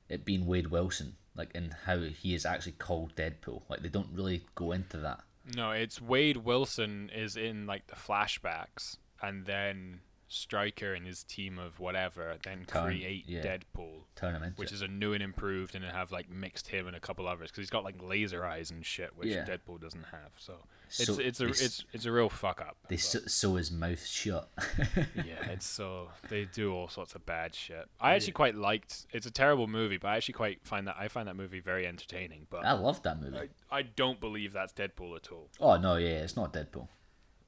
it 0.08 0.24
being 0.24 0.46
Wade 0.46 0.68
Wilson, 0.68 1.16
like 1.34 1.54
and 1.54 1.74
how 1.84 1.98
he 1.98 2.34
is 2.34 2.46
actually 2.46 2.72
called 2.72 3.14
Deadpool. 3.16 3.62
Like 3.68 3.82
they 3.82 3.88
don't 3.88 4.10
really 4.12 4.44
go 4.54 4.72
into 4.72 4.96
that. 4.98 5.20
No, 5.54 5.70
it's 5.70 6.00
Wade 6.00 6.38
Wilson 6.38 7.10
is 7.14 7.36
in 7.36 7.66
like 7.66 7.86
the 7.88 7.96
flashbacks, 7.96 8.96
and 9.22 9.46
then 9.46 10.00
Stryker 10.28 10.92
and 10.94 11.06
his 11.06 11.22
team 11.22 11.58
of 11.58 11.78
whatever 11.78 12.36
then 12.42 12.64
Turn- 12.66 12.86
create 12.86 13.24
yeah. 13.28 13.42
Deadpool, 13.42 14.00
Tournament. 14.16 14.58
which 14.58 14.72
is 14.72 14.82
a 14.82 14.88
new 14.88 15.12
and 15.12 15.22
improved, 15.22 15.74
and 15.76 15.84
have 15.84 16.10
like 16.10 16.28
mixed 16.28 16.66
him 16.68 16.86
and 16.88 16.96
a 16.96 17.00
couple 17.00 17.28
others 17.28 17.50
because 17.50 17.62
he's 17.62 17.70
got 17.70 17.84
like 17.84 17.94
laser 18.02 18.44
eyes 18.44 18.70
and 18.70 18.84
shit, 18.84 19.10
which 19.16 19.28
Yeah. 19.28 19.44
Deadpool 19.44 19.80
doesn't 19.80 20.04
have. 20.10 20.32
So 20.36 20.54
it's 20.88 21.04
So 21.06 21.18
it's 21.20 21.38
a 21.40 21.44
they 21.44 21.50
s- 21.50 21.60
it's 21.60 21.84
it's 21.92 22.04
a 22.06 22.12
real 22.12 22.28
fuck 22.28 22.60
up. 22.60 22.76
They 22.88 22.96
but- 22.96 23.00
sew, 23.00 23.20
sew 23.26 23.54
his 23.54 23.70
mouth 23.70 24.04
shut. 24.04 24.48
yeah, 25.14 25.46
it's 25.50 25.66
so 25.66 26.08
they 26.28 26.46
do 26.46 26.72
all 26.74 26.88
sorts 26.88 27.14
of 27.14 27.24
bad 27.24 27.54
shit. 27.54 27.86
I 28.00 28.14
actually 28.14 28.32
quite 28.32 28.56
liked. 28.56 29.06
It's 29.12 29.26
a 29.26 29.30
terrible 29.30 29.68
movie, 29.68 29.96
but 29.96 30.08
I 30.08 30.16
actually 30.16 30.34
quite 30.34 30.58
find 30.66 30.88
that 30.88 30.96
I 30.98 31.06
find 31.06 31.28
that 31.28 31.36
movie 31.36 31.60
very 31.60 31.86
entertaining. 31.86 32.46
But 32.50 32.64
I 32.64 32.72
loved 32.72 33.04
that 33.04 33.20
movie. 33.20 33.38
I, 33.70 33.78
I 33.78 33.82
don't 33.82 34.18
believe 34.18 34.52
that's 34.52 34.72
Deadpool 34.72 35.14
at 35.16 35.30
all. 35.30 35.50
Oh 35.60 35.76
no, 35.76 35.96
yeah, 35.96 36.18
it's 36.24 36.34
not 36.36 36.52
Deadpool. 36.52 36.88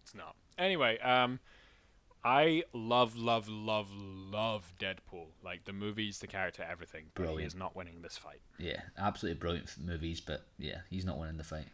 It's 0.05 0.15
not. 0.15 0.37
Anyway, 0.57 0.99
um, 1.01 1.39
I 2.25 2.65
love, 2.73 3.17
love, 3.17 3.49
love, 3.49 3.91
love 3.95 4.73
Deadpool. 4.79 5.27
Like 5.45 5.65
the 5.65 5.73
movies, 5.73 6.19
the 6.19 6.27
character, 6.27 6.67
everything. 6.69 7.07
But 7.15 7.23
he 7.23 7.27
Brilliant. 7.29 7.53
is 7.53 7.59
not 7.59 7.77
winning 7.77 8.03
this 8.03 8.17
fight. 8.19 8.41
Yeah, 8.59 8.81
absolutely 8.99 9.39
brilliant 9.39 9.71
movies, 9.79 10.21
but 10.21 10.45
yeah, 10.59 10.79
he's 10.91 11.05
not 11.05 11.19
winning 11.19 11.37
the 11.37 11.45
fight. 11.45 11.67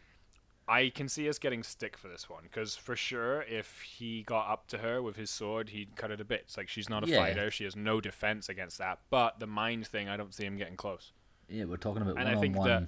I 0.67 0.89
can 0.89 1.07
see 1.09 1.29
us 1.29 1.37
getting 1.37 1.61
stick 1.61 1.95
for 1.95 2.07
this 2.07 2.27
one 2.29 2.43
because 2.43 2.75
for 2.75 2.95
sure, 2.95 3.41
if 3.43 3.81
he 3.81 4.23
got 4.23 4.49
up 4.49 4.67
to 4.69 4.79
her 4.79 5.01
with 5.01 5.15
his 5.15 5.29
sword, 5.29 5.69
he'd 5.69 5.95
cut 5.95 6.09
her 6.09 6.17
to 6.17 6.25
bits. 6.25 6.57
Like 6.57 6.69
she's 6.69 6.89
not 6.89 7.03
a 7.03 7.07
Yeah. 7.07 7.17
fighter; 7.17 7.51
she 7.51 7.65
has 7.65 7.75
no 7.75 8.01
defense 8.01 8.49
against 8.49 8.79
that. 8.79 8.99
But 9.11 9.39
the 9.39 9.45
mind 9.47 9.85
thing, 9.87 10.09
I 10.09 10.17
don't 10.17 10.33
see 10.33 10.43
him 10.45 10.57
getting 10.57 10.75
close. 10.75 11.11
Yeah, 11.49 11.65
we're 11.65 11.77
talking 11.77 12.01
about 12.01 12.15
And 12.17 12.23
one 12.25 12.27
I 12.27 12.35
on 12.35 12.41
think 12.41 12.57
one. 12.57 12.67
that- 12.67 12.87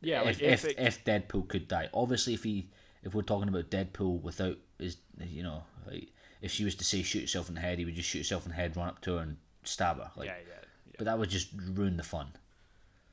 Yeah, 0.00 0.20
like 0.22 0.36
if 0.36 0.42
if, 0.42 0.64
if, 0.64 0.70
it, 0.70 0.78
if 0.78 1.04
Deadpool 1.04 1.48
could 1.48 1.66
die, 1.66 1.88
obviously, 1.92 2.34
if 2.34 2.44
he 2.44 2.68
if 3.02 3.14
we're 3.14 3.22
talking 3.22 3.48
about 3.48 3.68
Deadpool 3.70 4.22
without 4.22 4.58
his, 4.78 4.98
you 5.20 5.42
know, 5.42 5.64
like 5.90 6.12
if 6.40 6.52
she 6.52 6.64
was 6.64 6.74
to 6.76 6.84
say 6.84 7.02
shoot 7.02 7.20
yourself 7.20 7.48
in 7.48 7.54
the 7.54 7.60
head, 7.60 7.78
he 7.78 7.84
would 7.84 7.94
just 7.94 8.08
shoot 8.08 8.18
himself 8.18 8.44
in 8.44 8.50
the 8.50 8.56
head, 8.56 8.76
run 8.76 8.88
up 8.88 9.00
to 9.02 9.14
her, 9.14 9.22
and 9.22 9.36
stab 9.64 9.98
her. 9.98 10.10
Like, 10.16 10.26
yeah, 10.26 10.36
yeah, 10.46 10.54
yeah. 10.60 10.92
but 10.96 11.04
that 11.04 11.18
would 11.18 11.30
just 11.30 11.48
ruin 11.74 11.96
the 11.96 12.02
fun. 12.02 12.28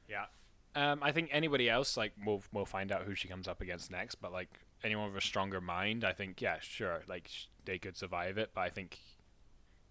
Yeah. 0.09 0.25
Um, 0.75 0.99
I 1.01 1.11
think 1.11 1.29
anybody 1.31 1.69
else, 1.69 1.97
like, 1.97 2.13
we'll 2.25 2.43
we'll 2.51 2.65
find 2.65 2.91
out 2.91 3.03
who 3.03 3.15
she 3.15 3.27
comes 3.27 3.47
up 3.47 3.61
against 3.61 3.91
next. 3.91 4.15
But 4.15 4.31
like 4.31 4.49
anyone 4.83 5.13
with 5.13 5.23
a 5.23 5.25
stronger 5.25 5.61
mind, 5.61 6.03
I 6.03 6.13
think, 6.13 6.41
yeah, 6.41 6.57
sure, 6.61 7.01
like 7.07 7.27
sh- 7.27 7.45
they 7.65 7.79
could 7.79 7.97
survive 7.97 8.37
it. 8.37 8.51
But 8.53 8.61
I 8.61 8.69
think 8.69 8.99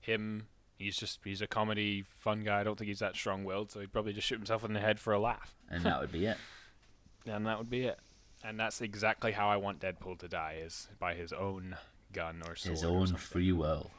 him, 0.01 0.49
he's 0.79 0.97
just 0.97 1.21
he's 1.25 1.43
a 1.43 1.47
comedy 1.47 2.05
fun 2.21 2.45
guy. 2.45 2.61
I 2.61 2.65
don't 2.65 2.79
think 2.79 2.89
he's 2.89 3.01
that 3.01 3.17
strong-willed, 3.17 3.71
so 3.71 3.81
he'd 3.81 3.93
probably 3.93 4.13
just 4.13 4.27
shoot 4.27 4.37
himself 4.37 4.65
in 4.65 4.73
the 4.73 4.81
head 4.81 5.01
for 5.01 5.13
a 5.13 5.19
laugh, 5.21 5.55
And 5.71 5.85
that 5.85 6.01
would 6.01 6.13
be 6.13 6.27
it. 6.27 6.37
and 7.27 7.47
that 7.47 7.59
would 7.59 7.71
be 7.71 7.85
it. 7.85 7.99
And 8.45 8.61
that's 8.61 8.83
exactly 8.83 9.33
how 9.33 9.49
I 9.49 9.57
want 9.57 9.81
Deadpool 9.81 10.19
to 10.19 10.29
die, 10.29 10.59
is 10.63 10.89
by 10.99 11.15
his 11.15 11.33
own 11.33 11.77
gun 12.15 12.43
or 12.47 12.57
sword. 12.57 12.73
His 12.77 12.85
own 12.85 13.15
free 13.17 13.53
will. 13.53 13.91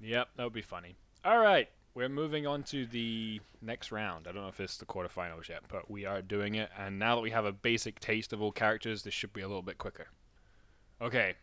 Yep, 0.00 0.28
that 0.36 0.44
would 0.44 0.52
be 0.52 0.62
funny. 0.62 0.96
All 1.24 1.38
right, 1.38 1.68
we're 1.94 2.08
moving 2.08 2.46
on 2.46 2.64
to 2.64 2.86
the 2.86 3.40
next 3.60 3.92
round. 3.92 4.26
I 4.26 4.32
don't 4.32 4.42
know 4.42 4.48
if 4.48 4.58
it's 4.58 4.76
the 4.78 4.84
quarterfinals 4.86 5.48
yet, 5.48 5.62
but 5.68 5.88
we 5.90 6.04
are 6.06 6.20
doing 6.22 6.56
it. 6.56 6.70
And 6.76 6.98
now 6.98 7.14
that 7.14 7.20
we 7.20 7.30
have 7.30 7.44
a 7.44 7.52
basic 7.52 8.00
taste 8.00 8.32
of 8.32 8.42
all 8.42 8.50
characters, 8.50 9.04
this 9.04 9.14
should 9.14 9.32
be 9.32 9.42
a 9.42 9.46
little 9.46 9.62
bit 9.62 9.78
quicker. 9.78 10.08
Okay, 11.00 11.34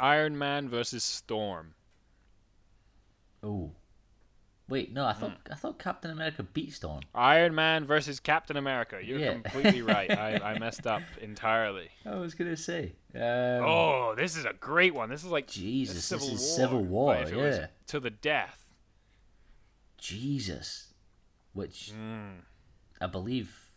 Iron 0.00 0.36
Man 0.36 0.68
versus 0.68 1.04
Storm. 1.04 1.74
Oh, 3.42 3.72
wait, 4.68 4.92
no, 4.92 5.04
I 5.06 5.12
thought 5.12 5.30
Hmm. 5.46 5.52
I 5.52 5.54
thought 5.56 5.78
Captain 5.78 6.10
America 6.10 6.42
beat 6.42 6.72
Storm. 6.72 7.02
Iron 7.14 7.54
Man 7.54 7.84
versus 7.86 8.18
Captain 8.20 8.56
America. 8.56 8.98
You're 9.04 9.18
Yeah. 9.18 9.32
completely 9.34 9.82
right. 9.82 10.10
I, 10.10 10.36
I 10.54 10.58
messed 10.58 10.86
up 10.86 11.02
entirely. 11.20 11.90
I 12.06 12.16
was 12.16 12.34
gonna 12.34 12.56
say. 12.56 12.94
Um, 13.14 13.20
Oh, 13.64 14.14
this 14.16 14.36
is 14.36 14.44
a 14.44 14.52
great 14.52 14.92
one. 14.94 15.08
This 15.08 15.22
is 15.24 15.30
like 15.30 15.46
Jesus, 15.46 16.08
this 16.08 16.22
is 16.22 16.30
War. 16.30 16.38
Civil 16.38 16.84
War, 16.84 17.24
yeah. 17.32 17.66
to 17.88 18.00
the 18.00 18.10
death. 18.10 18.60
Jesus, 19.98 20.92
which 21.52 21.92
Mm. 21.96 22.40
I 23.00 23.06
believe. 23.06 23.70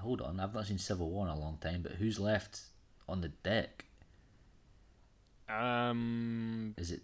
Hold 0.00 0.20
on, 0.20 0.38
I've 0.40 0.52
not 0.54 0.66
seen 0.66 0.78
Civil 0.78 1.08
War 1.10 1.26
in 1.26 1.32
a 1.32 1.38
long 1.38 1.56
time. 1.58 1.80
But 1.82 1.92
who's 1.92 2.18
left 2.20 2.60
on 3.08 3.20
the 3.22 3.28
deck? 3.28 3.86
Um, 5.48 6.74
Is 6.78 6.90
it 6.90 7.02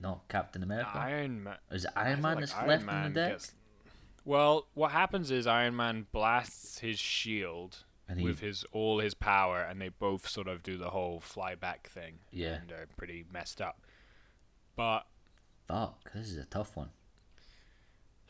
not 0.00 0.26
Captain 0.28 0.62
America? 0.62 0.90
Iron 0.94 1.42
Man. 1.44 1.56
Is 1.70 1.84
it 1.84 1.90
Iron 1.96 2.20
Man 2.22 2.34
like 2.36 2.40
that's 2.40 2.54
Iron 2.54 2.68
left 2.68 2.84
Man 2.84 2.94
on 3.06 3.12
the 3.12 3.20
deck? 3.20 3.30
gets- 3.32 3.52
Well, 4.24 4.66
what 4.74 4.90
happens 4.92 5.30
is 5.30 5.46
Iron 5.46 5.76
Man 5.76 6.06
blasts 6.12 6.78
his 6.80 6.98
shield 6.98 7.84
he- 8.16 8.24
with 8.24 8.40
his 8.40 8.64
all 8.72 9.00
his 9.00 9.14
power, 9.14 9.60
and 9.60 9.80
they 9.80 9.88
both 9.90 10.26
sort 10.28 10.48
of 10.48 10.62
do 10.62 10.76
the 10.78 10.90
whole 10.90 11.20
fly 11.20 11.54
back 11.54 11.88
thing. 11.88 12.20
Yeah. 12.30 12.54
and 12.54 12.72
are 12.72 12.86
pretty 12.96 13.24
messed 13.32 13.60
up. 13.60 13.80
But 14.76 15.06
Fuck, 15.66 16.12
this 16.14 16.28
is 16.30 16.38
a 16.38 16.46
tough 16.46 16.76
one. 16.76 16.88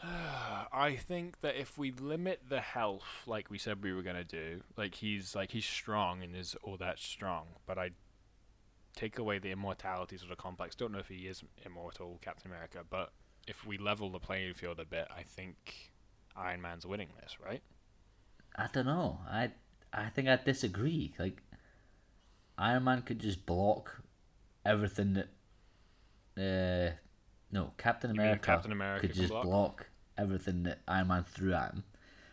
I 0.03 0.97
think 1.01 1.41
that 1.41 1.57
if 1.57 1.77
we 1.79 1.91
limit 1.93 2.43
the 2.49 2.61
health, 2.61 3.23
like 3.27 3.51
we 3.51 3.59
said 3.59 3.83
we 3.83 3.93
were 3.93 4.03
gonna 4.03 4.25
do, 4.25 4.63
like 4.77 4.95
he's 4.97 5.35
like 5.35 5.51
he's 5.53 5.65
strong 5.65 6.23
and 6.23 6.35
is 6.37 6.57
all 6.63 6.77
that 6.79 6.99
strong, 6.99 7.47
but 7.67 7.79
I 7.79 7.91
take 8.97 9.19
away 9.19 9.39
the 9.39 9.51
immortality 9.51 10.17
sort 10.17 10.33
of 10.33 10.39
complex. 10.39 10.75
Don't 10.75 10.93
know 10.93 10.99
if 10.99 11.09
he 11.09 11.27
is 11.29 11.43
immortal, 11.65 12.19
Captain 12.23 12.51
America, 12.51 12.81
but 12.89 13.13
if 13.47 13.67
we 13.67 13.79
level 13.79 14.11
the 14.11 14.19
playing 14.19 14.55
field 14.55 14.79
a 14.81 14.85
bit, 14.85 15.09
I 15.17 15.23
think 15.23 15.93
Iron 16.37 16.61
Man's 16.63 16.87
winning 16.87 17.11
this, 17.21 17.37
right? 17.45 17.63
I 18.57 18.69
don't 18.73 18.87
know. 18.87 19.19
I 19.29 19.51
I 19.93 20.09
think 20.11 20.29
I 20.29 20.37
disagree. 20.37 21.15
Like 21.19 21.43
Iron 22.57 22.85
Man 22.85 23.03
could 23.03 23.19
just 23.19 23.47
block 23.47 24.01
everything 24.65 25.15
that. 25.15 25.29
Uh, 26.37 26.95
no, 27.51 27.73
Captain 27.79 28.11
America, 28.11 28.47
Captain 28.47 28.73
America 28.73 29.07
could 29.07 29.17
just 29.17 29.31
block? 29.31 29.45
block? 29.45 29.87
everything 30.19 30.65
that 30.65 30.81
Iron 30.89 31.09
Man 31.09 31.25
threw 31.25 31.55
at 31.55 31.73
him 31.73 31.85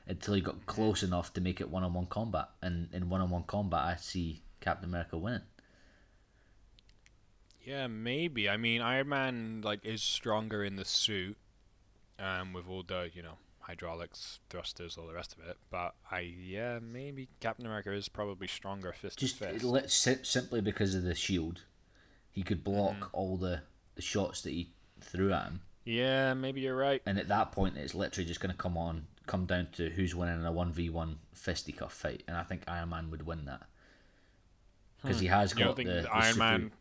until 0.07 0.33
he 0.33 0.41
got 0.41 0.65
close 0.65 1.03
enough 1.03 1.33
to 1.33 1.41
make 1.41 1.61
it 1.61 1.69
one-on-one 1.69 2.07
combat. 2.07 2.49
And 2.61 2.89
in 2.91 3.09
one-on-one 3.09 3.43
combat, 3.43 3.81
I 3.81 3.95
see 3.95 4.41
Captain 4.59 4.89
America 4.89 5.17
winning. 5.17 5.41
Yeah, 7.63 7.87
maybe. 7.87 8.49
I 8.49 8.57
mean, 8.57 8.81
Iron 8.81 9.09
Man 9.09 9.61
like 9.63 9.85
is 9.85 10.03
stronger 10.03 10.63
in 10.63 10.75
the 10.75 10.85
suit, 10.85 11.37
um, 12.19 12.53
with 12.53 12.67
all 12.67 12.83
the 12.83 13.09
you 13.13 13.23
know 13.23 13.37
hydraulics, 13.67 14.39
thrusters, 14.49 14.97
all 14.97 15.07
the 15.07 15.13
rest 15.13 15.33
of 15.33 15.39
it. 15.47 15.57
But 15.69 15.95
I 16.11 16.19
yeah, 16.21 16.79
maybe 16.81 17.27
Captain 17.39 17.65
America 17.65 17.91
is 17.91 18.07
probably 18.09 18.47
stronger 18.47 18.93
fist 18.93 19.19
Just 19.19 19.39
to 19.39 19.47
fist. 19.51 19.63
let, 19.65 19.91
si- 19.91 20.23
simply 20.23 20.61
because 20.61 20.93
of 20.95 21.03
the 21.03 21.15
shield, 21.15 21.61
he 22.31 22.43
could 22.43 22.63
block 22.63 22.93
Mm-hmm. 22.95 23.03
all 23.13 23.37
the, 23.37 23.61
the 23.95 24.01
shots 24.01 24.41
that 24.43 24.51
he 24.51 24.69
threw 25.01 25.33
at 25.33 25.43
him. 25.45 25.61
Yeah, 25.83 26.33
maybe 26.33 26.61
you're 26.61 26.75
right. 26.75 27.01
And 27.05 27.17
at 27.19 27.27
that 27.27 27.51
point, 27.51 27.77
it's 27.77 27.93
literally 27.95 28.27
just 28.27 28.39
going 28.39 28.51
to 28.51 28.57
come 28.57 28.77
on, 28.77 29.05
come 29.27 29.45
down 29.45 29.67
to 29.73 29.89
who's 29.89 30.15
winning 30.15 30.39
in 30.39 30.45
a 30.45 30.51
one 30.51 30.71
v 30.71 30.89
one 30.89 31.17
fisticuff 31.33 31.93
fight, 31.93 32.23
and 32.27 32.35
I 32.37 32.43
think 32.43 32.63
Iron 32.67 32.89
Man 32.89 33.11
would 33.11 33.25
win 33.25 33.45
that 33.45 33.61
because 35.01 35.19
he 35.19 35.27
has 35.27 35.51
Hmm. 35.51 35.59
You 35.59 35.63
don't 35.65 35.71
got 35.71 35.77
think 35.77 35.89
the, 35.89 35.95
the 35.95 36.01
the 36.03 36.13
Iron 36.13 36.33
super- 36.33 36.39
Man? 36.39 36.71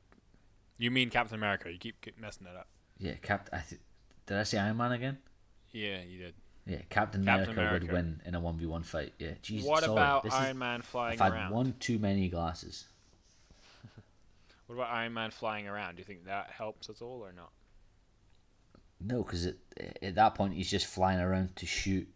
You 0.78 0.90
mean 0.90 1.10
Captain 1.10 1.34
America? 1.36 1.70
You 1.70 1.78
keep 1.78 2.00
keep 2.00 2.18
messing 2.18 2.46
it 2.46 2.56
up. 2.56 2.66
Yeah, 2.98 3.12
Cap. 3.22 3.48
I 3.52 3.58
th- 3.68 3.80
did 4.26 4.36
I 4.38 4.42
say 4.44 4.58
Iron 4.58 4.76
Man 4.78 4.92
again? 4.92 5.18
Yeah, 5.70 6.00
you 6.02 6.18
did. 6.18 6.34
Yeah, 6.66 6.78
Captain, 6.88 7.24
Captain 7.24 7.50
America, 7.50 7.84
would 7.86 7.92
win 7.92 8.22
in 8.24 8.34
a 8.34 8.40
one 8.40 8.56
v 8.56 8.64
one 8.66 8.82
fight. 8.82 9.12
Yeah, 9.18 9.32
Jesus. 9.42 9.68
what 9.68 9.84
sorry. 9.84 9.92
about 9.92 10.22
this 10.22 10.32
Iron 10.32 10.50
is, 10.50 10.56
Man 10.56 10.82
flying 10.82 11.20
I've 11.20 11.32
had 11.32 11.40
around? 11.40 11.52
one 11.52 11.74
too 11.78 11.98
many 11.98 12.28
glasses. 12.28 12.86
What 14.66 14.76
about 14.76 14.90
Iron 14.92 15.12
Man 15.12 15.30
flying 15.30 15.68
around? 15.68 15.96
Do 15.96 15.98
you 15.98 16.04
think 16.04 16.24
that 16.24 16.48
helps 16.50 16.88
at 16.88 17.02
all 17.02 17.20
or 17.22 17.34
not? 17.34 17.50
No, 18.98 19.22
because 19.22 19.46
at 19.46 20.14
that 20.14 20.34
point 20.34 20.54
he's 20.54 20.70
just 20.70 20.86
flying 20.86 21.18
around 21.18 21.54
to 21.56 21.66
shoot 21.66 22.08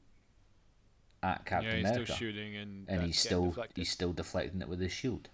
at 1.22 1.44
Captain 1.44 1.70
yeah, 1.70 1.76
he's 1.76 1.84
America, 1.90 2.04
still 2.06 2.16
shooting 2.16 2.56
and 2.56 2.86
and 2.88 3.00
uh, 3.00 3.04
he's 3.04 3.18
still 3.18 3.46
deflected. 3.46 3.76
he's 3.76 3.90
still 3.90 4.12
deflecting 4.12 4.62
it 4.62 4.68
with 4.68 4.80
his 4.80 4.92
shield. 4.92 5.28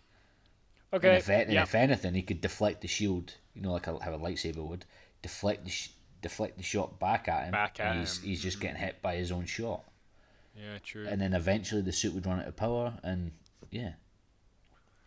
okay. 0.93 1.09
And 1.09 1.19
if, 1.19 1.29
and 1.29 1.53
yeah. 1.53 1.63
if 1.63 1.75
anything, 1.75 2.15
he 2.15 2.23
could 2.23 2.41
deflect 2.41 2.81
the 2.81 2.89
shield, 2.89 3.35
you 3.55 3.63
know, 3.63 3.73
like 3.73 3.87
a, 3.87 4.03
how 4.03 4.13
a 4.13 4.19
lightsaber 4.19 4.67
would, 4.67 4.85
deflect 5.23 5.65
the 5.65 5.71
sh- 5.71 5.91
deflect 6.25 6.57
the 6.57 6.63
shot 6.63 6.99
back 6.99 7.29
at 7.29 7.45
him. 7.45 7.53
Back 7.53 7.79
at 7.79 7.97
he's, 7.97 8.19
him. 8.19 8.29
He's 8.29 8.43
just 8.43 8.59
getting 8.59 8.77
hit 8.77 9.01
by 9.03 9.15
his 9.17 9.31
own 9.31 9.45
shot, 9.45 9.85
yeah, 10.57 10.79
true. 10.83 11.07
and 11.07 11.21
then 11.21 11.35
eventually 11.35 11.83
the 11.83 11.93
suit 11.93 12.15
would 12.15 12.27
run 12.27 12.41
out 12.41 12.49
of 12.49 12.57
power, 12.57 12.95
and 13.03 13.31
yeah. 13.71 13.93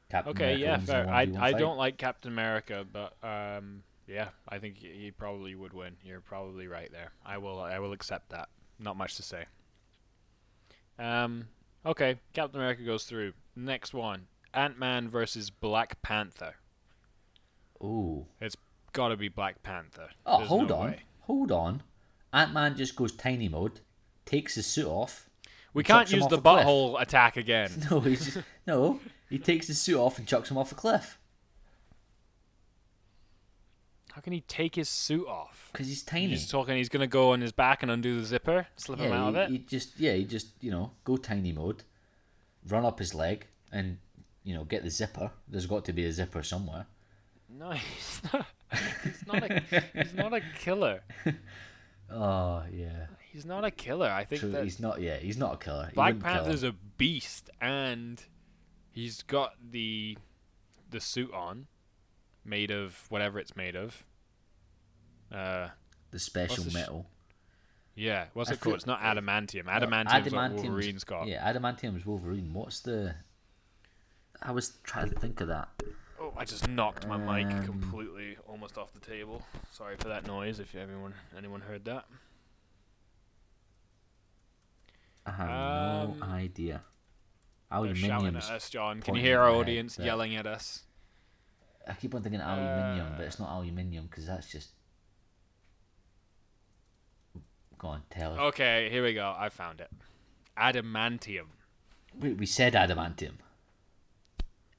Captain 0.10 0.32
Okay, 0.32 0.54
America 0.54 0.62
yeah, 0.62 0.78
wins 0.78 0.90
in 0.90 0.96
a 0.96 1.04
fair. 1.04 1.14
I 1.14 1.22
I 1.22 1.52
fight. 1.52 1.58
don't 1.58 1.78
like 1.78 1.98
Captain 1.98 2.32
America, 2.32 2.86
but 2.90 3.18
um, 3.24 3.84
yeah, 4.08 4.30
I 4.48 4.58
think 4.60 4.78
he 4.78 5.12
probably 5.12 5.54
would 5.56 5.74
win. 5.74 5.98
You're 6.04 6.22
probably 6.22 6.68
right 6.68 6.90
there. 6.92 7.12
I 7.26 7.40
will 7.40 7.60
I 7.60 7.80
will 7.80 7.92
accept 7.92 8.30
that. 8.30 8.48
Not 8.80 8.96
much 8.96 9.16
to 9.16 9.24
say. 9.24 9.46
Um, 11.00 11.48
okay, 11.86 12.20
Captain 12.34 12.62
America 12.62 12.84
goes 12.84 13.04
through. 13.04 13.34
Next 13.56 13.94
one, 13.94 14.28
Ant 14.54 14.80
Man 14.80 15.10
versus 15.10 15.50
Black 15.50 16.02
Panther. 16.02 16.56
Ooh. 17.84 18.26
Got 18.98 19.10
to 19.10 19.16
be 19.16 19.28
Black 19.28 19.62
Panther. 19.62 20.10
Oh, 20.26 20.40
There's 20.40 20.50
hold 20.50 20.70
no 20.70 20.76
on, 20.78 20.86
way. 20.88 21.00
hold 21.20 21.52
on. 21.52 21.84
Ant 22.34 22.52
Man 22.52 22.76
just 22.76 22.96
goes 22.96 23.12
tiny 23.12 23.48
mode, 23.48 23.82
takes 24.26 24.56
his 24.56 24.66
suit 24.66 24.88
off. 24.88 25.30
We 25.76 25.84
can't 25.84 26.12
use 26.12 26.26
the 26.26 26.38
a 26.38 26.42
cliff. 26.42 26.66
butthole 26.66 27.00
attack 27.00 27.38
again. 27.38 27.70
No, 27.92 28.00
he's 28.00 28.26
just, 28.26 28.40
no. 28.66 29.00
He 29.30 29.38
takes 29.38 29.68
his 29.68 29.80
suit 29.80 30.00
off 30.00 30.18
and 30.18 30.28
chucks 30.28 30.50
him 30.50 30.58
off 30.58 30.72
a 30.72 30.76
cliff. 30.76 31.20
How 34.14 34.22
can 34.22 34.34
he 34.34 34.42
take 34.42 34.74
his 34.74 34.90
suit 34.90 35.28
off? 35.28 35.70
Because 35.72 35.86
he's 35.88 36.02
tiny. 36.02 36.30
He's 36.30 36.50
talking. 36.50 36.76
He's 36.76 36.90
gonna 36.90 37.06
go 37.06 37.34
on 37.34 37.42
his 37.42 37.52
back 37.52 37.84
and 37.84 37.92
undo 37.92 38.20
the 38.20 38.26
zipper, 38.26 38.66
slip 38.78 38.98
him 38.98 39.12
yeah, 39.12 39.22
out 39.22 39.24
he, 39.26 39.30
of 39.30 39.36
it. 39.36 39.50
he 39.52 39.58
just 39.60 40.00
yeah, 40.00 40.14
he 40.14 40.24
just 40.24 40.48
you 40.60 40.72
know 40.72 40.90
go 41.04 41.18
tiny 41.18 41.52
mode, 41.52 41.84
run 42.68 42.84
up 42.84 42.98
his 42.98 43.14
leg, 43.14 43.46
and 43.72 44.00
you 44.44 44.56
know 44.56 44.64
get 44.64 44.84
the 44.84 44.90
zipper. 44.90 45.30
There's 45.48 45.68
got 45.68 45.86
to 45.86 45.94
be 45.94 46.04
a 46.06 46.12
zipper 46.12 46.42
somewhere. 46.42 46.88
No, 47.50 47.72
he's 47.72 48.22
not. 48.34 48.46
He's 49.04 49.26
not 49.28 49.44
a. 49.52 49.64
he's 49.94 50.14
not 50.14 50.34
a 50.34 50.42
killer. 50.60 51.02
Oh 52.10 52.64
yeah, 52.72 53.08
He's 53.34 53.46
not 53.46 53.66
a 53.66 53.72
killer. 53.72 54.10
I 54.10 54.24
think 54.24 54.40
true. 54.40 54.52
that 54.52 54.64
He's 54.64 54.80
not. 54.80 55.02
Yeah, 55.02 55.18
he's 55.18 55.38
not 55.38 55.56
a 55.56 55.58
killer. 55.58 55.88
He 55.90 55.94
Black 55.94 56.14
wouldn't 56.14 56.24
kill 56.24 56.34
Panther's 56.44 56.64
a 56.64 56.72
beast, 56.98 57.50
and 57.60 58.24
he's 58.92 59.24
got 59.24 59.56
the 59.72 60.18
the 60.90 61.02
suit 61.02 61.34
on, 61.34 61.68
made 62.46 62.72
of 62.72 63.06
whatever 63.10 63.40
it's 63.40 63.58
made 63.58 63.76
of. 63.76 64.06
Uh, 65.30 65.68
the 66.12 66.20
special 66.20 66.64
the 66.64 66.70
sh- 66.70 66.74
metal. 66.76 67.08
yeah. 67.94 68.28
What's 68.34 68.52
I 68.52 68.54
it 68.54 68.62
called? 68.62 68.76
It's 68.78 68.86
not 68.88 69.02
adamantium. 69.02 69.66
Adamantium's 69.66 70.32
what 70.32 70.52
adamantium's- 70.52 70.64
Wolverine's 70.64 71.04
got. 71.04 71.28
Yeah, 71.28 71.44
adamantium's 71.52 72.06
Wolverine. 72.06 72.54
What's 72.54 72.80
the? 72.80 73.16
I 74.42 74.52
was 74.54 74.78
trying 74.84 75.10
to 75.10 75.20
think 75.20 75.42
of 75.42 75.50
that. 75.50 75.68
I 76.38 76.46
just 76.46 76.68
knocked 76.70 77.08
my 77.08 77.18
mic 77.18 77.52
Um, 77.52 77.66
completely 77.66 78.38
almost 78.48 78.78
off 78.78 78.94
the 78.94 79.00
table. 79.00 79.42
Sorry 79.72 79.96
for 79.98 80.08
that 80.10 80.26
noise. 80.28 80.60
If 80.60 80.76
anyone 80.76 81.14
anyone 81.36 81.62
heard 81.62 81.86
that. 81.86 82.06
I 85.26 85.32
have 85.32 85.50
Um, 86.10 86.20
no 86.20 86.26
idea. 86.28 86.84
They're 87.72 87.96
shouting 87.96 88.36
at 88.36 88.44
us, 88.50 88.70
John. 88.70 89.02
Can 89.02 89.16
you 89.16 89.22
hear 89.22 89.42
our 89.42 89.50
audience 89.50 89.98
but- 89.98 90.06
yelling 90.06 90.36
at 90.36 90.46
us? 90.46 90.84
I 91.88 91.94
keep 91.94 92.14
on 92.16 92.22
thinking 92.22 92.42
aluminium, 92.42 93.14
but 93.16 93.24
Uh, 93.24 93.26
it's 93.28 93.40
not 93.40 93.50
aluminium 93.50 94.08
because 94.08 94.26
that's 94.28 94.50
just. 94.50 94.72
Go 97.78 97.90
on, 97.90 98.04
tell 98.10 98.34
us. 98.34 98.40
Okay, 98.40 98.90
here 98.90 99.04
we 99.04 99.14
go. 99.14 99.36
I 99.38 99.50
found 99.50 99.82
it. 99.82 99.92
Adamantium. 100.58 101.48
We, 102.18 102.34
we 102.34 102.46
said 102.46 102.74
adamantium. 102.74 103.38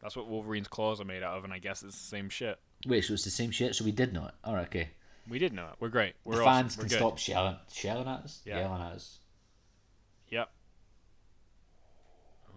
That's 0.02 0.16
what 0.16 0.28
Wolverine's 0.28 0.68
claws 0.68 1.00
are 1.00 1.04
made 1.04 1.22
out 1.22 1.38
of, 1.38 1.44
and 1.44 1.52
I 1.52 1.58
guess 1.58 1.82
it's 1.82 1.98
the 1.98 2.06
same 2.08 2.28
shit. 2.28 2.58
Wait, 2.86 3.04
so 3.04 3.14
it's 3.14 3.24
the 3.24 3.30
same 3.30 3.50
shit. 3.50 3.74
So 3.74 3.84
we 3.84 3.92
did 3.92 4.12
know 4.12 4.26
it. 4.26 4.34
All 4.44 4.52
oh, 4.52 4.56
right, 4.56 4.66
okay. 4.66 4.90
We 5.28 5.38
did 5.38 5.52
know 5.52 5.66
it. 5.66 5.74
We're 5.80 5.88
great. 5.88 6.14
We're 6.24 6.36
the 6.36 6.42
awesome. 6.42 6.62
fans 6.62 6.76
We're 6.76 6.82
can 6.82 6.88
good. 6.90 6.96
stop 6.98 7.18
shelling, 7.18 7.56
shelling 7.72 8.08
at 8.08 8.20
us, 8.24 8.40
Yeah. 8.44 8.60
yelling 8.60 8.80
at 8.82 8.92
us. 8.92 9.18
Yep. 10.30 10.50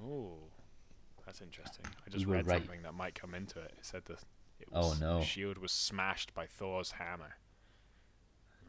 Oh, 0.04 0.38
that's 1.26 1.42
interesting. 1.42 1.86
I 2.06 2.10
just 2.10 2.26
read 2.26 2.48
right. 2.48 2.60
something 2.60 2.82
that 2.84 2.94
might 2.94 3.16
come 3.16 3.34
into 3.34 3.60
it. 3.60 3.74
It 3.78 3.86
said 3.86 4.06
that 4.06 4.20
it 4.60 4.68
Oh, 4.72 4.96
no. 5.00 5.20
the 5.20 5.26
shield 5.26 5.58
was 5.58 5.72
smashed 5.72 6.34
by 6.34 6.46
Thor's 6.46 6.92
hammer. 6.92 7.36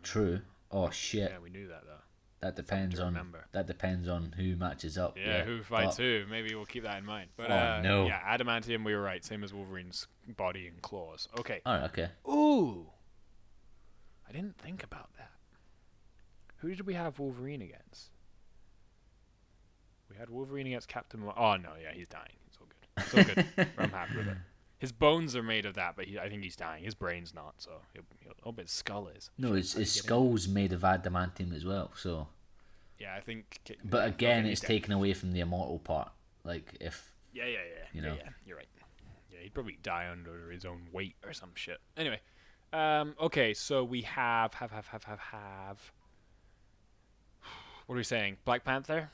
True. 0.02 0.40
Oh 0.70 0.90
shit. 0.90 1.30
Yeah, 1.30 1.38
we 1.38 1.50
knew 1.50 1.68
that 1.68 1.82
though. 1.84 2.02
That 2.42 2.56
depends 2.56 3.00
on. 3.00 3.06
remember. 3.06 3.46
That 3.52 3.66
depends 3.66 4.08
on 4.08 4.32
who 4.36 4.56
matches 4.56 4.98
up. 4.98 5.16
Yeah, 5.16 5.44
who 5.44 5.62
fights 5.62 5.96
but- 5.96 6.02
who? 6.02 6.24
Maybe 6.30 6.54
we'll 6.54 6.66
keep 6.66 6.82
that 6.82 6.98
in 6.98 7.06
mind. 7.06 7.30
But 7.36 7.50
Oh, 7.50 7.54
uh, 7.54 7.80
no. 7.82 8.06
yeah, 8.06 8.20
adamantium. 8.36 8.84
We 8.84 8.94
were 8.94 9.00
right. 9.02 9.24
Same 9.24 9.42
as 9.44 9.54
Wolverine's 9.54 10.06
body 10.36 10.66
and 10.66 10.82
claws. 10.82 11.28
Okay. 11.38 11.60
All 11.64 11.74
right, 11.78 11.84
okay. 11.84 12.08
Ooh. 12.28 12.86
I 14.28 14.32
didn't 14.32 14.58
think 14.58 14.82
about 14.82 15.10
that. 15.18 15.30
Who 16.58 16.68
did 16.74 16.86
we 16.86 16.94
have 16.94 17.18
Wolverine 17.18 17.62
against? 17.62 18.10
We 20.10 20.16
had 20.16 20.30
Wolverine 20.30 20.66
against 20.66 20.88
Captain. 20.88 21.20
Mar- 21.20 21.34
oh 21.36 21.56
no, 21.56 21.70
yeah, 21.82 21.92
he's 21.92 22.06
dying. 22.08 22.36
It's 22.48 22.58
all 22.60 22.66
good. 22.66 23.24
It's 23.24 23.38
all 23.38 23.44
good. 23.56 23.68
I'm 23.78 23.90
happy 23.90 24.16
with 24.18 24.28
it. 24.28 24.36
His 24.82 24.92
bones 24.92 25.34
are 25.34 25.42
made 25.42 25.64
of 25.64 25.74
that, 25.74 25.94
but 25.96 26.04
he, 26.06 26.18
I 26.18 26.28
think 26.28 26.42
he's 26.42 26.56
dying. 26.56 26.84
His 26.84 26.94
brain's 26.94 27.32
not. 27.32 27.54
So, 27.58 27.70
he'll, 27.94 28.02
he'll, 28.20 28.32
oh, 28.44 28.52
but 28.52 28.64
his 28.64 28.72
skull 28.72 29.08
is. 29.08 29.30
No, 29.38 29.52
his, 29.52 29.72
his 29.72 29.96
you 29.96 30.02
get 30.02 30.04
in? 30.04 30.08
skull's 30.08 30.48
made 30.48 30.72
of 30.74 30.80
adamantium 30.82 31.54
as 31.54 31.64
well. 31.64 31.92
So, 31.96 32.26
Yeah, 32.98 33.14
I 33.16 33.20
think. 33.20 33.60
but 33.84 34.06
again, 34.08 34.44
it's 34.44 34.60
dead. 34.60 34.66
taken 34.66 34.92
away 34.92 35.14
from 35.14 35.32
the 35.32 35.40
immortal 35.40 35.78
part. 35.78 36.10
Like 36.44 36.74
if 36.80 37.12
Yeah, 37.32 37.44
yeah, 37.44 37.52
yeah. 37.52 37.58
you 37.94 38.02
yeah, 38.02 38.08
know. 38.08 38.14
yeah, 38.16 38.28
you're 38.44 38.56
right. 38.56 38.66
Yeah, 39.32 39.38
he'd 39.42 39.54
probably 39.54 39.78
die 39.82 40.08
under 40.10 40.50
his 40.50 40.64
own 40.64 40.88
weight 40.92 41.14
or 41.24 41.32
some 41.32 41.52
shit. 41.54 41.78
Anyway, 41.96 42.20
um, 42.72 43.14
okay, 43.20 43.54
so 43.54 43.84
we 43.84 44.02
have 44.02 44.54
have 44.54 44.72
have 44.72 44.88
have 44.88 45.04
have 45.04 45.18
have. 45.20 45.92
What 47.86 47.94
are 47.94 47.98
we 47.98 48.04
saying? 48.04 48.38
Black 48.44 48.64
Panther? 48.64 49.10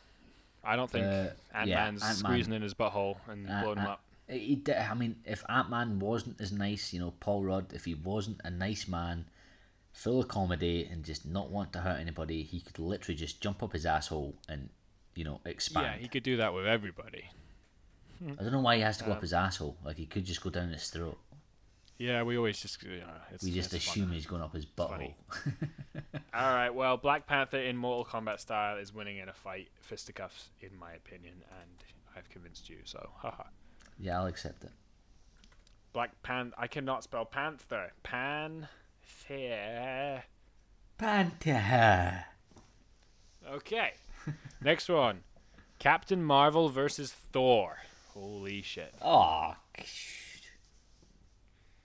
I 0.65 0.77
don't 0.77 0.91
think 0.91 1.05
Uh, 1.07 1.29
Ant 1.55 1.69
yeah, 1.69 1.77
Man's 1.85 2.03
Ant-Man. 2.03 2.17
squeezing 2.17 2.53
in 2.55 2.63
his 2.63 2.75
butthole 2.75 3.17
and 3.29 3.49
Uh, 3.49 3.63
blowing 3.63 3.79
him 3.79 3.87
uh, 3.87 3.91
up. 3.93 4.01
He 4.29 4.57
did, 4.57 4.77
I 4.77 4.95
mean, 4.95 5.17
if 5.25 5.45
Ant 5.49 5.71
Man 5.71 5.99
wasn't 5.99 6.41
as 6.41 6.53
nice, 6.53 6.93
you 6.93 7.01
know, 7.01 7.13
Paul 7.21 7.45
Rudd, 7.45 7.73
if 7.73 7.85
he 7.85 7.95
wasn't 7.95 8.41
a 8.45 8.51
nice 8.51 8.87
man, 8.89 9.27
full 9.93 10.21
of 10.21 10.29
comedy 10.29 10.87
and 10.91 11.05
just 11.05 11.27
not 11.27 11.51
want 11.51 11.73
to 11.73 11.81
hurt 11.81 11.99
anybody, 11.99 12.43
he 12.43 12.61
could 12.61 12.79
literally 12.79 13.17
just 13.17 13.41
jump 13.41 13.63
up 13.63 13.73
his 13.73 13.85
asshole 13.87 14.35
and 14.49 14.69
you 15.15 15.25
know 15.25 15.41
expand. 15.45 15.87
Yeah, 15.87 16.03
he 16.03 16.09
could 16.09 16.23
do 16.23 16.37
that 16.37 16.55
with 16.55 16.67
everybody. 16.67 17.25
I 18.21 18.43
don't 18.43 18.53
know 18.53 18.61
why 18.61 18.77
he 18.77 18.83
has 18.83 18.99
to 18.99 19.05
go 19.05 19.13
Uh, 19.13 19.15
up 19.15 19.23
his 19.23 19.33
asshole. 19.33 19.77
Like 19.85 19.97
he 19.97 20.07
could 20.07 20.25
just 20.25 20.41
go 20.43 20.51
down 20.51 20.71
his 20.71 20.89
throat. 20.91 21.19
Yeah, 21.99 22.23
we 22.23 22.37
always 22.37 22.61
just 22.61 22.81
you 22.85 22.99
know, 23.01 23.07
it's, 23.33 23.43
We 23.45 23.51
just 23.51 23.73
assume 23.73 24.13
he's 24.13 24.27
going 24.27 24.43
up 24.43 24.53
his 24.55 24.67
butthole. 24.67 24.89
funny. 24.89 25.17
All 26.35 26.55
right, 26.55 26.71
well, 26.71 26.97
Black 26.97 27.27
Panther 27.27 27.59
in 27.59 27.77
Mortal 27.77 28.05
Kombat 28.05 28.39
style 28.39 28.79
is 28.79 28.95
winning 28.95 29.19
in 29.19 29.29
a 29.29 29.33
fight, 29.33 29.69
fisticuffs, 29.81 30.51
in 30.61 30.79
my 30.79 30.93
opinion, 30.93 31.35
and 31.61 31.71
I've 32.17 32.29
convinced 32.29 32.69
you. 32.69 32.79
So, 32.85 33.11
haha. 33.17 33.45
Yeah, 33.99 34.19
I'll 34.21 34.27
accept 34.27 34.65
it. 34.65 34.71
Black 35.93 36.23
Pan. 36.23 36.53
I 36.57 36.67
cannot 36.67 37.03
spell 37.05 37.25
panther. 37.25 37.93
Panther. 38.03 38.69
Panther. 40.99 42.25
Okay. 43.51 43.93
Next 44.63 44.89
one. 44.89 45.23
Captain 45.79 46.23
Marvel 46.23 46.69
versus 46.69 47.13
Thor. 47.33 47.79
Holy 48.13 48.63
shit. 48.63 48.95
Oh, 49.01 49.55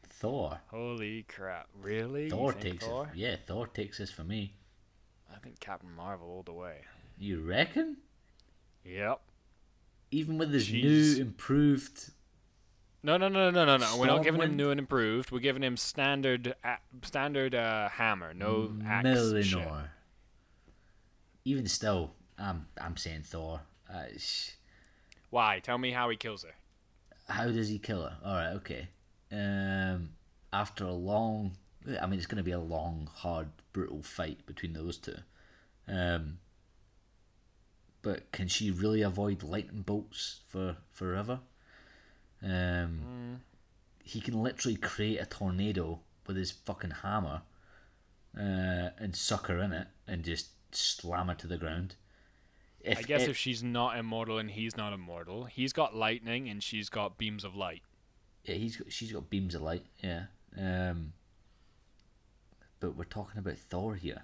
Thor. 0.09 0.59
Holy 0.67 1.23
crap. 1.23 1.67
Really? 1.81 2.29
Thor 2.29 2.53
takes 2.53 2.85
Thor? 2.85 3.09
it. 3.13 3.17
Yeah, 3.17 3.35
Thor 3.45 3.67
takes 3.67 3.97
this 3.97 4.09
for 4.09 4.23
me. 4.23 4.53
I 5.33 5.37
think 5.39 5.59
Captain 5.59 5.91
Marvel 5.95 6.27
all 6.27 6.43
the 6.43 6.53
way. 6.53 6.81
You 7.17 7.41
reckon? 7.41 7.97
Yep. 8.85 9.21
Even 10.13 10.37
with 10.37 10.53
his 10.53 10.69
Jeez. 10.69 10.83
new 10.83 11.21
improved 11.21 12.11
No, 13.01 13.17
no, 13.17 13.27
no, 13.27 13.49
no, 13.49 13.65
no, 13.65 13.77
no. 13.77 13.97
We're 13.97 14.05
not 14.05 14.23
giving 14.23 14.41
him 14.41 14.55
new 14.55 14.69
and 14.69 14.79
improved. 14.79 15.31
We're 15.31 15.39
giving 15.39 15.63
him 15.63 15.75
standard, 15.75 16.55
a 16.63 16.77
standard 17.01 17.55
uh, 17.55 17.89
hammer. 17.89 18.33
No 18.33 18.71
axe 18.85 19.31
shit. 19.45 19.67
Even 21.45 21.67
still, 21.67 22.11
I'm 22.37 22.67
I'm 22.79 22.95
saying 22.95 23.23
Thor. 23.23 23.59
Uh, 23.93 24.03
sh- 24.17 24.51
Why? 25.29 25.59
Tell 25.59 25.77
me 25.77 25.91
how 25.91 26.09
he 26.09 26.15
kills 26.15 26.43
her. 26.43 26.53
how 27.27 27.45
does 27.51 27.67
he 27.67 27.79
kill 27.79 28.03
her? 28.03 28.15
All 28.23 28.35
right, 28.35 28.53
okay. 28.53 28.87
Um, 29.31 30.09
after 30.53 30.85
a 30.85 30.91
long, 30.93 31.57
I 32.01 32.05
mean, 32.05 32.17
it's 32.19 32.27
going 32.27 32.37
to 32.37 32.43
be 32.43 32.51
a 32.51 32.59
long, 32.59 33.09
hard, 33.13 33.47
brutal 33.73 34.01
fight 34.03 34.45
between 34.45 34.73
those 34.73 34.97
two. 34.97 35.15
Um, 35.87 36.37
but 38.03 38.31
can 38.31 38.47
she 38.47 38.69
really 38.69 39.01
avoid 39.01 39.41
lightning 39.41 39.81
bolts 39.81 40.41
for 40.47 40.77
forever? 40.91 41.39
Um, 42.43 43.41
he 44.03 44.19
can 44.21 44.41
literally 44.43 44.75
create 44.77 45.17
a 45.19 45.25
tornado 45.25 46.01
with 46.27 46.37
his 46.37 46.51
fucking 46.51 46.91
hammer, 47.01 47.41
uh, 48.37 48.89
and 48.99 49.15
suck 49.15 49.47
her 49.47 49.59
in 49.59 49.71
it 49.73 49.87
and 50.07 50.23
just 50.23 50.49
slam 50.75 51.27
her 51.29 51.35
to 51.35 51.47
the 51.47 51.57
ground. 51.57 51.95
If 52.81 52.97
I 52.99 53.01
guess 53.03 53.23
it- 53.23 53.29
if 53.29 53.37
she's 53.37 53.63
not 53.63 53.97
immortal 53.97 54.37
and 54.37 54.51
he's 54.51 54.75
not 54.75 54.91
immortal, 54.91 55.45
he's 55.45 55.71
got 55.71 55.95
lightning 55.95 56.49
and 56.49 56.61
she's 56.61 56.89
got 56.89 57.17
beams 57.17 57.43
of 57.45 57.55
light. 57.55 57.81
Yeah, 58.43 58.55
he's 58.55 58.75
got, 58.75 58.91
she's 58.91 59.11
got 59.13 59.29
beams 59.29 59.55
of 59.55 59.61
light. 59.61 59.85
Yeah. 60.03 60.25
Um, 60.57 61.13
but 62.81 62.97
we're 62.97 63.05
talking 63.05 63.37
about 63.39 63.57
Thor 63.57 63.95
here. 63.95 64.23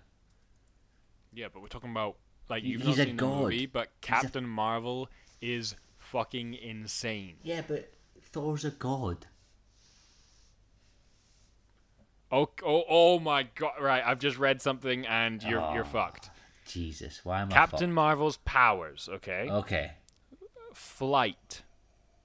Yeah, 1.31 1.47
but 1.53 1.61
we're 1.61 1.69
talking 1.69 1.91
about 1.91 2.17
like 2.49 2.63
you've 2.63 2.81
he's 2.81 2.97
not 2.97 3.05
a 3.05 3.07
seen 3.09 3.15
god. 3.17 3.29
the 3.31 3.41
movie, 3.43 3.65
but 3.65 3.87
a- 3.87 3.89
Captain 4.01 4.47
Marvel 4.47 5.09
is 5.41 5.75
fucking 5.97 6.53
insane. 6.55 7.35
Yeah, 7.43 7.61
but 7.67 7.91
Thor's 8.23 8.65
a 8.65 8.71
god. 8.71 9.27
Oh, 12.31 12.49
oh, 12.63 12.83
oh 12.87 13.19
my 13.19 13.43
god! 13.55 13.73
Right, 13.81 14.03
I've 14.05 14.19
just 14.19 14.37
read 14.37 14.61
something 14.61 15.05
and 15.07 15.41
you're 15.41 15.61
you're 15.73 15.81
Oh, 15.83 15.87
fucked. 15.87 16.29
Jesus, 16.65 17.21
why 17.23 17.41
am 17.41 17.47
I 17.47 17.51
Captain 17.51 17.91
Marvel's 17.91 18.37
powers, 18.45 19.09
okay? 19.11 19.47
Okay. 19.49 19.91
Flight, 20.73 21.63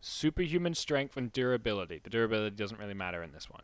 superhuman 0.02 0.74
strength 0.74 1.16
and 1.16 1.32
durability. 1.32 2.00
The 2.02 2.10
durability 2.10 2.54
doesn't 2.56 2.78
really 2.78 2.92
matter 2.94 3.22
in 3.22 3.32
this 3.32 3.48
one. 3.48 3.62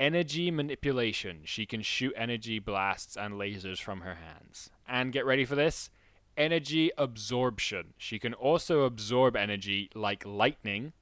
Energy 0.00 0.50
manipulation. 0.50 1.42
She 1.44 1.66
can 1.66 1.82
shoot 1.82 2.14
energy 2.16 2.58
blasts 2.58 3.16
and 3.16 3.34
lasers 3.34 3.78
from 3.80 4.00
her 4.00 4.14
hands. 4.16 4.70
And 4.88 5.12
get 5.12 5.26
ready 5.26 5.44
for 5.44 5.54
this 5.54 5.90
energy 6.36 6.90
absorption. 6.96 7.92
She 7.98 8.18
can 8.18 8.32
also 8.34 8.82
absorb 8.82 9.36
energy 9.36 9.90
like 9.94 10.24
lightning 10.24 10.94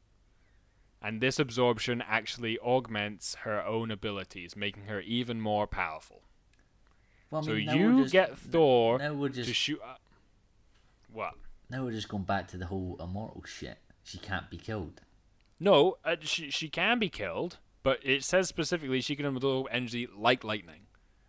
and 1.00 1.20
this 1.20 1.38
absorption 1.38 2.02
actually 2.06 2.58
augments 2.58 3.36
her 3.42 3.64
own 3.64 3.90
abilities, 3.90 4.56
making 4.56 4.86
her 4.86 5.00
even 5.00 5.40
more 5.40 5.66
powerful. 5.68 6.22
Well, 7.30 7.42
I 7.42 7.44
so 7.44 7.52
mean, 7.52 7.66
we're 7.68 7.74
you 7.76 8.02
just- 8.02 8.12
get 8.12 8.36
Thor 8.36 8.98
Now 8.98 9.14
we're 9.14 9.28
to 9.28 9.42
just 9.44 9.54
shoot. 9.54 9.80
Up. 9.80 10.00
What? 11.12 11.34
now 11.70 11.84
we're 11.84 11.92
just 11.92 12.08
going 12.08 12.24
back 12.24 12.48
to 12.48 12.56
the 12.56 12.66
whole 12.66 12.96
immortal 12.98 13.44
shit. 13.44 13.78
She 14.02 14.18
can't 14.18 14.50
be 14.50 14.56
killed. 14.56 15.02
No, 15.60 15.98
uh, 16.04 16.16
she 16.20 16.50
she 16.50 16.68
can 16.68 16.98
be 16.98 17.08
killed, 17.10 17.58
but 17.88 18.00
it 18.02 18.22
says 18.22 18.48
specifically 18.48 19.00
she 19.00 19.16
can 19.16 19.24
absorb 19.24 19.66
energy 19.70 20.06
like 20.14 20.44
lightning. 20.44 20.82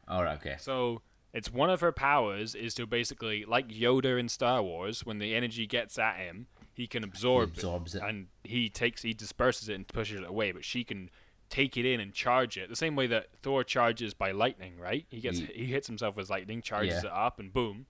All 0.10 0.24
right, 0.24 0.38
okay. 0.40 0.56
So 0.60 1.02
it's 1.34 1.50
one 1.54 1.70
of 1.70 1.80
her 1.80 1.92
powers 1.94 2.54
is 2.56 2.74
to 2.74 2.86
basically 2.86 3.46
like 3.46 3.70
Yoda 3.70 4.20
in 4.20 4.28
Star 4.28 4.62
Wars. 4.62 5.06
When 5.06 5.20
the 5.20 5.36
energy 5.36 5.66
gets 5.68 5.98
at 5.98 6.18
him, 6.18 6.48
he 6.74 6.86
can 6.86 7.04
absorb 7.06 7.52
absorbs 7.52 7.96
it. 7.96 8.02
and 8.04 8.28
he 8.44 8.68
takes 8.68 9.04
he 9.04 9.14
disperses 9.14 9.70
it 9.70 9.76
and 9.76 9.88
pushes 9.88 10.20
it 10.20 10.28
away. 10.28 10.52
But 10.52 10.66
she 10.66 10.84
can 10.84 11.10
take 11.50 11.78
it 11.78 11.86
in 11.86 12.00
and 12.02 12.14
charge 12.14 12.58
it 12.58 12.68
the 12.70 12.76
same 12.76 12.96
way 12.98 13.08
that 13.08 13.28
Thor 13.42 13.64
charges 13.64 14.14
by 14.14 14.32
lightning. 14.32 14.78
Right? 14.78 15.06
He 15.10 15.22
gets 15.22 15.40
Ye- 15.40 15.52
he 15.56 15.66
hits 15.68 15.88
himself 15.88 16.18
with 16.18 16.30
lightning, 16.30 16.62
charges 16.62 17.04
Yeah. 17.04 17.10
it 17.10 17.14
up, 17.16 17.40
and 17.40 17.54
boom, 17.54 17.86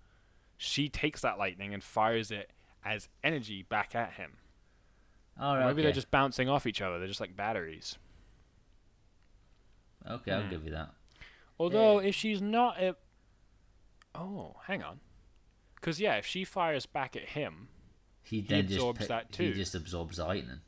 she 0.57 0.89
takes 0.89 1.21
that 1.21 1.39
lightning 1.39 1.73
and 1.73 1.83
fires 1.83 2.29
it 2.29 2.51
as 2.85 3.09
energy 3.23 3.63
back 3.63 3.95
at 3.95 4.13
him. 4.13 4.37
All 5.39 5.55
right, 5.55 5.61
maybe 5.67 5.71
okay. 5.79 5.81
they're 5.83 5.91
just 5.93 6.11
bouncing 6.11 6.49
off 6.49 6.67
each 6.67 6.81
other. 6.81 6.99
They're 6.99 7.07
just 7.07 7.21
like 7.21 7.35
batteries. 7.35 7.97
Okay. 10.07 10.31
I'll 10.31 10.43
Hmm. 10.43 10.49
give 10.49 10.65
you 10.65 10.71
that. 10.71 10.91
Although 11.59 11.99
if 11.99 12.15
she's 12.15 12.41
not 12.41 12.81
a 12.81 12.95
Oh, 14.15 14.55
hang 14.65 14.81
on. 14.83 14.99
Cuz 15.81 15.99
yeah, 15.99 16.15
if 16.15 16.25
she 16.25 16.43
fires 16.43 16.85
back 16.85 17.15
at 17.15 17.29
him, 17.29 17.69
He 18.23 18.41
then 18.41 18.65
absorbs 18.65 18.99
just 18.99 19.09
that 19.09 19.27
He 19.29 19.47
too. 19.49 19.53
just 19.53 19.75
absorbs 19.75 20.17
the 20.17 20.25
lightning. 20.25 20.61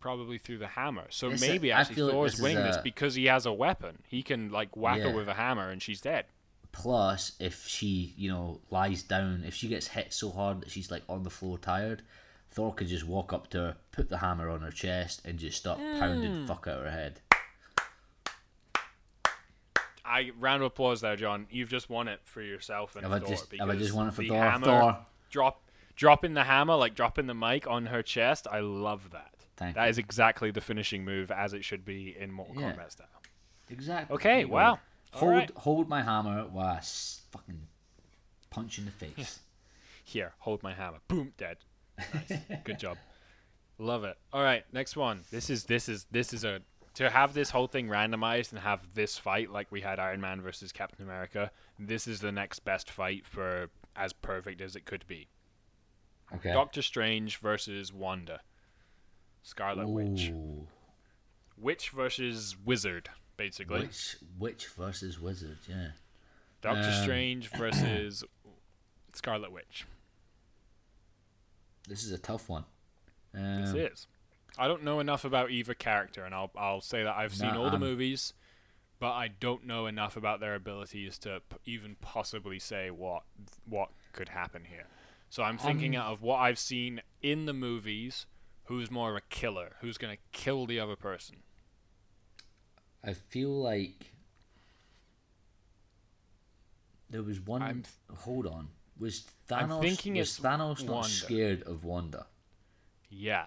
probably 0.00 0.36
through 0.36 0.58
the 0.58 0.68
hammer. 0.68 1.06
So 1.08 1.30
This 1.30 1.40
is- 1.40 1.48
maybe 1.48 1.72
I 1.72 1.80
actually 1.80 1.94
feel 1.94 2.04
like 2.08 2.12
Thor's 2.12 2.32
this 2.32 2.38
is 2.40 2.42
winning 2.42 2.62
this 2.64 2.76
a- 2.76 2.82
because 2.82 3.14
he 3.14 3.24
has 3.24 3.46
a 3.46 3.52
weapon. 3.54 4.02
He 4.06 4.22
can 4.22 4.50
like 4.50 4.76
whack 4.76 5.00
her 5.00 5.10
with 5.10 5.28
a 5.30 5.34
hammer 5.34 5.70
and 5.70 5.82
she's 5.82 6.02
dead. 6.02 6.26
Plus, 6.72 7.32
if 7.40 7.66
she, 7.66 8.12
you 8.18 8.28
know, 8.28 8.60
lies 8.68 9.02
down, 9.02 9.44
if 9.44 9.54
she 9.54 9.66
gets 9.66 9.88
hit 9.88 10.12
so 10.12 10.30
hard 10.30 10.60
that 10.60 10.70
she's 10.70 10.90
like 10.90 11.04
on 11.08 11.22
the 11.22 11.30
floor 11.30 11.56
tired, 11.56 12.02
Thor 12.50 12.74
could 12.74 12.88
just 12.88 13.06
walk 13.06 13.32
up 13.32 13.48
to 13.50 13.58
her, 13.58 13.76
put 13.92 14.10
the 14.10 14.18
hammer 14.18 14.50
on 14.50 14.60
her 14.60 14.70
chest, 14.70 15.22
and 15.24 15.38
just 15.38 15.56
start 15.56 15.78
pounding 15.78 16.40
Hmm. 16.42 16.46
fuck 16.46 16.66
out 16.68 16.82
her 16.82 16.90
head. 16.90 17.22
I 20.04 20.30
round 20.38 20.62
of 20.62 20.66
applause 20.66 21.00
there, 21.00 21.16
John. 21.16 21.46
You've 21.50 21.68
just 21.70 21.88
won 21.88 22.08
it 22.08 22.20
for 22.24 22.42
yourself 22.42 22.94
and 22.96 23.04
Have 23.04 23.12
I 23.12 23.18
Thor. 23.20 23.28
just- 23.28 23.52
have 23.58 23.70
I 23.70 23.76
just 23.76 23.92
won 23.94 24.08
it 24.08 24.14
for 24.14 24.24
Thor? 24.24 24.36
Hammer, 24.38 24.64
Thor. 24.66 24.98
Drop 25.30 25.62
dropping 25.96 26.34
the 26.34 26.44
hammer, 26.44 26.74
like 26.74 26.94
dropping 26.94 27.26
the 27.26 27.34
mic 27.34 27.66
on 27.66 27.86
her 27.86 28.02
chest. 28.02 28.46
I 28.50 28.60
love 28.60 29.10
that. 29.12 29.30
Thank 29.56 29.76
That 29.76 29.88
is 29.88 29.98
exactly 29.98 30.50
the 30.50 30.60
finishing 30.60 31.04
move 31.04 31.30
as 31.30 31.54
it 31.54 31.64
should 31.64 31.84
be 31.84 32.16
in 32.18 32.32
Mortal 32.32 32.60
Yeah. 32.60 32.72
Kombat 32.72 32.90
style. 32.92 33.06
Exactly. 33.70 34.14
Okay, 34.16 34.28
There 34.30 34.38
you 34.40 34.46
go. 34.48 34.52
wow. 34.54 34.78
Hold 35.12 35.30
right. 35.32 35.50
hold 35.56 35.88
my 35.88 36.02
hammer 36.02 36.44
while 36.48 36.66
I 36.66 36.80
fucking 37.30 37.68
punch 38.50 38.78
in 38.78 38.84
the 38.86 38.90
face. 38.90 39.38
Here, 40.04 40.34
hold 40.40 40.62
my 40.62 40.74
hammer. 40.74 40.98
Boom, 41.08 41.32
dead. 41.38 41.58
Nice. 42.12 42.40
Good 42.64 42.78
job. 42.80 42.98
Love 43.78 44.04
it. 44.04 44.16
All 44.32 44.42
right, 44.42 44.64
next 44.72 44.96
one. 44.96 45.20
This 45.30 45.48
is 45.50 45.64
this 45.64 45.88
is 45.88 46.06
this 46.10 46.32
is 46.32 46.44
a 46.44 46.60
to 46.94 47.10
have 47.10 47.34
this 47.34 47.50
whole 47.50 47.66
thing 47.66 47.88
randomized 47.88 48.52
and 48.52 48.60
have 48.60 48.94
this 48.94 49.18
fight 49.18 49.50
like 49.50 49.70
we 49.70 49.80
had 49.80 49.98
Iron 49.98 50.20
Man 50.20 50.40
versus 50.40 50.72
Captain 50.72 51.04
America. 51.04 51.50
This 51.78 52.06
is 52.06 52.20
the 52.20 52.32
next 52.32 52.60
best 52.60 52.90
fight 52.90 53.26
for 53.26 53.68
as 53.96 54.12
perfect 54.12 54.60
as 54.60 54.76
it 54.76 54.84
could 54.84 55.06
be. 55.06 55.28
Okay. 56.36 56.52
Doctor 56.52 56.82
Strange 56.82 57.38
versus 57.38 57.92
Wanda. 57.92 58.40
Scarlet 59.42 59.88
Witch. 59.88 60.30
Ooh, 60.30 60.66
Witch 61.58 61.90
versus 61.90 62.56
Wizard, 62.64 63.08
basically. 63.36 63.80
Witch, 63.80 64.16
witch 64.38 64.66
versus 64.68 65.20
wizard. 65.20 65.58
Yeah. 65.68 65.88
Doctor 66.62 66.88
Um, 66.88 67.02
Strange 67.02 67.48
versus 67.56 68.24
Scarlet 69.12 69.52
Witch. 69.52 69.84
This 71.88 72.04
is 72.04 72.12
a 72.12 72.18
tough 72.18 72.48
one. 72.48 72.64
This 73.32 73.70
Um, 73.70 73.76
is. 73.76 74.06
I 74.58 74.68
don't 74.68 74.84
know 74.84 75.00
enough 75.00 75.24
about 75.24 75.50
either 75.50 75.74
character, 75.74 76.24
and 76.24 76.34
I'll 76.34 76.50
I'll 76.56 76.80
say 76.80 77.02
that 77.02 77.16
I've 77.16 77.34
seen 77.34 77.50
all 77.56 77.70
the 77.70 77.78
movies, 77.78 78.32
but 79.00 79.12
I 79.12 79.28
don't 79.28 79.66
know 79.66 79.86
enough 79.86 80.16
about 80.16 80.40
their 80.40 80.54
abilities 80.54 81.18
to 81.18 81.42
p- 81.48 81.56
even 81.72 81.96
possibly 82.00 82.58
say 82.58 82.90
what 82.90 83.24
what 83.68 83.90
could 84.12 84.28
happen 84.30 84.64
here. 84.66 84.86
So 85.30 85.42
I'm 85.42 85.58
thinking 85.58 85.96
Um, 85.96 86.02
out 86.02 86.12
of 86.12 86.22
what 86.22 86.36
I've 86.36 86.58
seen 86.58 87.02
in 87.22 87.46
the 87.46 87.52
movies. 87.54 88.26
Who's 88.68 88.90
more 88.90 89.10
of 89.10 89.16
a 89.16 89.20
killer? 89.20 89.76
Who's 89.82 89.98
gonna 89.98 90.16
kill 90.32 90.64
the 90.64 90.80
other 90.80 90.96
person? 90.96 91.42
I 93.02 93.12
feel 93.12 93.50
like 93.50 94.12
there 97.10 97.22
was 97.22 97.40
one. 97.40 97.62
I'm 97.62 97.82
hold 98.20 98.46
on. 98.46 98.68
Was 98.98 99.24
Thanos? 99.48 99.72
I'm 99.72 99.80
thinking 99.82 100.14
was 100.16 100.38
Thanos 100.38 100.82
not 100.84 100.92
Wanda. 100.92 101.08
scared 101.08 101.62
of 101.64 101.84
Wanda? 101.84 102.26
Yeah, 103.10 103.46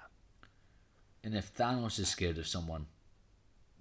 And 1.28 1.36
if 1.36 1.54
Thanos 1.54 2.00
is 2.00 2.08
scared 2.08 2.38
of 2.38 2.48
someone, 2.48 2.86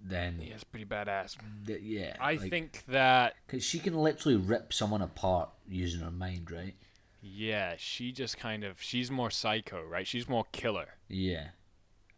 then 0.03 0.41
he 0.41 0.51
is 0.51 0.65
pretty 0.65 0.85
badass. 0.85 1.37
th- 1.65 1.81
yeah, 1.81 2.17
I 2.19 2.33
like- 2.35 2.51
think 2.51 2.83
that 2.89 3.37
Cause 3.47 3.63
she 3.63 3.79
can 3.79 3.95
literally 3.95 4.37
rip 4.37 4.73
someone 4.73 5.01
apart 5.01 5.51
using 5.69 6.01
her 6.01 6.11
mind, 6.11 6.51
right? 6.51 6.75
yeah, 7.23 7.75
she 7.79 8.11
just 8.11 8.37
kind 8.37 8.65
of 8.65 8.83
she's 8.83 9.13
more 9.13 9.31
psycho, 9.31 9.81
right? 9.85 10.09
She's 10.09 10.29
more 10.29 10.45
killer. 10.51 10.95
Yeah. 11.07 11.51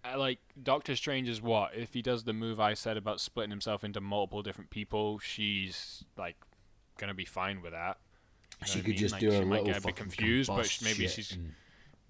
I 0.02 0.14
like 0.14 0.38
Doctor 0.62 0.96
Strange 0.96 1.28
is 1.28 1.42
what 1.42 1.74
if 1.74 1.92
he 1.92 2.00
does 2.00 2.24
the 2.24 2.32
move 2.32 2.58
I 2.58 2.72
said 2.72 2.96
about 2.96 3.20
splitting 3.20 3.50
himself 3.50 3.84
into 3.84 4.00
multiple 4.00 4.42
different 4.42 4.70
people, 4.70 5.18
she's 5.18 6.04
like 6.16 6.36
gonna 6.96 7.12
be 7.12 7.26
fine 7.26 7.60
with 7.60 7.72
that. 7.72 7.98
You 8.62 8.66
know 8.66 8.66
She 8.66 8.70
what 8.70 8.76
I 8.78 8.80
could 8.80 8.88
mean? 8.92 8.96
just 8.98 9.12
Like, 9.12 9.20
do 9.20 9.30
she 9.30 9.36
a 9.36 9.40
might 9.44 9.48
little 9.50 9.66
get 9.66 9.76
a 9.76 9.86
bit 9.88 9.96
confused, 9.96 10.48
but 10.48 10.78
maybe 10.82 11.06
she's 11.06 11.32
and- 11.32 11.52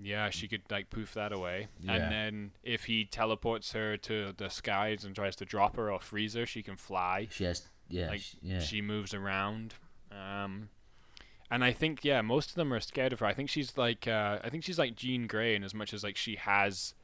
yeah, 0.01 0.31
she 0.31 0.47
could 0.49 0.63
like 0.71 0.91
poof 0.91 1.15
that 1.15 1.33
away. 1.33 1.69
Yeah. 1.81 1.93
And 1.95 2.13
then 2.13 2.51
if 2.63 2.85
he 2.85 3.05
teleports 3.05 3.73
her 3.73 3.97
to 3.99 4.33
the 4.37 4.49
skies 4.49 5.05
and 5.05 5.15
tries 5.15 5.37
to 5.37 5.45
drop 5.45 5.77
her 5.77 5.91
or 5.91 6.01
freeze 6.01 6.35
her, 6.35 6.47
she 6.47 6.63
can 6.63 6.77
fly. 6.77 7.29
she 7.31 7.45
has 7.45 7.69
yeah 7.89 8.09
Like 8.11 8.21
sh- 8.21 8.35
yeah 8.43 8.61
she 8.61 8.81
moves 8.83 9.13
around. 9.15 9.75
Um, 10.13 10.69
and 11.51 11.65
I 11.65 11.73
think 11.73 12.05
yeah, 12.05 12.21
most 12.21 12.51
of 12.51 12.55
them 12.57 12.73
are 12.73 12.81
scared 12.81 13.13
of 13.13 13.21
her. 13.21 13.27
I 13.27 13.35
think 13.35 13.49
she's 13.49 13.77
like 13.79 14.07
uh, 14.07 14.39
I 14.45 14.51
think 14.51 14.65
she's 14.65 14.79
like 14.79 14.95
Jean 14.95 15.27
Grey 15.27 15.55
in 15.55 15.65
as 15.65 15.75
much 15.75 15.93
as 15.95 16.05
like 16.05 16.17
she 16.17 16.37
has 16.37 16.95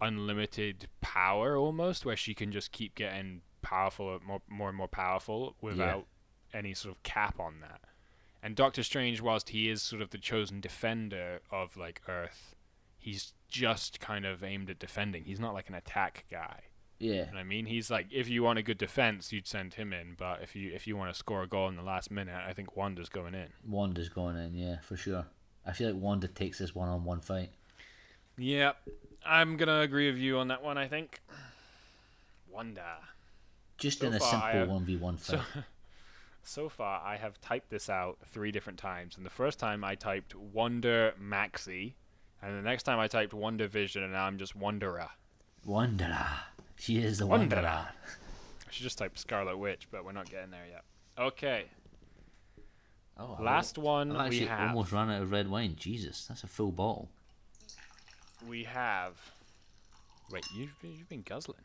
unlimited 0.00 0.88
power 1.00 1.56
almost, 1.56 2.04
where 2.06 2.16
she 2.16 2.34
can 2.34 2.52
just 2.52 2.72
keep 2.72 2.94
getting 2.94 3.40
powerful, 3.62 4.18
more 4.26 4.40
more 4.48 4.68
and 4.68 4.76
more 4.78 4.88
powerful 4.88 5.56
without 5.60 6.06
any 6.54 6.74
sort 6.74 6.94
of 6.94 7.02
cap 7.02 7.40
on 7.40 7.60
that. 7.60 7.80
And 8.42 8.54
Doctor 8.54 8.82
Strange, 8.82 9.20
whilst 9.20 9.48
he 9.50 9.68
is 9.68 9.82
sort 9.82 10.00
of 10.02 10.10
the 10.10 10.18
chosen 10.18 10.60
defender 10.60 11.40
of 11.50 11.76
like 11.76 12.00
Earth, 12.08 12.54
he's 12.98 13.32
just 13.48 13.98
kind 14.00 14.24
of 14.24 14.44
aimed 14.44 14.70
at 14.70 14.78
defending. 14.78 15.24
He's 15.24 15.40
not 15.40 15.54
like 15.54 15.68
an 15.68 15.74
attack 15.74 16.24
guy. 16.30 16.60
yeah 16.98 17.26
You 17.26 17.32
know 17.32 17.38
I 17.38 17.42
mean, 17.44 17.66
he's 17.66 17.90
like, 17.90 18.06
if 18.12 18.28
you 18.28 18.42
want 18.44 18.58
a 18.58 18.62
good 18.62 18.78
defense, 18.78 19.32
you'd 19.32 19.46
send 19.48 19.74
him 19.74 19.92
in. 19.92 20.14
But 20.16 20.40
if 20.42 20.54
you 20.54 20.72
if 20.72 20.86
you 20.86 20.96
want 20.96 21.12
to 21.12 21.18
score 21.18 21.42
a 21.42 21.48
goal 21.48 21.68
in 21.68 21.76
the 21.76 21.82
last 21.82 22.10
minute, 22.10 22.34
I 22.46 22.52
think 22.52 22.76
Wanda's 22.76 23.08
going 23.08 23.34
in. 23.34 23.48
Wanda's 23.66 24.08
going 24.08 24.36
in 24.36 24.54
yeah 24.54 24.78
for 24.82 24.96
sure. 24.96 25.26
I 25.66 25.72
feel 25.72 25.90
like 25.92 26.00
Wanda 26.00 26.28
takes 26.28 26.58
this 26.58 26.74
one 26.74 26.88
on 26.88 27.04
one 27.04 27.20
fight. 27.20 27.50
Yeah. 28.38 28.72
I'm 29.26 29.56
gonna 29.56 29.80
agree 29.80 30.10
with 30.10 30.18
you 30.20 30.38
on 30.38 30.48
that 30.48 30.62
one. 30.62 30.78
I 30.78 30.86
think 30.88 31.20
Wanda. 32.50 32.98
Just 33.76 34.00
So 34.00 34.06
in 34.06 34.14
a 34.14 34.20
simple 34.20 34.38
have- 34.40 34.68
one 34.68 34.84
v 34.84 34.96
one 34.96 35.18
So, 35.28 35.38
fight. 35.38 35.64
So 36.48 36.68
far, 36.68 37.02
I 37.04 37.16
have 37.16 37.40
typed 37.40 37.70
this 37.70 37.88
out 37.88 38.18
three 38.26 38.50
different 38.52 38.78
times. 38.78 39.16
And 39.16 39.24
the 39.26 39.30
first 39.30 39.58
time 39.58 39.84
I 39.84 39.94
typed 39.94 40.34
Wonder 40.34 41.14
Maxi, 41.20 41.94
and 42.42 42.56
the 42.56 42.62
next 42.62 42.84
time 42.84 42.98
I 42.98 43.08
typed 43.08 43.34
Wonder 43.34 43.68
Vision, 43.68 44.02
and 44.02 44.12
now 44.12 44.24
I'm 44.24 44.38
just 44.38 44.54
Wanderer. 44.56 45.08
Wanderer. 45.64 46.26
She 46.76 46.98
is 46.98 47.18
the 47.18 47.26
Wanderer. 47.26 47.62
Wanderer. 47.62 47.88
I 48.66 48.70
should 48.70 48.82
just 48.84 48.98
type 48.98 49.18
Scarlet 49.18 49.56
Witch, 49.58 49.88
but 49.90 50.04
we're 50.04 50.12
not 50.12 50.30
getting 50.30 50.50
there 50.50 50.66
yet. 50.70 50.84
Okay, 51.18 51.64
Oh, 53.20 53.36
last 53.40 53.78
one 53.78 54.14
I've 54.14 54.30
we 54.30 54.40
have. 54.40 54.68
almost 54.70 54.92
run 54.92 55.10
out 55.10 55.22
of 55.22 55.32
red 55.32 55.50
wine. 55.50 55.74
Jesus, 55.76 56.26
that's 56.28 56.44
a 56.44 56.46
full 56.46 56.70
bottle. 56.70 57.08
We 58.48 58.62
have. 58.64 59.14
Wait, 60.30 60.46
you've 60.54 60.80
been, 60.80 60.92
you've 60.96 61.08
been 61.08 61.22
guzzling. 61.22 61.58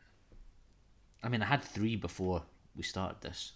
I 1.22 1.28
mean, 1.28 1.42
I 1.42 1.46
had 1.46 1.62
three 1.62 1.94
before 1.94 2.42
we 2.76 2.82
started 2.82 3.20
this. 3.20 3.52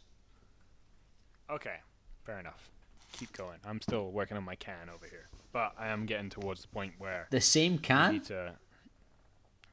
Okay, 1.50 1.76
fair 2.24 2.38
enough. 2.40 2.68
Keep 3.12 3.32
going. 3.32 3.58
I'm 3.64 3.80
still 3.80 4.10
working 4.10 4.36
on 4.36 4.44
my 4.44 4.54
can 4.54 4.90
over 4.94 5.06
here, 5.06 5.28
but 5.52 5.72
I 5.78 5.88
am 5.88 6.04
getting 6.06 6.28
towards 6.28 6.62
the 6.62 6.68
point 6.68 6.92
where 6.98 7.26
The 7.30 7.40
same 7.40 7.78
can? 7.78 8.12
need 8.12 8.24
to. 8.24 8.52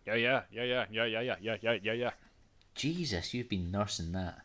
Yeah, 0.05 0.15
yeah, 0.15 0.41
yeah, 0.51 0.63
yeah, 0.63 0.85
yeah, 0.89 1.05
yeah, 1.05 1.19
yeah, 1.21 1.35
yeah, 1.41 1.57
yeah, 1.61 1.77
yeah, 1.83 1.93
yeah. 1.93 2.11
Jesus, 2.75 3.33
you've 3.33 3.49
been 3.49 3.71
nursing 3.71 4.11
that. 4.13 4.39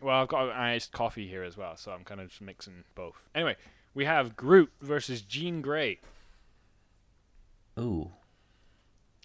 Well, 0.00 0.20
I've 0.20 0.28
got 0.28 0.50
iced 0.50 0.92
coffee 0.92 1.28
here 1.28 1.44
as 1.44 1.56
well, 1.56 1.76
so 1.76 1.92
I'm 1.92 2.04
kind 2.04 2.20
of 2.20 2.28
just 2.28 2.40
mixing 2.40 2.84
both. 2.94 3.22
Anyway, 3.34 3.56
we 3.94 4.04
have 4.04 4.36
Groot 4.36 4.72
versus 4.80 5.22
Jean 5.22 5.60
Grey. 5.62 6.00
Ooh, 7.78 8.10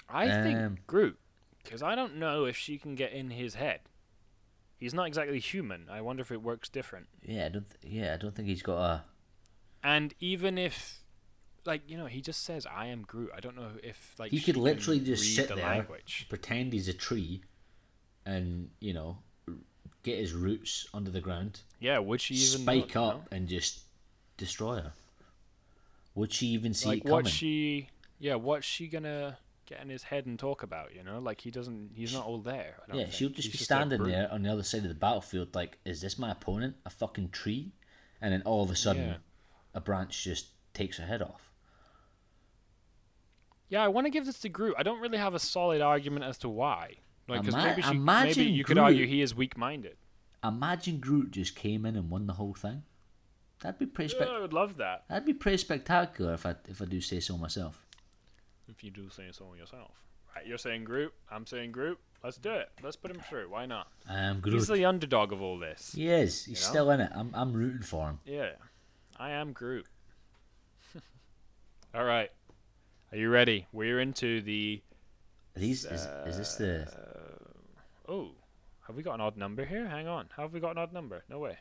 I 0.08 0.28
Um, 0.30 0.44
think 0.44 0.88
Groot 0.88 1.18
Because 1.64 1.84
I 1.84 1.96
don't 1.96 2.16
know 2.16 2.46
if 2.46 2.56
she 2.58 2.78
can 2.78 2.96
get 2.96 3.12
in 3.12 3.32
his 3.32 3.56
head. 3.56 3.82
He's 4.80 4.94
not 4.94 5.08
exactly 5.08 5.40
human. 5.40 5.88
I 5.92 6.02
wonder 6.02 6.22
if 6.22 6.32
it 6.32 6.42
works 6.42 6.70
different. 6.70 7.08
Yeah, 7.22 7.46
I 7.46 7.50
don't. 7.50 7.66
Th- 7.82 7.94
yeah, 7.94 8.14
I 8.14 8.18
don't 8.18 8.34
think 8.34 8.48
he's 8.48 8.62
got 8.62 8.78
a. 8.78 9.04
And 9.84 10.14
even 10.20 10.58
if, 10.58 11.00
like 11.66 11.82
you 11.90 11.98
know, 11.98 12.06
he 12.06 12.22
just 12.22 12.44
says, 12.44 12.66
"I 12.66 12.86
am 12.88 13.02
Groot." 13.04 13.32
I 13.36 13.42
don't 13.42 13.56
know 13.58 13.72
if 13.84 14.16
like 14.18 14.32
He 14.32 14.40
could 14.40 14.56
literally 14.58 15.00
just 15.02 15.36
sit 15.36 15.50
the 15.50 15.56
there, 15.56 15.66
language. 15.66 16.28
pretend 16.30 16.72
he's 16.74 16.88
a 16.88 16.94
tree, 16.94 17.42
and 18.26 18.70
you 18.80 18.94
know, 18.94 19.18
get 20.04 20.18
his 20.18 20.34
roots 20.34 20.88
under 20.94 21.12
the 21.12 21.22
ground, 21.22 21.60
Yeah, 21.80 22.00
would 22.00 22.22
she 22.22 22.36
even 22.36 22.62
spike 22.62 22.94
you 22.96 23.02
up, 23.02 23.28
and 23.32 23.48
just 23.50 23.82
destroy 24.38 24.76
her. 24.76 24.94
Would 26.16 26.32
she 26.32 26.48
even 26.48 26.74
see? 26.74 26.88
Like 26.88 26.98
it 27.00 27.04
coming? 27.04 27.14
what's 27.24 27.30
she? 27.30 27.90
Yeah, 28.18 28.36
what's 28.36 28.66
she 28.66 28.88
gonna 28.88 29.38
get 29.70 29.82
in 29.82 29.90
his 29.90 30.04
head 30.04 30.26
and 30.26 30.38
talk 30.38 30.64
about? 30.64 30.94
You 30.96 31.04
know, 31.04 31.20
like 31.20 31.42
he 31.42 31.52
doesn't. 31.52 31.92
He's 31.94 32.14
not 32.14 32.26
all 32.26 32.40
there. 32.40 32.76
I 32.84 32.88
don't 32.88 32.98
yeah, 32.98 33.04
think. 33.06 33.16
she'll 33.16 33.30
just 33.30 33.48
He's 33.50 33.58
be 33.58 33.62
a 33.62 33.66
standing 33.66 34.04
there 34.04 34.28
on 34.32 34.44
the 34.44 34.52
other 34.52 34.64
side 34.64 34.82
of 34.82 34.90
the 34.90 34.96
battlefield, 34.96 35.56
like, 35.56 35.78
is 35.86 36.02
this 36.02 36.18
my 36.18 36.32
opponent? 36.32 36.76
A 36.86 36.90
fucking 36.90 37.30
tree? 37.30 37.72
And 38.22 38.34
then 38.34 38.42
all 38.44 38.64
of 38.64 38.72
a 38.72 38.76
sudden, 38.76 39.04
Yeah. 39.08 39.16
a 39.74 39.80
branch 39.80 40.24
just 40.24 40.48
takes 40.74 40.98
her 40.98 41.06
head 41.06 41.22
off. 41.22 41.52
Yeah, 43.70 43.84
I 43.84 43.88
want 43.88 44.06
to 44.06 44.12
give 44.12 44.26
this 44.26 44.40
to 44.40 44.50
Groot. 44.50 44.76
I 44.78 44.84
don't 44.84 45.00
really 45.00 45.18
have 45.20 45.36
a 45.36 45.40
solid 45.40 45.82
argument 45.82 46.26
as 46.26 46.38
to 46.40 46.50
why. 46.50 46.96
Like, 47.28 47.42
because 47.42 47.54
Ima- 47.54 47.64
maybe 47.66 47.82
she, 47.84 47.90
imagine 47.92 48.44
maybe 48.44 48.52
you 48.52 48.64
could 48.64 48.80
argue 48.80 49.06
he 49.06 49.22
is 49.22 49.36
weak-minded. 49.36 49.96
Imagine 50.44 51.00
Groot 51.00 51.32
just 51.32 51.56
came 51.56 51.86
in 51.86 51.96
and 51.96 52.10
won 52.10 52.26
the 52.26 52.34
whole 52.34 52.56
thing. 52.56 52.84
That'd 53.62 53.78
be 53.78 53.86
pretty 53.86 54.16
Yeah, 54.18 54.26
I 54.26 54.40
would 54.40 54.54
love 54.54 54.78
that. 54.78 55.04
That'd 55.10 55.26
be 55.26 55.34
pretty 55.34 55.58
spectacular 55.58 56.34
if 56.34 56.46
I 56.46 56.56
if 56.68 56.82
I 56.82 56.86
do 56.86 57.02
say 57.02 57.20
so 57.20 57.38
myself. 57.38 57.86
If 58.70 58.84
you 58.84 58.92
do 58.92 59.10
say 59.10 59.26
so 59.32 59.54
yourself. 59.58 59.92
Right, 60.36 60.46
you're 60.46 60.58
saying 60.58 60.84
Groot. 60.84 61.14
I'm 61.32 61.46
saying 61.46 61.72
Groot. 61.72 62.00
Let's 62.24 62.38
do 62.38 62.52
it. 62.52 62.70
Let's 62.84 62.96
put 62.96 63.12
him 63.12 63.22
through. 63.28 63.50
Why 63.50 63.66
not? 63.66 63.88
Um, 64.08 64.16
I 64.16 64.20
am 64.30 64.44
He's 64.44 64.68
the 64.68 64.86
underdog 64.86 65.32
of 65.34 65.42
all 65.42 65.58
this. 65.58 65.94
He 65.96 66.10
is. 66.10 66.46
He's 66.46 66.60
You 66.60 66.66
know? 66.66 66.70
still 66.70 66.92
in 66.92 67.02
it. 67.02 67.12
I'm 67.16 67.32
I'm 67.34 67.54
rooting 67.54 67.82
for 67.82 68.10
him. 68.10 68.20
Yeah, 68.26 68.52
I 69.18 69.32
am 69.32 69.54
Groot. 69.54 69.88
all 71.96 72.04
right, 72.04 72.30
are 73.12 73.18
you 73.18 73.30
ready? 73.30 73.66
We're 73.72 74.00
into 74.00 74.42
the. 74.42 74.82
Are 75.56 75.60
these 75.60 75.86
is, 75.86 76.08
is 76.28 76.38
this 76.38 76.56
the 76.56 76.82
uh, 76.84 78.12
Oh, 78.12 78.32
have 78.86 78.96
we 78.96 79.04
got 79.04 79.16
an 79.16 79.22
odd 79.22 79.38
number 79.38 79.66
here? 79.66 79.88
Hang 79.88 80.08
on. 80.08 80.28
How 80.36 80.44
have 80.44 80.54
we 80.54 80.60
got 80.60 80.72
an 80.72 80.78
odd 80.78 80.94
number? 80.94 81.24
No 81.30 81.40
way. 81.40 81.58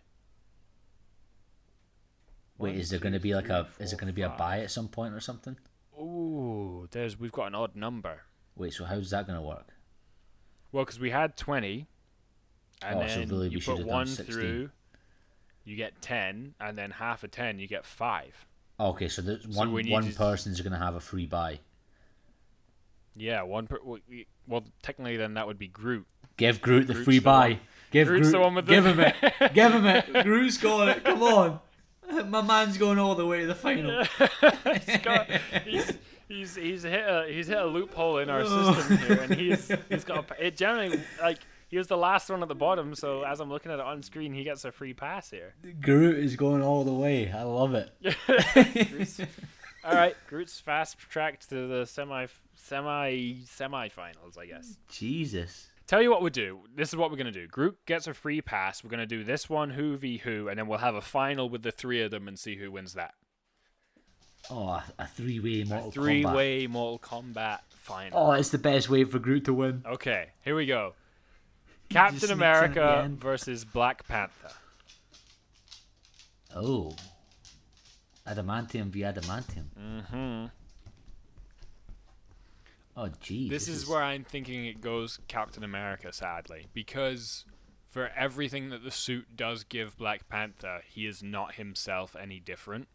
wait? 2.58 2.70
One, 2.72 2.80
Is 2.80 2.90
there 2.90 2.98
going 2.98 3.14
to 3.14 3.20
be 3.20 3.34
like 3.34 3.48
a 3.48 3.64
three, 3.76 3.84
is 3.84 3.90
there 3.90 3.98
four, 3.98 4.04
going 4.06 4.12
to 4.12 4.16
be 4.16 4.22
a 4.22 4.28
buy 4.30 4.60
at 4.60 4.70
some 4.70 4.88
point 4.88 5.14
or 5.14 5.20
something? 5.20 5.56
Ooh, 5.98 6.86
there's 6.90 7.18
we've 7.18 7.32
got 7.32 7.46
an 7.48 7.54
odd 7.54 7.74
number. 7.74 8.22
Wait, 8.56 8.72
so 8.72 8.84
how's 8.84 9.10
that 9.10 9.26
going 9.26 9.38
to 9.38 9.42
work? 9.42 9.68
Well, 10.72 10.84
because 10.84 11.00
we 11.00 11.10
had 11.10 11.36
twenty, 11.36 11.86
and 12.82 12.98
Oh, 13.00 13.06
so 13.06 13.14
then 13.20 13.28
really 13.28 13.48
we 13.48 13.56
you 13.56 13.60
put 13.60 13.84
one 13.84 14.06
through, 14.06 14.70
you 15.64 15.76
get 15.76 16.00
ten, 16.02 16.54
and 16.60 16.76
then 16.76 16.90
half 16.92 17.24
a 17.24 17.28
ten, 17.28 17.58
you 17.58 17.66
get 17.66 17.84
five. 17.84 18.34
Okay, 18.80 19.08
so 19.08 19.22
there's 19.22 19.42
So 19.44 19.58
one 19.58 19.72
one 19.90 20.12
person's 20.12 20.60
going 20.60 20.72
to 20.72 20.78
have 20.78 20.94
a 20.94 21.00
free 21.00 21.26
buy. 21.26 21.58
Yeah, 23.16 23.42
one 23.42 23.66
per. 23.66 23.78
well, 23.82 23.98
Well, 24.46 24.64
technically, 24.82 25.16
then 25.16 25.34
that 25.34 25.46
would 25.46 25.58
be 25.58 25.66
Groot. 25.68 26.06
Give 26.36 26.60
Groot 26.60 26.86
the 26.86 26.92
Groot's 26.92 27.04
free 27.04 27.18
the 27.18 27.24
buy. 27.24 27.48
one- 27.50 27.60
Give 27.90 28.06
Groot's 28.06 28.22
Groot. 28.28 28.32
the 28.32 28.40
one 28.40 28.54
with 28.54 28.66
the- 28.66 28.72
give 28.74 28.86
him 28.86 29.00
it. 29.00 29.16
give 29.54 29.72
him 29.72 29.86
it. 29.86 30.24
Groot's 30.24 30.58
got 30.58 30.88
it. 30.88 31.04
Come 31.04 31.22
on. 31.22 31.60
My 32.28 32.42
man's 32.42 32.78
going 32.78 32.98
all 32.98 33.14
the 33.14 33.26
way 33.26 33.40
to 33.40 33.46
the 33.46 33.54
final. 33.54 34.04
he's, 34.86 34.98
got, 34.98 35.30
he's, 35.64 35.92
he's 36.28 36.54
he's 36.54 36.82
hit 36.82 37.04
a 37.06 37.26
he's 37.28 37.48
hit 37.48 37.58
a 37.58 37.66
loophole 37.66 38.18
in 38.18 38.30
our 38.30 38.42
oh. 38.44 38.74
system 38.74 38.98
here, 38.98 39.20
and 39.22 39.34
he's 39.34 39.70
he's 39.88 40.04
got 40.04 40.30
a, 40.30 40.46
it 40.46 40.56
generally 40.56 41.00
like 41.20 41.38
he 41.68 41.76
was 41.76 41.86
the 41.86 41.96
last 41.96 42.30
one 42.30 42.42
at 42.42 42.48
the 42.48 42.54
bottom. 42.54 42.94
So 42.94 43.22
as 43.22 43.40
I'm 43.40 43.50
looking 43.50 43.72
at 43.72 43.78
it 43.78 43.84
on 43.84 44.02
screen, 44.02 44.32
he 44.32 44.44
gets 44.44 44.64
a 44.64 44.72
free 44.72 44.94
pass 44.94 45.30
here. 45.30 45.54
Groot 45.80 46.18
is 46.18 46.36
going 46.36 46.62
all 46.62 46.84
the 46.84 46.92
way. 46.92 47.30
I 47.30 47.42
love 47.42 47.74
it. 47.74 47.90
All 49.84 49.94
right, 49.94 50.16
Groot's 50.28 50.58
fast 50.60 50.98
tracked 50.98 51.48
to 51.50 51.66
the 51.66 51.86
semi 51.86 52.26
semi 52.54 53.36
semi-finals, 53.44 54.36
I 54.38 54.46
guess. 54.46 54.76
Jesus. 54.88 55.67
Tell 55.88 56.02
you 56.02 56.10
what 56.10 56.20
we'll 56.20 56.28
do. 56.30 56.60
This 56.76 56.90
is 56.90 56.96
what 56.96 57.10
we're 57.10 57.16
gonna 57.16 57.32
do. 57.32 57.46
Groot 57.46 57.78
gets 57.86 58.06
a 58.06 58.12
free 58.12 58.42
pass. 58.42 58.84
We're 58.84 58.90
gonna 58.90 59.06
do 59.06 59.24
this 59.24 59.48
one 59.48 59.70
who 59.70 59.96
v 59.96 60.18
who, 60.18 60.48
and 60.48 60.58
then 60.58 60.68
we'll 60.68 60.78
have 60.78 60.94
a 60.94 61.00
final 61.00 61.48
with 61.48 61.62
the 61.62 61.72
three 61.72 62.02
of 62.02 62.10
them 62.10 62.28
and 62.28 62.38
see 62.38 62.56
who 62.56 62.70
wins 62.70 62.92
that. 62.92 63.14
Oh, 64.50 64.68
a, 64.68 64.84
a 64.98 65.06
three-way 65.06 65.64
Mortal 65.64 65.90
Kombat. 65.90 65.94
Three-way 65.94 66.66
Mortal 66.66 66.98
Kombat 66.98 67.60
final. 67.70 68.18
Oh, 68.18 68.32
it's 68.32 68.50
the 68.50 68.58
best 68.58 68.90
way 68.90 69.04
for 69.04 69.18
Groot 69.18 69.46
to 69.46 69.54
win. 69.54 69.82
Okay, 69.86 70.28
here 70.44 70.54
we 70.54 70.66
go. 70.66 70.92
Captain 71.88 72.18
sneaks 72.18 72.32
in 72.32 72.42
at 72.42 72.74
the 72.74 72.80
America 72.80 73.10
versus 73.18 73.64
Black 73.64 74.06
Panther. 74.06 74.50
Oh. 76.54 76.94
Adamantium 78.26 78.90
v 78.90 79.00
adamantium. 79.00 79.64
hmm 79.74 80.46
Oh, 83.00 83.08
gee. 83.20 83.48
This, 83.48 83.68
is, 83.68 83.86
where 83.86 84.02
I'm 84.02 84.24
thinking 84.24 84.66
it 84.66 84.80
goes 84.80 85.20
Captain 85.28 85.62
America, 85.62 86.12
sadly, 86.12 86.66
because 86.74 87.44
for 87.86 88.10
everything 88.16 88.70
that 88.70 88.82
the 88.82 88.90
suit 88.90 89.36
does 89.36 89.62
give 89.62 89.96
Black 89.96 90.28
Panther, 90.28 90.82
he 90.84 91.06
is 91.06 91.22
not 91.22 91.54
himself 91.54 92.16
any 92.20 92.40
different. 92.40 92.88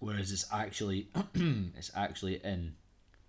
Whereas 0.00 0.32
it's 0.32 0.46
actually, 0.52 1.06
it's 1.34 1.92
actually 1.94 2.40
in 2.42 2.74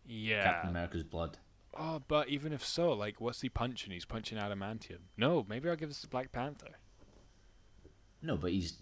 Yeah. 0.08 0.44
Captain 0.44 0.72
America's 0.72 1.04
blood. 1.04 1.38
Oh, 1.78 2.02
but 2.08 2.30
even 2.30 2.52
if 2.52 2.66
so, 2.66 2.94
like, 2.94 3.22
what's 3.22 3.42
he 3.42 3.50
punching? 3.50 3.92
He's 3.94 4.06
punching 4.06 4.40
adamantium. 4.40 5.02
No, 5.18 5.46
maybe 5.48 5.70
I'll 5.70 5.76
give 5.76 5.90
this 5.90 6.02
to 6.02 6.08
Black 6.08 6.32
Panther. 6.32 6.80
No, 8.24 8.38
but 8.38 8.50
he's 8.50 8.82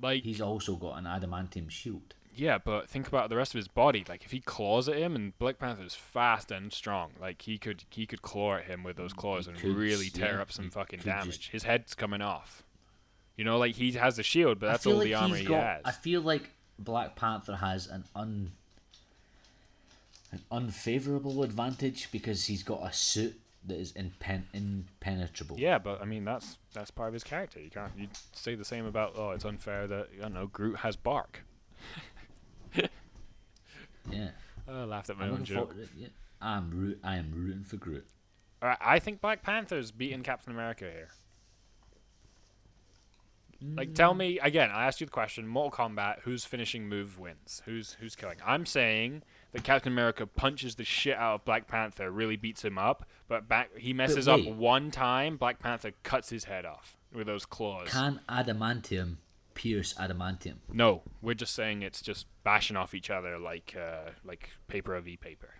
Like, 0.00 0.22
he's 0.22 0.40
also 0.40 0.76
got 0.76 0.96
an 0.96 1.04
adamantium 1.04 1.68
shield. 1.68 2.14
Yeah, 2.34 2.58
but 2.58 2.88
think 2.88 3.08
about 3.08 3.28
the 3.28 3.36
rest 3.36 3.54
of 3.54 3.58
his 3.58 3.68
body. 3.68 4.04
Like, 4.08 4.24
if 4.24 4.30
he 4.30 4.40
claws 4.40 4.88
at 4.88 4.96
him, 4.96 5.14
and 5.16 5.36
Black 5.38 5.58
Panther 5.58 5.82
is 5.82 5.94
fast 5.94 6.50
and 6.50 6.72
strong, 6.72 7.12
like 7.20 7.42
he 7.42 7.58
could 7.58 7.84
he 7.90 8.06
could 8.06 8.22
claw 8.22 8.56
at 8.56 8.64
him 8.64 8.82
with 8.82 8.96
those 8.96 9.12
claws 9.12 9.46
and 9.46 9.56
could, 9.56 9.76
really 9.76 10.08
tear 10.10 10.36
yeah, 10.36 10.42
up 10.42 10.52
some 10.52 10.70
fucking 10.70 11.00
damage. 11.00 11.38
just- 11.38 11.50
His 11.50 11.62
head's 11.64 11.94
coming 11.94 12.22
off. 12.22 12.62
You 13.36 13.44
know, 13.44 13.58
like 13.58 13.76
he 13.76 13.92
has 13.92 14.18
a 14.18 14.22
shield, 14.22 14.60
but 14.60 14.66
that's 14.66 14.86
I 14.86 14.90
feel 14.90 14.92
all 14.92 14.98
like 14.98 15.08
the 15.08 15.14
armor 15.14 15.36
he's 15.36 15.46
he 15.46 15.48
got, 15.48 15.62
has. 15.62 15.82
I 15.86 15.92
feel 15.92 16.20
like 16.20 16.50
Black 16.78 17.16
Panther 17.16 17.56
has 17.56 17.86
an 17.86 18.04
un 18.14 18.52
an 20.32 20.40
unfavorable 20.50 21.42
advantage 21.42 22.10
because 22.12 22.44
he's 22.46 22.62
got 22.62 22.86
a 22.86 22.92
suit 22.92 23.40
that 23.66 23.78
is 23.78 23.92
impen- 23.92 24.44
impenetrable. 24.52 25.58
Yeah, 25.58 25.78
but 25.78 26.00
I 26.00 26.04
mean 26.04 26.24
that's 26.24 26.58
that's 26.72 26.90
part 26.90 27.08
of 27.08 27.14
his 27.14 27.24
character. 27.24 27.60
You 27.60 27.70
can't 27.70 27.92
you 27.96 28.08
say 28.32 28.54
the 28.54 28.64
same 28.64 28.86
about 28.86 29.14
oh 29.16 29.30
it's 29.30 29.44
unfair 29.44 29.86
that 29.86 30.08
I 30.18 30.22
don't 30.22 30.34
know 30.34 30.46
Groot 30.46 30.78
has 30.78 30.96
bark. 30.96 31.42
Yeah. 34.12 34.30
I 34.68 34.84
laughed 34.84 35.10
at 35.10 35.18
my 35.18 35.26
I'm 35.26 35.32
own 35.32 35.44
joke. 35.44 35.74
yeah. 35.96 36.08
I'm 36.40 36.70
root. 36.70 37.00
I 37.02 37.16
am 37.16 37.32
rooting 37.34 37.64
for 37.64 37.76
Groot. 37.76 38.06
All 38.62 38.68
right, 38.68 38.78
I 38.80 38.98
think 38.98 39.20
Black 39.20 39.42
Panther's 39.42 39.90
beating 39.90 40.22
Captain 40.22 40.52
America 40.52 40.84
here. 40.84 41.08
Like, 43.62 43.94
tell 43.94 44.14
me 44.14 44.38
again. 44.38 44.70
I 44.70 44.86
asked 44.86 45.00
you 45.02 45.06
the 45.06 45.12
question: 45.12 45.46
Mortal 45.46 45.70
Kombat, 45.70 46.20
whose 46.20 46.46
finishing 46.46 46.88
move 46.88 47.18
wins? 47.18 47.60
Who's 47.66 47.94
who's 48.00 48.16
killing? 48.16 48.38
I'm 48.44 48.64
saying 48.64 49.22
that 49.52 49.64
Captain 49.64 49.92
America 49.92 50.26
punches 50.26 50.76
the 50.76 50.84
shit 50.84 51.16
out 51.16 51.34
of 51.34 51.44
Black 51.44 51.68
Panther, 51.68 52.10
really 52.10 52.36
beats 52.36 52.64
him 52.64 52.78
up, 52.78 53.04
but 53.28 53.48
back 53.48 53.76
he 53.76 53.92
messes 53.92 54.28
up 54.28 54.42
one 54.46 54.90
time. 54.90 55.36
Black 55.36 55.58
Panther 55.58 55.92
cuts 56.04 56.30
his 56.30 56.44
head 56.44 56.64
off 56.64 56.96
with 57.12 57.26
those 57.26 57.44
claws. 57.44 57.88
Can 57.90 58.20
adamantium 58.30 59.16
pierce 59.60 59.92
adamantium? 59.94 60.56
No, 60.72 61.02
we're 61.20 61.34
just 61.34 61.54
saying 61.54 61.82
it's 61.82 62.00
just 62.00 62.26
bashing 62.44 62.76
off 62.76 62.94
each 62.94 63.10
other 63.10 63.38
like 63.38 63.76
uh, 63.78 64.10
like 64.24 64.48
paper 64.68 64.94
of 64.94 65.06
e 65.06 65.16
paper. 65.16 65.54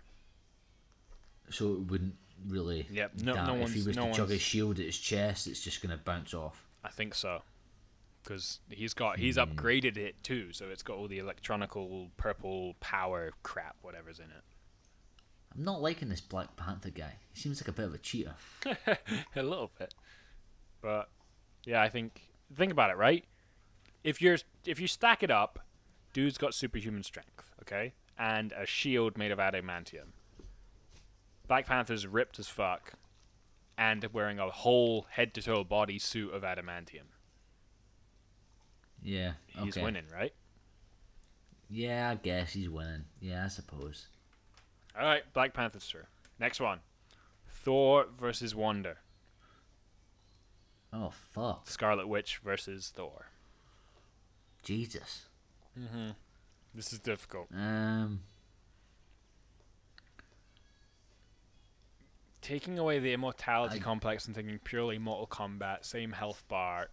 So 1.49 1.73
it 1.73 1.79
wouldn't 1.91 2.15
really. 2.47 2.87
Yep, 2.91 3.11
no- 3.23 3.33
damn, 3.33 3.45
no 3.59 3.63
if 3.65 3.73
he 3.73 3.83
was 3.83 3.95
no 3.95 4.05
to 4.07 4.11
chug 4.11 4.19
one's- 4.21 4.31
his 4.31 4.41
shield 4.41 4.79
at 4.79 4.85
his 4.85 4.97
chest, 4.97 5.47
it's 5.47 5.61
just 5.61 5.81
gonna 5.81 5.97
bounce 6.03 6.33
off. 6.33 6.67
I 6.83 6.89
think 6.89 7.13
so. 7.13 7.43
Because 8.23 8.59
he's 8.69 8.93
got 8.93 9.19
he's 9.19 9.35
Hmm. 9.35 9.41
upgraded 9.41 9.97
it 9.97 10.23
too, 10.23 10.51
so 10.53 10.69
it's 10.69 10.83
got 10.83 10.97
all 10.97 11.07
the 11.07 11.19
electronical 11.19 12.09
purple 12.17 12.75
power 12.79 13.31
crap, 13.43 13.75
whatever's 13.81 14.19
in 14.19 14.25
it. 14.25 14.43
I'm 15.53 15.63
not 15.63 15.81
liking 15.81 16.07
this 16.09 16.21
Black 16.21 16.55
Panther 16.55 16.91
guy. 16.91 17.15
He 17.33 17.39
seems 17.39 17.61
like 17.61 17.67
a 17.67 17.71
bit 17.73 17.85
of 17.85 17.93
a 17.93 17.97
cheater. 17.97 18.35
a 19.35 19.43
little 19.43 19.69
bit, 19.77 19.93
but 20.81 21.09
yeah, 21.65 21.81
I 21.81 21.89
think 21.89 22.21
think 22.55 22.71
about 22.71 22.89
it, 22.89 22.97
right? 22.97 23.25
If 24.03 24.21
you're 24.21 24.37
if 24.65 24.79
you 24.79 24.87
stack 24.87 25.23
it 25.23 25.31
up, 25.31 25.59
dude's 26.13 26.37
got 26.37 26.53
superhuman 26.53 27.03
strength, 27.03 27.51
okay, 27.61 27.93
and 28.17 28.51
a 28.53 28.65
shield 28.65 29.17
made 29.17 29.31
of 29.31 29.39
adamantium. 29.39 30.13
Black 31.47 31.65
Panther's 31.65 32.07
ripped 32.07 32.39
as 32.39 32.47
fuck, 32.47 32.93
and 33.77 34.05
wearing 34.13 34.39
a 34.39 34.49
whole 34.49 35.07
head 35.09 35.33
to 35.33 35.41
toe 35.41 35.63
body 35.63 35.99
suit 35.99 36.33
of 36.33 36.43
adamantium. 36.43 37.09
Yeah. 39.03 39.33
He's 39.47 39.75
winning, 39.75 40.05
right? 40.13 40.33
Yeah, 41.69 42.11
I 42.11 42.15
guess 42.15 42.53
he's 42.53 42.69
winning. 42.69 43.05
Yeah, 43.19 43.45
I 43.45 43.47
suppose. 43.47 44.07
All 44.97 45.05
right, 45.05 45.23
Black 45.33 45.53
Panther's 45.53 45.87
true. 45.87 46.03
Next 46.39 46.59
one. 46.59 46.79
Thor 47.49 48.07
versus 48.19 48.53
Wonder. 48.55 48.97
Oh 50.93 51.11
fuck, 51.31 51.69
Scarlet 51.69 52.07
Witch 52.07 52.39
versus 52.43 52.91
Thor. 52.93 53.27
Jesus. 54.63 55.25
This 56.73 56.93
is 56.93 56.99
difficult. 56.99 57.47
Um, 57.55 58.21
Taking 62.41 62.79
away 62.79 62.97
the 62.99 63.13
immortality 63.13 63.77
I- 63.77 63.79
complex 63.83 64.25
and 64.25 64.35
thinking 64.35 64.59
purely 64.63 64.97
Mortal 64.97 65.27
Kombat, 65.27 65.85
same 65.85 66.11
health 66.11 66.43
bar. 66.47 66.89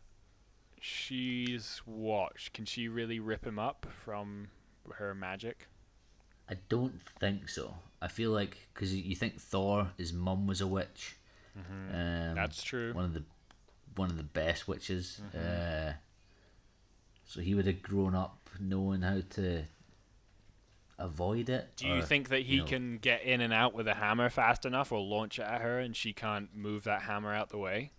She's 0.80 1.80
what? 1.86 2.50
Can 2.52 2.64
she 2.66 2.86
really 2.88 3.18
rip 3.18 3.44
him 3.46 3.58
up 3.58 3.86
from 4.04 4.48
her 4.94 5.14
magic? 5.14 5.66
I 6.50 6.54
don't 6.68 7.00
think 7.18 7.48
so. 7.48 7.74
I 8.00 8.08
feel 8.08 8.30
like 8.30 8.56
because 8.72 8.94
you 8.94 9.16
think 9.16 9.40
Thor, 9.40 9.90
his 9.96 10.12
mum 10.12 10.46
was 10.46 10.60
a 10.60 10.66
witch. 10.66 11.16
Um, 11.56 12.34
That's 12.36 12.62
true. 12.62 12.92
One 12.94 13.04
of 13.06 13.14
the 13.14 13.24
one 13.96 14.10
of 14.10 14.16
the 14.16 14.22
best 14.22 14.68
witches. 14.68 15.20
Mm-hmm. 15.34 15.88
Uh, 15.88 15.92
so 17.28 17.40
he 17.40 17.54
would 17.54 17.66
have 17.66 17.82
grown 17.82 18.16
up 18.16 18.48
knowing 18.58 19.02
how 19.02 19.20
to 19.30 19.62
avoid 20.98 21.48
it. 21.48 21.76
Do 21.76 21.86
you 21.86 21.98
or, 22.00 22.02
think 22.02 22.30
that 22.30 22.42
he 22.42 22.54
you 22.54 22.60
know- 22.62 22.66
can 22.66 22.98
get 22.98 23.22
in 23.22 23.40
and 23.40 23.52
out 23.52 23.74
with 23.74 23.86
a 23.86 23.94
hammer 23.94 24.28
fast 24.30 24.64
enough, 24.66 24.90
or 24.90 25.00
launch 25.00 25.38
it 25.38 25.42
at 25.42 25.60
her, 25.60 25.78
and 25.78 25.94
she 25.94 26.12
can't 26.12 26.56
move 26.56 26.84
that 26.84 27.02
hammer 27.02 27.32
out 27.32 27.50
the 27.50 27.58
way? 27.58 27.92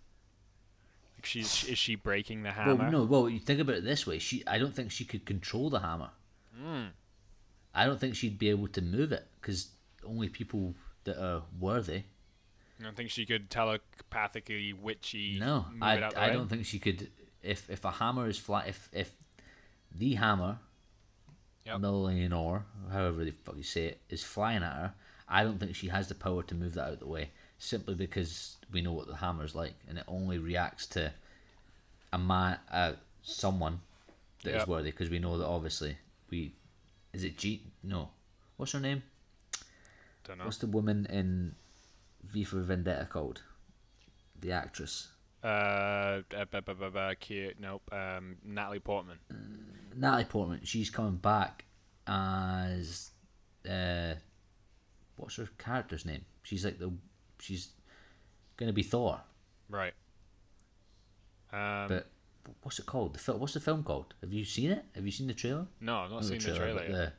Like 1.16 1.24
she's 1.26 1.64
is 1.64 1.78
she 1.78 1.94
breaking 1.94 2.42
the 2.42 2.52
hammer? 2.52 2.74
Well, 2.74 2.90
no. 2.90 3.04
Well, 3.04 3.28
you 3.30 3.38
think 3.38 3.60
about 3.60 3.76
it 3.76 3.84
this 3.84 4.06
way. 4.06 4.18
She, 4.18 4.42
I 4.46 4.58
don't 4.58 4.74
think 4.74 4.90
she 4.90 5.04
could 5.04 5.24
control 5.24 5.70
the 5.70 5.80
hammer. 5.80 6.10
Hmm. 6.54 6.86
I 7.74 7.86
don't 7.86 8.00
think 8.00 8.16
she'd 8.16 8.38
be 8.38 8.50
able 8.50 8.68
to 8.68 8.82
move 8.82 9.12
it 9.12 9.28
because 9.40 9.68
only 10.04 10.28
people 10.28 10.74
that 11.04 11.22
are 11.22 11.42
worthy. 11.58 12.02
I 12.80 12.82
don't 12.82 12.96
think 12.96 13.10
she 13.10 13.26
could 13.26 13.50
telepathically 13.50 14.72
witchy. 14.72 15.36
No, 15.38 15.66
move 15.70 15.82
I, 15.82 15.94
it 15.96 16.02
out 16.02 16.14
the 16.14 16.20
I 16.20 16.28
way? 16.28 16.32
don't 16.32 16.48
think 16.48 16.66
she 16.66 16.78
could. 16.78 17.08
If 17.42 17.70
if 17.70 17.84
a 17.84 17.90
hammer 17.90 18.26
is 18.28 18.38
flat, 18.38 18.68
if 18.68 18.88
if 18.92 19.12
the 19.94 20.14
hammer, 20.14 20.58
Yep. 21.66 21.80
Mjolnir, 21.80 22.62
however 22.90 23.24
the 23.24 23.32
fuck 23.32 23.56
you 23.56 23.62
say 23.62 23.84
it, 23.86 24.00
is 24.08 24.22
flying 24.24 24.62
at 24.62 24.72
her, 24.72 24.94
I 25.28 25.44
don't 25.44 25.58
think 25.58 25.76
she 25.76 25.88
has 25.88 26.08
the 26.08 26.14
power 26.14 26.42
to 26.44 26.54
move 26.54 26.74
that 26.74 26.86
out 26.86 26.92
of 26.94 26.98
the 27.00 27.06
way. 27.06 27.30
Simply 27.58 27.94
because 27.94 28.56
we 28.72 28.80
know 28.80 28.92
what 28.92 29.06
the 29.06 29.16
hammer's 29.16 29.54
like, 29.54 29.74
and 29.88 29.98
it 29.98 30.04
only 30.08 30.38
reacts 30.38 30.86
to 30.88 31.12
a 32.12 32.18
man, 32.18 32.58
uh, 32.72 32.94
someone 33.22 33.80
that 34.42 34.50
is 34.50 34.60
Yep. 34.60 34.68
worthy. 34.68 34.90
Because 34.90 35.10
we 35.10 35.18
know 35.18 35.36
that 35.38 35.46
obviously 35.46 35.98
we, 36.30 36.54
is 37.12 37.22
it 37.22 37.36
G? 37.36 37.62
No, 37.82 38.10
what's 38.56 38.72
her 38.72 38.80
name? 38.80 39.02
Don't 40.24 40.38
know. 40.38 40.44
What's 40.44 40.58
the 40.58 40.66
woman 40.66 41.06
in 41.06 41.54
V 42.24 42.44
for 42.44 42.60
Vendetta 42.60 43.04
called? 43.06 43.42
The 44.40 44.52
actress. 44.52 45.08
Uh, 45.42 45.46
uh, 46.36 46.44
bu- 46.50 46.60
bu- 46.60 46.74
bu- 46.74 46.90
bu- 46.90 47.14
cute. 47.18 47.58
Nope. 47.60 47.88
Um, 47.92 48.36
Natalie 48.44 48.78
Portman. 48.80 49.18
Natalie 49.96 50.24
Portman, 50.24 50.60
she's 50.64 50.90
coming 50.90 51.16
back 51.16 51.64
as 52.06 53.10
uh, 53.68 54.14
what's 55.16 55.36
her 55.36 55.48
character's 55.58 56.04
name? 56.04 56.24
She's 56.42 56.64
like 56.64 56.78
the 56.78 56.92
she's 57.38 57.70
gonna 58.56 58.72
be 58.72 58.82
Thor, 58.82 59.20
Right. 59.68 59.94
Um, 61.52 61.88
but 61.88 62.06
what's 62.62 62.78
it 62.78 62.86
called? 62.86 63.14
The 63.14 63.18
film. 63.18 63.40
What's 63.40 63.54
the 63.54 63.60
film 63.60 63.82
called? 63.82 64.14
Have 64.20 64.32
you 64.32 64.44
seen 64.44 64.70
it? 64.70 64.84
Have 64.94 65.04
you 65.04 65.12
seen 65.12 65.26
the 65.26 65.34
trailer? 65.34 65.66
no, 65.80 65.96
I've 66.00 66.10
not 66.10 66.16
Not 66.16 66.24
seen 66.26 66.38
the 66.38 66.54
trailer. 66.56 66.74
but 66.74 66.88
yet. 66.90 67.14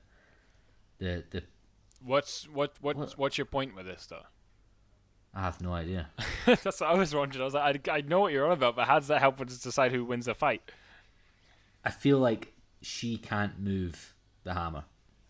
The, 1.00 1.06
the 1.06 1.24
the 1.40 1.44
What's 2.04 2.48
what 2.50 2.74
what 2.82 2.96
What? 2.96 3.18
what's 3.18 3.38
your 3.38 3.46
point 3.46 3.76
with 3.76 3.86
this 3.86 4.06
though? 4.08 4.24
I 5.34 5.42
have 5.42 5.62
no 5.62 5.74
idea. 5.74 6.10
That's 6.46 6.82
what 6.82 6.90
I 6.90 6.94
was 6.94 7.16
wondering. 7.16 7.42
I 7.42 7.46
was 7.46 7.54
like, 7.54 7.88
I, 7.88 7.98
I 7.98 8.02
know 8.02 8.20
what 8.22 8.34
you're 8.34 8.46
on 8.46 8.52
about, 8.52 8.76
but 8.76 8.88
how 8.88 9.00
does 9.00 9.08
that 9.08 9.22
help 9.22 9.40
us 9.40 9.58
decide 9.60 9.92
who 9.92 10.04
wins 10.04 10.26
the 10.26 10.34
fight? 10.34 10.62
I 11.86 11.90
feel 11.90 12.20
like 12.20 12.54
she 12.82 13.18
can't 13.18 13.60
move 13.60 14.14
the 14.44 14.54
hammer. 14.54 14.84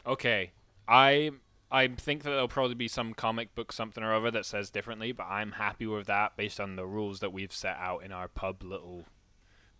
Okay, 0.05 0.51
I 0.87 1.31
I 1.71 1.87
think 1.87 2.23
that 2.23 2.31
there'll 2.31 2.47
probably 2.47 2.75
be 2.75 2.87
some 2.87 3.13
comic 3.13 3.53
book 3.53 3.71
something 3.71 4.03
or 4.03 4.13
other 4.13 4.31
that 4.31 4.45
says 4.45 4.69
differently, 4.69 5.11
but 5.11 5.27
I'm 5.29 5.53
happy 5.53 5.85
with 5.85 6.07
that 6.07 6.35
based 6.35 6.59
on 6.59 6.75
the 6.75 6.85
rules 6.85 7.19
that 7.19 7.31
we've 7.31 7.53
set 7.53 7.77
out 7.77 8.03
in 8.03 8.11
our 8.11 8.27
pub 8.27 8.63
little 8.63 9.05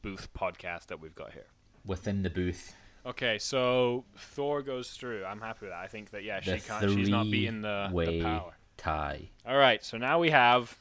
booth 0.02 0.30
podcast 0.34 0.88
that 0.88 1.02
we've 1.02 1.15
got 1.15 1.34
here. 1.34 1.48
Within 1.84 2.22
the 2.22 2.30
booth, 2.30 2.76
Okay, 3.06 3.39
so 3.39 4.06
Thor 4.15 4.61
goes 4.61 4.91
through. 4.91 5.26
I'm 5.26 5.41
happy 5.41 5.60
with 5.61 5.72
that. 5.72 5.80
I 5.80 5.88
think 5.88 6.11
that 6.11 6.23
yeah, 6.23 6.39
the 6.39 6.57
she 6.57 6.68
can't. 6.68 6.91
She's 6.91 7.10
not 7.10 7.30
beating 7.31 7.61
the, 7.61 7.89
the 7.91 8.22
power. 8.22 8.53
Tie. 8.82 9.30
All 9.45 9.58
right, 9.58 9.84
so 9.84 9.98
now 9.98 10.20
we 10.20 10.30
have 10.32 10.78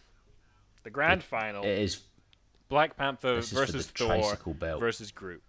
the 0.82 0.90
grand 0.90 1.22
final: 1.22 1.64
It 1.64 1.78
is 1.78 2.00
Black 2.68 2.96
Panther 2.96 3.40
versus 3.40 3.86
Thor 3.86 4.36
versus 4.78 5.10
Groot. 5.12 5.42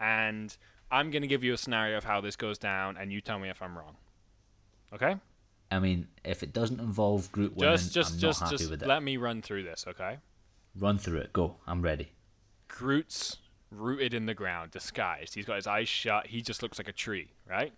And 0.00 0.56
I'm 0.90 1.10
gonna 1.10 1.26
give 1.26 1.42
you 1.42 1.52
a 1.52 1.56
scenario 1.56 1.96
of 1.98 2.04
how 2.04 2.20
this 2.20 2.36
goes 2.36 2.58
down, 2.58 2.96
and 2.96 3.12
you 3.12 3.20
tell 3.20 3.38
me 3.38 3.48
if 3.48 3.60
I'm 3.62 3.76
wrong. 3.76 3.96
Okay? 4.92 5.16
I 5.70 5.80
mean, 5.80 6.08
if 6.24 6.42
it 6.42 6.52
doesn't 6.52 6.80
involve 6.80 7.30
Groot 7.30 7.54
winning, 7.54 7.74
Just, 7.74 7.92
just, 7.92 8.14
I'm 8.14 8.18
just, 8.20 8.40
not 8.40 8.46
happy 8.46 8.56
just 8.58 8.70
with 8.70 8.82
it. 8.82 8.88
let 8.88 9.02
me 9.02 9.16
run 9.18 9.42
through 9.42 9.64
this. 9.64 9.84
Okay? 9.86 10.16
Run 10.78 10.98
through 10.98 11.18
it. 11.18 11.32
Go. 11.32 11.56
I'm 11.66 11.82
ready. 11.82 12.12
Groot's 12.68 13.36
rooted 13.70 14.14
in 14.14 14.24
the 14.26 14.34
ground, 14.34 14.70
disguised. 14.70 15.34
He's 15.34 15.44
got 15.44 15.56
his 15.56 15.66
eyes 15.66 15.88
shut. 15.88 16.28
He 16.28 16.40
just 16.40 16.62
looks 16.62 16.78
like 16.78 16.88
a 16.88 16.92
tree, 16.92 17.28
right? 17.46 17.72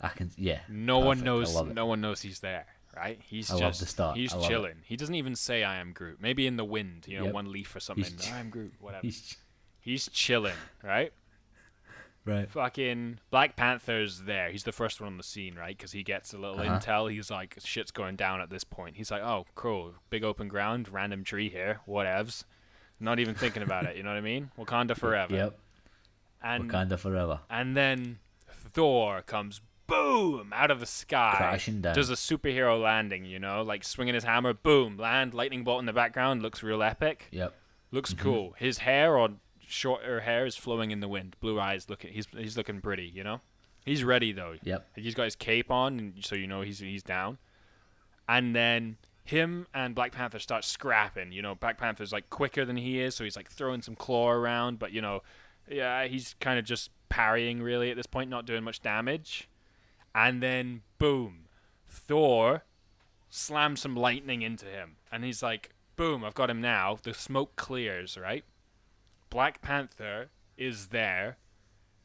I 0.00 0.08
can. 0.08 0.30
Yeah. 0.36 0.60
No 0.68 0.98
one 0.98 1.20
perfect. 1.20 1.28
I 1.28 1.62
knows. 1.62 1.74
No 1.74 1.86
one 1.86 2.00
knows 2.00 2.20
he's 2.22 2.40
there, 2.40 2.66
right? 2.96 3.18
He's 3.22 3.50
I 3.50 3.58
just 3.58 3.80
he's 4.14 4.34
love 4.34 4.44
it. 4.44 4.48
chilling. 4.48 4.76
He 4.84 4.96
doesn't 4.96 5.14
even 5.14 5.34
say 5.36 5.64
I 5.64 5.76
am 5.76 5.92
Groot. 5.92 6.18
Maybe 6.20 6.46
in 6.46 6.56
the 6.56 6.64
wind, 6.64 7.06
you 7.08 7.18
know, 7.18 7.24
Yep. 7.26 7.34
one 7.34 7.52
leaf 7.52 7.74
or 7.74 7.80
something. 7.80 8.04
He's 8.04 8.14
ch- 8.26 8.32
I 8.32 8.38
am 8.40 8.50
Groot. 8.50 8.74
Whatever. 8.80 9.02
He's- 9.02 9.36
He's 9.80 10.08
chilling, 10.10 10.54
right? 10.84 11.12
Right. 12.24 12.48
Fucking 12.48 13.18
Black 13.30 13.56
Panther's 13.56 14.20
there. 14.20 14.48
He's 14.52 14.62
the 14.62 14.70
first 14.70 15.00
one 15.00 15.08
on 15.08 15.16
the 15.16 15.24
scene, 15.24 15.56
right? 15.56 15.76
Because 15.76 15.90
he 15.90 16.04
gets 16.04 16.32
a 16.32 16.38
little 16.38 16.60
Uh-huh. 16.60 16.78
intel. 16.78 17.10
He's 17.10 17.32
like, 17.32 17.56
shit's 17.64 17.90
going 17.90 18.14
down 18.14 18.40
at 18.40 18.48
this 18.48 18.62
point. 18.62 18.96
He's 18.96 19.10
like, 19.10 19.22
oh, 19.22 19.44
cool. 19.56 19.94
Big 20.08 20.22
open 20.22 20.46
ground, 20.46 20.88
random 20.88 21.24
tree 21.24 21.48
here, 21.48 21.80
whatevs. 21.88 22.44
Not 23.00 23.18
even 23.18 23.34
thinking 23.34 23.64
about 23.64 23.86
it, 23.86 23.96
you 23.96 24.04
know 24.04 24.10
what 24.10 24.18
I 24.18 24.20
mean? 24.20 24.52
Wakanda 24.58 24.96
forever. 24.96 25.34
Yep. 25.34 25.58
And, 26.44 26.70
Wakanda 26.70 26.96
forever. 26.96 27.40
and 27.50 27.76
then 27.76 28.20
Thor 28.52 29.22
comes 29.22 29.60
boom 29.92 30.52
out 30.54 30.70
of 30.70 30.80
the 30.80 30.86
sky. 30.86 31.34
Crashing 31.36 31.80
down. 31.80 31.94
Does 31.94 32.10
a 32.10 32.14
superhero 32.14 32.80
landing, 32.82 33.24
you 33.24 33.38
know? 33.38 33.62
Like 33.62 33.84
swinging 33.84 34.14
his 34.14 34.24
hammer, 34.24 34.52
boom, 34.54 34.96
land, 34.96 35.34
lightning 35.34 35.64
bolt 35.64 35.80
in 35.80 35.86
the 35.86 35.92
background. 35.92 36.42
Looks 36.42 36.62
real 36.62 36.82
epic. 36.82 37.26
Yep. 37.30 37.54
Looks 37.90 38.14
Mm-hmm. 38.14 38.22
cool. 38.22 38.54
His 38.58 38.78
hair 38.78 39.16
or 39.16 39.30
shorter 39.66 40.20
hair 40.20 40.46
is 40.46 40.56
flowing 40.56 40.90
in 40.90 41.00
the 41.00 41.08
wind. 41.08 41.36
Blue 41.40 41.58
eyes 41.60 41.88
looking 41.88 42.12
he's 42.12 42.26
he's 42.36 42.56
looking 42.56 42.80
pretty, 42.80 43.10
you 43.14 43.22
know? 43.24 43.40
He's 43.84 44.04
ready 44.04 44.32
though. 44.32 44.54
Yep. 44.62 44.88
He's 44.96 45.14
got 45.14 45.24
his 45.24 45.36
cape 45.36 45.70
on 45.70 46.14
so 46.20 46.34
you 46.34 46.46
know 46.46 46.60
he's 46.62 46.78
he's 46.78 47.02
down. 47.02 47.38
And 48.28 48.54
then 48.54 48.96
him 49.24 49.66
and 49.74 49.94
Black 49.94 50.12
Panther 50.12 50.38
start 50.38 50.64
scrapping. 50.64 51.32
You 51.32 51.42
know, 51.42 51.54
Black 51.54 51.78
Panther's 51.78 52.12
like 52.12 52.30
quicker 52.30 52.64
than 52.64 52.76
he 52.76 53.00
is, 53.00 53.14
so 53.14 53.24
he's 53.24 53.36
like 53.36 53.50
throwing 53.50 53.82
some 53.82 53.94
claw 53.94 54.30
around, 54.30 54.78
but 54.78 54.92
you 54.92 55.00
know, 55.00 55.22
yeah, 55.70 56.04
he's 56.06 56.34
kind 56.40 56.58
of 56.58 56.64
just 56.64 56.90
parrying 57.08 57.62
really 57.62 57.90
at 57.90 57.96
this 57.96 58.06
point, 58.06 58.30
not 58.30 58.46
doing 58.46 58.64
much 58.64 58.80
damage. 58.82 59.48
And 60.14 60.42
then 60.42 60.82
boom, 60.98 61.46
Thor 61.86 62.64
slams 63.30 63.80
some 63.80 63.96
lightning 63.96 64.42
into 64.42 64.66
him, 64.66 64.96
and 65.10 65.24
he's 65.24 65.42
like, 65.42 65.70
boom, 65.96 66.24
I've 66.24 66.34
got 66.34 66.50
him 66.50 66.60
now. 66.60 66.98
The 67.02 67.14
smoke 67.14 67.56
clears, 67.56 68.18
right? 68.18 68.44
Black 69.30 69.62
Panther 69.62 70.30
is 70.58 70.88
there, 70.88 71.38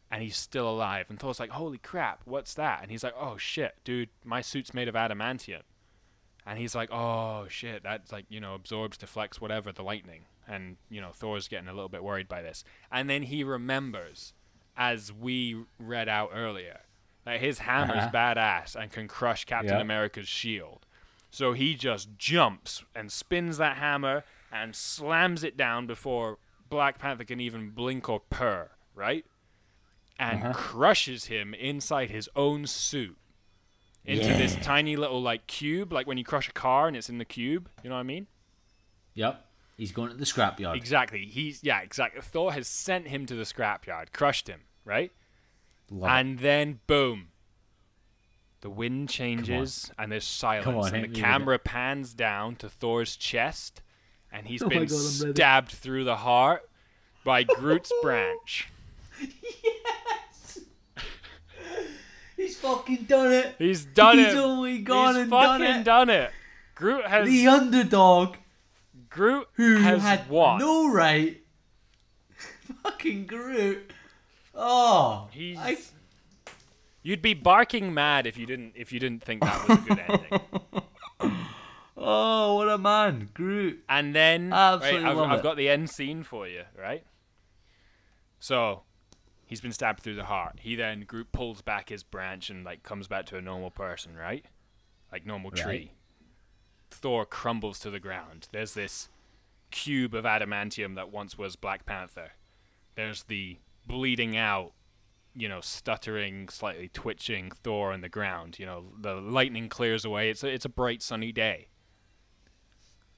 and 0.09 0.23
he's 0.23 0.37
still 0.37 0.69
alive. 0.69 1.07
And 1.09 1.19
Thor's 1.19 1.39
like, 1.39 1.49
holy 1.49 1.77
crap, 1.77 2.21
what's 2.25 2.53
that? 2.53 2.81
And 2.81 2.91
he's 2.91 3.03
like, 3.03 3.15
oh 3.19 3.37
shit, 3.37 3.75
dude, 3.83 4.09
my 4.23 4.41
suit's 4.41 4.73
made 4.73 4.87
of 4.87 4.95
adamantium. 4.95 5.63
And 6.45 6.57
he's 6.57 6.75
like, 6.75 6.89
oh 6.91 7.47
shit, 7.49 7.83
that's 7.83 8.13
like, 8.13 8.25
you 8.29 8.39
know, 8.39 8.55
absorbs, 8.55 8.97
deflects, 8.97 9.41
whatever, 9.41 9.73
the 9.73 9.83
lightning. 9.83 10.21
And, 10.47 10.77
you 10.89 11.01
know, 11.01 11.11
Thor's 11.11 11.49
getting 11.49 11.67
a 11.67 11.73
little 11.73 11.89
bit 11.89 12.03
worried 12.03 12.29
by 12.29 12.41
this. 12.41 12.63
And 12.89 13.09
then 13.09 13.23
he 13.23 13.43
remembers, 13.43 14.33
as 14.77 15.11
we 15.11 15.65
read 15.77 16.07
out 16.07 16.29
earlier, 16.33 16.81
that 17.27 17.41
his 17.41 17.59
hammer's 17.59 18.03
Uh-huh. 18.05 18.11
badass 18.11 18.75
and 18.75 18.89
can 18.91 19.07
crush 19.07 19.43
Captain 19.45 19.73
Yep. 19.73 19.81
America's 19.81 20.27
shield. 20.29 20.85
So 21.29 21.51
he 21.53 21.75
just 21.75 22.17
jumps 22.17 22.83
and 22.95 23.11
spins 23.11 23.57
that 23.57 23.75
hammer 23.77 24.23
and 24.51 24.73
slams 24.75 25.43
it 25.43 25.57
down 25.57 25.87
before 25.87 26.39
Black 26.69 26.97
Panther 26.99 27.25
can 27.25 27.39
even 27.41 27.71
blink 27.71 28.07
or 28.07 28.21
purr, 28.21 28.71
right? 28.95 29.25
And 30.17 30.41
Uh-huh. 30.41 30.53
crushes 30.53 31.25
him 31.25 31.53
inside 31.53 32.09
his 32.09 32.29
own 32.35 32.65
suit 32.65 33.17
into 34.05 34.33
this 34.35 34.55
tiny 34.55 34.95
little 34.95 35.21
like 35.21 35.47
cube, 35.47 35.91
like 35.91 36.07
when 36.07 36.17
you 36.17 36.23
crush 36.23 36.47
a 36.47 36.53
car 36.53 36.87
and 36.87 36.95
it's 36.95 37.09
in 37.09 37.17
the 37.17 37.25
cube. 37.25 37.69
You 37.83 37.89
know 37.89 37.95
what 37.95 38.01
I 38.01 38.03
mean? 38.03 38.27
Yep. 39.15 39.43
He's 39.75 39.91
going 39.91 40.09
to 40.09 40.15
the 40.15 40.25
scrapyard. 40.25 40.75
Exactly. 40.75 41.25
He's 41.25 41.61
yeah, 41.63 41.81
exactly. 41.81 42.21
Thor 42.21 42.53
has 42.53 42.67
sent 42.69 43.09
him 43.09 43.25
to 43.25 43.35
the 43.35 43.43
scrapyard, 43.43 44.13
crushed 44.13 44.47
him, 44.47 44.61
right? 44.85 45.11
Love 45.89 46.09
it. 46.09 46.13
and 46.13 46.39
then 46.39 46.79
boom, 46.87 47.27
The 48.61 48.69
wind 48.69 49.09
changes 49.09 49.91
and 49.97 50.11
there's 50.11 50.25
silence, 50.25 50.87
on, 50.87 50.95
and 50.95 51.03
the 51.05 51.09
it. 51.17 51.21
camera 51.21 51.59
pans 51.59 52.13
down 52.13 52.55
to 52.57 52.69
Thor's 52.69 53.15
chest, 53.15 53.81
and 54.31 54.47
he's 54.47 54.61
Oh 54.63 54.67
been 54.69 54.85
God, 54.85 54.89
stabbed 54.89 55.71
through 55.71 56.03
the 56.03 56.17
heart 56.17 56.69
by 57.23 57.43
Groot's 57.43 57.91
branch. 58.01 58.67
Yes, 59.19 60.59
he's 62.35 62.57
fucking 62.57 63.05
done 63.05 63.31
it. 63.33 63.55
He's 63.57 63.85
done 63.85 64.17
He's 64.17 64.27
it. 64.27 64.29
He's 64.31 64.37
only 64.37 64.79
gone 64.79 65.15
he's 65.15 65.21
and 65.23 65.29
fucking 65.31 65.59
done 65.61 65.79
it. 65.79 65.83
done 65.83 66.09
it. 66.09 66.31
Groot 66.75 67.05
has 67.07 67.27
The 67.27 67.47
underdog 67.47 68.35
Groot 69.09 69.47
who 69.53 69.77
has 69.77 70.01
had 70.01 70.29
won. 70.29 70.59
no 70.59 70.91
right. 70.91 71.41
fucking 72.83 73.25
Groot. 73.25 73.91
Oh, 74.59 75.27
He's. 75.31 75.57
I- 75.57 75.77
You'd 77.03 77.21
be 77.21 77.33
barking 77.33 77.93
mad 77.93 78.27
if 78.27 78.37
you 78.37 78.45
didn't 78.45 78.73
if 78.75 78.91
you 78.91 78.99
didn't 78.99 79.23
think 79.23 79.41
that 79.41 79.65
was 79.69 79.77
a 79.77 79.81
good 79.81 79.99
ending. 80.09 80.41
oh, 81.97 82.55
what 82.55 82.67
a 82.67 82.77
man, 82.77 83.29
Groot. 83.33 83.81
And 83.87 84.13
then 84.13 84.51
Absolutely 84.51 85.03
right, 85.03 85.11
I've, 85.11 85.17
love 85.17 85.29
I've 85.31 85.39
it. 85.39 85.43
got 85.43 85.55
the 85.55 85.69
end 85.69 85.89
scene 85.89 86.23
for 86.23 86.47
you, 86.49 86.63
right? 86.77 87.05
So 88.39 88.81
he's 89.45 89.61
been 89.61 89.71
stabbed 89.71 90.01
through 90.01 90.15
the 90.15 90.25
heart. 90.25 90.57
He 90.59 90.75
then 90.75 91.01
Groot 91.07 91.31
pulls 91.31 91.61
back 91.61 91.87
his 91.87 92.03
branch 92.03 92.49
and 92.49 92.65
like 92.65 92.83
comes 92.83 93.07
back 93.07 93.25
to 93.27 93.37
a 93.37 93.41
normal 93.41 93.71
person, 93.71 94.17
right? 94.17 94.43
Like 95.09 95.25
normal 95.25 95.51
tree. 95.51 95.65
Right. 95.65 95.91
Thor 96.91 97.25
crumbles 97.25 97.79
to 97.79 97.89
the 97.89 97.99
ground. 98.01 98.49
There's 98.51 98.73
this 98.73 99.07
cube 99.71 100.13
of 100.13 100.25
adamantium 100.25 100.95
that 100.95 101.09
once 101.11 101.37
was 101.37 101.55
Black 101.55 101.85
Panther. 101.85 102.31
There's 102.95 103.23
the 103.23 103.59
bleeding 103.87 104.35
out, 104.35 104.73
you 105.33 105.47
know, 105.47 105.61
stuttering, 105.61 106.49
slightly 106.49 106.89
twitching 106.89 107.51
Thor 107.51 107.91
on 107.93 108.01
the 108.01 108.09
ground. 108.09 108.59
You 108.59 108.65
know, 108.65 108.85
the 108.99 109.15
lightning 109.15 109.69
clears 109.69 110.05
away. 110.05 110.29
It's 110.29 110.43
a, 110.43 110.47
it's 110.47 110.65
a 110.65 110.69
bright 110.69 111.01
sunny 111.01 111.31
day. 111.31 111.67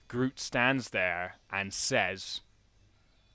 Groot 0.08 0.40
stands 0.40 0.90
there 0.90 1.36
and 1.52 1.74
says, 1.74 2.42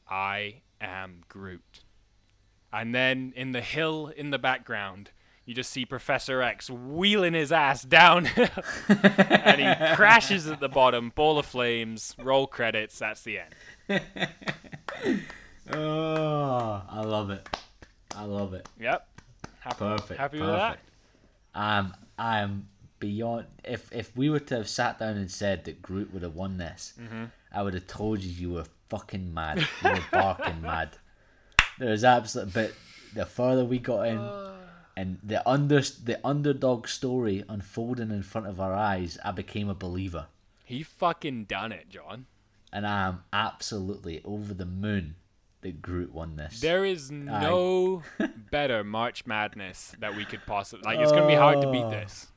I 0.08 0.62
am 0.80 1.22
Groot. 1.28 1.84
And 2.72 2.94
then 2.94 3.32
in 3.36 3.52
the 3.52 3.60
hill 3.60 4.12
in 4.16 4.30
the 4.30 4.38
background, 4.38 5.10
you 5.44 5.54
just 5.54 5.70
see 5.70 5.84
Professor 5.84 6.42
X 6.42 6.68
wheeling 6.70 7.34
his 7.34 7.52
ass 7.52 7.82
down 7.82 8.26
and 8.88 9.60
he 9.60 9.94
crashes 9.94 10.48
at 10.48 10.58
the 10.58 10.68
bottom, 10.68 11.12
ball 11.14 11.38
of 11.38 11.46
flames, 11.46 12.16
roll 12.18 12.46
credits, 12.46 12.98
that's 12.98 13.22
the 13.22 13.38
end. 13.88 14.02
Oh, 15.72 16.82
I 16.88 17.00
love 17.02 17.30
it. 17.30 17.46
I 18.14 18.24
love 18.24 18.54
it. 18.54 18.68
Yep. 18.78 19.06
Happy, 19.60 19.76
Perfect. 19.78 20.20
happy 20.20 20.38
with 20.40 20.48
perfect. 20.48 20.82
that? 21.54 21.60
Um, 21.60 21.94
I 22.18 22.40
am 22.40 22.68
beyond. 23.00 23.46
If 23.64 23.90
if 23.92 24.14
we 24.16 24.28
were 24.28 24.40
to 24.40 24.56
have 24.56 24.68
sat 24.68 24.98
down 24.98 25.16
and 25.16 25.30
said 25.30 25.64
that 25.64 25.80
Groot 25.80 26.12
would 26.12 26.22
have 26.22 26.34
won 26.34 26.58
this, 26.58 26.92
Mm-hmm. 27.00 27.24
I 27.52 27.62
would 27.62 27.74
have 27.74 27.86
told 27.86 28.20
you 28.20 28.30
you 28.30 28.52
were 28.54 28.66
fucking 28.90 29.32
mad. 29.32 29.66
You 29.84 29.90
were 29.90 30.04
barking 30.12 30.60
mad. 30.60 30.90
There 31.78 31.90
was 31.90 32.04
absolute. 32.04 32.52
But 32.52 32.72
the 33.14 33.24
further 33.24 33.64
we 33.64 33.78
got 33.78 34.02
in, 34.08 34.18
and 34.96 35.18
the 35.22 35.48
under 35.48 35.80
the 35.80 36.20
underdog 36.24 36.86
story 36.88 37.42
unfolding 37.48 38.10
in 38.10 38.22
front 38.22 38.48
of 38.48 38.60
our 38.60 38.74
eyes, 38.74 39.16
I 39.24 39.30
became 39.32 39.68
a 39.70 39.74
believer, 39.74 40.26
He 40.64 40.82
fucking 40.82 41.44
done 41.44 41.72
it, 41.72 41.88
John. 41.88 42.26
and 42.72 42.86
I 42.86 43.06
am 43.08 43.24
absolutely 43.32 44.20
over 44.24 44.52
the 44.52 44.66
moon 44.66 45.14
that 45.64 45.82
Groot 45.82 46.12
won 46.12 46.36
this. 46.36 46.60
There 46.60 46.84
is 46.84 47.10
no 47.10 48.02
better 48.52 48.84
March 48.84 49.26
Madness 49.26 49.94
that 49.98 50.14
we 50.14 50.24
could 50.24 50.42
possibly 50.46 50.84
like. 50.84 51.00
It's 51.00 51.10
gonna 51.10 51.26
be 51.26 51.34
hard 51.34 51.60
to 51.62 51.70
beat 51.72 51.90
this. 51.90 52.28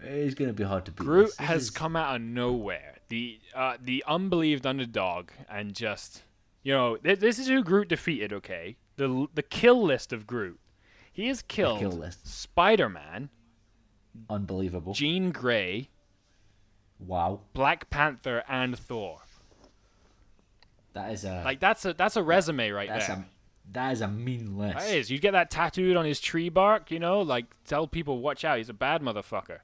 It's 0.00 0.34
gonna 0.34 0.52
be 0.52 0.64
hard 0.64 0.86
to 0.86 0.92
beat. 0.92 1.04
Groot 1.04 1.26
this. 1.26 1.36
This 1.36 1.46
has 1.46 1.62
is- 1.64 1.70
come 1.70 1.96
out 1.96 2.16
of 2.16 2.22
nowhere. 2.22 2.96
The 3.08 3.38
uh, 3.54 3.76
the 3.82 4.02
unbelieved 4.06 4.66
underdog, 4.66 5.30
and 5.50 5.74
just 5.74 6.22
you 6.62 6.72
know, 6.72 6.96
th- 6.96 7.18
this 7.18 7.38
is 7.38 7.48
who 7.48 7.62
Groot 7.62 7.88
defeated. 7.88 8.32
Okay, 8.32 8.76
the 8.96 9.26
the 9.34 9.42
kill 9.42 9.82
list 9.82 10.12
of 10.12 10.26
Groot. 10.26 10.58
He 11.12 11.26
has 11.28 11.42
killed 11.42 11.80
kill. 11.80 12.10
Spider 12.22 12.88
Man, 12.88 13.28
unbelievable. 14.30 14.94
Jean 14.94 15.30
Grey, 15.32 15.90
wow, 16.98 17.40
Black 17.52 17.90
Panther, 17.90 18.42
and 18.48 18.78
Thor. 18.78 19.20
That 20.94 21.12
is 21.12 21.24
a 21.24 21.42
Like 21.44 21.60
that's 21.60 21.84
a 21.84 21.92
that's 21.94 22.16
a 22.16 22.22
resume 22.22 22.70
right 22.70 22.88
that's 22.88 23.06
there. 23.08 23.16
a 23.16 23.26
that 23.72 23.92
is 23.92 24.00
a 24.00 24.08
mean 24.08 24.58
list. 24.58 24.78
That 24.78 24.94
is. 24.94 25.10
You 25.10 25.18
get 25.18 25.32
that 25.32 25.50
tattooed 25.50 25.96
on 25.96 26.04
his 26.04 26.20
tree 26.20 26.48
bark, 26.48 26.90
you 26.90 26.98
know, 26.98 27.20
like 27.20 27.46
tell 27.64 27.86
people 27.86 28.20
watch 28.20 28.44
out. 28.44 28.58
He's 28.58 28.68
a 28.68 28.74
bad 28.74 29.02
motherfucker. 29.02 29.58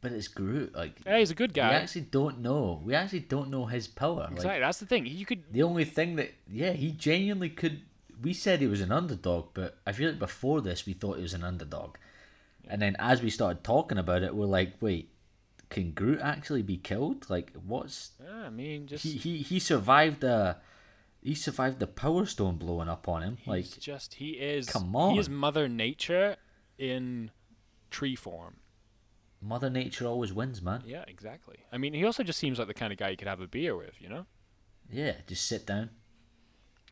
But 0.00 0.12
it's 0.12 0.28
Groot. 0.28 0.74
Like 0.74 0.96
Yeah, 1.06 1.18
he's 1.18 1.30
a 1.30 1.34
good 1.34 1.54
guy. 1.54 1.70
we 1.70 1.76
actually 1.76 2.02
don't 2.02 2.40
know. 2.40 2.82
We 2.84 2.94
actually 2.94 3.20
don't 3.20 3.50
know 3.50 3.64
his 3.66 3.88
power. 3.88 4.28
Exactly. 4.30 4.50
Like 4.50 4.60
That's 4.60 4.78
the 4.78 4.86
thing. 4.86 5.06
You 5.06 5.24
could 5.24 5.44
the 5.50 5.62
only 5.62 5.84
thing 5.84 6.16
that 6.16 6.32
yeah, 6.50 6.72
he 6.72 6.90
genuinely 6.92 7.48
could. 7.48 7.82
We 8.22 8.32
said 8.34 8.60
he 8.60 8.66
was 8.66 8.80
an 8.82 8.92
underdog, 8.92 9.48
but 9.54 9.78
I 9.86 9.92
feel 9.92 10.10
like 10.10 10.18
before 10.18 10.60
this 10.60 10.84
we 10.86 10.92
thought 10.92 11.16
he 11.16 11.22
was 11.22 11.34
an 11.34 11.42
underdog, 11.42 11.96
and 12.68 12.80
then 12.80 12.96
as 12.98 13.22
we 13.22 13.30
started 13.30 13.64
talking 13.64 13.98
about 13.98 14.22
it, 14.22 14.34
we're 14.34 14.46
like, 14.46 14.74
wait, 14.80 15.10
can 15.74 15.90
Groot 15.90 16.20
actually 16.22 16.62
be 16.62 16.76
killed? 16.76 17.28
Like, 17.28 17.52
what's 17.66 18.12
Yeah, 18.24 18.46
I 18.46 18.50
mean, 18.50 18.86
just 18.86 19.02
he 19.02 19.12
he 19.16 19.38
he 19.38 19.58
survived 19.58 20.20
the 20.20 20.56
he 21.20 21.34
survived 21.34 21.80
the 21.80 21.88
Power 21.88 22.26
Stone 22.26 22.58
blowing 22.58 22.88
up 22.88 23.08
on 23.08 23.22
him. 23.22 23.38
Like, 23.44 23.66
just 23.80 24.14
he 24.14 24.30
is. 24.30 24.68
come 24.68 24.94
on, 24.94 25.14
He 25.14 25.18
is. 25.18 25.28
Mother 25.28 25.68
Nature 25.68 26.36
in 26.78 27.32
tree 27.90 28.14
form. 28.14 28.56
Mother 29.42 29.68
Nature 29.68 30.06
always 30.06 30.32
wins, 30.32 30.62
man. 30.62 30.84
Yeah, 30.86 31.04
exactly. 31.08 31.56
I 31.72 31.78
mean, 31.78 31.92
he 31.92 32.04
also 32.04 32.22
just 32.22 32.38
seems 32.38 32.58
like 32.58 32.68
the 32.68 32.74
kind 32.74 32.92
of 32.92 32.98
guy 32.98 33.08
you 33.08 33.16
could 33.16 33.28
have 33.28 33.40
a 33.40 33.48
beer 33.48 33.76
with, 33.76 34.00
you 34.00 34.08
know. 34.08 34.26
Yeah, 34.90 35.14
just 35.26 35.46
sit 35.46 35.66
down. 35.66 35.90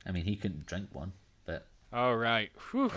I 0.05 0.11
mean, 0.11 0.25
he 0.25 0.35
couldn't 0.35 0.67
drink 0.67 0.89
one, 0.93 1.13
but 1.47 1.69
All 1.93 2.17
right. 2.17 2.51
Whew. 2.73 2.91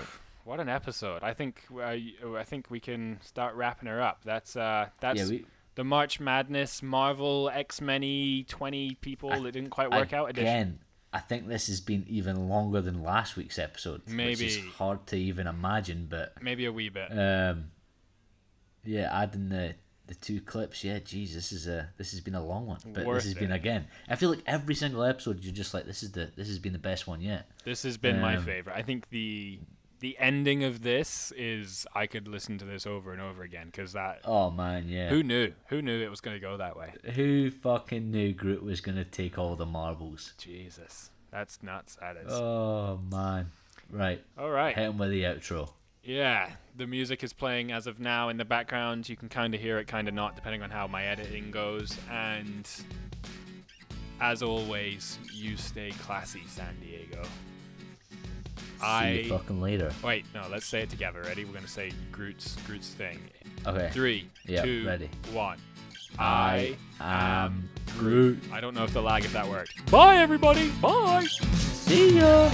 What 0.46 0.60
an 0.60 0.70
episode! 0.70 1.24
I 1.24 1.34
think 1.34 1.64
uh, 1.74 1.96
I 2.38 2.44
think 2.44 2.70
we 2.70 2.80
can 2.80 3.20
start 3.24 3.56
wrapping 3.56 3.90
her 3.90 4.00
up. 4.00 4.22
That's 4.24 4.56
uh, 4.56 4.90
that's 5.00 5.20
yeah, 5.20 5.28
we 5.28 5.46
the 5.76 5.84
March 5.84 6.20
Madness 6.20 6.82
Marvel 6.82 7.50
X 7.54 7.82
Men 7.82 8.46
twenty 8.48 8.96
people 8.96 9.30
that 9.30 9.52
didn't 9.52 9.70
quite 9.70 9.92
work 9.92 10.14
out 10.14 10.30
edition. 10.30 10.48
Again, 10.48 10.80
I 11.14 11.20
think 11.20 11.48
this 11.48 11.68
has 11.68 11.80
been 11.82 12.06
even 12.08 12.50
longer 12.50 12.82
than 12.82 13.04
last 13.04 13.36
week's 13.38 13.60
episode, 13.60 14.02
which 14.06 14.10
is 14.42 14.58
Maybe. 14.58 14.70
hard 14.78 15.06
to 15.08 15.16
even 15.18 15.48
imagine. 15.48 16.08
But 16.10 16.34
Maybe 16.42 16.66
a 16.66 16.72
wee 16.72 16.90
bit. 16.90 17.10
um, 17.18 17.72
yeah, 18.84 19.10
adding 19.12 19.50
the 19.50 19.76
the 20.08 20.16
two 20.16 20.40
clips, 20.40 20.84
yeah, 20.84 21.00
geez, 21.00 21.34
this 21.34 21.52
is 21.52 21.68
a 21.68 21.90
this 21.98 22.12
has 22.12 22.22
been 22.22 22.36
a 22.36 22.46
long 22.46 22.68
one. 22.68 22.78
But 22.94 23.06
Worth 23.06 23.18
this 23.24 23.26
has 23.26 23.34
been 23.34 23.52
again. 23.52 23.88
I 24.08 24.16
feel 24.16 24.30
like 24.30 24.44
every 24.46 24.76
single 24.76 25.04
episode, 25.04 25.44
you're 25.44 25.54
just 25.54 25.74
like, 25.74 25.86
this 25.86 26.04
is 26.04 26.12
the 26.12 26.32
this 26.36 26.48
has 26.48 26.60
been 26.60 26.74
the 26.74 26.80
best 26.80 27.08
one 27.08 27.22
yet. 27.22 27.50
This 27.64 27.84
has 27.84 27.98
been 27.98 28.20
my 28.22 28.36
Um, 28.38 28.44
favorite. 28.44 28.76
I 28.76 28.82
think 28.84 29.10
the 29.10 29.60
the 30.00 30.18
ending 30.20 30.64
of 30.64 30.82
this 30.82 31.32
is 31.38 31.88
I 31.94 32.06
could 32.08 32.28
listen 32.28 32.58
to 32.60 32.66
this 32.66 32.86
over 32.86 33.12
and 33.14 33.22
over 33.22 33.44
again 33.44 33.68
because 33.68 33.94
that 33.94 34.22
Oh 34.26 34.52
man, 34.52 34.88
yeah. 34.88 35.10
who 35.10 35.24
knew 35.24 35.54
who 35.68 35.82
knew 35.82 36.02
it 36.02 36.10
was 36.10 36.22
going 36.22 36.36
to 36.36 36.42
go 36.42 36.58
that 36.58 36.76
way. 36.78 36.94
Who 37.14 37.52
fucking 37.52 38.12
knew 38.12 38.34
Groot 38.34 38.64
was 38.64 38.82
gonna 38.82 39.06
take 39.06 39.38
all 39.38 39.56
the 39.56 39.66
marbles? 39.66 40.34
Jesus, 40.38 41.12
that's 41.32 41.62
nuts. 41.64 41.98
That 42.02 42.18
is. 42.18 42.32
Oh 42.32 43.00
man. 43.12 43.52
Right. 43.90 44.24
All 44.38 44.50
right. 44.50 44.76
Hit 44.76 44.86
him 44.86 44.98
with 44.98 45.12
the 45.12 45.24
outro. 45.24 45.70
Yeah, 46.04 46.52
the 46.78 46.86
music 46.86 47.24
is 47.24 47.34
playing 47.34 47.72
as 47.72 47.88
of 47.88 48.00
now 48.00 48.30
in 48.30 48.38
the 48.38 48.46
background. 48.46 49.10
You 49.10 49.16
can 49.16 49.28
kind 49.28 49.56
of 49.56 49.62
hear 49.62 49.80
it, 49.80 49.88
kind 49.88 50.08
of 50.08 50.14
not, 50.14 50.36
depending 50.36 50.62
on 50.62 50.70
how 50.70 50.86
my 50.86 51.06
editing 51.06 51.50
goes. 51.50 51.98
And 52.12 52.70
as 54.22 54.44
always, 54.44 55.18
you 55.34 55.58
stay 55.58 55.92
classy, 56.04 56.44
San 56.48 56.76
Diego. 56.80 57.24
See 58.80 58.86
I 58.86 59.12
you 59.12 59.30
fucking 59.30 59.62
later. 59.62 59.92
wait. 60.04 60.26
No, 60.34 60.44
let's 60.52 60.66
say 60.66 60.82
it 60.82 60.90
together. 60.90 61.22
Ready? 61.24 61.46
We're 61.46 61.54
gonna 61.54 61.68
say 61.68 61.92
Groot's 62.12 62.56
Groot's 62.68 62.90
thing. 62.90 63.20
Okay. 63.66 63.90
Three, 63.92 64.30
Yeah, 64.46 64.64
two, 64.64 64.86
ready. 64.86 65.10
one. 65.32 65.58
I 66.20 66.78
am 67.00 67.70
Groot. 67.98 68.40
I 68.52 68.62
don't 68.62 68.74
know 68.74 68.84
if 68.84 68.94
the 68.94 69.02
lag 69.02 69.26
if 69.26 69.34
that 69.34 69.48
worked. 69.48 69.90
Bye, 69.92 70.18
everybody. 70.18 70.70
Bye. 70.82 71.26
See 71.26 72.18
ya. 72.20 72.50